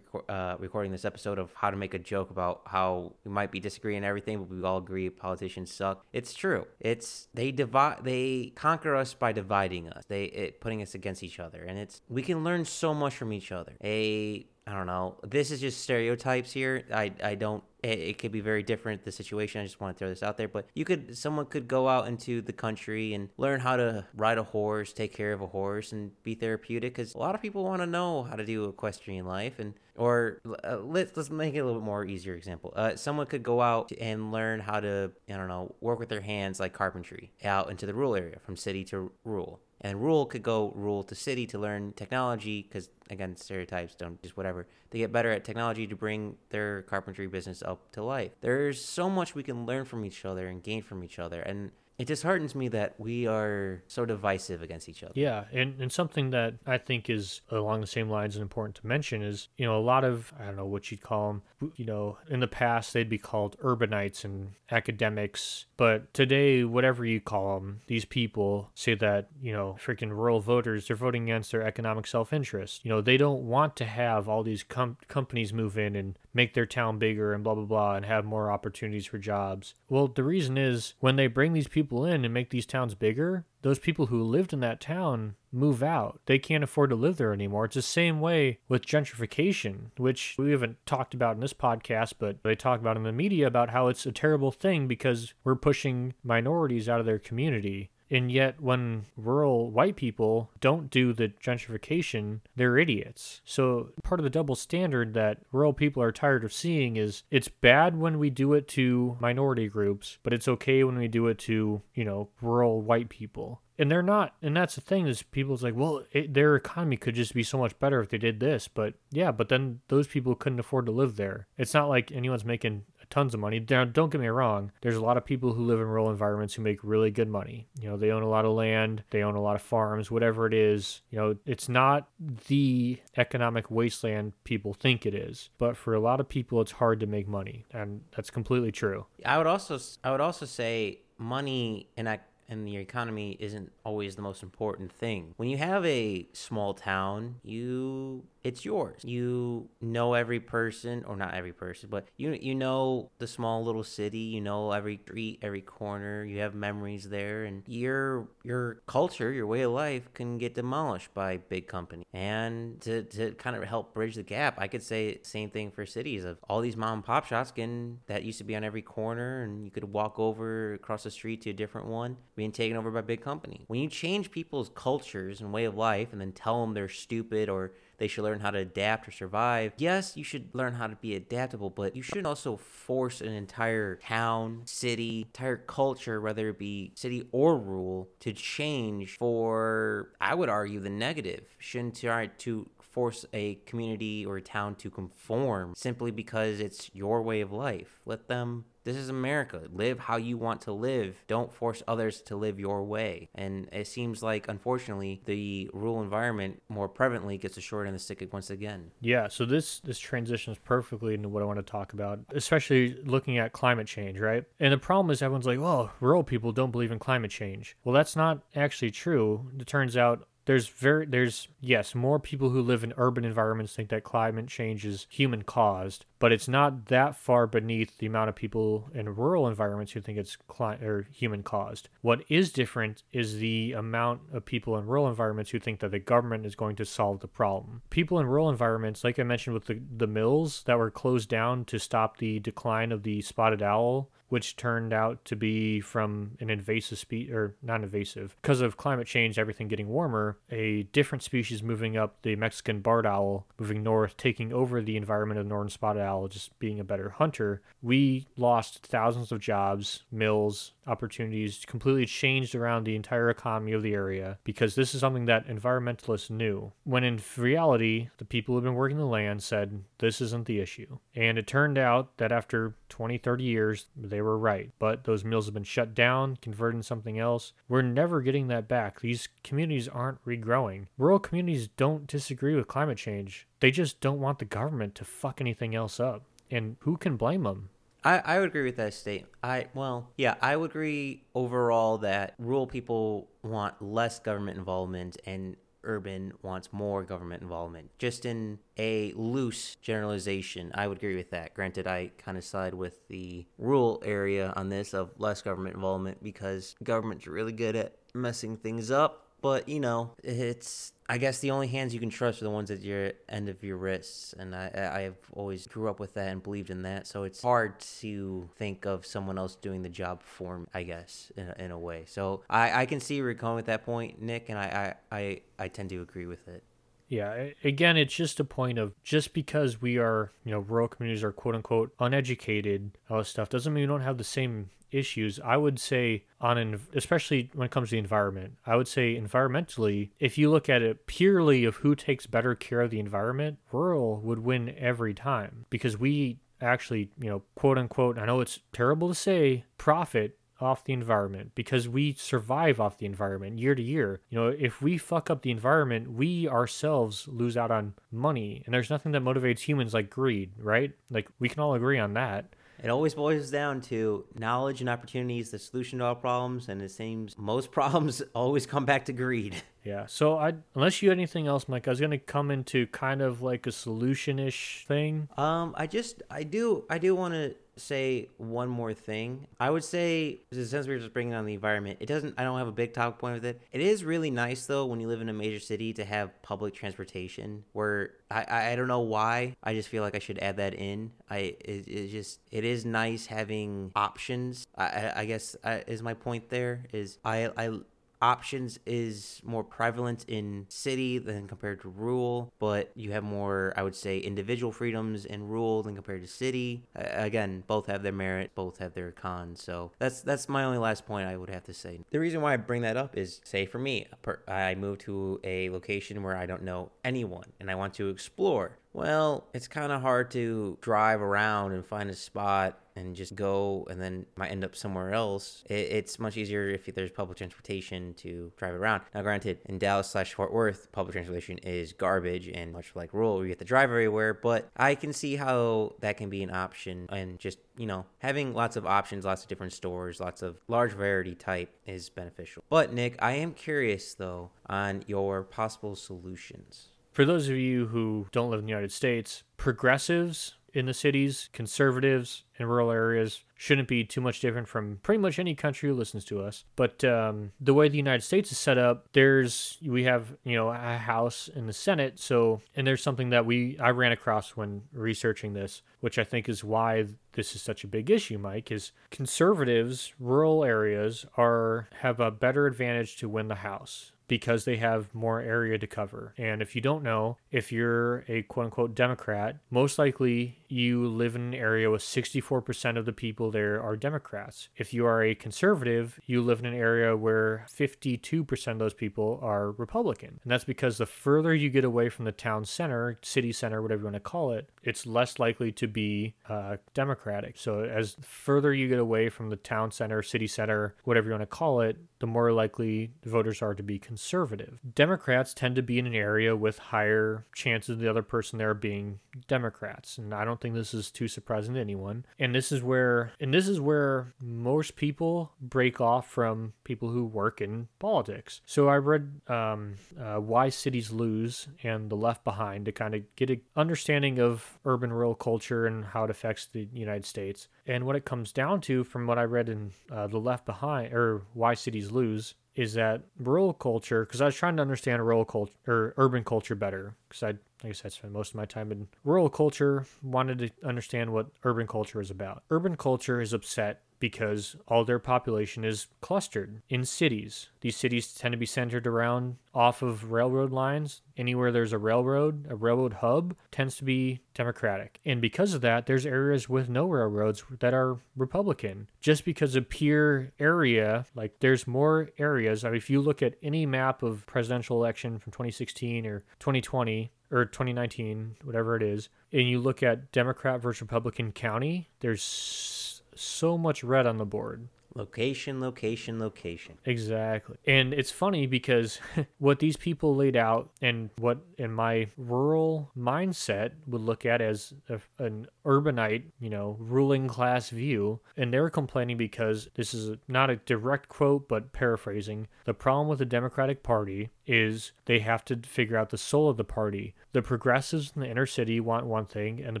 uh, 0.28 0.56
recording 0.58 0.92
this 0.92 1.04
episode 1.04 1.38
of 1.38 1.52
how 1.54 1.70
to 1.70 1.76
make 1.76 1.94
a 1.94 1.98
joke 1.98 2.30
about 2.30 2.62
how 2.66 3.12
we 3.24 3.30
might 3.30 3.50
be 3.50 3.60
disagreeing 3.60 4.04
everything, 4.04 4.38
but 4.38 4.48
we 4.48 4.62
all 4.62 4.78
agree 4.78 5.10
politicians 5.10 5.70
suck. 5.70 6.04
It's 6.12 6.32
true. 6.32 6.66
It's 6.80 7.28
they 7.34 7.50
divide 7.50 8.04
they 8.04 8.52
conquer 8.54 8.96
us 8.96 9.12
by 9.12 9.32
dividing 9.32 9.88
us. 9.90 10.04
They 10.08 10.24
it, 10.24 10.60
putting 10.60 10.80
us 10.80 10.94
against 10.94 11.22
each 11.22 11.38
other 11.38 11.41
other 11.42 11.62
and 11.62 11.78
it's 11.78 12.00
we 12.08 12.22
can 12.22 12.44
learn 12.44 12.64
so 12.64 12.94
much 12.94 13.14
from 13.14 13.32
each 13.32 13.52
other. 13.52 13.74
A 13.84 14.46
i 14.64 14.72
don't 14.72 14.86
know 14.86 15.16
this 15.24 15.50
is 15.50 15.60
just 15.60 15.80
stereotypes 15.80 16.52
here. 16.52 16.84
I 16.92 17.12
i 17.22 17.34
don't 17.34 17.64
it, 17.82 17.98
it 17.98 18.18
could 18.18 18.30
be 18.30 18.40
very 18.40 18.62
different 18.62 19.04
the 19.04 19.10
situation 19.10 19.60
i 19.60 19.64
just 19.64 19.80
want 19.80 19.96
to 19.96 19.98
throw 19.98 20.08
this 20.08 20.22
out 20.22 20.36
there 20.36 20.46
but 20.48 20.66
you 20.74 20.84
could 20.84 21.18
someone 21.18 21.46
could 21.46 21.66
go 21.66 21.88
out 21.88 22.06
into 22.06 22.42
the 22.42 22.52
country 22.52 23.12
and 23.12 23.28
learn 23.36 23.58
how 23.58 23.76
to 23.76 24.06
ride 24.14 24.38
a 24.38 24.44
horse 24.44 24.92
take 24.92 25.12
care 25.12 25.32
of 25.32 25.40
a 25.40 25.48
horse 25.48 25.90
and 25.90 26.12
be 26.22 26.34
therapeutic 26.34 26.94
because 26.94 27.14
a 27.14 27.18
lot 27.18 27.34
of 27.34 27.42
people 27.42 27.64
want 27.64 27.82
to 27.82 27.86
know 27.86 28.22
how 28.22 28.36
to 28.36 28.46
do 28.46 28.66
equestrian 28.66 29.26
life 29.26 29.58
and 29.58 29.74
or 29.96 30.40
uh, 30.64 30.78
let's 30.78 31.16
let's 31.16 31.30
make 31.30 31.54
it 31.54 31.58
a 31.58 31.64
little 31.64 31.80
bit 31.80 31.84
more 31.84 32.04
easier 32.04 32.34
example. 32.34 32.72
Uh, 32.74 32.96
someone 32.96 33.26
could 33.26 33.42
go 33.42 33.60
out 33.60 33.92
and 34.00 34.32
learn 34.32 34.60
how 34.60 34.80
to 34.80 35.10
i 35.28 35.32
don't 35.34 35.48
know 35.48 35.74
work 35.80 35.98
with 35.98 36.08
their 36.08 36.20
hands 36.20 36.58
like 36.60 36.72
carpentry 36.72 37.32
out 37.44 37.70
into 37.70 37.84
the 37.84 37.94
rural 37.94 38.16
area 38.16 38.38
from 38.44 38.56
city 38.56 38.84
to 38.84 39.12
rural 39.24 39.60
and 39.82 40.00
rural 40.00 40.24
could 40.26 40.42
go 40.42 40.72
rural 40.74 41.02
to 41.04 41.14
city 41.14 41.46
to 41.48 41.58
learn 41.58 41.92
technology 41.92 42.62
because 42.62 42.88
again 43.10 43.36
stereotypes 43.36 43.94
don't 43.94 44.22
just 44.22 44.36
whatever. 44.36 44.66
They 44.90 44.98
get 44.98 45.12
better 45.12 45.30
at 45.30 45.44
technology 45.44 45.86
to 45.86 45.96
bring 45.96 46.36
their 46.50 46.82
carpentry 46.82 47.26
business 47.26 47.62
up 47.62 47.92
to 47.92 48.02
life. 48.02 48.32
There's 48.40 48.82
so 48.82 49.10
much 49.10 49.34
we 49.34 49.42
can 49.42 49.66
learn 49.66 49.84
from 49.84 50.04
each 50.04 50.24
other 50.24 50.46
and 50.48 50.62
gain 50.62 50.82
from 50.82 51.02
each 51.02 51.18
other. 51.18 51.40
And 51.40 51.72
it 51.98 52.06
disheartens 52.06 52.54
me 52.54 52.68
that 52.68 52.94
we 52.98 53.26
are 53.26 53.82
so 53.86 54.04
divisive 54.04 54.62
against 54.62 54.88
each 54.88 55.02
other. 55.02 55.12
Yeah, 55.14 55.44
and, 55.52 55.80
and 55.80 55.92
something 55.92 56.30
that 56.30 56.54
I 56.66 56.78
think 56.78 57.10
is 57.10 57.42
along 57.50 57.80
the 57.80 57.86
same 57.86 58.08
lines 58.08 58.34
and 58.34 58.42
important 58.42 58.76
to 58.76 58.86
mention 58.86 59.22
is, 59.22 59.48
you 59.56 59.66
know, 59.66 59.76
a 59.76 59.80
lot 59.80 60.04
of, 60.04 60.32
I 60.40 60.46
don't 60.46 60.56
know 60.56 60.66
what 60.66 60.90
you'd 60.90 61.02
call 61.02 61.28
them, 61.28 61.72
you 61.76 61.84
know, 61.84 62.18
in 62.28 62.40
the 62.40 62.48
past 62.48 62.92
they'd 62.92 63.08
be 63.08 63.18
called 63.18 63.56
urbanites 63.58 64.24
and 64.24 64.52
academics, 64.70 65.66
but 65.76 66.12
today, 66.14 66.64
whatever 66.64 67.04
you 67.04 67.20
call 67.20 67.60
them, 67.60 67.82
these 67.86 68.04
people 68.04 68.70
say 68.74 68.94
that, 68.94 69.28
you 69.40 69.52
know, 69.52 69.76
freaking 69.84 70.10
rural 70.10 70.40
voters, 70.40 70.88
they're 70.88 70.96
voting 70.96 71.24
against 71.24 71.52
their 71.52 71.62
economic 71.62 72.06
self 72.06 72.32
interest. 72.32 72.84
You 72.84 72.88
know, 72.88 73.00
they 73.00 73.16
don't 73.16 73.42
want 73.42 73.76
to 73.76 73.84
have 73.84 74.28
all 74.28 74.42
these 74.42 74.62
com- 74.62 74.96
companies 75.08 75.52
move 75.52 75.76
in 75.76 75.94
and 75.94 76.16
make 76.34 76.54
their 76.54 76.66
town 76.66 76.98
bigger 76.98 77.32
and 77.32 77.44
blah, 77.44 77.54
blah, 77.54 77.64
blah, 77.64 77.94
and 77.94 78.04
have 78.04 78.24
more 78.24 78.50
opportunities 78.50 79.06
for 79.06 79.18
jobs. 79.18 79.74
Well, 79.88 80.08
the 80.08 80.24
reason 80.24 80.56
is 80.56 80.94
when 81.00 81.16
they 81.16 81.26
bring 81.26 81.52
these 81.52 81.68
people 81.68 82.04
in 82.04 82.24
and 82.24 82.32
make 82.32 82.50
these 82.50 82.66
towns 82.66 82.94
bigger, 82.94 83.44
those 83.62 83.78
people 83.78 84.06
who 84.06 84.22
lived 84.22 84.52
in 84.52 84.60
that 84.60 84.80
town 84.80 85.36
move 85.52 85.82
out. 85.82 86.20
They 86.26 86.38
can't 86.38 86.64
afford 86.64 86.90
to 86.90 86.96
live 86.96 87.16
there 87.16 87.32
anymore. 87.32 87.66
It's 87.66 87.74
the 87.74 87.82
same 87.82 88.20
way 88.20 88.58
with 88.68 88.86
gentrification, 88.86 89.90
which 89.96 90.34
we 90.38 90.50
haven't 90.50 90.84
talked 90.86 91.14
about 91.14 91.34
in 91.34 91.40
this 91.40 91.52
podcast, 91.52 92.14
but 92.18 92.42
they 92.42 92.56
talk 92.56 92.80
about 92.80 92.96
in 92.96 93.04
the 93.04 93.12
media 93.12 93.46
about 93.46 93.70
how 93.70 93.88
it's 93.88 94.06
a 94.06 94.12
terrible 94.12 94.50
thing 94.50 94.88
because 94.88 95.34
we're 95.44 95.54
pushing 95.54 96.14
minorities 96.24 96.88
out 96.88 97.00
of 97.00 97.06
their 97.06 97.18
community. 97.18 97.90
And 98.12 98.30
yet, 98.30 98.60
when 98.60 99.06
rural 99.16 99.70
white 99.70 99.96
people 99.96 100.50
don't 100.60 100.90
do 100.90 101.14
the 101.14 101.28
gentrification, 101.28 102.40
they're 102.54 102.76
idiots. 102.76 103.40
So, 103.46 103.88
part 104.04 104.20
of 104.20 104.24
the 104.24 104.30
double 104.30 104.54
standard 104.54 105.14
that 105.14 105.38
rural 105.50 105.72
people 105.72 106.02
are 106.02 106.12
tired 106.12 106.44
of 106.44 106.52
seeing 106.52 106.96
is 106.96 107.22
it's 107.30 107.48
bad 107.48 107.96
when 107.96 108.18
we 108.18 108.28
do 108.28 108.52
it 108.52 108.68
to 108.68 109.16
minority 109.18 109.66
groups, 109.66 110.18
but 110.22 110.34
it's 110.34 110.46
okay 110.46 110.84
when 110.84 110.98
we 110.98 111.08
do 111.08 111.26
it 111.26 111.38
to, 111.38 111.80
you 111.94 112.04
know, 112.04 112.28
rural 112.42 112.82
white 112.82 113.08
people 113.08 113.62
and 113.78 113.90
they're 113.90 114.02
not 114.02 114.34
and 114.42 114.56
that's 114.56 114.74
the 114.74 114.80
thing 114.80 115.06
is 115.06 115.22
people's 115.22 115.62
like 115.62 115.74
well 115.74 116.04
it, 116.12 116.32
their 116.34 116.54
economy 116.54 116.96
could 116.96 117.14
just 117.14 117.34
be 117.34 117.42
so 117.42 117.58
much 117.58 117.76
better 117.78 118.00
if 118.00 118.10
they 118.10 118.18
did 118.18 118.38
this 118.38 118.68
but 118.68 118.94
yeah 119.10 119.32
but 119.32 119.48
then 119.48 119.80
those 119.88 120.06
people 120.06 120.34
couldn't 120.34 120.60
afford 120.60 120.86
to 120.86 120.92
live 120.92 121.16
there 121.16 121.48
it's 121.56 121.74
not 121.74 121.88
like 121.88 122.12
anyone's 122.12 122.44
making 122.44 122.84
tons 123.12 123.34
of 123.34 123.40
money. 123.40 123.64
Now 123.68 123.84
don't 123.84 124.10
get 124.10 124.20
me 124.20 124.28
wrong 124.28 124.72
there's 124.80 124.96
a 124.96 125.00
lot 125.00 125.16
of 125.16 125.24
people 125.24 125.52
who 125.52 125.64
live 125.64 125.78
in 125.78 125.86
rural 125.86 126.10
environments 126.10 126.54
who 126.54 126.62
make 126.62 126.78
really 126.82 127.10
good 127.10 127.28
money. 127.28 127.68
You 127.78 127.90
know 127.90 127.96
they 127.96 128.10
own 128.10 128.22
a 128.22 128.28
lot 128.28 128.44
of 128.44 128.52
land 128.52 129.04
they 129.10 129.22
own 129.22 129.34
a 129.34 129.40
lot 129.40 129.54
of 129.54 129.62
farms 129.62 130.10
whatever 130.10 130.46
it 130.46 130.54
is. 130.54 131.02
You 131.10 131.18
know 131.18 131.36
it's 131.44 131.68
not 131.68 132.08
the 132.48 132.98
economic 133.16 133.70
wasteland 133.70 134.32
people 134.44 134.72
think 134.72 135.04
it 135.04 135.14
is 135.14 135.50
but 135.58 135.76
for 135.76 135.94
a 135.94 136.00
lot 136.00 136.20
of 136.20 136.28
people 136.28 136.60
it's 136.60 136.72
hard 136.72 137.00
to 137.00 137.06
make 137.06 137.28
money 137.28 137.66
and 137.70 138.00
that's 138.16 138.30
completely 138.30 138.72
true. 138.72 139.06
I 139.24 139.38
would 139.38 139.46
also 139.46 139.78
i 140.02 140.10
would 140.10 140.20
also 140.20 140.46
say 140.46 141.00
money 141.18 141.88
and 141.96 142.08
and 142.52 142.66
the 142.66 142.76
economy 142.76 143.36
isn't 143.40 143.72
always 143.82 144.14
the 144.14 144.22
most 144.22 144.42
important 144.42 144.92
thing. 144.92 145.32
When 145.38 145.48
you 145.48 145.56
have 145.56 145.86
a 145.86 146.28
small 146.34 146.74
town, 146.74 147.36
you 147.42 148.24
it's 148.44 148.64
yours. 148.64 149.02
You 149.04 149.68
know 149.80 150.14
every 150.14 150.40
person, 150.40 151.04
or 151.06 151.16
not 151.16 151.34
every 151.34 151.52
person, 151.52 151.88
but 151.90 152.08
you 152.16 152.32
you 152.32 152.54
know 152.54 153.10
the 153.18 153.26
small 153.26 153.64
little 153.64 153.84
city. 153.84 154.18
You 154.18 154.40
know 154.40 154.72
every 154.72 154.98
street, 154.98 155.38
every 155.42 155.60
corner. 155.60 156.24
You 156.24 156.40
have 156.40 156.54
memories 156.54 157.08
there, 157.08 157.44
and 157.44 157.62
your 157.66 158.28
your 158.42 158.82
culture, 158.86 159.32
your 159.32 159.46
way 159.46 159.62
of 159.62 159.72
life, 159.72 160.12
can 160.14 160.38
get 160.38 160.54
demolished 160.54 161.14
by 161.14 161.36
big 161.36 161.68
company. 161.68 162.04
And 162.12 162.80
to 162.82 163.02
to 163.04 163.32
kind 163.32 163.56
of 163.56 163.62
help 163.64 163.94
bridge 163.94 164.16
the 164.16 164.22
gap, 164.22 164.56
I 164.58 164.68
could 164.68 164.82
say 164.82 165.20
same 165.22 165.50
thing 165.50 165.70
for 165.70 165.86
cities 165.86 166.24
of 166.24 166.38
all 166.48 166.60
these 166.60 166.76
mom 166.76 166.92
and 166.92 167.04
pop 167.04 167.26
shops 167.26 167.52
getting 167.52 168.00
that 168.06 168.22
used 168.22 168.38
to 168.38 168.44
be 168.44 168.56
on 168.56 168.64
every 168.64 168.82
corner, 168.82 169.42
and 169.42 169.64
you 169.64 169.70
could 169.70 169.84
walk 169.84 170.18
over 170.18 170.74
across 170.74 171.04
the 171.04 171.10
street 171.10 171.42
to 171.42 171.50
a 171.50 171.52
different 171.54 171.86
one, 171.86 172.16
being 172.36 172.52
taken 172.52 172.76
over 172.76 172.90
by 172.90 173.00
big 173.00 173.20
company. 173.20 173.64
When 173.68 173.80
you 173.80 173.88
change 173.88 174.30
people's 174.30 174.70
cultures 174.74 175.40
and 175.40 175.52
way 175.52 175.64
of 175.64 175.76
life, 175.76 176.08
and 176.12 176.20
then 176.20 176.32
tell 176.32 176.60
them 176.60 176.74
they're 176.74 176.88
stupid 176.88 177.48
or 177.48 177.72
they 178.02 178.08
should 178.08 178.24
learn 178.24 178.40
how 178.40 178.50
to 178.50 178.58
adapt 178.58 179.06
or 179.06 179.12
survive. 179.12 179.74
Yes, 179.76 180.16
you 180.16 180.24
should 180.24 180.52
learn 180.54 180.74
how 180.74 180.88
to 180.88 180.96
be 180.96 181.14
adaptable, 181.14 181.70
but 181.70 181.94
you 181.94 182.02
shouldn't 182.02 182.26
also 182.26 182.56
force 182.56 183.20
an 183.20 183.32
entire 183.32 184.00
town, 184.02 184.62
city, 184.64 185.20
entire 185.28 185.56
culture, 185.56 186.20
whether 186.20 186.48
it 186.48 186.58
be 186.58 186.90
city 186.96 187.28
or 187.30 187.56
rural, 187.56 188.08
to 188.18 188.32
change 188.32 189.18
for, 189.18 190.14
I 190.20 190.34
would 190.34 190.48
argue, 190.48 190.80
the 190.80 190.90
negative. 190.90 191.44
Shouldn't 191.60 192.00
try 192.00 192.26
to 192.26 192.68
force 192.80 193.24
a 193.32 193.54
community 193.66 194.26
or 194.26 194.38
a 194.38 194.42
town 194.42 194.74
to 194.74 194.90
conform 194.90 195.72
simply 195.76 196.10
because 196.10 196.58
it's 196.58 196.90
your 196.92 197.22
way 197.22 197.40
of 197.40 197.52
life. 197.52 198.00
Let 198.04 198.26
them 198.26 198.64
this 198.84 198.96
is 198.96 199.08
America. 199.08 199.62
Live 199.72 199.98
how 199.98 200.16
you 200.16 200.36
want 200.36 200.62
to 200.62 200.72
live. 200.72 201.22
Don't 201.26 201.52
force 201.52 201.82
others 201.86 202.20
to 202.22 202.36
live 202.36 202.58
your 202.58 202.82
way. 202.84 203.28
And 203.34 203.68
it 203.72 203.86
seems 203.86 204.22
like, 204.22 204.48
unfortunately, 204.48 205.22
the 205.24 205.70
rural 205.72 206.02
environment 206.02 206.62
more 206.68 206.88
prevalently 206.88 207.40
gets 207.40 207.56
a 207.56 207.60
short 207.60 207.86
end 207.86 207.94
of 207.94 208.00
the 208.00 208.04
stick 208.04 208.32
once 208.32 208.50
again. 208.50 208.90
Yeah, 209.00 209.28
so 209.28 209.44
this 209.44 209.80
this 209.80 209.98
transitions 209.98 210.58
perfectly 210.64 211.14
into 211.14 211.28
what 211.28 211.42
I 211.42 211.46
want 211.46 211.58
to 211.58 211.62
talk 211.62 211.92
about, 211.92 212.20
especially 212.34 212.94
looking 213.04 213.38
at 213.38 213.52
climate 213.52 213.86
change, 213.86 214.18
right? 214.18 214.44
And 214.60 214.72
the 214.72 214.78
problem 214.78 215.10
is 215.10 215.22
everyone's 215.22 215.46
like, 215.46 215.58
"Oh, 215.58 215.90
rural 216.00 216.22
people 216.22 216.52
don't 216.52 216.70
believe 216.70 216.92
in 216.92 216.98
climate 216.98 217.30
change." 217.30 217.76
Well, 217.84 217.94
that's 217.94 218.16
not 218.16 218.42
actually 218.54 218.90
true. 218.90 219.50
It 219.58 219.66
turns 219.66 219.96
out 219.96 220.28
there's 220.44 220.68
very 220.68 221.06
there's 221.06 221.48
yes 221.60 221.94
more 221.94 222.18
people 222.18 222.50
who 222.50 222.62
live 222.62 222.82
in 222.82 222.92
urban 222.96 223.24
environments 223.24 223.74
think 223.74 223.88
that 223.90 224.04
climate 224.04 224.48
change 224.48 224.84
is 224.84 225.06
human 225.08 225.42
caused 225.42 226.04
but 226.22 226.30
it's 226.30 226.46
not 226.46 226.86
that 226.86 227.16
far 227.16 227.48
beneath 227.48 227.98
the 227.98 228.06
amount 228.06 228.28
of 228.28 228.36
people 228.36 228.88
in 228.94 229.12
rural 229.16 229.48
environments 229.48 229.90
who 229.90 230.00
think 230.00 230.16
it's 230.16 230.36
cli- 230.46 230.76
or 230.76 231.08
human 231.10 231.42
caused. 231.42 231.88
What 232.00 232.22
is 232.28 232.52
different 232.52 233.02
is 233.12 233.38
the 233.38 233.72
amount 233.72 234.20
of 234.32 234.44
people 234.44 234.78
in 234.78 234.86
rural 234.86 235.08
environments 235.08 235.50
who 235.50 235.58
think 235.58 235.80
that 235.80 235.90
the 235.90 235.98
government 235.98 236.46
is 236.46 236.54
going 236.54 236.76
to 236.76 236.84
solve 236.84 237.18
the 237.18 237.26
problem. 237.26 237.82
People 237.90 238.20
in 238.20 238.28
rural 238.28 238.48
environments 238.48 239.02
like 239.02 239.18
i 239.18 239.24
mentioned 239.24 239.54
with 239.54 239.66
the, 239.66 239.80
the 239.96 240.06
mills 240.06 240.62
that 240.66 240.78
were 240.78 240.92
closed 240.92 241.28
down 241.28 241.64
to 241.64 241.80
stop 241.80 242.18
the 242.18 242.38
decline 242.38 242.92
of 242.92 243.02
the 243.02 243.20
spotted 243.20 243.60
owl 243.60 244.08
which 244.32 244.56
turned 244.56 244.94
out 244.94 245.22
to 245.26 245.36
be 245.36 245.78
from 245.78 246.30
an 246.40 246.48
invasive 246.48 246.98
species, 246.98 247.30
or 247.30 247.54
not 247.60 247.82
invasive, 247.82 248.34
because 248.40 248.62
of 248.62 248.78
climate 248.78 249.06
change, 249.06 249.38
everything 249.38 249.68
getting 249.68 249.88
warmer, 249.88 250.38
a 250.50 250.84
different 250.84 251.22
species 251.22 251.62
moving 251.62 251.98
up, 251.98 252.16
the 252.22 252.34
Mexican 252.34 252.80
barred 252.80 253.04
owl, 253.04 253.46
moving 253.58 253.82
north, 253.82 254.16
taking 254.16 254.50
over 254.50 254.80
the 254.80 254.96
environment 254.96 255.38
of 255.38 255.44
the 255.44 255.50
northern 255.50 255.68
spotted 255.68 256.00
owl, 256.00 256.11
just 256.28 256.58
being 256.58 256.80
a 256.80 256.84
better 256.84 257.10
hunter. 257.10 257.62
We 257.82 258.26
lost 258.36 258.86
thousands 258.86 259.32
of 259.32 259.40
jobs, 259.40 260.04
mills, 260.10 260.72
opportunities, 260.86 261.64
completely 261.66 262.06
changed 262.06 262.54
around 262.54 262.84
the 262.84 262.96
entire 262.96 263.30
economy 263.30 263.72
of 263.72 263.82
the 263.82 263.94
area 263.94 264.38
because 264.44 264.74
this 264.74 264.94
is 264.94 265.00
something 265.00 265.26
that 265.26 265.46
environmentalists 265.46 266.30
knew. 266.30 266.72
When 266.84 267.04
in 267.04 267.20
reality, 267.36 268.08
the 268.18 268.24
people 268.24 268.54
who've 268.54 268.64
been 268.64 268.74
working 268.74 268.98
the 268.98 269.06
land 269.06 269.42
said 269.42 269.84
this 269.98 270.20
isn't 270.20 270.46
the 270.46 270.60
issue. 270.60 270.98
And 271.14 271.38
it 271.38 271.46
turned 271.46 271.78
out 271.78 272.16
that 272.18 272.32
after 272.32 272.74
20, 272.88 273.18
30 273.18 273.44
years, 273.44 273.86
they 273.96 274.20
were 274.20 274.38
right. 274.38 274.70
But 274.78 275.04
those 275.04 275.24
mills 275.24 275.46
have 275.46 275.54
been 275.54 275.62
shut 275.62 275.94
down, 275.94 276.36
converted 276.36 276.76
into 276.76 276.86
something 276.86 277.18
else. 277.18 277.52
We're 277.68 277.82
never 277.82 278.20
getting 278.20 278.48
that 278.48 278.68
back. 278.68 279.00
These 279.00 279.28
communities 279.44 279.88
aren't 279.88 280.24
regrowing. 280.24 280.86
Rural 280.98 281.18
communities 281.18 281.68
don't 281.68 282.06
disagree 282.06 282.54
with 282.54 282.68
climate 282.68 282.98
change, 282.98 283.46
they 283.60 283.70
just 283.70 284.00
don't 284.00 284.20
want 284.20 284.38
the 284.38 284.44
government 284.44 284.94
to 284.96 285.04
fuck 285.04 285.40
anything 285.40 285.74
else 285.74 286.00
up. 286.00 286.24
And 286.50 286.76
who 286.80 286.96
can 286.96 287.16
blame 287.16 287.44
them? 287.44 287.70
I, 288.04 288.18
I 288.18 288.38
would 288.40 288.48
agree 288.48 288.64
with 288.64 288.76
that 288.76 288.94
statement. 288.94 289.32
I 289.42 289.66
well, 289.74 290.10
yeah, 290.16 290.34
I 290.40 290.56
would 290.56 290.70
agree 290.70 291.24
overall 291.34 291.98
that 291.98 292.34
rural 292.38 292.66
people 292.66 293.28
want 293.42 293.80
less 293.80 294.18
government 294.18 294.58
involvement 294.58 295.16
and 295.24 295.56
urban 295.84 296.32
wants 296.42 296.72
more 296.72 297.02
government 297.02 297.42
involvement. 297.42 297.90
Just 297.98 298.24
in 298.24 298.58
a 298.78 299.12
loose 299.14 299.76
generalization, 299.82 300.70
I 300.74 300.86
would 300.86 300.98
agree 300.98 301.16
with 301.16 301.30
that. 301.30 301.54
Granted, 301.54 301.86
I 301.86 302.12
kind 302.18 302.38
of 302.38 302.44
side 302.44 302.74
with 302.74 303.06
the 303.08 303.46
rural 303.58 304.02
area 304.04 304.52
on 304.56 304.68
this 304.68 304.94
of 304.94 305.12
less 305.18 305.42
government 305.42 305.74
involvement 305.74 306.22
because 306.22 306.74
government's 306.82 307.26
really 307.26 307.52
good 307.52 307.76
at 307.76 307.96
messing 308.14 308.56
things 308.56 308.90
up. 308.90 309.21
But 309.42 309.68
you 309.68 309.80
know, 309.80 310.12
it's 310.22 310.92
I 311.08 311.18
guess 311.18 311.40
the 311.40 311.50
only 311.50 311.66
hands 311.66 311.92
you 311.92 312.00
can 312.00 312.08
trust 312.08 312.40
are 312.40 312.44
the 312.44 312.50
ones 312.50 312.70
at 312.70 312.80
your 312.80 313.12
end 313.28 313.48
of 313.48 313.62
your 313.62 313.76
wrists, 313.76 314.34
and 314.38 314.54
I 314.54 314.70
I've 314.94 315.18
always 315.32 315.66
grew 315.66 315.90
up 315.90 316.00
with 316.00 316.14
that 316.14 316.28
and 316.28 316.42
believed 316.42 316.70
in 316.70 316.82
that. 316.82 317.06
So 317.06 317.24
it's 317.24 317.42
hard 317.42 317.80
to 318.00 318.48
think 318.56 318.86
of 318.86 319.04
someone 319.04 319.36
else 319.36 319.56
doing 319.56 319.82
the 319.82 319.88
job 319.90 320.22
for 320.22 320.60
me. 320.60 320.66
I 320.72 320.84
guess 320.84 321.30
in 321.36 321.48
a, 321.48 321.54
in 321.58 321.70
a 321.72 321.78
way. 321.78 322.04
So 322.06 322.44
I 322.48 322.82
I 322.82 322.86
can 322.86 323.00
see 323.00 323.20
where 323.20 323.30
you're 323.30 323.34
going 323.34 323.56
with 323.56 323.66
that 323.66 323.84
point, 323.84 324.22
Nick, 324.22 324.48
and 324.48 324.58
I 324.58 324.94
I 325.10 325.18
I, 325.18 325.40
I 325.58 325.68
tend 325.68 325.90
to 325.90 326.00
agree 326.00 326.26
with 326.26 326.46
it. 326.48 326.62
Yeah, 327.08 327.50
again, 327.62 327.98
it's 327.98 328.14
just 328.14 328.40
a 328.40 328.44
point 328.44 328.78
of 328.78 328.94
just 329.02 329.34
because 329.34 329.82
we 329.82 329.98
are, 329.98 330.32
you 330.44 330.50
know, 330.50 330.60
rural 330.60 330.88
communities 330.88 331.22
are 331.22 331.30
quote 331.30 331.54
unquote 331.54 331.92
uneducated, 332.00 332.92
all 333.10 333.18
this 333.18 333.28
stuff 333.28 333.50
doesn't 333.50 333.74
mean 333.74 333.82
we 333.82 333.86
don't 333.86 334.00
have 334.00 334.16
the 334.16 334.24
same 334.24 334.70
issues. 334.92 335.40
I 335.40 335.56
would 335.56 335.78
say 335.78 336.24
on 336.40 336.80
especially 336.94 337.50
when 337.54 337.66
it 337.66 337.70
comes 337.70 337.88
to 337.90 337.96
the 337.96 337.98
environment, 337.98 338.54
I 338.66 338.76
would 338.76 338.88
say 338.88 339.18
environmentally, 339.18 340.10
if 340.18 340.38
you 340.38 340.50
look 340.50 340.68
at 340.68 340.82
it 340.82 341.06
purely 341.06 341.64
of 341.64 341.76
who 341.76 341.94
takes 341.94 342.26
better 342.26 342.54
care 342.54 342.80
of 342.80 342.90
the 342.90 343.00
environment, 343.00 343.58
rural 343.70 344.20
would 344.20 344.40
win 344.40 344.74
every 344.78 345.14
time 345.14 345.66
because 345.70 345.98
we 345.98 346.38
actually, 346.60 347.10
you 347.20 347.28
know, 347.28 347.42
quote 347.54 347.78
unquote, 347.78 348.18
I 348.18 348.26
know 348.26 348.40
it's 348.40 348.60
terrible 348.72 349.08
to 349.08 349.14
say, 349.14 349.64
profit 349.78 350.38
off 350.62 350.84
the 350.84 350.92
environment 350.92 351.50
because 351.54 351.88
we 351.88 352.12
survive 352.12 352.80
off 352.80 352.98
the 352.98 353.06
environment 353.06 353.58
year 353.58 353.74
to 353.74 353.82
year. 353.82 354.20
You 354.30 354.38
know, 354.38 354.48
if 354.48 354.80
we 354.80 354.96
fuck 354.96 355.28
up 355.28 355.42
the 355.42 355.50
environment, 355.50 356.12
we 356.12 356.48
ourselves 356.48 357.26
lose 357.26 357.56
out 357.56 357.72
on 357.72 357.94
money. 358.10 358.62
And 358.64 358.72
there's 358.72 358.90
nothing 358.90 359.12
that 359.12 359.24
motivates 359.24 359.60
humans 359.60 359.92
like 359.92 360.08
greed, 360.08 360.52
right? 360.56 360.92
Like 361.10 361.28
we 361.40 361.48
can 361.48 361.60
all 361.60 361.74
agree 361.74 361.98
on 361.98 362.14
that. 362.14 362.54
It 362.82 362.90
always 362.90 363.14
boils 363.14 363.50
down 363.50 363.80
to 363.82 364.24
knowledge 364.36 364.80
and 364.80 364.90
opportunities, 364.90 365.52
the 365.52 365.58
solution 365.58 366.00
to 366.00 366.06
all 366.06 366.14
problems, 366.16 366.68
and 366.68 366.82
it 366.82 366.90
seems 366.90 367.38
most 367.38 367.70
problems 367.78 368.22
always 368.34 368.66
come 368.66 368.84
back 368.84 369.04
to 369.04 369.12
greed. 369.12 369.62
Yeah. 369.84 370.06
So 370.06 370.36
I, 370.36 370.54
unless 370.74 371.00
you 371.00 371.08
had 371.08 371.18
anything 371.18 371.46
else, 371.46 371.68
Mike, 371.68 371.86
I 371.86 371.90
was 371.90 372.00
gonna 372.00 372.18
come 372.18 372.50
into 372.50 372.86
kind 372.88 373.22
of 373.22 373.40
like 373.40 373.66
a 373.66 373.72
solution-ish 373.72 374.84
thing. 374.86 375.28
Um, 375.36 375.74
I 375.76 375.86
just, 375.86 376.22
I 376.30 376.42
do, 376.42 376.84
I 376.90 376.98
do 376.98 377.14
want 377.14 377.34
to 377.34 377.54
say 377.76 378.28
one 378.36 378.68
more 378.68 378.94
thing. 378.94 379.46
I 379.58 379.70
would 379.70 379.84
say, 379.84 380.40
since 380.52 380.86
we 380.86 380.94
are 380.94 380.98
just 380.98 381.12
bringing 381.12 381.34
on 381.34 381.46
the 381.46 381.54
environment, 381.54 381.98
it 382.00 382.06
doesn't. 382.06 382.34
I 382.38 382.44
don't 382.44 382.58
have 382.58 382.68
a 382.68 382.72
big 382.72 382.92
talk 382.92 383.18
point 383.18 383.34
with 383.34 383.44
it. 383.44 383.60
It 383.72 383.80
is 383.80 384.04
really 384.04 384.30
nice 384.30 384.66
though 384.66 384.86
when 384.86 385.00
you 385.00 385.08
live 385.08 385.20
in 385.20 385.28
a 385.28 385.32
major 385.32 385.60
city 385.60 385.92
to 385.94 386.04
have 386.04 386.30
public 386.42 386.74
transportation. 386.74 387.64
Where 387.72 388.10
I, 388.30 388.72
I 388.72 388.76
don't 388.76 388.88
know 388.88 389.00
why. 389.00 389.56
I 389.62 389.74
just 389.74 389.88
feel 389.88 390.02
like 390.02 390.14
I 390.14 390.18
should 390.18 390.38
add 390.38 390.56
that 390.58 390.74
in. 390.74 391.12
I 391.30 391.56
it, 391.60 391.88
it 391.88 392.08
just 392.08 392.40
it 392.50 392.64
is 392.64 392.84
nice 392.84 393.26
having 393.26 393.92
options. 393.96 394.66
I 394.76 395.12
I 395.16 395.24
guess 395.24 395.56
I, 395.64 395.84
is 395.86 396.02
my 396.02 396.14
point 396.14 396.48
there 396.48 396.84
is 396.92 397.18
I 397.24 397.50
I 397.56 397.78
options 398.22 398.78
is 398.86 399.40
more 399.44 399.64
prevalent 399.64 400.24
in 400.28 400.66
city 400.68 401.18
than 401.18 401.48
compared 401.48 401.82
to 401.82 401.88
rural, 401.88 402.52
but 402.58 402.90
you 402.94 403.12
have 403.12 403.24
more, 403.24 403.72
I 403.76 403.82
would 403.82 403.96
say, 403.96 404.18
individual 404.18 404.72
freedoms 404.72 405.24
in 405.24 405.48
rural 405.48 405.82
than 405.82 405.94
compared 405.94 406.22
to 406.22 406.28
city. 406.28 406.84
Uh, 406.96 407.02
again, 407.12 407.64
both 407.66 407.86
have 407.86 408.02
their 408.02 408.12
merit, 408.12 408.52
both 408.54 408.78
have 408.78 408.94
their 408.94 409.10
cons. 409.10 409.62
So 409.62 409.90
that's 409.98 410.22
that's 410.22 410.48
my 410.48 410.64
only 410.64 410.78
last 410.78 411.04
point 411.04 411.28
I 411.28 411.36
would 411.36 411.50
have 411.50 411.64
to 411.64 411.74
say. 411.74 412.00
The 412.10 412.20
reason 412.20 412.40
why 412.40 412.54
I 412.54 412.56
bring 412.56 412.82
that 412.82 412.96
up 412.96 413.16
is, 413.16 413.40
say, 413.44 413.66
for 413.66 413.78
me, 413.78 414.06
I 414.46 414.74
move 414.76 414.98
to 415.00 415.40
a 415.44 415.68
location 415.70 416.22
where 416.22 416.36
I 416.36 416.46
don't 416.46 416.62
know 416.62 416.92
anyone 417.04 417.52
and 417.60 417.70
I 417.70 417.74
want 417.74 417.94
to 417.94 418.08
explore. 418.08 418.78
Well, 418.94 419.48
it's 419.54 419.68
kind 419.68 419.90
of 419.90 420.02
hard 420.02 420.30
to 420.32 420.76
drive 420.80 421.22
around 421.22 421.72
and 421.72 421.84
find 421.84 422.10
a 422.10 422.14
spot 422.14 422.78
and 422.94 423.16
just 423.16 423.34
go 423.34 423.86
and 423.88 423.98
then 423.98 424.26
might 424.36 424.50
end 424.50 424.64
up 424.64 424.76
somewhere 424.76 425.12
else. 425.14 425.64
It, 425.68 425.88
it's 425.92 426.18
much 426.18 426.36
easier 426.36 426.68
if 426.68 426.84
there's 426.94 427.10
public 427.10 427.38
transportation 427.38 428.12
to 428.18 428.52
drive 428.56 428.74
around. 428.74 429.02
Now, 429.14 429.22
granted, 429.22 429.60
in 429.64 429.78
Dallas 429.78 430.10
slash 430.10 430.34
Fort 430.34 430.52
Worth, 430.52 430.92
public 430.92 431.14
transportation 431.14 431.56
is 431.58 431.94
garbage 431.94 432.48
and 432.48 432.70
much 432.70 432.92
like 432.94 433.14
rural, 433.14 433.42
you 433.42 433.48
get 433.48 433.58
to 433.60 433.64
drive 433.64 433.90
everywhere, 433.90 434.34
but 434.34 434.68
I 434.76 434.94
can 434.94 435.14
see 435.14 435.36
how 435.36 435.94
that 436.00 436.18
can 436.18 436.28
be 436.28 436.42
an 436.42 436.50
option 436.50 437.06
and 437.08 437.38
just, 437.38 437.58
you 437.78 437.86
know, 437.86 438.04
having 438.18 438.52
lots 438.52 438.76
of 438.76 438.84
options, 438.84 439.24
lots 439.24 439.42
of 439.42 439.48
different 439.48 439.72
stores, 439.72 440.20
lots 440.20 440.42
of 440.42 440.58
large 440.68 440.92
variety 440.92 441.34
type 441.34 441.74
is 441.86 442.10
beneficial. 442.10 442.62
But, 442.68 442.92
Nick, 442.92 443.16
I 443.22 443.32
am 443.32 443.54
curious 443.54 444.12
though 444.12 444.50
on 444.66 445.02
your 445.06 445.42
possible 445.44 445.96
solutions. 445.96 446.91
For 447.12 447.26
those 447.26 447.48
of 447.50 447.56
you 447.56 447.86
who 447.88 448.26
don't 448.32 448.50
live 448.50 448.60
in 448.60 448.64
the 448.64 448.70
United 448.70 448.90
States, 448.90 449.42
progressives 449.58 450.54
in 450.72 450.86
the 450.86 450.94
cities, 450.94 451.50
conservatives 451.52 452.44
in 452.58 452.66
rural 452.66 452.90
areas 452.90 453.44
shouldn't 453.56 453.88
be 453.88 454.04
too 454.04 454.20
much 454.20 454.40
different 454.40 454.66
from 454.66 454.98
pretty 455.02 455.20
much 455.20 455.38
any 455.38 455.54
country 455.54 455.88
who 455.88 455.94
listens 455.94 456.24
to 456.24 456.40
us. 456.40 456.64
But 456.74 457.04
um, 457.04 457.52
the 457.60 457.74
way 457.74 457.88
the 457.88 457.98
United 457.98 458.22
States 458.22 458.50
is 458.50 458.58
set 458.58 458.78
up, 458.78 459.08
there's 459.12 459.78
we 459.84 460.04
have 460.04 460.34
you 460.44 460.56
know 460.56 460.70
a 460.70 460.96
House 460.96 461.50
and 461.54 461.68
the 461.68 461.74
Senate. 461.74 462.18
So 462.18 462.62
and 462.74 462.86
there's 462.86 463.02
something 463.02 463.30
that 463.30 463.44
we 463.44 463.78
I 463.78 463.90
ran 463.90 464.12
across 464.12 464.56
when 464.56 464.82
researching 464.92 465.52
this, 465.52 465.82
which 466.00 466.18
I 466.18 466.24
think 466.24 466.48
is 466.48 466.64
why 466.64 467.06
this 467.32 467.54
is 467.54 467.62
such 467.62 467.84
a 467.84 467.88
big 467.88 468.10
issue. 468.10 468.38
Mike 468.38 468.72
is 468.72 468.92
conservatives, 469.10 470.14
rural 470.18 470.64
areas 470.64 471.26
are 471.36 471.88
have 472.00 472.20
a 472.20 472.30
better 472.30 472.66
advantage 472.66 473.16
to 473.16 473.28
win 473.28 473.48
the 473.48 473.56
House 473.56 474.11
because 474.28 474.64
they 474.64 474.76
have 474.76 475.14
more 475.14 475.40
area 475.40 475.78
to 475.78 475.86
cover. 475.86 476.34
And 476.38 476.62
if 476.62 476.74
you 476.74 476.80
don't 476.80 477.02
know, 477.02 477.36
if 477.50 477.72
you're 477.72 478.24
a 478.28 478.42
quote 478.42 478.66
unquote 478.66 478.94
Democrat, 478.94 479.58
most 479.70 479.98
likely 479.98 480.58
you 480.72 481.06
live 481.06 481.36
in 481.36 481.42
an 481.42 481.54
area 481.54 481.90
with 481.90 482.02
64% 482.02 482.96
of 482.96 483.04
the 483.04 483.12
people 483.12 483.50
there 483.50 483.80
are 483.82 483.96
Democrats. 483.96 484.68
If 484.76 484.94
you 484.94 485.06
are 485.06 485.22
a 485.22 485.34
conservative, 485.34 486.18
you 486.26 486.40
live 486.40 486.60
in 486.60 486.66
an 486.66 486.74
area 486.74 487.16
where 487.16 487.66
52% 487.70 488.72
of 488.72 488.78
those 488.78 488.94
people 488.94 489.38
are 489.42 489.70
Republican. 489.72 490.40
And 490.42 490.50
that's 490.50 490.64
because 490.64 490.98
the 490.98 491.06
further 491.06 491.54
you 491.54 491.70
get 491.70 491.84
away 491.84 492.08
from 492.08 492.24
the 492.24 492.32
town 492.32 492.64
center, 492.64 493.18
city 493.22 493.52
center, 493.52 493.82
whatever 493.82 494.00
you 494.00 494.06
want 494.06 494.16
to 494.16 494.20
call 494.20 494.52
it, 494.52 494.70
it's 494.82 495.06
less 495.06 495.38
likely 495.38 495.72
to 495.72 495.86
be 495.86 496.34
uh, 496.48 496.76
democratic. 496.94 497.58
So 497.58 497.84
as 497.84 498.16
further 498.22 498.72
you 498.72 498.88
get 498.88 498.98
away 498.98 499.28
from 499.28 499.50
the 499.50 499.56
town 499.56 499.90
center, 499.90 500.22
city 500.22 500.46
center, 500.46 500.94
whatever 501.04 501.26
you 501.26 501.32
want 501.32 501.42
to 501.42 501.46
call 501.46 501.80
it, 501.82 501.98
the 502.22 502.26
more 502.28 502.52
likely 502.52 503.10
voters 503.24 503.60
are 503.62 503.74
to 503.74 503.82
be 503.82 503.98
conservative. 503.98 504.78
Democrats 504.94 505.52
tend 505.52 505.74
to 505.74 505.82
be 505.82 505.98
in 505.98 506.06
an 506.06 506.14
area 506.14 506.54
with 506.54 506.78
higher 506.78 507.46
chances 507.52 507.90
of 507.90 507.98
the 507.98 508.08
other 508.08 508.22
person 508.22 508.58
there 508.58 508.74
being 508.74 509.18
Democrats, 509.48 510.18
and 510.18 510.32
I 510.32 510.44
don't 510.44 510.60
think 510.62 510.74
this 510.74 510.94
is 510.94 511.10
too 511.10 511.28
surprising 511.28 511.74
to 511.74 511.80
anyone. 511.80 512.24
And 512.38 512.54
this 512.54 512.72
is 512.72 512.82
where, 512.82 513.32
and 513.40 513.52
this 513.52 513.68
is 513.68 513.80
where 513.80 514.32
most 514.40 514.96
people 514.96 515.52
break 515.60 516.00
off 516.00 516.28
from 516.28 516.72
people 516.84 517.10
who 517.10 517.24
work 517.24 517.60
in 517.60 517.88
politics. 517.98 518.60
So 518.64 518.88
I 518.88 518.96
read 518.96 519.40
um, 519.48 519.96
uh, 520.18 520.36
Why 520.36 520.70
Cities 520.70 521.10
Lose 521.10 521.68
and 521.82 522.08
The 522.08 522.16
Left 522.16 522.44
Behind 522.44 522.86
to 522.86 522.92
kind 522.92 523.14
of 523.14 523.22
get 523.36 523.50
an 523.50 523.60
understanding 523.76 524.38
of 524.38 524.78
urban 524.84 525.12
rural 525.12 525.34
culture 525.34 525.86
and 525.86 526.04
how 526.04 526.24
it 526.24 526.30
affects 526.30 526.66
the 526.66 526.88
United 526.92 527.26
States. 527.26 527.68
And 527.86 528.04
what 528.04 528.16
it 528.16 528.24
comes 528.24 528.52
down 528.52 528.80
to, 528.82 529.04
from 529.04 529.26
what 529.26 529.38
I 529.38 529.44
read 529.44 529.68
in 529.68 529.90
uh, 530.10 530.28
The 530.28 530.38
Left 530.38 530.64
Behind 530.64 531.12
or 531.12 531.42
Why 531.52 531.74
Cities 531.74 532.12
Lose, 532.12 532.54
is 532.74 532.94
that 532.94 533.22
rural 533.38 533.74
culture, 533.74 534.24
because 534.24 534.40
I 534.40 534.46
was 534.46 534.56
trying 534.56 534.76
to 534.76 534.82
understand 534.82 535.20
rural 535.22 535.44
culture 535.44 535.74
or 535.86 536.14
urban 536.16 536.42
culture 536.42 536.74
better, 536.74 537.14
because 537.28 537.42
I, 537.42 537.54
like 537.82 537.90
I 537.90 537.94
said, 537.94 538.12
spent 538.12 538.32
most 538.32 538.50
of 538.50 538.56
my 538.56 538.64
time 538.64 538.92
in 538.92 539.08
rural 539.24 539.48
culture, 539.48 540.06
wanted 540.22 540.58
to 540.58 540.70
understand 540.86 541.32
what 541.32 541.48
urban 541.64 541.86
culture 541.86 542.20
is 542.20 542.30
about. 542.30 542.62
Urban 542.70 542.96
culture 542.96 543.40
is 543.40 543.52
upset 543.52 544.02
because 544.22 544.76
all 544.86 545.04
their 545.04 545.18
population 545.18 545.84
is 545.84 546.06
clustered 546.20 546.80
in 546.88 547.04
cities. 547.04 547.70
These 547.80 547.96
cities 547.96 548.32
tend 548.32 548.52
to 548.52 548.56
be 548.56 548.66
centered 548.66 549.04
around 549.04 549.56
off 549.74 550.00
of 550.00 550.30
railroad 550.30 550.70
lines. 550.70 551.22
Anywhere 551.36 551.72
there's 551.72 551.92
a 551.92 551.98
railroad, 551.98 552.66
a 552.70 552.76
railroad 552.76 553.14
hub 553.14 553.56
tends 553.72 553.96
to 553.96 554.04
be 554.04 554.40
Democratic. 554.54 555.18
And 555.24 555.40
because 555.40 555.74
of 555.74 555.80
that, 555.80 556.06
there's 556.06 556.24
areas 556.24 556.68
with 556.68 556.88
no 556.88 557.08
railroads 557.08 557.64
that 557.80 557.94
are 557.94 558.18
Republican. 558.36 559.08
Just 559.20 559.44
because 559.44 559.74
of 559.74 559.88
pure 559.88 560.52
area, 560.60 561.26
like 561.34 561.58
there's 561.58 561.88
more 561.88 562.28
areas. 562.38 562.84
I 562.84 562.90
mean, 562.90 562.98
if 562.98 563.10
you 563.10 563.20
look 563.20 563.42
at 563.42 563.56
any 563.60 563.86
map 563.86 564.22
of 564.22 564.46
presidential 564.46 564.98
election 564.98 565.40
from 565.40 565.50
2016 565.50 566.26
or 566.26 566.44
2020, 566.60 567.32
or 567.52 567.64
2019, 567.66 568.56
whatever 568.64 568.96
it 568.96 569.02
is, 569.02 569.28
and 569.52 569.68
you 569.68 569.78
look 569.78 570.02
at 570.02 570.32
Democrat 570.32 570.80
versus 570.80 571.02
Republican 571.02 571.52
county, 571.52 572.08
there's 572.20 573.22
so 573.34 573.78
much 573.78 574.02
red 574.02 574.26
on 574.26 574.38
the 574.38 574.46
board. 574.46 574.88
Location, 575.14 575.80
location, 575.80 576.38
location. 576.38 576.98
Exactly. 577.04 577.76
And 577.86 578.14
it's 578.14 578.30
funny 578.30 578.66
because 578.66 579.20
what 579.58 579.78
these 579.78 579.96
people 579.96 580.34
laid 580.34 580.56
out 580.56 580.90
and 581.00 581.30
what 581.38 581.58
in 581.78 581.92
my 581.92 582.28
rural 582.36 583.10
mindset 583.16 583.92
would 584.06 584.20
look 584.20 584.46
at 584.46 584.60
as 584.60 584.94
a, 585.08 585.20
an 585.38 585.66
urbanite, 585.84 586.44
you 586.60 586.70
know, 586.70 586.96
ruling 586.98 587.48
class 587.48 587.90
view. 587.90 588.40
And 588.56 588.72
they're 588.72 588.90
complaining 588.90 589.36
because 589.36 589.88
this 589.94 590.14
is 590.14 590.36
not 590.48 590.70
a 590.70 590.76
direct 590.76 591.28
quote, 591.28 591.68
but 591.68 591.92
paraphrasing. 591.92 592.68
The 592.84 592.94
problem 592.94 593.28
with 593.28 593.38
the 593.38 593.44
Democratic 593.44 594.02
Party 594.02 594.50
is 594.66 595.12
they 595.26 595.40
have 595.40 595.64
to 595.66 595.76
figure 595.76 596.16
out 596.16 596.30
the 596.30 596.38
soul 596.38 596.70
of 596.70 596.76
the 596.76 596.84
party. 596.84 597.34
The 597.52 597.62
progressives 597.62 598.32
in 598.34 598.42
the 598.42 598.48
inner 598.48 598.66
city 598.66 599.00
want 599.00 599.26
one 599.26 599.46
thing, 599.46 599.82
and 599.82 599.94
the 599.96 600.00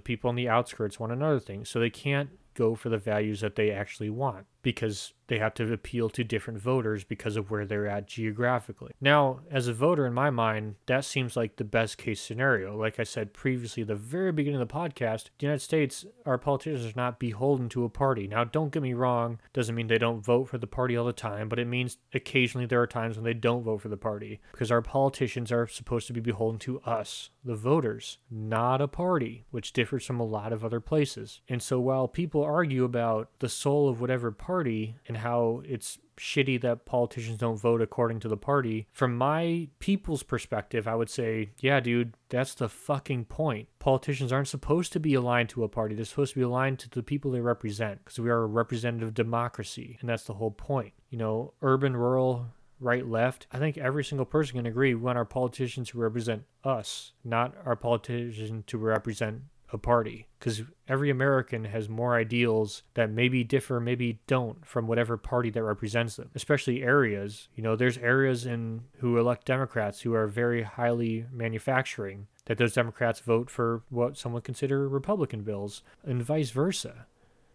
people 0.00 0.30
on 0.30 0.36
the 0.36 0.48
outskirts 0.48 0.98
want 0.98 1.12
another 1.12 1.40
thing. 1.40 1.64
So 1.64 1.78
they 1.80 1.90
can't 1.90 2.30
go 2.54 2.74
for 2.74 2.88
the 2.88 2.98
values 2.98 3.40
that 3.40 3.56
they 3.56 3.70
actually 3.70 4.10
want 4.10 4.46
because 4.62 5.12
they 5.32 5.38
have 5.38 5.54
to 5.54 5.72
appeal 5.72 6.10
to 6.10 6.22
different 6.22 6.60
voters 6.60 7.04
because 7.04 7.36
of 7.36 7.50
where 7.50 7.64
they're 7.64 7.86
at 7.86 8.06
geographically. 8.06 8.92
Now, 9.00 9.40
as 9.50 9.66
a 9.66 9.72
voter, 9.72 10.06
in 10.06 10.12
my 10.12 10.28
mind, 10.28 10.74
that 10.84 11.06
seems 11.06 11.36
like 11.36 11.56
the 11.56 11.64
best 11.64 11.96
case 11.96 12.20
scenario. 12.20 12.76
Like 12.76 13.00
I 13.00 13.04
said 13.04 13.32
previously, 13.32 13.82
the 13.82 13.94
very 13.94 14.30
beginning 14.30 14.60
of 14.60 14.68
the 14.68 14.74
podcast, 14.74 15.30
the 15.38 15.46
United 15.46 15.60
States, 15.60 16.04
our 16.26 16.36
politicians 16.36 16.84
are 16.84 16.92
not 16.96 17.18
beholden 17.18 17.70
to 17.70 17.84
a 17.84 17.88
party. 17.88 18.26
Now, 18.26 18.44
don't 18.44 18.72
get 18.72 18.82
me 18.82 18.92
wrong, 18.92 19.40
doesn't 19.54 19.74
mean 19.74 19.86
they 19.86 19.96
don't 19.96 20.20
vote 20.20 20.50
for 20.50 20.58
the 20.58 20.66
party 20.66 20.98
all 20.98 21.06
the 21.06 21.14
time, 21.14 21.48
but 21.48 21.58
it 21.58 21.66
means 21.66 21.96
occasionally 22.12 22.66
there 22.66 22.82
are 22.82 22.86
times 22.86 23.16
when 23.16 23.24
they 23.24 23.32
don't 23.32 23.62
vote 23.62 23.80
for 23.80 23.88
the 23.88 23.96
party 23.96 24.38
because 24.50 24.70
our 24.70 24.82
politicians 24.82 25.50
are 25.50 25.66
supposed 25.66 26.06
to 26.08 26.12
be 26.12 26.20
beholden 26.20 26.58
to 26.58 26.80
us, 26.80 27.30
the 27.42 27.56
voters, 27.56 28.18
not 28.30 28.82
a 28.82 28.88
party, 28.88 29.46
which 29.50 29.72
differs 29.72 30.04
from 30.04 30.20
a 30.20 30.26
lot 30.26 30.52
of 30.52 30.62
other 30.62 30.80
places. 30.80 31.40
And 31.48 31.62
so 31.62 31.80
while 31.80 32.06
people 32.06 32.42
argue 32.42 32.84
about 32.84 33.30
the 33.38 33.48
soul 33.48 33.88
of 33.88 33.98
whatever 34.00 34.30
party 34.30 34.51
and 34.60 35.16
how 35.16 35.62
it's 35.64 35.98
shitty 36.18 36.60
that 36.60 36.84
politicians 36.84 37.38
don't 37.38 37.60
vote 37.60 37.80
according 37.80 38.20
to 38.20 38.28
the 38.28 38.36
party. 38.36 38.86
From 38.92 39.16
my 39.16 39.68
people's 39.78 40.22
perspective, 40.22 40.86
I 40.86 40.94
would 40.94 41.10
say, 41.10 41.50
yeah, 41.60 41.80
dude, 41.80 42.14
that's 42.28 42.54
the 42.54 42.68
fucking 42.68 43.26
point. 43.26 43.68
Politicians 43.78 44.32
aren't 44.32 44.48
supposed 44.48 44.92
to 44.92 45.00
be 45.00 45.14
aligned 45.14 45.48
to 45.50 45.64
a 45.64 45.68
party. 45.68 45.94
They're 45.94 46.04
supposed 46.04 46.34
to 46.34 46.40
be 46.40 46.44
aligned 46.44 46.78
to 46.80 46.90
the 46.90 47.02
people 47.02 47.30
they 47.30 47.40
represent 47.40 48.04
because 48.04 48.18
we 48.18 48.30
are 48.30 48.42
a 48.42 48.46
representative 48.46 49.14
democracy. 49.14 49.96
And 50.00 50.08
that's 50.08 50.24
the 50.24 50.34
whole 50.34 50.50
point. 50.50 50.92
You 51.10 51.18
know, 51.18 51.54
urban, 51.62 51.96
rural, 51.96 52.46
right, 52.78 53.06
left. 53.06 53.46
I 53.52 53.58
think 53.58 53.78
every 53.78 54.04
single 54.04 54.26
person 54.26 54.56
can 54.56 54.66
agree 54.66 54.94
we 54.94 55.02
want 55.02 55.18
our 55.18 55.24
politicians 55.24 55.90
to 55.90 55.98
represent 55.98 56.44
us, 56.64 57.12
not 57.24 57.54
our 57.64 57.76
politicians 57.76 58.64
to 58.66 58.78
represent 58.78 59.42
a 59.72 59.78
party 59.78 60.28
because 60.38 60.62
every 60.86 61.10
American 61.10 61.64
has 61.64 61.88
more 61.88 62.14
ideals 62.14 62.82
that 62.94 63.10
maybe 63.10 63.42
differ, 63.42 63.80
maybe 63.80 64.20
don't 64.26 64.64
from 64.66 64.86
whatever 64.86 65.16
party 65.16 65.50
that 65.50 65.62
represents 65.62 66.16
them, 66.16 66.30
especially 66.34 66.82
areas. 66.82 67.48
You 67.56 67.62
know, 67.62 67.74
there's 67.74 67.98
areas 67.98 68.44
in 68.44 68.82
who 68.98 69.18
elect 69.18 69.46
Democrats 69.46 70.02
who 70.02 70.14
are 70.14 70.26
very 70.26 70.62
highly 70.62 71.26
manufacturing 71.32 72.26
that 72.46 72.58
those 72.58 72.74
Democrats 72.74 73.20
vote 73.20 73.48
for 73.48 73.82
what 73.88 74.16
some 74.16 74.32
would 74.32 74.44
consider 74.44 74.88
Republican 74.88 75.42
bills 75.42 75.82
and 76.04 76.22
vice 76.22 76.50
versa 76.50 77.06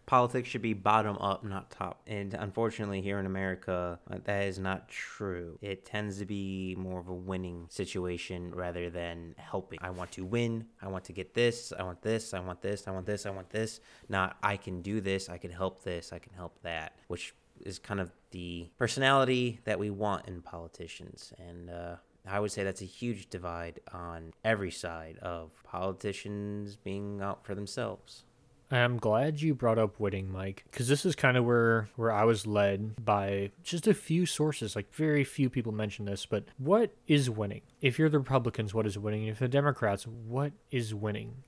politics 0.08 0.48
should 0.48 0.62
be 0.62 0.72
bottom 0.72 1.18
up, 1.18 1.44
not 1.44 1.70
top. 1.70 2.00
And 2.06 2.32
unfortunately, 2.32 3.02
here 3.02 3.18
in 3.18 3.26
America, 3.26 4.00
uh, 4.10 4.16
that 4.24 4.44
is 4.44 4.58
not 4.58 4.88
true. 4.88 5.58
It 5.60 5.84
tends 5.84 6.18
to 6.18 6.24
be 6.24 6.74
more 6.78 6.98
of 6.98 7.08
a 7.08 7.14
winning 7.14 7.66
situation 7.68 8.52
rather 8.54 8.88
than 8.88 9.34
helping. 9.36 9.78
I 9.82 9.90
want 9.90 10.10
to 10.12 10.24
win. 10.24 10.64
I 10.80 10.88
want 10.88 11.04
to 11.04 11.12
get 11.12 11.34
this. 11.34 11.74
I 11.78 11.82
want 11.82 12.00
this. 12.00 12.32
I 12.32 12.40
want 12.40 12.62
this. 12.62 12.88
I 12.88 12.90
want 12.90 13.04
this. 13.04 13.26
I 13.26 13.30
want 13.30 13.50
this. 13.50 13.80
Not, 14.08 14.38
I 14.42 14.56
can 14.56 14.80
do 14.80 15.02
this. 15.02 15.28
I 15.28 15.36
can 15.36 15.50
help 15.50 15.84
this. 15.84 16.10
I 16.10 16.18
can 16.18 16.32
help 16.32 16.58
that, 16.62 16.94
which 17.08 17.34
is 17.60 17.78
kind 17.78 18.00
of 18.00 18.10
the 18.30 18.70
personality 18.78 19.60
that 19.64 19.78
we 19.78 19.90
want 19.90 20.26
in 20.26 20.40
politicians. 20.40 21.34
And, 21.38 21.68
uh, 21.68 21.96
I 22.26 22.40
would 22.40 22.52
say 22.52 22.62
that's 22.62 22.82
a 22.82 22.86
huge 22.86 23.30
divide 23.30 23.80
on 23.92 24.32
every 24.44 24.70
side 24.70 25.18
of 25.18 25.52
politicians 25.64 26.76
being 26.76 27.22
out 27.22 27.44
for 27.44 27.54
themselves. 27.54 28.24
I'm 28.70 28.98
glad 28.98 29.40
you 29.40 29.54
brought 29.54 29.78
up 29.78 29.98
winning, 29.98 30.30
Mike, 30.30 30.64
because 30.70 30.88
this 30.88 31.06
is 31.06 31.14
kind 31.16 31.38
of 31.38 31.44
where 31.44 31.88
where 31.96 32.12
I 32.12 32.24
was 32.24 32.46
led 32.46 33.02
by 33.02 33.50
just 33.62 33.86
a 33.86 33.94
few 33.94 34.26
sources. 34.26 34.76
Like 34.76 34.92
very 34.94 35.24
few 35.24 35.48
people 35.48 35.72
mention 35.72 36.04
this, 36.04 36.26
but 36.26 36.44
what 36.58 36.94
is 37.06 37.30
winning? 37.30 37.62
If 37.80 37.98
you're 37.98 38.10
the 38.10 38.18
Republicans, 38.18 38.74
what 38.74 38.86
is 38.86 38.98
winning? 38.98 39.26
If 39.26 39.38
the 39.38 39.48
Democrats, 39.48 40.06
what 40.06 40.52
is 40.70 40.94
winning? 40.94 41.44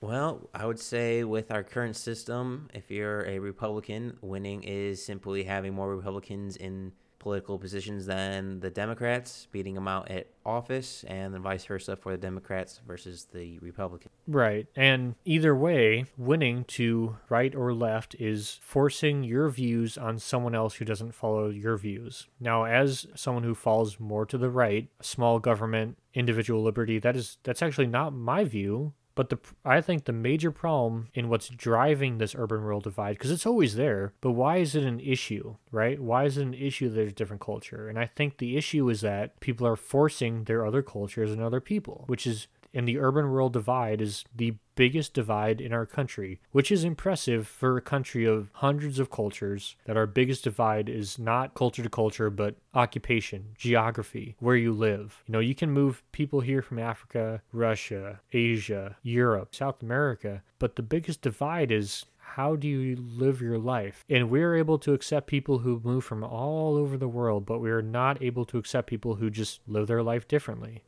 Well, 0.00 0.50
I 0.52 0.66
would 0.66 0.80
say 0.80 1.24
with 1.24 1.50
our 1.50 1.62
current 1.62 1.96
system, 1.96 2.68
if 2.74 2.90
you're 2.90 3.24
a 3.26 3.38
Republican, 3.38 4.18
winning 4.20 4.62
is 4.64 5.02
simply 5.02 5.44
having 5.44 5.72
more 5.72 5.94
Republicans 5.94 6.56
in 6.56 6.92
political 7.24 7.58
positions 7.58 8.04
than 8.04 8.60
the 8.60 8.68
Democrats, 8.68 9.48
beating 9.50 9.74
them 9.74 9.88
out 9.88 10.10
at 10.10 10.26
office, 10.44 11.04
and 11.08 11.32
then 11.32 11.40
vice 11.40 11.64
versa 11.64 11.96
for 11.96 12.12
the 12.12 12.18
Democrats 12.18 12.82
versus 12.86 13.28
the 13.32 13.58
Republicans. 13.60 14.12
Right. 14.28 14.66
And 14.76 15.14
either 15.24 15.56
way, 15.56 16.04
winning 16.18 16.64
to 16.64 17.16
right 17.30 17.54
or 17.54 17.72
left 17.72 18.14
is 18.16 18.60
forcing 18.62 19.24
your 19.24 19.48
views 19.48 19.96
on 19.96 20.18
someone 20.18 20.54
else 20.54 20.74
who 20.74 20.84
doesn't 20.84 21.14
follow 21.14 21.48
your 21.48 21.78
views. 21.78 22.28
Now, 22.38 22.64
as 22.64 23.06
someone 23.14 23.42
who 23.42 23.54
falls 23.54 23.98
more 23.98 24.26
to 24.26 24.36
the 24.36 24.50
right, 24.50 24.90
small 25.00 25.38
government, 25.38 25.96
individual 26.12 26.62
liberty, 26.62 26.98
that 26.98 27.16
is 27.16 27.38
that's 27.42 27.62
actually 27.62 27.86
not 27.86 28.12
my 28.12 28.44
view. 28.44 28.92
But 29.14 29.28
the 29.28 29.38
I 29.64 29.80
think 29.80 30.04
the 30.04 30.12
major 30.12 30.50
problem 30.50 31.08
in 31.14 31.28
what's 31.28 31.48
driving 31.48 32.18
this 32.18 32.34
urban 32.34 32.60
rural 32.60 32.80
divide, 32.80 33.16
because 33.16 33.30
it's 33.30 33.46
always 33.46 33.76
there, 33.76 34.12
but 34.20 34.32
why 34.32 34.56
is 34.56 34.74
it 34.74 34.84
an 34.84 35.00
issue, 35.00 35.56
right? 35.70 36.00
Why 36.00 36.24
is 36.24 36.36
it 36.36 36.42
an 36.42 36.54
issue 36.54 36.88
that 36.88 36.96
there's 36.96 37.12
different 37.12 37.42
culture? 37.42 37.88
And 37.88 37.98
I 37.98 38.06
think 38.06 38.38
the 38.38 38.56
issue 38.56 38.88
is 38.88 39.02
that 39.02 39.38
people 39.40 39.66
are 39.66 39.76
forcing 39.76 40.44
their 40.44 40.66
other 40.66 40.82
cultures 40.82 41.30
and 41.30 41.40
other 41.40 41.60
people, 41.60 42.04
which 42.08 42.26
is 42.26 42.48
and 42.74 42.86
the 42.86 42.98
urban 42.98 43.24
rural 43.26 43.48
divide 43.48 44.00
is 44.00 44.24
the 44.34 44.54
biggest 44.74 45.14
divide 45.14 45.60
in 45.60 45.72
our 45.72 45.86
country, 45.86 46.40
which 46.50 46.72
is 46.72 46.84
impressive 46.84 47.46
for 47.46 47.76
a 47.76 47.82
country 47.82 48.24
of 48.24 48.50
hundreds 48.54 48.98
of 48.98 49.10
cultures. 49.10 49.76
That 49.86 49.96
our 49.96 50.06
biggest 50.06 50.44
divide 50.44 50.88
is 50.88 51.18
not 51.18 51.54
culture 51.54 51.82
to 51.82 51.88
culture, 51.88 52.30
but 52.30 52.56
occupation, 52.74 53.54
geography, 53.56 54.36
where 54.40 54.56
you 54.56 54.72
live. 54.72 55.22
You 55.26 55.32
know, 55.32 55.40
you 55.40 55.54
can 55.54 55.70
move 55.70 56.02
people 56.12 56.40
here 56.40 56.62
from 56.62 56.78
Africa, 56.78 57.42
Russia, 57.52 58.20
Asia, 58.32 58.96
Europe, 59.02 59.54
South 59.54 59.82
America, 59.82 60.42
but 60.58 60.76
the 60.76 60.82
biggest 60.82 61.22
divide 61.22 61.70
is 61.70 62.04
how 62.18 62.56
do 62.56 62.66
you 62.66 62.96
live 62.96 63.40
your 63.40 63.58
life? 63.58 64.04
And 64.08 64.28
we're 64.28 64.56
able 64.56 64.78
to 64.80 64.92
accept 64.92 65.28
people 65.28 65.58
who 65.58 65.80
move 65.84 66.02
from 66.04 66.24
all 66.24 66.76
over 66.76 66.96
the 66.96 67.06
world, 67.06 67.46
but 67.46 67.60
we 67.60 67.70
are 67.70 67.82
not 67.82 68.20
able 68.20 68.44
to 68.46 68.58
accept 68.58 68.88
people 68.88 69.14
who 69.14 69.30
just 69.30 69.60
live 69.68 69.86
their 69.86 70.02
life 70.02 70.26
differently. 70.26 70.82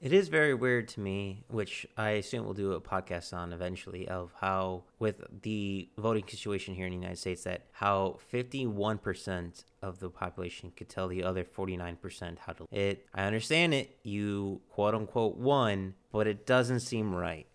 It 0.00 0.12
is 0.12 0.28
very 0.28 0.52
weird 0.52 0.88
to 0.88 1.00
me, 1.00 1.44
which 1.48 1.86
I 1.96 2.10
assume 2.10 2.44
we'll 2.44 2.54
do 2.54 2.72
a 2.72 2.80
podcast 2.80 3.32
on 3.32 3.52
eventually, 3.52 4.06
of 4.06 4.30
how, 4.40 4.84
with 4.98 5.22
the 5.42 5.88
voting 5.96 6.24
situation 6.28 6.74
here 6.74 6.86
in 6.86 6.92
the 6.92 6.98
United 6.98 7.16
States, 7.18 7.44
that 7.44 7.66
how 7.72 8.18
51% 8.32 9.64
of 9.82 9.98
the 10.00 10.10
population 10.10 10.70
could 10.76 10.90
tell 10.90 11.08
the 11.08 11.24
other 11.24 11.44
49% 11.44 12.38
how 12.38 12.52
to. 12.52 12.66
It, 12.70 13.06
I 13.14 13.24
understand 13.24 13.72
it, 13.72 13.98
you 14.02 14.60
quote 14.68 14.94
unquote 14.94 15.38
won, 15.38 15.94
but 16.12 16.26
it 16.26 16.44
doesn't 16.46 16.80
seem 16.80 17.14
right. 17.14 17.46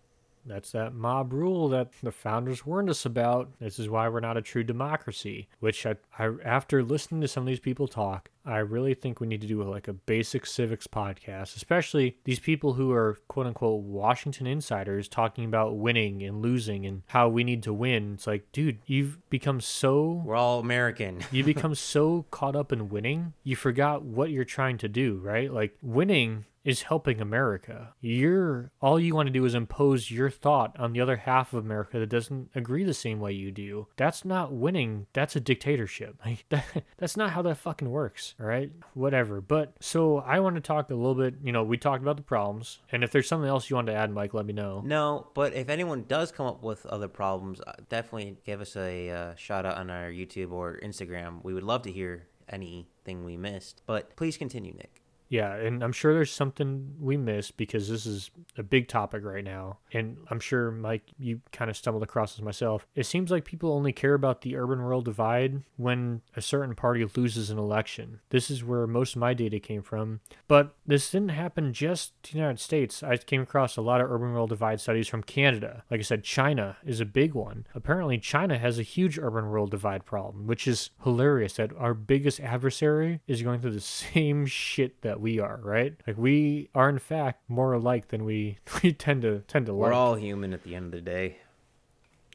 That's 0.44 0.72
that 0.72 0.94
mob 0.94 1.32
rule 1.32 1.68
that 1.70 1.90
the 2.02 2.12
founders 2.12 2.66
warned 2.66 2.90
us 2.90 3.06
about. 3.06 3.50
This 3.60 3.78
is 3.78 3.88
why 3.88 4.08
we're 4.08 4.20
not 4.20 4.36
a 4.36 4.42
true 4.42 4.64
democracy. 4.64 5.48
Which 5.60 5.86
I, 5.86 5.96
I 6.18 6.30
after 6.44 6.82
listening 6.82 7.20
to 7.20 7.28
some 7.28 7.42
of 7.44 7.46
these 7.46 7.60
people 7.60 7.86
talk, 7.86 8.30
I 8.44 8.58
really 8.58 8.94
think 8.94 9.20
we 9.20 9.26
need 9.26 9.40
to 9.42 9.46
do 9.46 9.62
like 9.62 9.88
a 9.88 9.92
basic 9.92 10.46
civics 10.46 10.86
podcast, 10.86 11.56
especially 11.56 12.16
these 12.24 12.40
people 12.40 12.72
who 12.74 12.90
are 12.90 13.18
quote 13.28 13.46
unquote 13.46 13.82
Washington 13.82 14.46
insiders 14.46 15.08
talking 15.08 15.44
about 15.44 15.76
winning 15.76 16.22
and 16.22 16.42
losing 16.42 16.86
and 16.86 17.02
how 17.06 17.28
we 17.28 17.44
need 17.44 17.62
to 17.64 17.72
win. 17.72 18.14
It's 18.14 18.26
like, 18.26 18.50
dude, 18.52 18.78
you've 18.86 19.18
become 19.30 19.60
so 19.60 20.22
We're 20.24 20.34
all 20.34 20.58
American. 20.60 21.24
you 21.32 21.44
become 21.44 21.74
so 21.76 22.26
caught 22.30 22.56
up 22.56 22.72
in 22.72 22.88
winning, 22.88 23.34
you 23.44 23.56
forgot 23.56 24.02
what 24.02 24.30
you're 24.30 24.44
trying 24.44 24.78
to 24.78 24.88
do, 24.88 25.20
right? 25.22 25.52
Like 25.52 25.76
winning 25.82 26.46
is 26.64 26.82
helping 26.82 27.20
America. 27.20 27.94
You're 28.00 28.70
all 28.80 28.98
you 28.98 29.14
want 29.14 29.26
to 29.26 29.32
do 29.32 29.44
is 29.44 29.54
impose 29.54 30.10
your 30.10 30.30
thought 30.30 30.76
on 30.78 30.92
the 30.92 31.00
other 31.00 31.16
half 31.16 31.52
of 31.52 31.64
America 31.64 31.98
that 31.98 32.08
doesn't 32.08 32.50
agree 32.54 32.84
the 32.84 32.94
same 32.94 33.20
way 33.20 33.32
you 33.32 33.50
do. 33.50 33.88
That's 33.96 34.24
not 34.24 34.52
winning. 34.52 35.06
That's 35.12 35.36
a 35.36 35.40
dictatorship. 35.40 36.16
Like 36.32 36.44
that, 36.48 36.84
that's 36.98 37.16
not 37.16 37.30
how 37.30 37.42
that 37.42 37.58
fucking 37.58 37.90
works. 37.90 38.34
All 38.40 38.46
right, 38.46 38.70
whatever. 38.94 39.40
But 39.40 39.74
so 39.80 40.18
I 40.18 40.38
want 40.40 40.54
to 40.54 40.60
talk 40.60 40.90
a 40.90 40.94
little 40.94 41.16
bit. 41.16 41.34
You 41.42 41.52
know, 41.52 41.64
we 41.64 41.76
talked 41.76 42.00
about 42.00 42.16
the 42.16 42.22
problems, 42.22 42.78
and 42.90 43.02
if 43.02 43.10
there's 43.10 43.28
something 43.28 43.48
else 43.48 43.68
you 43.68 43.76
want 43.76 43.88
to 43.88 43.94
add, 43.94 44.10
Mike, 44.12 44.32
let 44.32 44.46
me 44.46 44.52
know. 44.52 44.82
No, 44.84 45.26
but 45.34 45.52
if 45.52 45.68
anyone 45.68 46.04
does 46.06 46.32
come 46.32 46.46
up 46.46 46.62
with 46.62 46.86
other 46.86 47.08
problems, 47.08 47.60
uh, 47.60 47.72
definitely 47.88 48.38
give 48.46 48.60
us 48.60 48.76
a 48.76 49.10
uh, 49.10 49.34
shout 49.34 49.66
out 49.66 49.76
on 49.76 49.90
our 49.90 50.10
YouTube 50.10 50.52
or 50.52 50.78
Instagram. 50.82 51.42
We 51.42 51.52
would 51.52 51.64
love 51.64 51.82
to 51.82 51.92
hear 51.92 52.28
anything 52.48 53.24
we 53.24 53.36
missed. 53.36 53.82
But 53.86 54.16
please 54.16 54.36
continue, 54.36 54.72
Nick. 54.72 55.01
Yeah, 55.32 55.54
and 55.54 55.82
I'm 55.82 55.92
sure 55.92 56.12
there's 56.12 56.30
something 56.30 56.94
we 57.00 57.16
missed 57.16 57.56
because 57.56 57.88
this 57.88 58.04
is 58.04 58.30
a 58.58 58.62
big 58.62 58.86
topic 58.86 59.24
right 59.24 59.42
now. 59.42 59.78
And 59.94 60.18
I'm 60.28 60.40
sure, 60.40 60.70
Mike, 60.70 61.04
you 61.18 61.40
kind 61.52 61.70
of 61.70 61.76
stumbled 61.78 62.02
across 62.02 62.34
this 62.34 62.44
myself. 62.44 62.86
It 62.94 63.06
seems 63.06 63.30
like 63.30 63.46
people 63.46 63.72
only 63.72 63.94
care 63.94 64.12
about 64.12 64.42
the 64.42 64.56
urban 64.56 64.80
rural 64.82 65.00
divide 65.00 65.62
when 65.78 66.20
a 66.36 66.42
certain 66.42 66.74
party 66.74 67.06
loses 67.16 67.48
an 67.48 67.56
election. 67.56 68.20
This 68.28 68.50
is 68.50 68.62
where 68.62 68.86
most 68.86 69.14
of 69.14 69.20
my 69.20 69.32
data 69.32 69.58
came 69.58 69.80
from. 69.80 70.20
But 70.48 70.76
this 70.86 71.10
didn't 71.10 71.30
happen 71.30 71.72
just 71.72 72.12
to 72.24 72.32
the 72.32 72.38
United 72.38 72.60
States. 72.60 73.02
I 73.02 73.16
came 73.16 73.40
across 73.40 73.78
a 73.78 73.82
lot 73.82 74.02
of 74.02 74.10
urban 74.10 74.32
rural 74.32 74.46
divide 74.46 74.82
studies 74.82 75.08
from 75.08 75.22
Canada. 75.22 75.82
Like 75.90 76.00
I 76.00 76.02
said, 76.02 76.24
China 76.24 76.76
is 76.84 77.00
a 77.00 77.06
big 77.06 77.32
one. 77.32 77.66
Apparently, 77.74 78.18
China 78.18 78.58
has 78.58 78.78
a 78.78 78.82
huge 78.82 79.18
urban 79.18 79.46
rural 79.46 79.66
divide 79.66 80.04
problem, 80.04 80.46
which 80.46 80.68
is 80.68 80.90
hilarious 81.04 81.54
that 81.54 81.74
our 81.78 81.94
biggest 81.94 82.38
adversary 82.38 83.22
is 83.26 83.40
going 83.40 83.62
through 83.62 83.70
the 83.70 83.80
same 84.12 84.44
shit 84.44 85.00
that 85.00 85.21
we 85.22 85.38
are, 85.40 85.60
right? 85.62 85.94
Like 86.06 86.18
we 86.18 86.68
are 86.74 86.88
in 86.90 86.98
fact 86.98 87.48
more 87.48 87.72
alike 87.72 88.08
than 88.08 88.24
we 88.24 88.58
we 88.82 88.92
tend 88.92 89.22
to 89.22 89.40
tend 89.48 89.66
to 89.66 89.72
like. 89.72 89.80
We're 89.80 89.86
like. 89.88 89.96
all 89.96 90.14
human 90.16 90.52
at 90.52 90.64
the 90.64 90.74
end 90.74 90.86
of 90.86 90.90
the 90.92 91.00
day. 91.00 91.38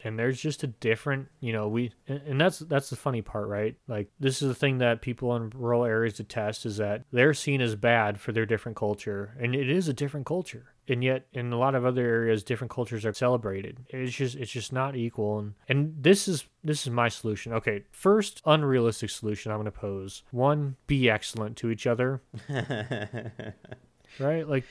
and 0.03 0.17
there's 0.17 0.39
just 0.39 0.63
a 0.63 0.67
different, 0.67 1.27
you 1.39 1.51
know, 1.51 1.67
we 1.67 1.91
and 2.07 2.21
and 2.25 2.41
that's 2.41 2.59
that's 2.59 2.89
the 2.89 2.95
funny 2.95 3.21
part, 3.21 3.47
right? 3.47 3.75
Like 3.87 4.09
this 4.19 4.41
is 4.41 4.47
the 4.47 4.55
thing 4.55 4.77
that 4.79 5.01
people 5.01 5.35
in 5.35 5.49
rural 5.51 5.83
areas 5.85 6.13
detest 6.13 6.65
is 6.65 6.77
that 6.77 7.03
they're 7.11 7.33
seen 7.33 7.61
as 7.61 7.75
bad 7.75 8.19
for 8.19 8.31
their 8.31 8.45
different 8.45 8.77
culture, 8.77 9.35
and 9.39 9.53
it 9.55 9.69
is 9.69 9.87
a 9.87 9.93
different 9.93 10.25
culture. 10.25 10.73
And 10.89 11.03
yet, 11.03 11.27
in 11.33 11.51
a 11.51 11.57
lot 11.57 11.75
of 11.75 11.85
other 11.85 12.05
areas, 12.05 12.43
different 12.43 12.71
cultures 12.71 13.05
are 13.05 13.13
celebrated. 13.13 13.85
It's 13.89 14.15
just 14.15 14.35
it's 14.35 14.51
just 14.51 14.71
not 14.71 14.95
equal. 14.95 15.39
And 15.39 15.53
and 15.67 15.95
this 15.99 16.27
is 16.27 16.45
this 16.63 16.85
is 16.85 16.91
my 16.91 17.09
solution. 17.09 17.53
Okay, 17.53 17.83
first 17.91 18.41
unrealistic 18.45 19.09
solution 19.09 19.51
I'm 19.51 19.57
going 19.57 19.65
to 19.65 19.71
pose: 19.71 20.23
one, 20.31 20.77
be 20.87 21.09
excellent 21.09 21.57
to 21.57 21.69
each 21.69 21.85
other. 21.85 22.21
right? 24.19 24.47
Like 24.47 24.65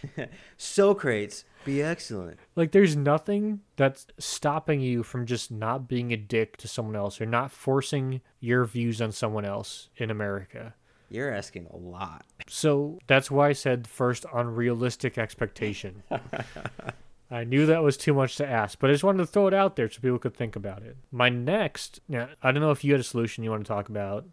Socrates, 0.57 1.45
be 1.65 1.83
excellent. 1.83 2.39
like 2.55 2.73
there's 2.73 2.97
nothing 2.97 3.61
that's 3.77 4.07
stopping 4.19 4.81
you 4.81 5.03
from 5.03 5.27
just 5.27 5.51
not 5.51 5.89
being 5.89 6.13
a 6.13 6.17
dick 6.17 6.57
to 6.59 6.69
someone 6.69 6.97
else 6.97 7.21
or 7.21 7.27
not 7.27 7.51
forcing 7.51 8.21
your 8.41 8.65
views 8.65 9.01
on 9.01 9.13
someone 9.13 9.45
else 9.45 9.89
in 9.97 10.11
America. 10.11 10.75
You're 11.09 11.33
asking 11.33 11.67
a 11.71 11.77
lot. 11.77 12.25
So 12.49 12.99
that's 13.07 13.31
why 13.31 13.49
I 13.49 13.53
said 13.53 13.87
first 13.87 14.27
unrealistic 14.33 15.19
expectation. 15.19 16.03
I 17.31 17.45
knew 17.45 17.67
that 17.67 17.83
was 17.83 17.97
too 17.97 18.15
much 18.15 18.37
to 18.37 18.49
ask, 18.49 18.79
but 18.79 18.91
I 18.91 18.93
just 18.93 19.05
wanted 19.05 19.19
to 19.19 19.27
throw 19.27 19.49
it 19.49 19.55
out 19.55 19.77
there 19.77 19.91
so 19.91 20.01
people 20.01 20.19
could 20.19 20.37
think 20.37 20.55
about 20.55 20.83
it. 20.83 20.97
My 21.11 21.29
next, 21.29 22.01
yeah, 22.09 22.29
I 22.43 22.53
don't 22.53 22.63
know 22.63 22.71
if 22.71 22.85
you 22.85 22.93
had 22.93 23.01
a 23.01 23.05
solution 23.05 23.43
you 23.43 23.51
want 23.51 23.65
to 23.65 23.69
talk 23.69 23.89
about. 23.89 24.27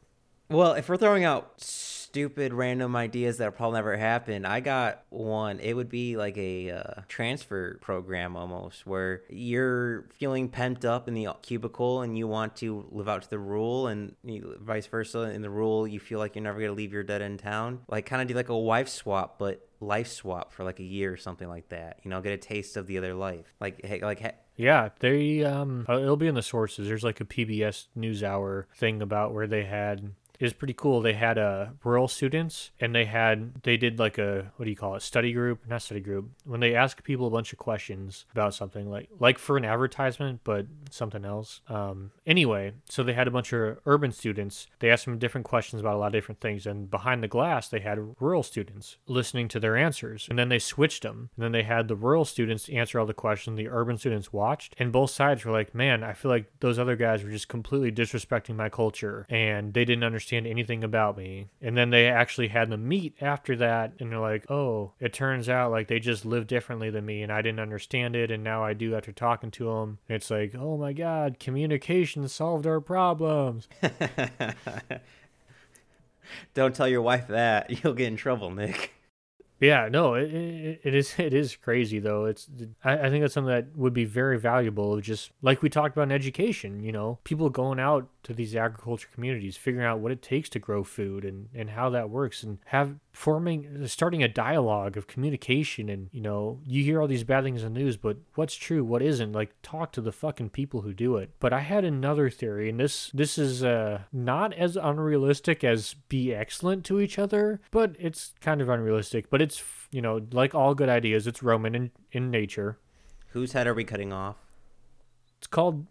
Well, 0.50 0.74
if 0.74 0.90
we're 0.90 0.98
throwing 0.98 1.24
out 1.24 1.60
stupid 2.14 2.54
random 2.54 2.96
ideas 2.96 3.40
that 3.40 3.56
probably 3.56 3.76
never 3.80 3.98
happen, 3.98 4.46
I 4.46 4.60
got 4.60 5.04
one. 5.10 5.60
It 5.60 5.74
would 5.74 5.90
be 5.90 6.16
like 6.16 6.38
a 6.38 6.70
uh, 6.70 7.02
transfer 7.08 7.80
program 7.82 8.38
almost, 8.38 8.86
where 8.86 9.24
you're 9.30 10.04
feeling 10.20 10.48
pent 10.48 10.86
up 10.86 11.08
in 11.08 11.16
the 11.16 11.30
cubicle 11.42 12.04
and 12.04 12.16
you 12.16 12.28
want 12.28 12.56
to 12.58 12.86
live 12.92 13.10
out 13.10 13.24
to 13.24 13.30
the 13.32 13.40
rule, 13.40 13.88
and 13.88 14.16
you, 14.24 14.60
vice 14.62 14.86
versa. 14.86 15.22
In 15.22 15.42
the 15.42 15.50
rule, 15.50 15.88
you 15.88 16.00
feel 16.00 16.20
like 16.20 16.36
you're 16.36 16.44
never 16.44 16.60
gonna 16.60 16.74
leave 16.74 16.94
your 16.94 17.02
dead 17.02 17.24
end 17.24 17.40
town. 17.40 17.80
Like 17.90 18.06
kind 18.06 18.22
of 18.22 18.28
do 18.28 18.36
like 18.36 18.50
a 18.50 18.58
wife 18.58 18.90
swap, 18.90 19.40
but 19.40 19.68
life 19.80 20.08
swap 20.08 20.54
for 20.54 20.64
like 20.64 20.80
a 20.80 20.84
year 20.84 21.12
or 21.12 21.18
something 21.18 21.50
like 21.50 21.70
that. 21.70 21.98
You 22.04 22.12
know, 22.12 22.22
get 22.22 22.34
a 22.34 22.38
taste 22.38 22.78
of 22.78 22.86
the 22.86 23.00
other 23.00 23.16
life. 23.16 23.52
Like 23.60 23.84
hey, 23.84 24.02
like. 24.02 24.20
Hey, 24.20 24.34
Yeah, 24.56 24.90
they 25.00 25.44
um 25.44 25.88
uh, 25.90 25.98
it'll 25.98 26.16
be 26.16 26.28
in 26.28 26.36
the 26.36 26.44
sources. 26.44 26.88
There's 26.88 27.04
like 27.04 27.22
a 27.22 27.26
PBS 27.26 27.88
NewsHour 27.98 28.66
thing 28.76 29.02
about 29.02 29.34
where 29.34 29.48
they 29.48 29.64
had 29.64 30.14
it 30.40 30.44
was 30.44 30.54
pretty 30.54 30.74
cool. 30.74 31.02
They 31.02 31.14
had 31.14 31.38
uh 31.38 31.68
rural 31.84 32.08
students 32.08 32.72
and 32.80 32.94
they 32.94 33.06
had 33.06 33.64
they 33.64 33.78
did 33.78 34.00
like 34.00 34.18
a 34.18 34.52
what 34.56 34.66
do 34.66 34.70
you 34.70 34.78
call 34.78 34.96
it 34.96 35.02
study 35.02 35.34
group 35.34 35.68
not 35.68 35.82
study 35.82 36.00
group 36.02 36.30
when 36.46 36.60
they 36.60 36.76
ask 36.76 37.04
people 37.04 37.28
a 37.28 37.32
bunch 37.32 37.54
of 37.54 37.60
questions 37.60 38.26
about 38.32 38.54
something 38.54 38.90
like 38.90 39.10
like 39.20 39.38
for 39.38 39.58
an 39.58 39.66
advertisement 39.66 40.42
but 40.44 40.66
something 40.90 41.26
else. 41.26 41.62
Um 41.68 42.12
anyway, 42.26 42.74
so 42.90 43.04
they 43.04 43.14
had 43.14 43.28
a 43.28 43.32
bunch 43.32 43.54
of 43.54 43.78
urban 43.86 44.12
students. 44.12 44.68
They 44.80 44.90
asked 44.90 45.06
them 45.06 45.18
different 45.18 45.46
questions 45.46 45.80
about 45.80 45.96
a 45.96 45.98
lot 45.98 46.08
of 46.08 46.14
different 46.14 46.42
things 46.42 46.66
and 46.66 46.90
behind 46.90 47.24
the 47.24 47.28
glass 47.28 47.68
they 47.68 47.80
had 47.80 48.00
rural 48.20 48.44
students 48.44 48.98
listening 49.08 49.48
to 49.48 49.60
their 49.60 49.76
answers 49.76 50.28
and 50.30 50.38
then 50.38 50.50
they 50.50 50.60
switched 50.60 51.04
them 51.04 51.30
and 51.36 51.44
then 51.44 51.52
they 51.52 51.64
had 51.64 51.88
the 51.88 51.96
rural 51.96 52.26
students 52.26 52.70
answer 52.70 53.00
all 53.00 53.06
the 53.06 53.14
questions 53.14 53.58
the 53.58 53.68
urban 53.68 53.98
students 53.98 54.32
watched 54.34 54.76
and 54.78 54.92
both 54.92 55.10
sides 55.10 55.46
were 55.46 55.52
like 55.52 55.74
man 55.76 56.04
i 56.04 56.14
feel 56.14 56.32
like 56.32 56.52
those 56.60 56.80
other 56.80 56.96
guys 56.96 57.24
were 57.24 57.30
just 57.30 57.48
completely 57.48 57.92
disrespecting 57.92 58.56
my 58.56 58.70
culture 58.70 59.26
and 59.30 59.74
they 59.74 59.86
didn't 59.86 60.04
understand 60.04 60.23
anything 60.32 60.84
about 60.84 61.18
me 61.18 61.48
and 61.62 61.76
then 61.76 61.90
they 61.90 62.08
actually 62.08 62.48
had 62.48 62.70
them 62.70 62.88
meet 62.88 63.16
after 63.20 63.56
that 63.56 63.92
and 64.00 64.12
they're 64.12 64.20
like 64.20 64.50
oh 64.50 64.92
it 65.00 65.12
turns 65.12 65.50
out 65.50 65.72
like 65.72 65.88
they 65.88 66.00
just 66.00 66.26
live 66.26 66.48
differently 66.48 66.90
than 66.90 67.06
me 67.06 67.22
and 67.22 67.32
i 67.32 67.42
didn't 67.42 67.60
understand 67.60 68.16
it 68.16 68.32
and 68.32 68.44
now 68.44 68.64
i 68.64 68.74
do 68.74 68.96
after 68.96 69.12
talking 69.12 69.52
to 69.52 69.66
them 69.66 69.98
and 70.08 70.16
it's 70.16 70.32
like 70.32 70.54
oh 70.56 70.78
my 70.78 70.94
god 70.94 71.40
communication 71.40 72.28
solved 72.28 72.66
our 72.66 72.80
problems 72.80 73.68
don't 76.54 76.76
tell 76.76 76.88
your 76.88 77.02
wife 77.02 77.28
that. 77.28 77.70
You'll 77.84 77.94
get 77.94 78.08
in 78.08 78.16
trouble, 78.16 78.52
Nick. 78.52 78.92
Yeah, 79.60 79.88
no, 79.90 80.16
it, 80.16 80.34
it, 80.34 80.82
it 80.84 80.96
is 80.96 81.14
it 81.18 81.34
is 81.34 81.56
crazy 81.56 82.00
though. 82.00 82.26
It's 82.26 82.50
I, 82.84 82.98
I 82.98 83.10
think 83.10 83.22
that's 83.22 83.34
something 83.34 83.54
that 83.54 83.78
would 83.78 83.94
be 83.94 84.04
very 84.04 84.38
valuable. 84.38 84.94
Of 84.94 85.04
just 85.04 85.32
like 85.42 85.62
we 85.62 85.70
talked 85.70 85.96
about 85.96 86.04
in 86.04 86.12
education, 86.12 86.84
you 86.84 86.92
know, 86.92 87.20
people 87.24 87.50
going 87.50 87.80
out 87.80 88.10
to 88.24 88.34
these 88.34 88.56
agriculture 88.56 89.10
communities, 89.14 89.58
figuring 89.58 89.86
out 89.86 90.00
what 90.00 90.12
it 90.12 90.22
takes 90.22 90.50
to 90.50 90.60
grow 90.60 90.84
food 90.84 91.26
and 91.26 91.50
and 91.54 91.70
how 91.72 91.90
that 91.90 92.10
works, 92.10 92.44
and 92.44 92.58
have 92.66 92.96
forming 93.12 93.88
starting 93.88 94.24
a 94.24 94.28
dialogue 94.28 94.98
of 94.98 95.08
communication. 95.08 95.90
And 95.90 96.10
you 96.12 96.22
know, 96.22 96.60
you 96.66 96.84
hear 96.84 97.02
all 97.02 97.08
these 97.08 97.24
bad 97.24 97.44
things 97.44 97.64
in 97.64 97.74
the 97.74 97.80
news, 97.80 97.98
but 97.98 98.18
what's 98.36 98.56
true, 98.56 98.84
what 98.84 99.02
isn't? 99.02 99.34
Like 99.34 99.54
talk 99.62 99.92
to 99.94 100.02
the 100.02 100.12
fucking 100.12 100.50
people 100.50 100.82
who 100.82 100.94
do 100.94 101.18
it. 101.18 101.32
But 101.40 101.54
I 101.54 101.60
had 101.60 101.84
another 101.84 102.30
theory, 102.30 102.70
and 102.70 102.80
this 102.80 103.12
this 103.14 103.38
is 103.38 103.64
uh 103.64 104.02
not 104.12 104.54
as 104.54 104.76
unrealistic 104.76 105.64
as 105.64 105.96
be 106.10 106.34
excellent 106.34 106.86
to 106.86 107.00
each 107.00 107.20
other, 107.20 107.62
but 107.72 107.96
it's 108.00 108.34
kind 108.42 108.62
of 108.62 108.70
unrealistic. 108.70 109.30
But 109.30 109.42
it's 109.42 109.64
you 109.92 110.02
know 110.02 110.22
like 110.32 110.56
all 110.56 110.76
good 110.76 110.90
ideas, 110.90 111.28
it's 111.28 111.44
Roman 111.44 111.76
in 111.76 111.92
in 112.12 112.32
nature. 112.32 112.78
Whose 113.30 113.54
head 113.54 113.68
are 113.68 113.74
we 113.74 113.84
cutting 113.84 114.14
off? 114.14 114.38
It's 115.40 115.48
called 115.48 115.88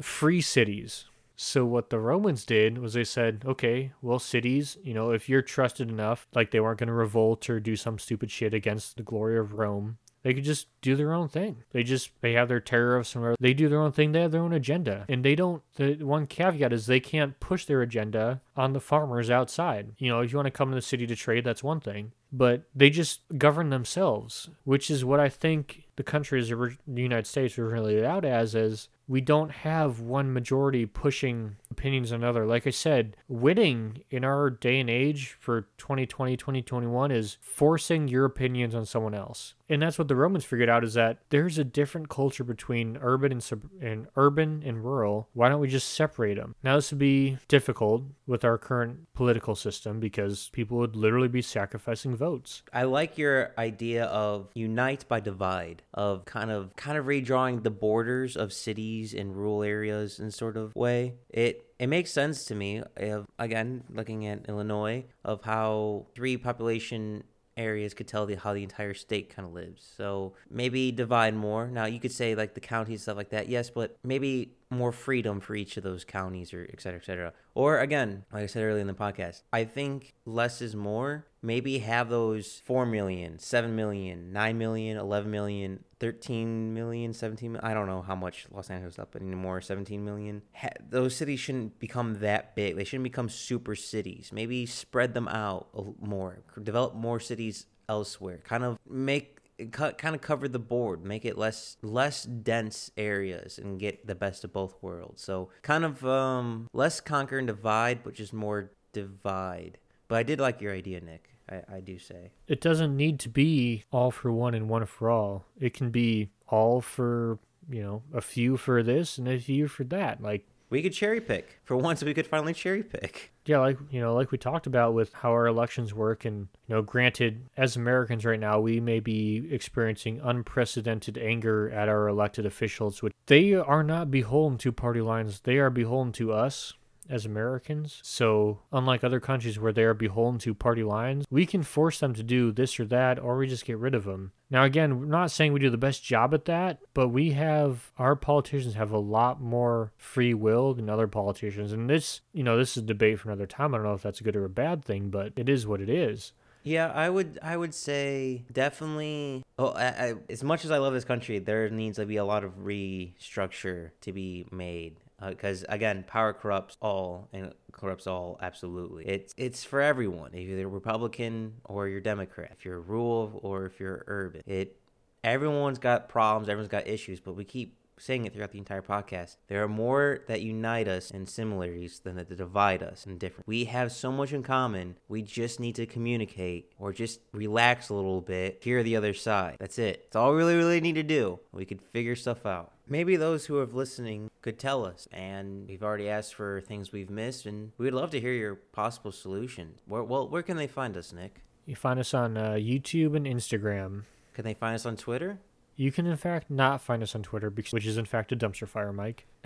free 0.00 0.40
cities. 0.40 1.06
So 1.36 1.66
what 1.66 1.90
the 1.90 1.98
Romans 1.98 2.46
did 2.46 2.78
was 2.78 2.94
they 2.94 3.04
said, 3.04 3.42
okay, 3.44 3.92
well 4.00 4.18
cities, 4.18 4.78
you 4.82 4.94
know, 4.94 5.10
if 5.10 5.28
you're 5.28 5.42
trusted 5.42 5.90
enough, 5.90 6.26
like 6.34 6.50
they 6.50 6.60
weren't 6.60 6.78
going 6.78 6.86
to 6.86 6.94
revolt 6.94 7.50
or 7.50 7.60
do 7.60 7.76
some 7.76 7.98
stupid 7.98 8.30
shit 8.30 8.54
against 8.54 8.96
the 8.96 9.02
glory 9.02 9.38
of 9.38 9.52
Rome, 9.52 9.98
They 10.26 10.34
could 10.34 10.42
just 10.42 10.66
do 10.80 10.96
their 10.96 11.12
own 11.12 11.28
thing. 11.28 11.62
They 11.70 11.84
just 11.84 12.10
they 12.20 12.32
have 12.32 12.48
their 12.48 12.58
tariffs 12.58 13.14
and 13.14 13.36
they 13.38 13.54
do 13.54 13.68
their 13.68 13.80
own 13.80 13.92
thing. 13.92 14.10
They 14.10 14.22
have 14.22 14.32
their 14.32 14.42
own 14.42 14.52
agenda, 14.52 15.04
and 15.08 15.24
they 15.24 15.36
don't. 15.36 15.62
The 15.76 16.02
one 16.02 16.26
caveat 16.26 16.72
is 16.72 16.86
they 16.86 16.98
can't 16.98 17.38
push 17.38 17.64
their 17.64 17.80
agenda 17.80 18.40
on 18.56 18.72
the 18.72 18.80
farmers 18.80 19.30
outside. 19.30 19.92
You 19.98 20.08
know, 20.10 20.22
if 20.22 20.32
you 20.32 20.38
want 20.38 20.46
to 20.46 20.50
come 20.50 20.70
to 20.70 20.74
the 20.74 20.82
city 20.82 21.06
to 21.06 21.14
trade, 21.14 21.44
that's 21.44 21.62
one 21.62 21.78
thing, 21.78 22.10
but 22.32 22.64
they 22.74 22.90
just 22.90 23.20
govern 23.38 23.70
themselves, 23.70 24.50
which 24.64 24.90
is 24.90 25.04
what 25.04 25.20
I 25.20 25.28
think 25.28 25.84
the 25.94 26.02
countries, 26.02 26.48
the 26.48 26.76
United 26.88 27.28
States, 27.28 27.56
were 27.56 27.68
really 27.68 28.04
out 28.04 28.24
as 28.24 28.56
is 28.56 28.88
we 29.08 29.20
don't 29.20 29.50
have 29.50 30.00
one 30.00 30.32
majority 30.32 30.86
pushing 30.86 31.56
opinions 31.70 32.12
on 32.12 32.22
another. 32.22 32.46
Like 32.46 32.66
I 32.66 32.70
said, 32.70 33.16
winning 33.28 34.02
in 34.10 34.24
our 34.24 34.50
day 34.50 34.80
and 34.80 34.90
age 34.90 35.36
for 35.38 35.68
2020, 35.78 36.36
2021 36.36 37.10
is 37.10 37.38
forcing 37.40 38.08
your 38.08 38.24
opinions 38.24 38.74
on 38.74 38.86
someone 38.86 39.14
else. 39.14 39.54
And 39.68 39.82
that's 39.82 39.98
what 39.98 40.08
the 40.08 40.16
Romans 40.16 40.44
figured 40.44 40.68
out 40.68 40.84
is 40.84 40.94
that 40.94 41.18
there's 41.30 41.58
a 41.58 41.64
different 41.64 42.08
culture 42.08 42.44
between 42.44 42.98
urban 43.00 43.32
and, 43.32 43.42
sub- 43.42 43.68
and 43.80 44.06
urban 44.16 44.62
and 44.64 44.84
rural. 44.84 45.28
Why 45.32 45.48
don't 45.48 45.60
we 45.60 45.68
just 45.68 45.92
separate 45.92 46.36
them? 46.36 46.54
Now 46.62 46.76
this 46.76 46.92
would 46.92 47.00
be 47.00 47.38
difficult 47.48 48.04
with 48.26 48.44
our 48.44 48.58
current 48.58 49.12
political 49.14 49.56
system 49.56 49.98
because 49.98 50.50
people 50.52 50.78
would 50.78 50.94
literally 50.94 51.28
be 51.28 51.42
sacrificing 51.42 52.16
votes. 52.16 52.62
I 52.72 52.84
like 52.84 53.18
your 53.18 53.52
idea 53.58 54.04
of 54.04 54.50
unite 54.54 55.04
by 55.08 55.20
divide, 55.20 55.82
of 55.92 56.24
kind 56.24 56.50
of 56.50 56.74
kind 56.76 56.96
of 56.96 57.06
redrawing 57.06 57.62
the 57.62 57.70
borders 57.70 58.36
of 58.36 58.52
cities 58.52 58.95
and 59.14 59.36
rural 59.36 59.62
areas 59.62 60.18
in 60.18 60.30
sort 60.30 60.56
of 60.56 60.74
way. 60.74 61.14
It 61.30 61.66
it 61.78 61.88
makes 61.88 62.10
sense 62.10 62.44
to 62.46 62.54
me 62.54 62.82
of 62.96 63.26
again 63.38 63.84
looking 63.90 64.26
at 64.26 64.48
Illinois 64.48 65.04
of 65.24 65.42
how 65.42 66.06
three 66.14 66.36
population 66.36 67.24
areas 67.56 67.94
could 67.94 68.06
tell 68.06 68.26
the, 68.26 68.34
how 68.34 68.52
the 68.52 68.62
entire 68.62 68.94
state 68.94 69.34
kind 69.34 69.48
of 69.48 69.54
lives. 69.54 69.86
So 69.96 70.34
maybe 70.50 70.92
divide 70.92 71.34
more. 71.34 71.68
Now 71.68 71.86
you 71.86 71.98
could 71.98 72.12
say 72.12 72.34
like 72.34 72.54
the 72.54 72.60
counties 72.60 73.02
stuff 73.02 73.16
like 73.16 73.30
that, 73.30 73.48
yes, 73.48 73.70
but 73.70 73.96
maybe 74.04 74.52
more 74.70 74.92
freedom 74.92 75.40
for 75.40 75.54
each 75.54 75.76
of 75.76 75.82
those 75.82 76.04
counties 76.04 76.52
or 76.52 76.68
et 76.72 76.80
cetera, 76.80 76.98
et 77.00 77.04
cetera. 77.04 77.32
Or 77.54 77.78
again, 77.78 78.24
like 78.32 78.42
I 78.44 78.46
said 78.46 78.62
earlier 78.62 78.80
in 78.80 78.86
the 78.86 78.94
podcast, 78.94 79.42
I 79.52 79.64
think 79.64 80.14
less 80.24 80.60
is 80.60 80.74
more. 80.74 81.26
Maybe 81.42 81.78
have 81.78 82.08
those 82.08 82.60
4 82.64 82.86
million, 82.86 83.38
7 83.38 83.76
million, 83.76 84.32
9 84.32 84.58
million, 84.58 84.96
11 84.96 85.30
million, 85.30 85.84
13 86.00 86.74
million, 86.74 87.12
17 87.12 87.52
million. 87.52 87.70
I 87.70 87.72
don't 87.72 87.86
know 87.86 88.02
how 88.02 88.16
much 88.16 88.46
Los 88.50 88.68
Angeles 88.68 88.98
up 88.98 89.14
anymore, 89.14 89.60
17 89.60 90.04
million. 90.04 90.42
Ha- 90.54 90.70
those 90.88 91.14
cities 91.14 91.38
shouldn't 91.38 91.78
become 91.78 92.18
that 92.20 92.56
big. 92.56 92.76
They 92.76 92.84
shouldn't 92.84 93.04
become 93.04 93.28
super 93.28 93.76
cities. 93.76 94.30
Maybe 94.32 94.66
spread 94.66 95.14
them 95.14 95.28
out 95.28 95.68
more, 96.00 96.40
develop 96.60 96.94
more 96.94 97.20
cities 97.20 97.66
elsewhere. 97.88 98.40
Kind 98.42 98.64
of 98.64 98.78
make 98.88 99.35
kind 99.72 100.14
of 100.14 100.20
cover 100.20 100.48
the 100.48 100.58
board 100.58 101.04
make 101.04 101.24
it 101.24 101.38
less 101.38 101.76
less 101.82 102.24
dense 102.24 102.90
areas 102.96 103.58
and 103.58 103.80
get 103.80 104.06
the 104.06 104.14
best 104.14 104.44
of 104.44 104.52
both 104.52 104.74
worlds. 104.82 105.22
So 105.22 105.50
kind 105.62 105.84
of 105.84 106.04
um 106.04 106.68
less 106.72 107.00
conquer 107.00 107.38
and 107.38 107.46
divide 107.46 108.02
but 108.02 108.14
just 108.14 108.32
more 108.32 108.72
divide. 108.92 109.78
But 110.08 110.16
i 110.16 110.22
did 110.22 110.40
like 110.40 110.60
your 110.60 110.72
idea 110.72 111.00
nick 111.00 111.30
I, 111.48 111.76
I 111.76 111.80
do 111.80 111.98
say. 111.98 112.32
It 112.48 112.60
doesn't 112.60 112.96
need 112.96 113.20
to 113.20 113.28
be 113.28 113.84
all 113.92 114.10
for 114.10 114.32
one 114.32 114.54
and 114.54 114.68
one 114.68 114.84
for 114.86 115.10
all. 115.10 115.44
It 115.58 115.74
can 115.74 115.90
be 115.90 116.30
all 116.48 116.80
for 116.80 117.38
you 117.68 117.82
know 117.82 118.02
a 118.12 118.20
few 118.20 118.56
for 118.56 118.82
this 118.82 119.18
and 119.18 119.28
a 119.28 119.38
few 119.38 119.68
for 119.68 119.84
that. 119.84 120.22
Like 120.22 120.46
we 120.68 120.82
could 120.82 120.92
cherry 120.92 121.20
pick. 121.20 121.60
For 121.64 121.76
once, 121.76 122.02
we 122.02 122.14
could 122.14 122.26
finally 122.26 122.54
cherry 122.54 122.82
pick. 122.82 123.32
Yeah, 123.44 123.58
like 123.58 123.78
you 123.90 124.00
know, 124.00 124.14
like 124.14 124.30
we 124.30 124.38
talked 124.38 124.66
about 124.66 124.94
with 124.94 125.12
how 125.12 125.30
our 125.30 125.46
elections 125.46 125.94
work, 125.94 126.24
and 126.24 126.48
you 126.66 126.74
know, 126.74 126.82
granted, 126.82 127.48
as 127.56 127.76
Americans 127.76 128.24
right 128.24 128.40
now, 128.40 128.58
we 128.58 128.80
may 128.80 129.00
be 129.00 129.48
experiencing 129.50 130.20
unprecedented 130.22 131.16
anger 131.16 131.70
at 131.70 131.88
our 131.88 132.08
elected 132.08 132.46
officials, 132.46 133.02
which 133.02 133.12
they 133.26 133.54
are 133.54 133.82
not 133.82 134.10
beholden 134.10 134.58
to 134.58 134.72
party 134.72 135.00
lines; 135.00 135.40
they 135.40 135.58
are 135.58 135.70
beholden 135.70 136.12
to 136.14 136.32
us 136.32 136.74
as 137.10 137.26
Americans. 137.26 138.00
So, 138.02 138.60
unlike 138.72 139.04
other 139.04 139.20
countries 139.20 139.58
where 139.58 139.72
they 139.72 139.84
are 139.84 139.94
beholden 139.94 140.38
to 140.40 140.54
party 140.54 140.82
lines, 140.82 141.24
we 141.30 141.46
can 141.46 141.62
force 141.62 142.00
them 142.00 142.14
to 142.14 142.22
do 142.22 142.52
this 142.52 142.78
or 142.78 142.84
that, 142.86 143.18
or 143.18 143.36
we 143.36 143.46
just 143.46 143.64
get 143.64 143.78
rid 143.78 143.94
of 143.94 144.04
them. 144.04 144.32
Now, 144.50 144.64
again, 144.64 145.00
we're 145.00 145.06
not 145.06 145.30
saying 145.30 145.52
we 145.52 145.60
do 145.60 145.70
the 145.70 145.76
best 145.76 146.04
job 146.04 146.32
at 146.32 146.44
that, 146.44 146.78
but 146.94 147.08
we 147.08 147.32
have, 147.32 147.90
our 147.98 148.14
politicians 148.14 148.74
have 148.74 148.92
a 148.92 148.98
lot 148.98 149.40
more 149.40 149.92
free 149.96 150.34
will 150.34 150.74
than 150.74 150.88
other 150.88 151.08
politicians. 151.08 151.72
And 151.72 151.90
this, 151.90 152.20
you 152.32 152.44
know, 152.44 152.56
this 152.56 152.76
is 152.76 152.82
a 152.82 152.86
debate 152.86 153.18
for 153.18 153.28
another 153.28 153.46
time. 153.46 153.74
I 153.74 153.78
don't 153.78 153.86
know 153.86 153.94
if 153.94 154.02
that's 154.02 154.20
a 154.20 154.24
good 154.24 154.36
or 154.36 154.44
a 154.44 154.50
bad 154.50 154.84
thing, 154.84 155.10
but 155.10 155.32
it 155.36 155.48
is 155.48 155.66
what 155.66 155.80
it 155.80 155.88
is. 155.88 156.32
Yeah, 156.66 156.90
I 156.92 157.08
would 157.08 157.38
I 157.42 157.56
would 157.56 157.72
say 157.72 158.44
definitely. 158.52 159.44
Oh, 159.56 159.68
I, 159.68 159.84
I, 159.86 160.14
as 160.28 160.42
much 160.42 160.64
as 160.64 160.72
I 160.72 160.78
love 160.78 160.94
this 160.94 161.04
country, 161.04 161.38
there 161.38 161.70
needs 161.70 161.96
to 161.96 162.06
be 162.06 162.16
a 162.16 162.24
lot 162.24 162.42
of 162.42 162.58
restructure 162.58 163.92
to 164.00 164.12
be 164.12 164.46
made 164.50 164.96
because 165.24 165.62
uh, 165.62 165.66
again, 165.68 166.04
power 166.08 166.32
corrupts 166.32 166.76
all 166.82 167.28
and 167.32 167.52
corrupts 167.70 168.08
all 168.08 168.36
absolutely. 168.42 169.06
It's 169.06 169.32
it's 169.36 169.62
for 169.62 169.80
everyone. 169.80 170.32
If 170.34 170.48
you're 170.48 170.68
Republican 170.68 171.54
or 171.62 171.86
you're 171.86 172.00
Democrat, 172.00 172.50
if 172.58 172.64
you're 172.64 172.80
rural 172.80 173.38
or 173.44 173.66
if 173.66 173.78
you're 173.78 174.02
urban, 174.08 174.42
it 174.44 174.76
everyone's 175.22 175.78
got 175.78 176.08
problems, 176.08 176.48
everyone's 176.48 176.72
got 176.72 176.88
issues, 176.88 177.20
but 177.20 177.34
we 177.34 177.44
keep 177.44 177.76
saying 177.98 178.24
it 178.24 178.34
throughout 178.34 178.52
the 178.52 178.58
entire 178.58 178.82
podcast. 178.82 179.36
There 179.48 179.62
are 179.62 179.68
more 179.68 180.20
that 180.28 180.42
unite 180.42 180.88
us 180.88 181.10
in 181.10 181.26
similarities 181.26 182.00
than 182.00 182.16
that 182.16 182.34
divide 182.36 182.82
us 182.82 183.06
in 183.06 183.18
different. 183.18 183.46
We 183.46 183.64
have 183.66 183.92
so 183.92 184.12
much 184.12 184.32
in 184.32 184.42
common. 184.42 184.96
We 185.08 185.22
just 185.22 185.60
need 185.60 185.74
to 185.76 185.86
communicate 185.86 186.72
or 186.78 186.92
just 186.92 187.20
relax 187.32 187.88
a 187.88 187.94
little 187.94 188.20
bit, 188.20 188.60
hear 188.62 188.82
the 188.82 188.96
other 188.96 189.14
side. 189.14 189.56
That's 189.58 189.78
it. 189.78 190.04
That's 190.04 190.16
all 190.16 190.32
we 190.32 190.38
really, 190.38 190.56
really 190.56 190.80
need 190.80 190.96
to 190.96 191.02
do. 191.02 191.40
We 191.52 191.64
could 191.64 191.80
figure 191.80 192.16
stuff 192.16 192.44
out. 192.46 192.72
Maybe 192.88 193.16
those 193.16 193.46
who 193.46 193.58
are 193.58 193.66
listening 193.66 194.30
could 194.42 194.60
tell 194.60 194.84
us, 194.84 195.08
and 195.10 195.66
we've 195.66 195.82
already 195.82 196.08
asked 196.08 196.34
for 196.34 196.60
things 196.60 196.92
we've 196.92 197.10
missed, 197.10 197.44
and 197.44 197.72
we'd 197.78 197.92
love 197.92 198.10
to 198.10 198.20
hear 198.20 198.32
your 198.32 198.54
possible 198.54 199.10
solutions. 199.10 199.80
Where, 199.86 200.04
well, 200.04 200.28
where 200.28 200.42
can 200.42 200.56
they 200.56 200.68
find 200.68 200.96
us, 200.96 201.12
Nick? 201.12 201.42
You 201.64 201.74
find 201.74 201.98
us 201.98 202.14
on 202.14 202.36
uh, 202.36 202.52
YouTube 202.52 203.16
and 203.16 203.26
Instagram. 203.26 204.04
Can 204.34 204.44
they 204.44 204.54
find 204.54 204.76
us 204.76 204.86
on 204.86 204.96
Twitter? 204.96 205.38
You 205.76 205.92
can, 205.92 206.06
in 206.06 206.16
fact, 206.16 206.50
not 206.50 206.80
find 206.80 207.02
us 207.02 207.14
on 207.14 207.22
Twitter, 207.22 207.50
because, 207.50 207.72
which 207.72 207.86
is, 207.86 207.98
in 207.98 208.06
fact, 208.06 208.32
a 208.32 208.36
dumpster 208.36 208.66
fire, 208.66 208.92
Mike. 208.92 209.26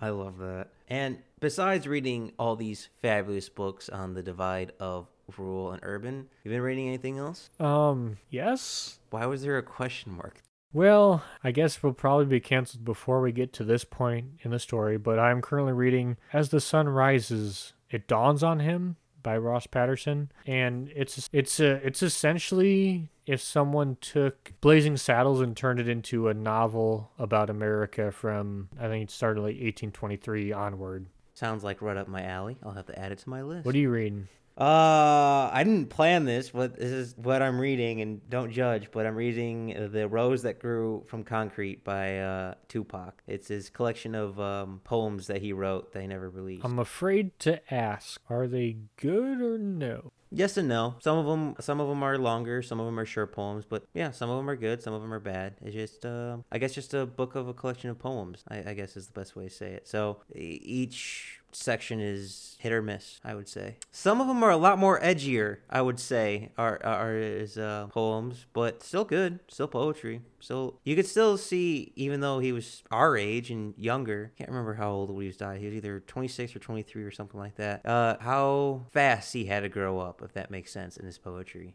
I 0.00 0.08
love 0.08 0.38
that. 0.38 0.68
And 0.88 1.18
besides 1.38 1.86
reading 1.86 2.32
all 2.38 2.56
these 2.56 2.88
fabulous 3.02 3.48
books 3.50 3.88
on 3.88 4.14
the 4.14 4.22
divide 4.22 4.72
of 4.80 5.06
rural 5.36 5.72
and 5.72 5.80
urban, 5.82 6.28
you 6.44 6.50
been 6.50 6.62
reading 6.62 6.88
anything 6.88 7.18
else? 7.18 7.50
Um, 7.60 8.16
yes. 8.30 8.98
Why 9.10 9.26
was 9.26 9.42
there 9.42 9.58
a 9.58 9.62
question 9.62 10.16
mark? 10.16 10.40
Well, 10.72 11.22
I 11.42 11.52
guess 11.52 11.82
we'll 11.82 11.92
probably 11.92 12.26
be 12.26 12.40
canceled 12.40 12.84
before 12.84 13.20
we 13.20 13.32
get 13.32 13.52
to 13.54 13.64
this 13.64 13.84
point 13.84 14.26
in 14.42 14.50
the 14.50 14.58
story, 14.58 14.98
but 14.98 15.18
I'm 15.18 15.40
currently 15.40 15.72
reading 15.72 16.16
As 16.32 16.50
the 16.50 16.60
Sun 16.60 16.88
Rises, 16.88 17.72
It 17.90 18.06
Dawns 18.06 18.42
on 18.42 18.60
Him 18.60 18.96
by 19.22 19.36
Ross 19.38 19.66
Patterson, 19.66 20.30
and 20.46 20.90
it's 20.94 21.28
it's 21.32 21.58
a, 21.58 21.84
it's 21.86 22.02
essentially 22.02 23.08
if 23.26 23.40
someone 23.40 23.96
took 24.00 24.52
Blazing 24.60 24.96
Saddles 24.96 25.40
and 25.40 25.56
turned 25.56 25.80
it 25.80 25.88
into 25.88 26.28
a 26.28 26.34
novel 26.34 27.10
about 27.18 27.50
America 27.50 28.12
from 28.12 28.68
I 28.78 28.88
think 28.88 29.04
it 29.04 29.10
started 29.10 29.40
like 29.40 29.56
1823 29.56 30.52
onward. 30.52 31.06
Sounds 31.34 31.62
like 31.62 31.82
right 31.82 31.96
up 31.96 32.08
my 32.08 32.24
alley. 32.24 32.56
I'll 32.62 32.72
have 32.72 32.86
to 32.86 32.98
add 32.98 33.12
it 33.12 33.18
to 33.18 33.28
my 33.28 33.42
list. 33.42 33.66
What 33.66 33.74
are 33.74 33.78
you 33.78 33.90
reading? 33.90 34.28
Uh, 34.58 35.50
I 35.52 35.64
didn't 35.64 35.90
plan 35.90 36.24
this, 36.24 36.48
but 36.48 36.78
this 36.78 36.90
is 36.90 37.14
what 37.18 37.42
I'm 37.42 37.60
reading, 37.60 38.00
and 38.00 38.26
don't 38.30 38.50
judge. 38.50 38.90
But 38.90 39.04
I'm 39.04 39.14
reading 39.14 39.90
"The 39.92 40.08
Rose 40.08 40.42
That 40.42 40.60
Grew 40.60 41.04
from 41.08 41.24
Concrete" 41.24 41.84
by 41.84 42.20
uh, 42.20 42.54
Tupac. 42.68 43.22
It's 43.26 43.48
his 43.48 43.68
collection 43.68 44.14
of 44.14 44.40
um, 44.40 44.80
poems 44.82 45.26
that 45.26 45.42
he 45.42 45.52
wrote 45.52 45.92
that 45.92 46.00
he 46.00 46.08
never 46.08 46.30
released. 46.30 46.64
I'm 46.64 46.78
afraid 46.78 47.38
to 47.40 47.60
ask, 47.74 48.18
are 48.30 48.46
they 48.46 48.78
good 48.96 49.42
or 49.42 49.58
no? 49.58 50.12
Yes 50.30 50.56
and 50.56 50.68
no. 50.68 50.96
Some 51.00 51.18
of 51.18 51.26
them, 51.26 51.54
some 51.60 51.80
of 51.80 51.88
them 51.88 52.02
are 52.02 52.18
longer. 52.18 52.62
Some 52.62 52.80
of 52.80 52.86
them 52.86 52.98
are 52.98 53.04
short 53.06 53.32
poems. 53.32 53.64
But 53.64 53.84
yeah, 53.94 54.10
some 54.10 54.28
of 54.30 54.36
them 54.36 54.50
are 54.50 54.56
good. 54.56 54.82
Some 54.82 54.92
of 54.92 55.00
them 55.02 55.12
are 55.12 55.20
bad. 55.20 55.54
It's 55.62 55.74
just, 55.74 56.04
uh, 56.04 56.38
I 56.50 56.58
guess, 56.58 56.74
just 56.74 56.94
a 56.94 57.06
book 57.06 57.34
of 57.34 57.48
a 57.48 57.54
collection 57.54 57.90
of 57.90 57.98
poems. 57.98 58.44
I, 58.48 58.70
I 58.70 58.74
guess 58.74 58.96
is 58.96 59.06
the 59.06 59.18
best 59.18 59.36
way 59.36 59.44
to 59.44 59.54
say 59.54 59.72
it. 59.72 59.86
So 59.86 60.18
each 60.34 61.40
section 61.56 62.00
is 62.00 62.56
hit 62.58 62.72
or 62.72 62.82
miss, 62.82 63.20
I 63.24 63.34
would 63.34 63.48
say. 63.48 63.76
Some 63.90 64.20
of 64.20 64.26
them 64.26 64.42
are 64.42 64.50
a 64.50 64.56
lot 64.56 64.78
more 64.78 65.00
edgier, 65.00 65.58
I 65.70 65.82
would 65.82 66.00
say, 66.00 66.50
are 66.56 66.80
are 66.84 67.14
his 67.14 67.58
uh, 67.58 67.88
poems, 67.90 68.46
but 68.52 68.82
still 68.82 69.04
good, 69.04 69.40
still 69.48 69.68
poetry. 69.68 70.22
So 70.40 70.78
you 70.84 70.94
could 70.94 71.06
still 71.06 71.36
see, 71.36 71.92
even 71.96 72.20
though 72.20 72.38
he 72.38 72.52
was 72.52 72.82
our 72.90 73.16
age 73.16 73.50
and 73.50 73.74
younger, 73.76 74.32
can't 74.36 74.50
remember 74.50 74.74
how 74.74 74.90
old 74.90 75.20
he 75.20 75.26
was 75.26 75.36
died. 75.36 75.60
He 75.60 75.66
was 75.66 75.74
either 75.74 76.00
26 76.00 76.54
or 76.54 76.58
23 76.58 77.02
or 77.02 77.10
something 77.10 77.40
like 77.40 77.56
that. 77.56 77.84
Uh, 77.84 78.16
how 78.20 78.86
fast 78.92 79.32
he 79.32 79.46
had 79.46 79.60
to 79.60 79.68
grow 79.68 79.98
up, 79.98 80.22
if 80.24 80.32
that 80.34 80.50
makes 80.50 80.72
sense, 80.72 80.96
in 80.96 81.06
his 81.06 81.18
poetry. 81.18 81.74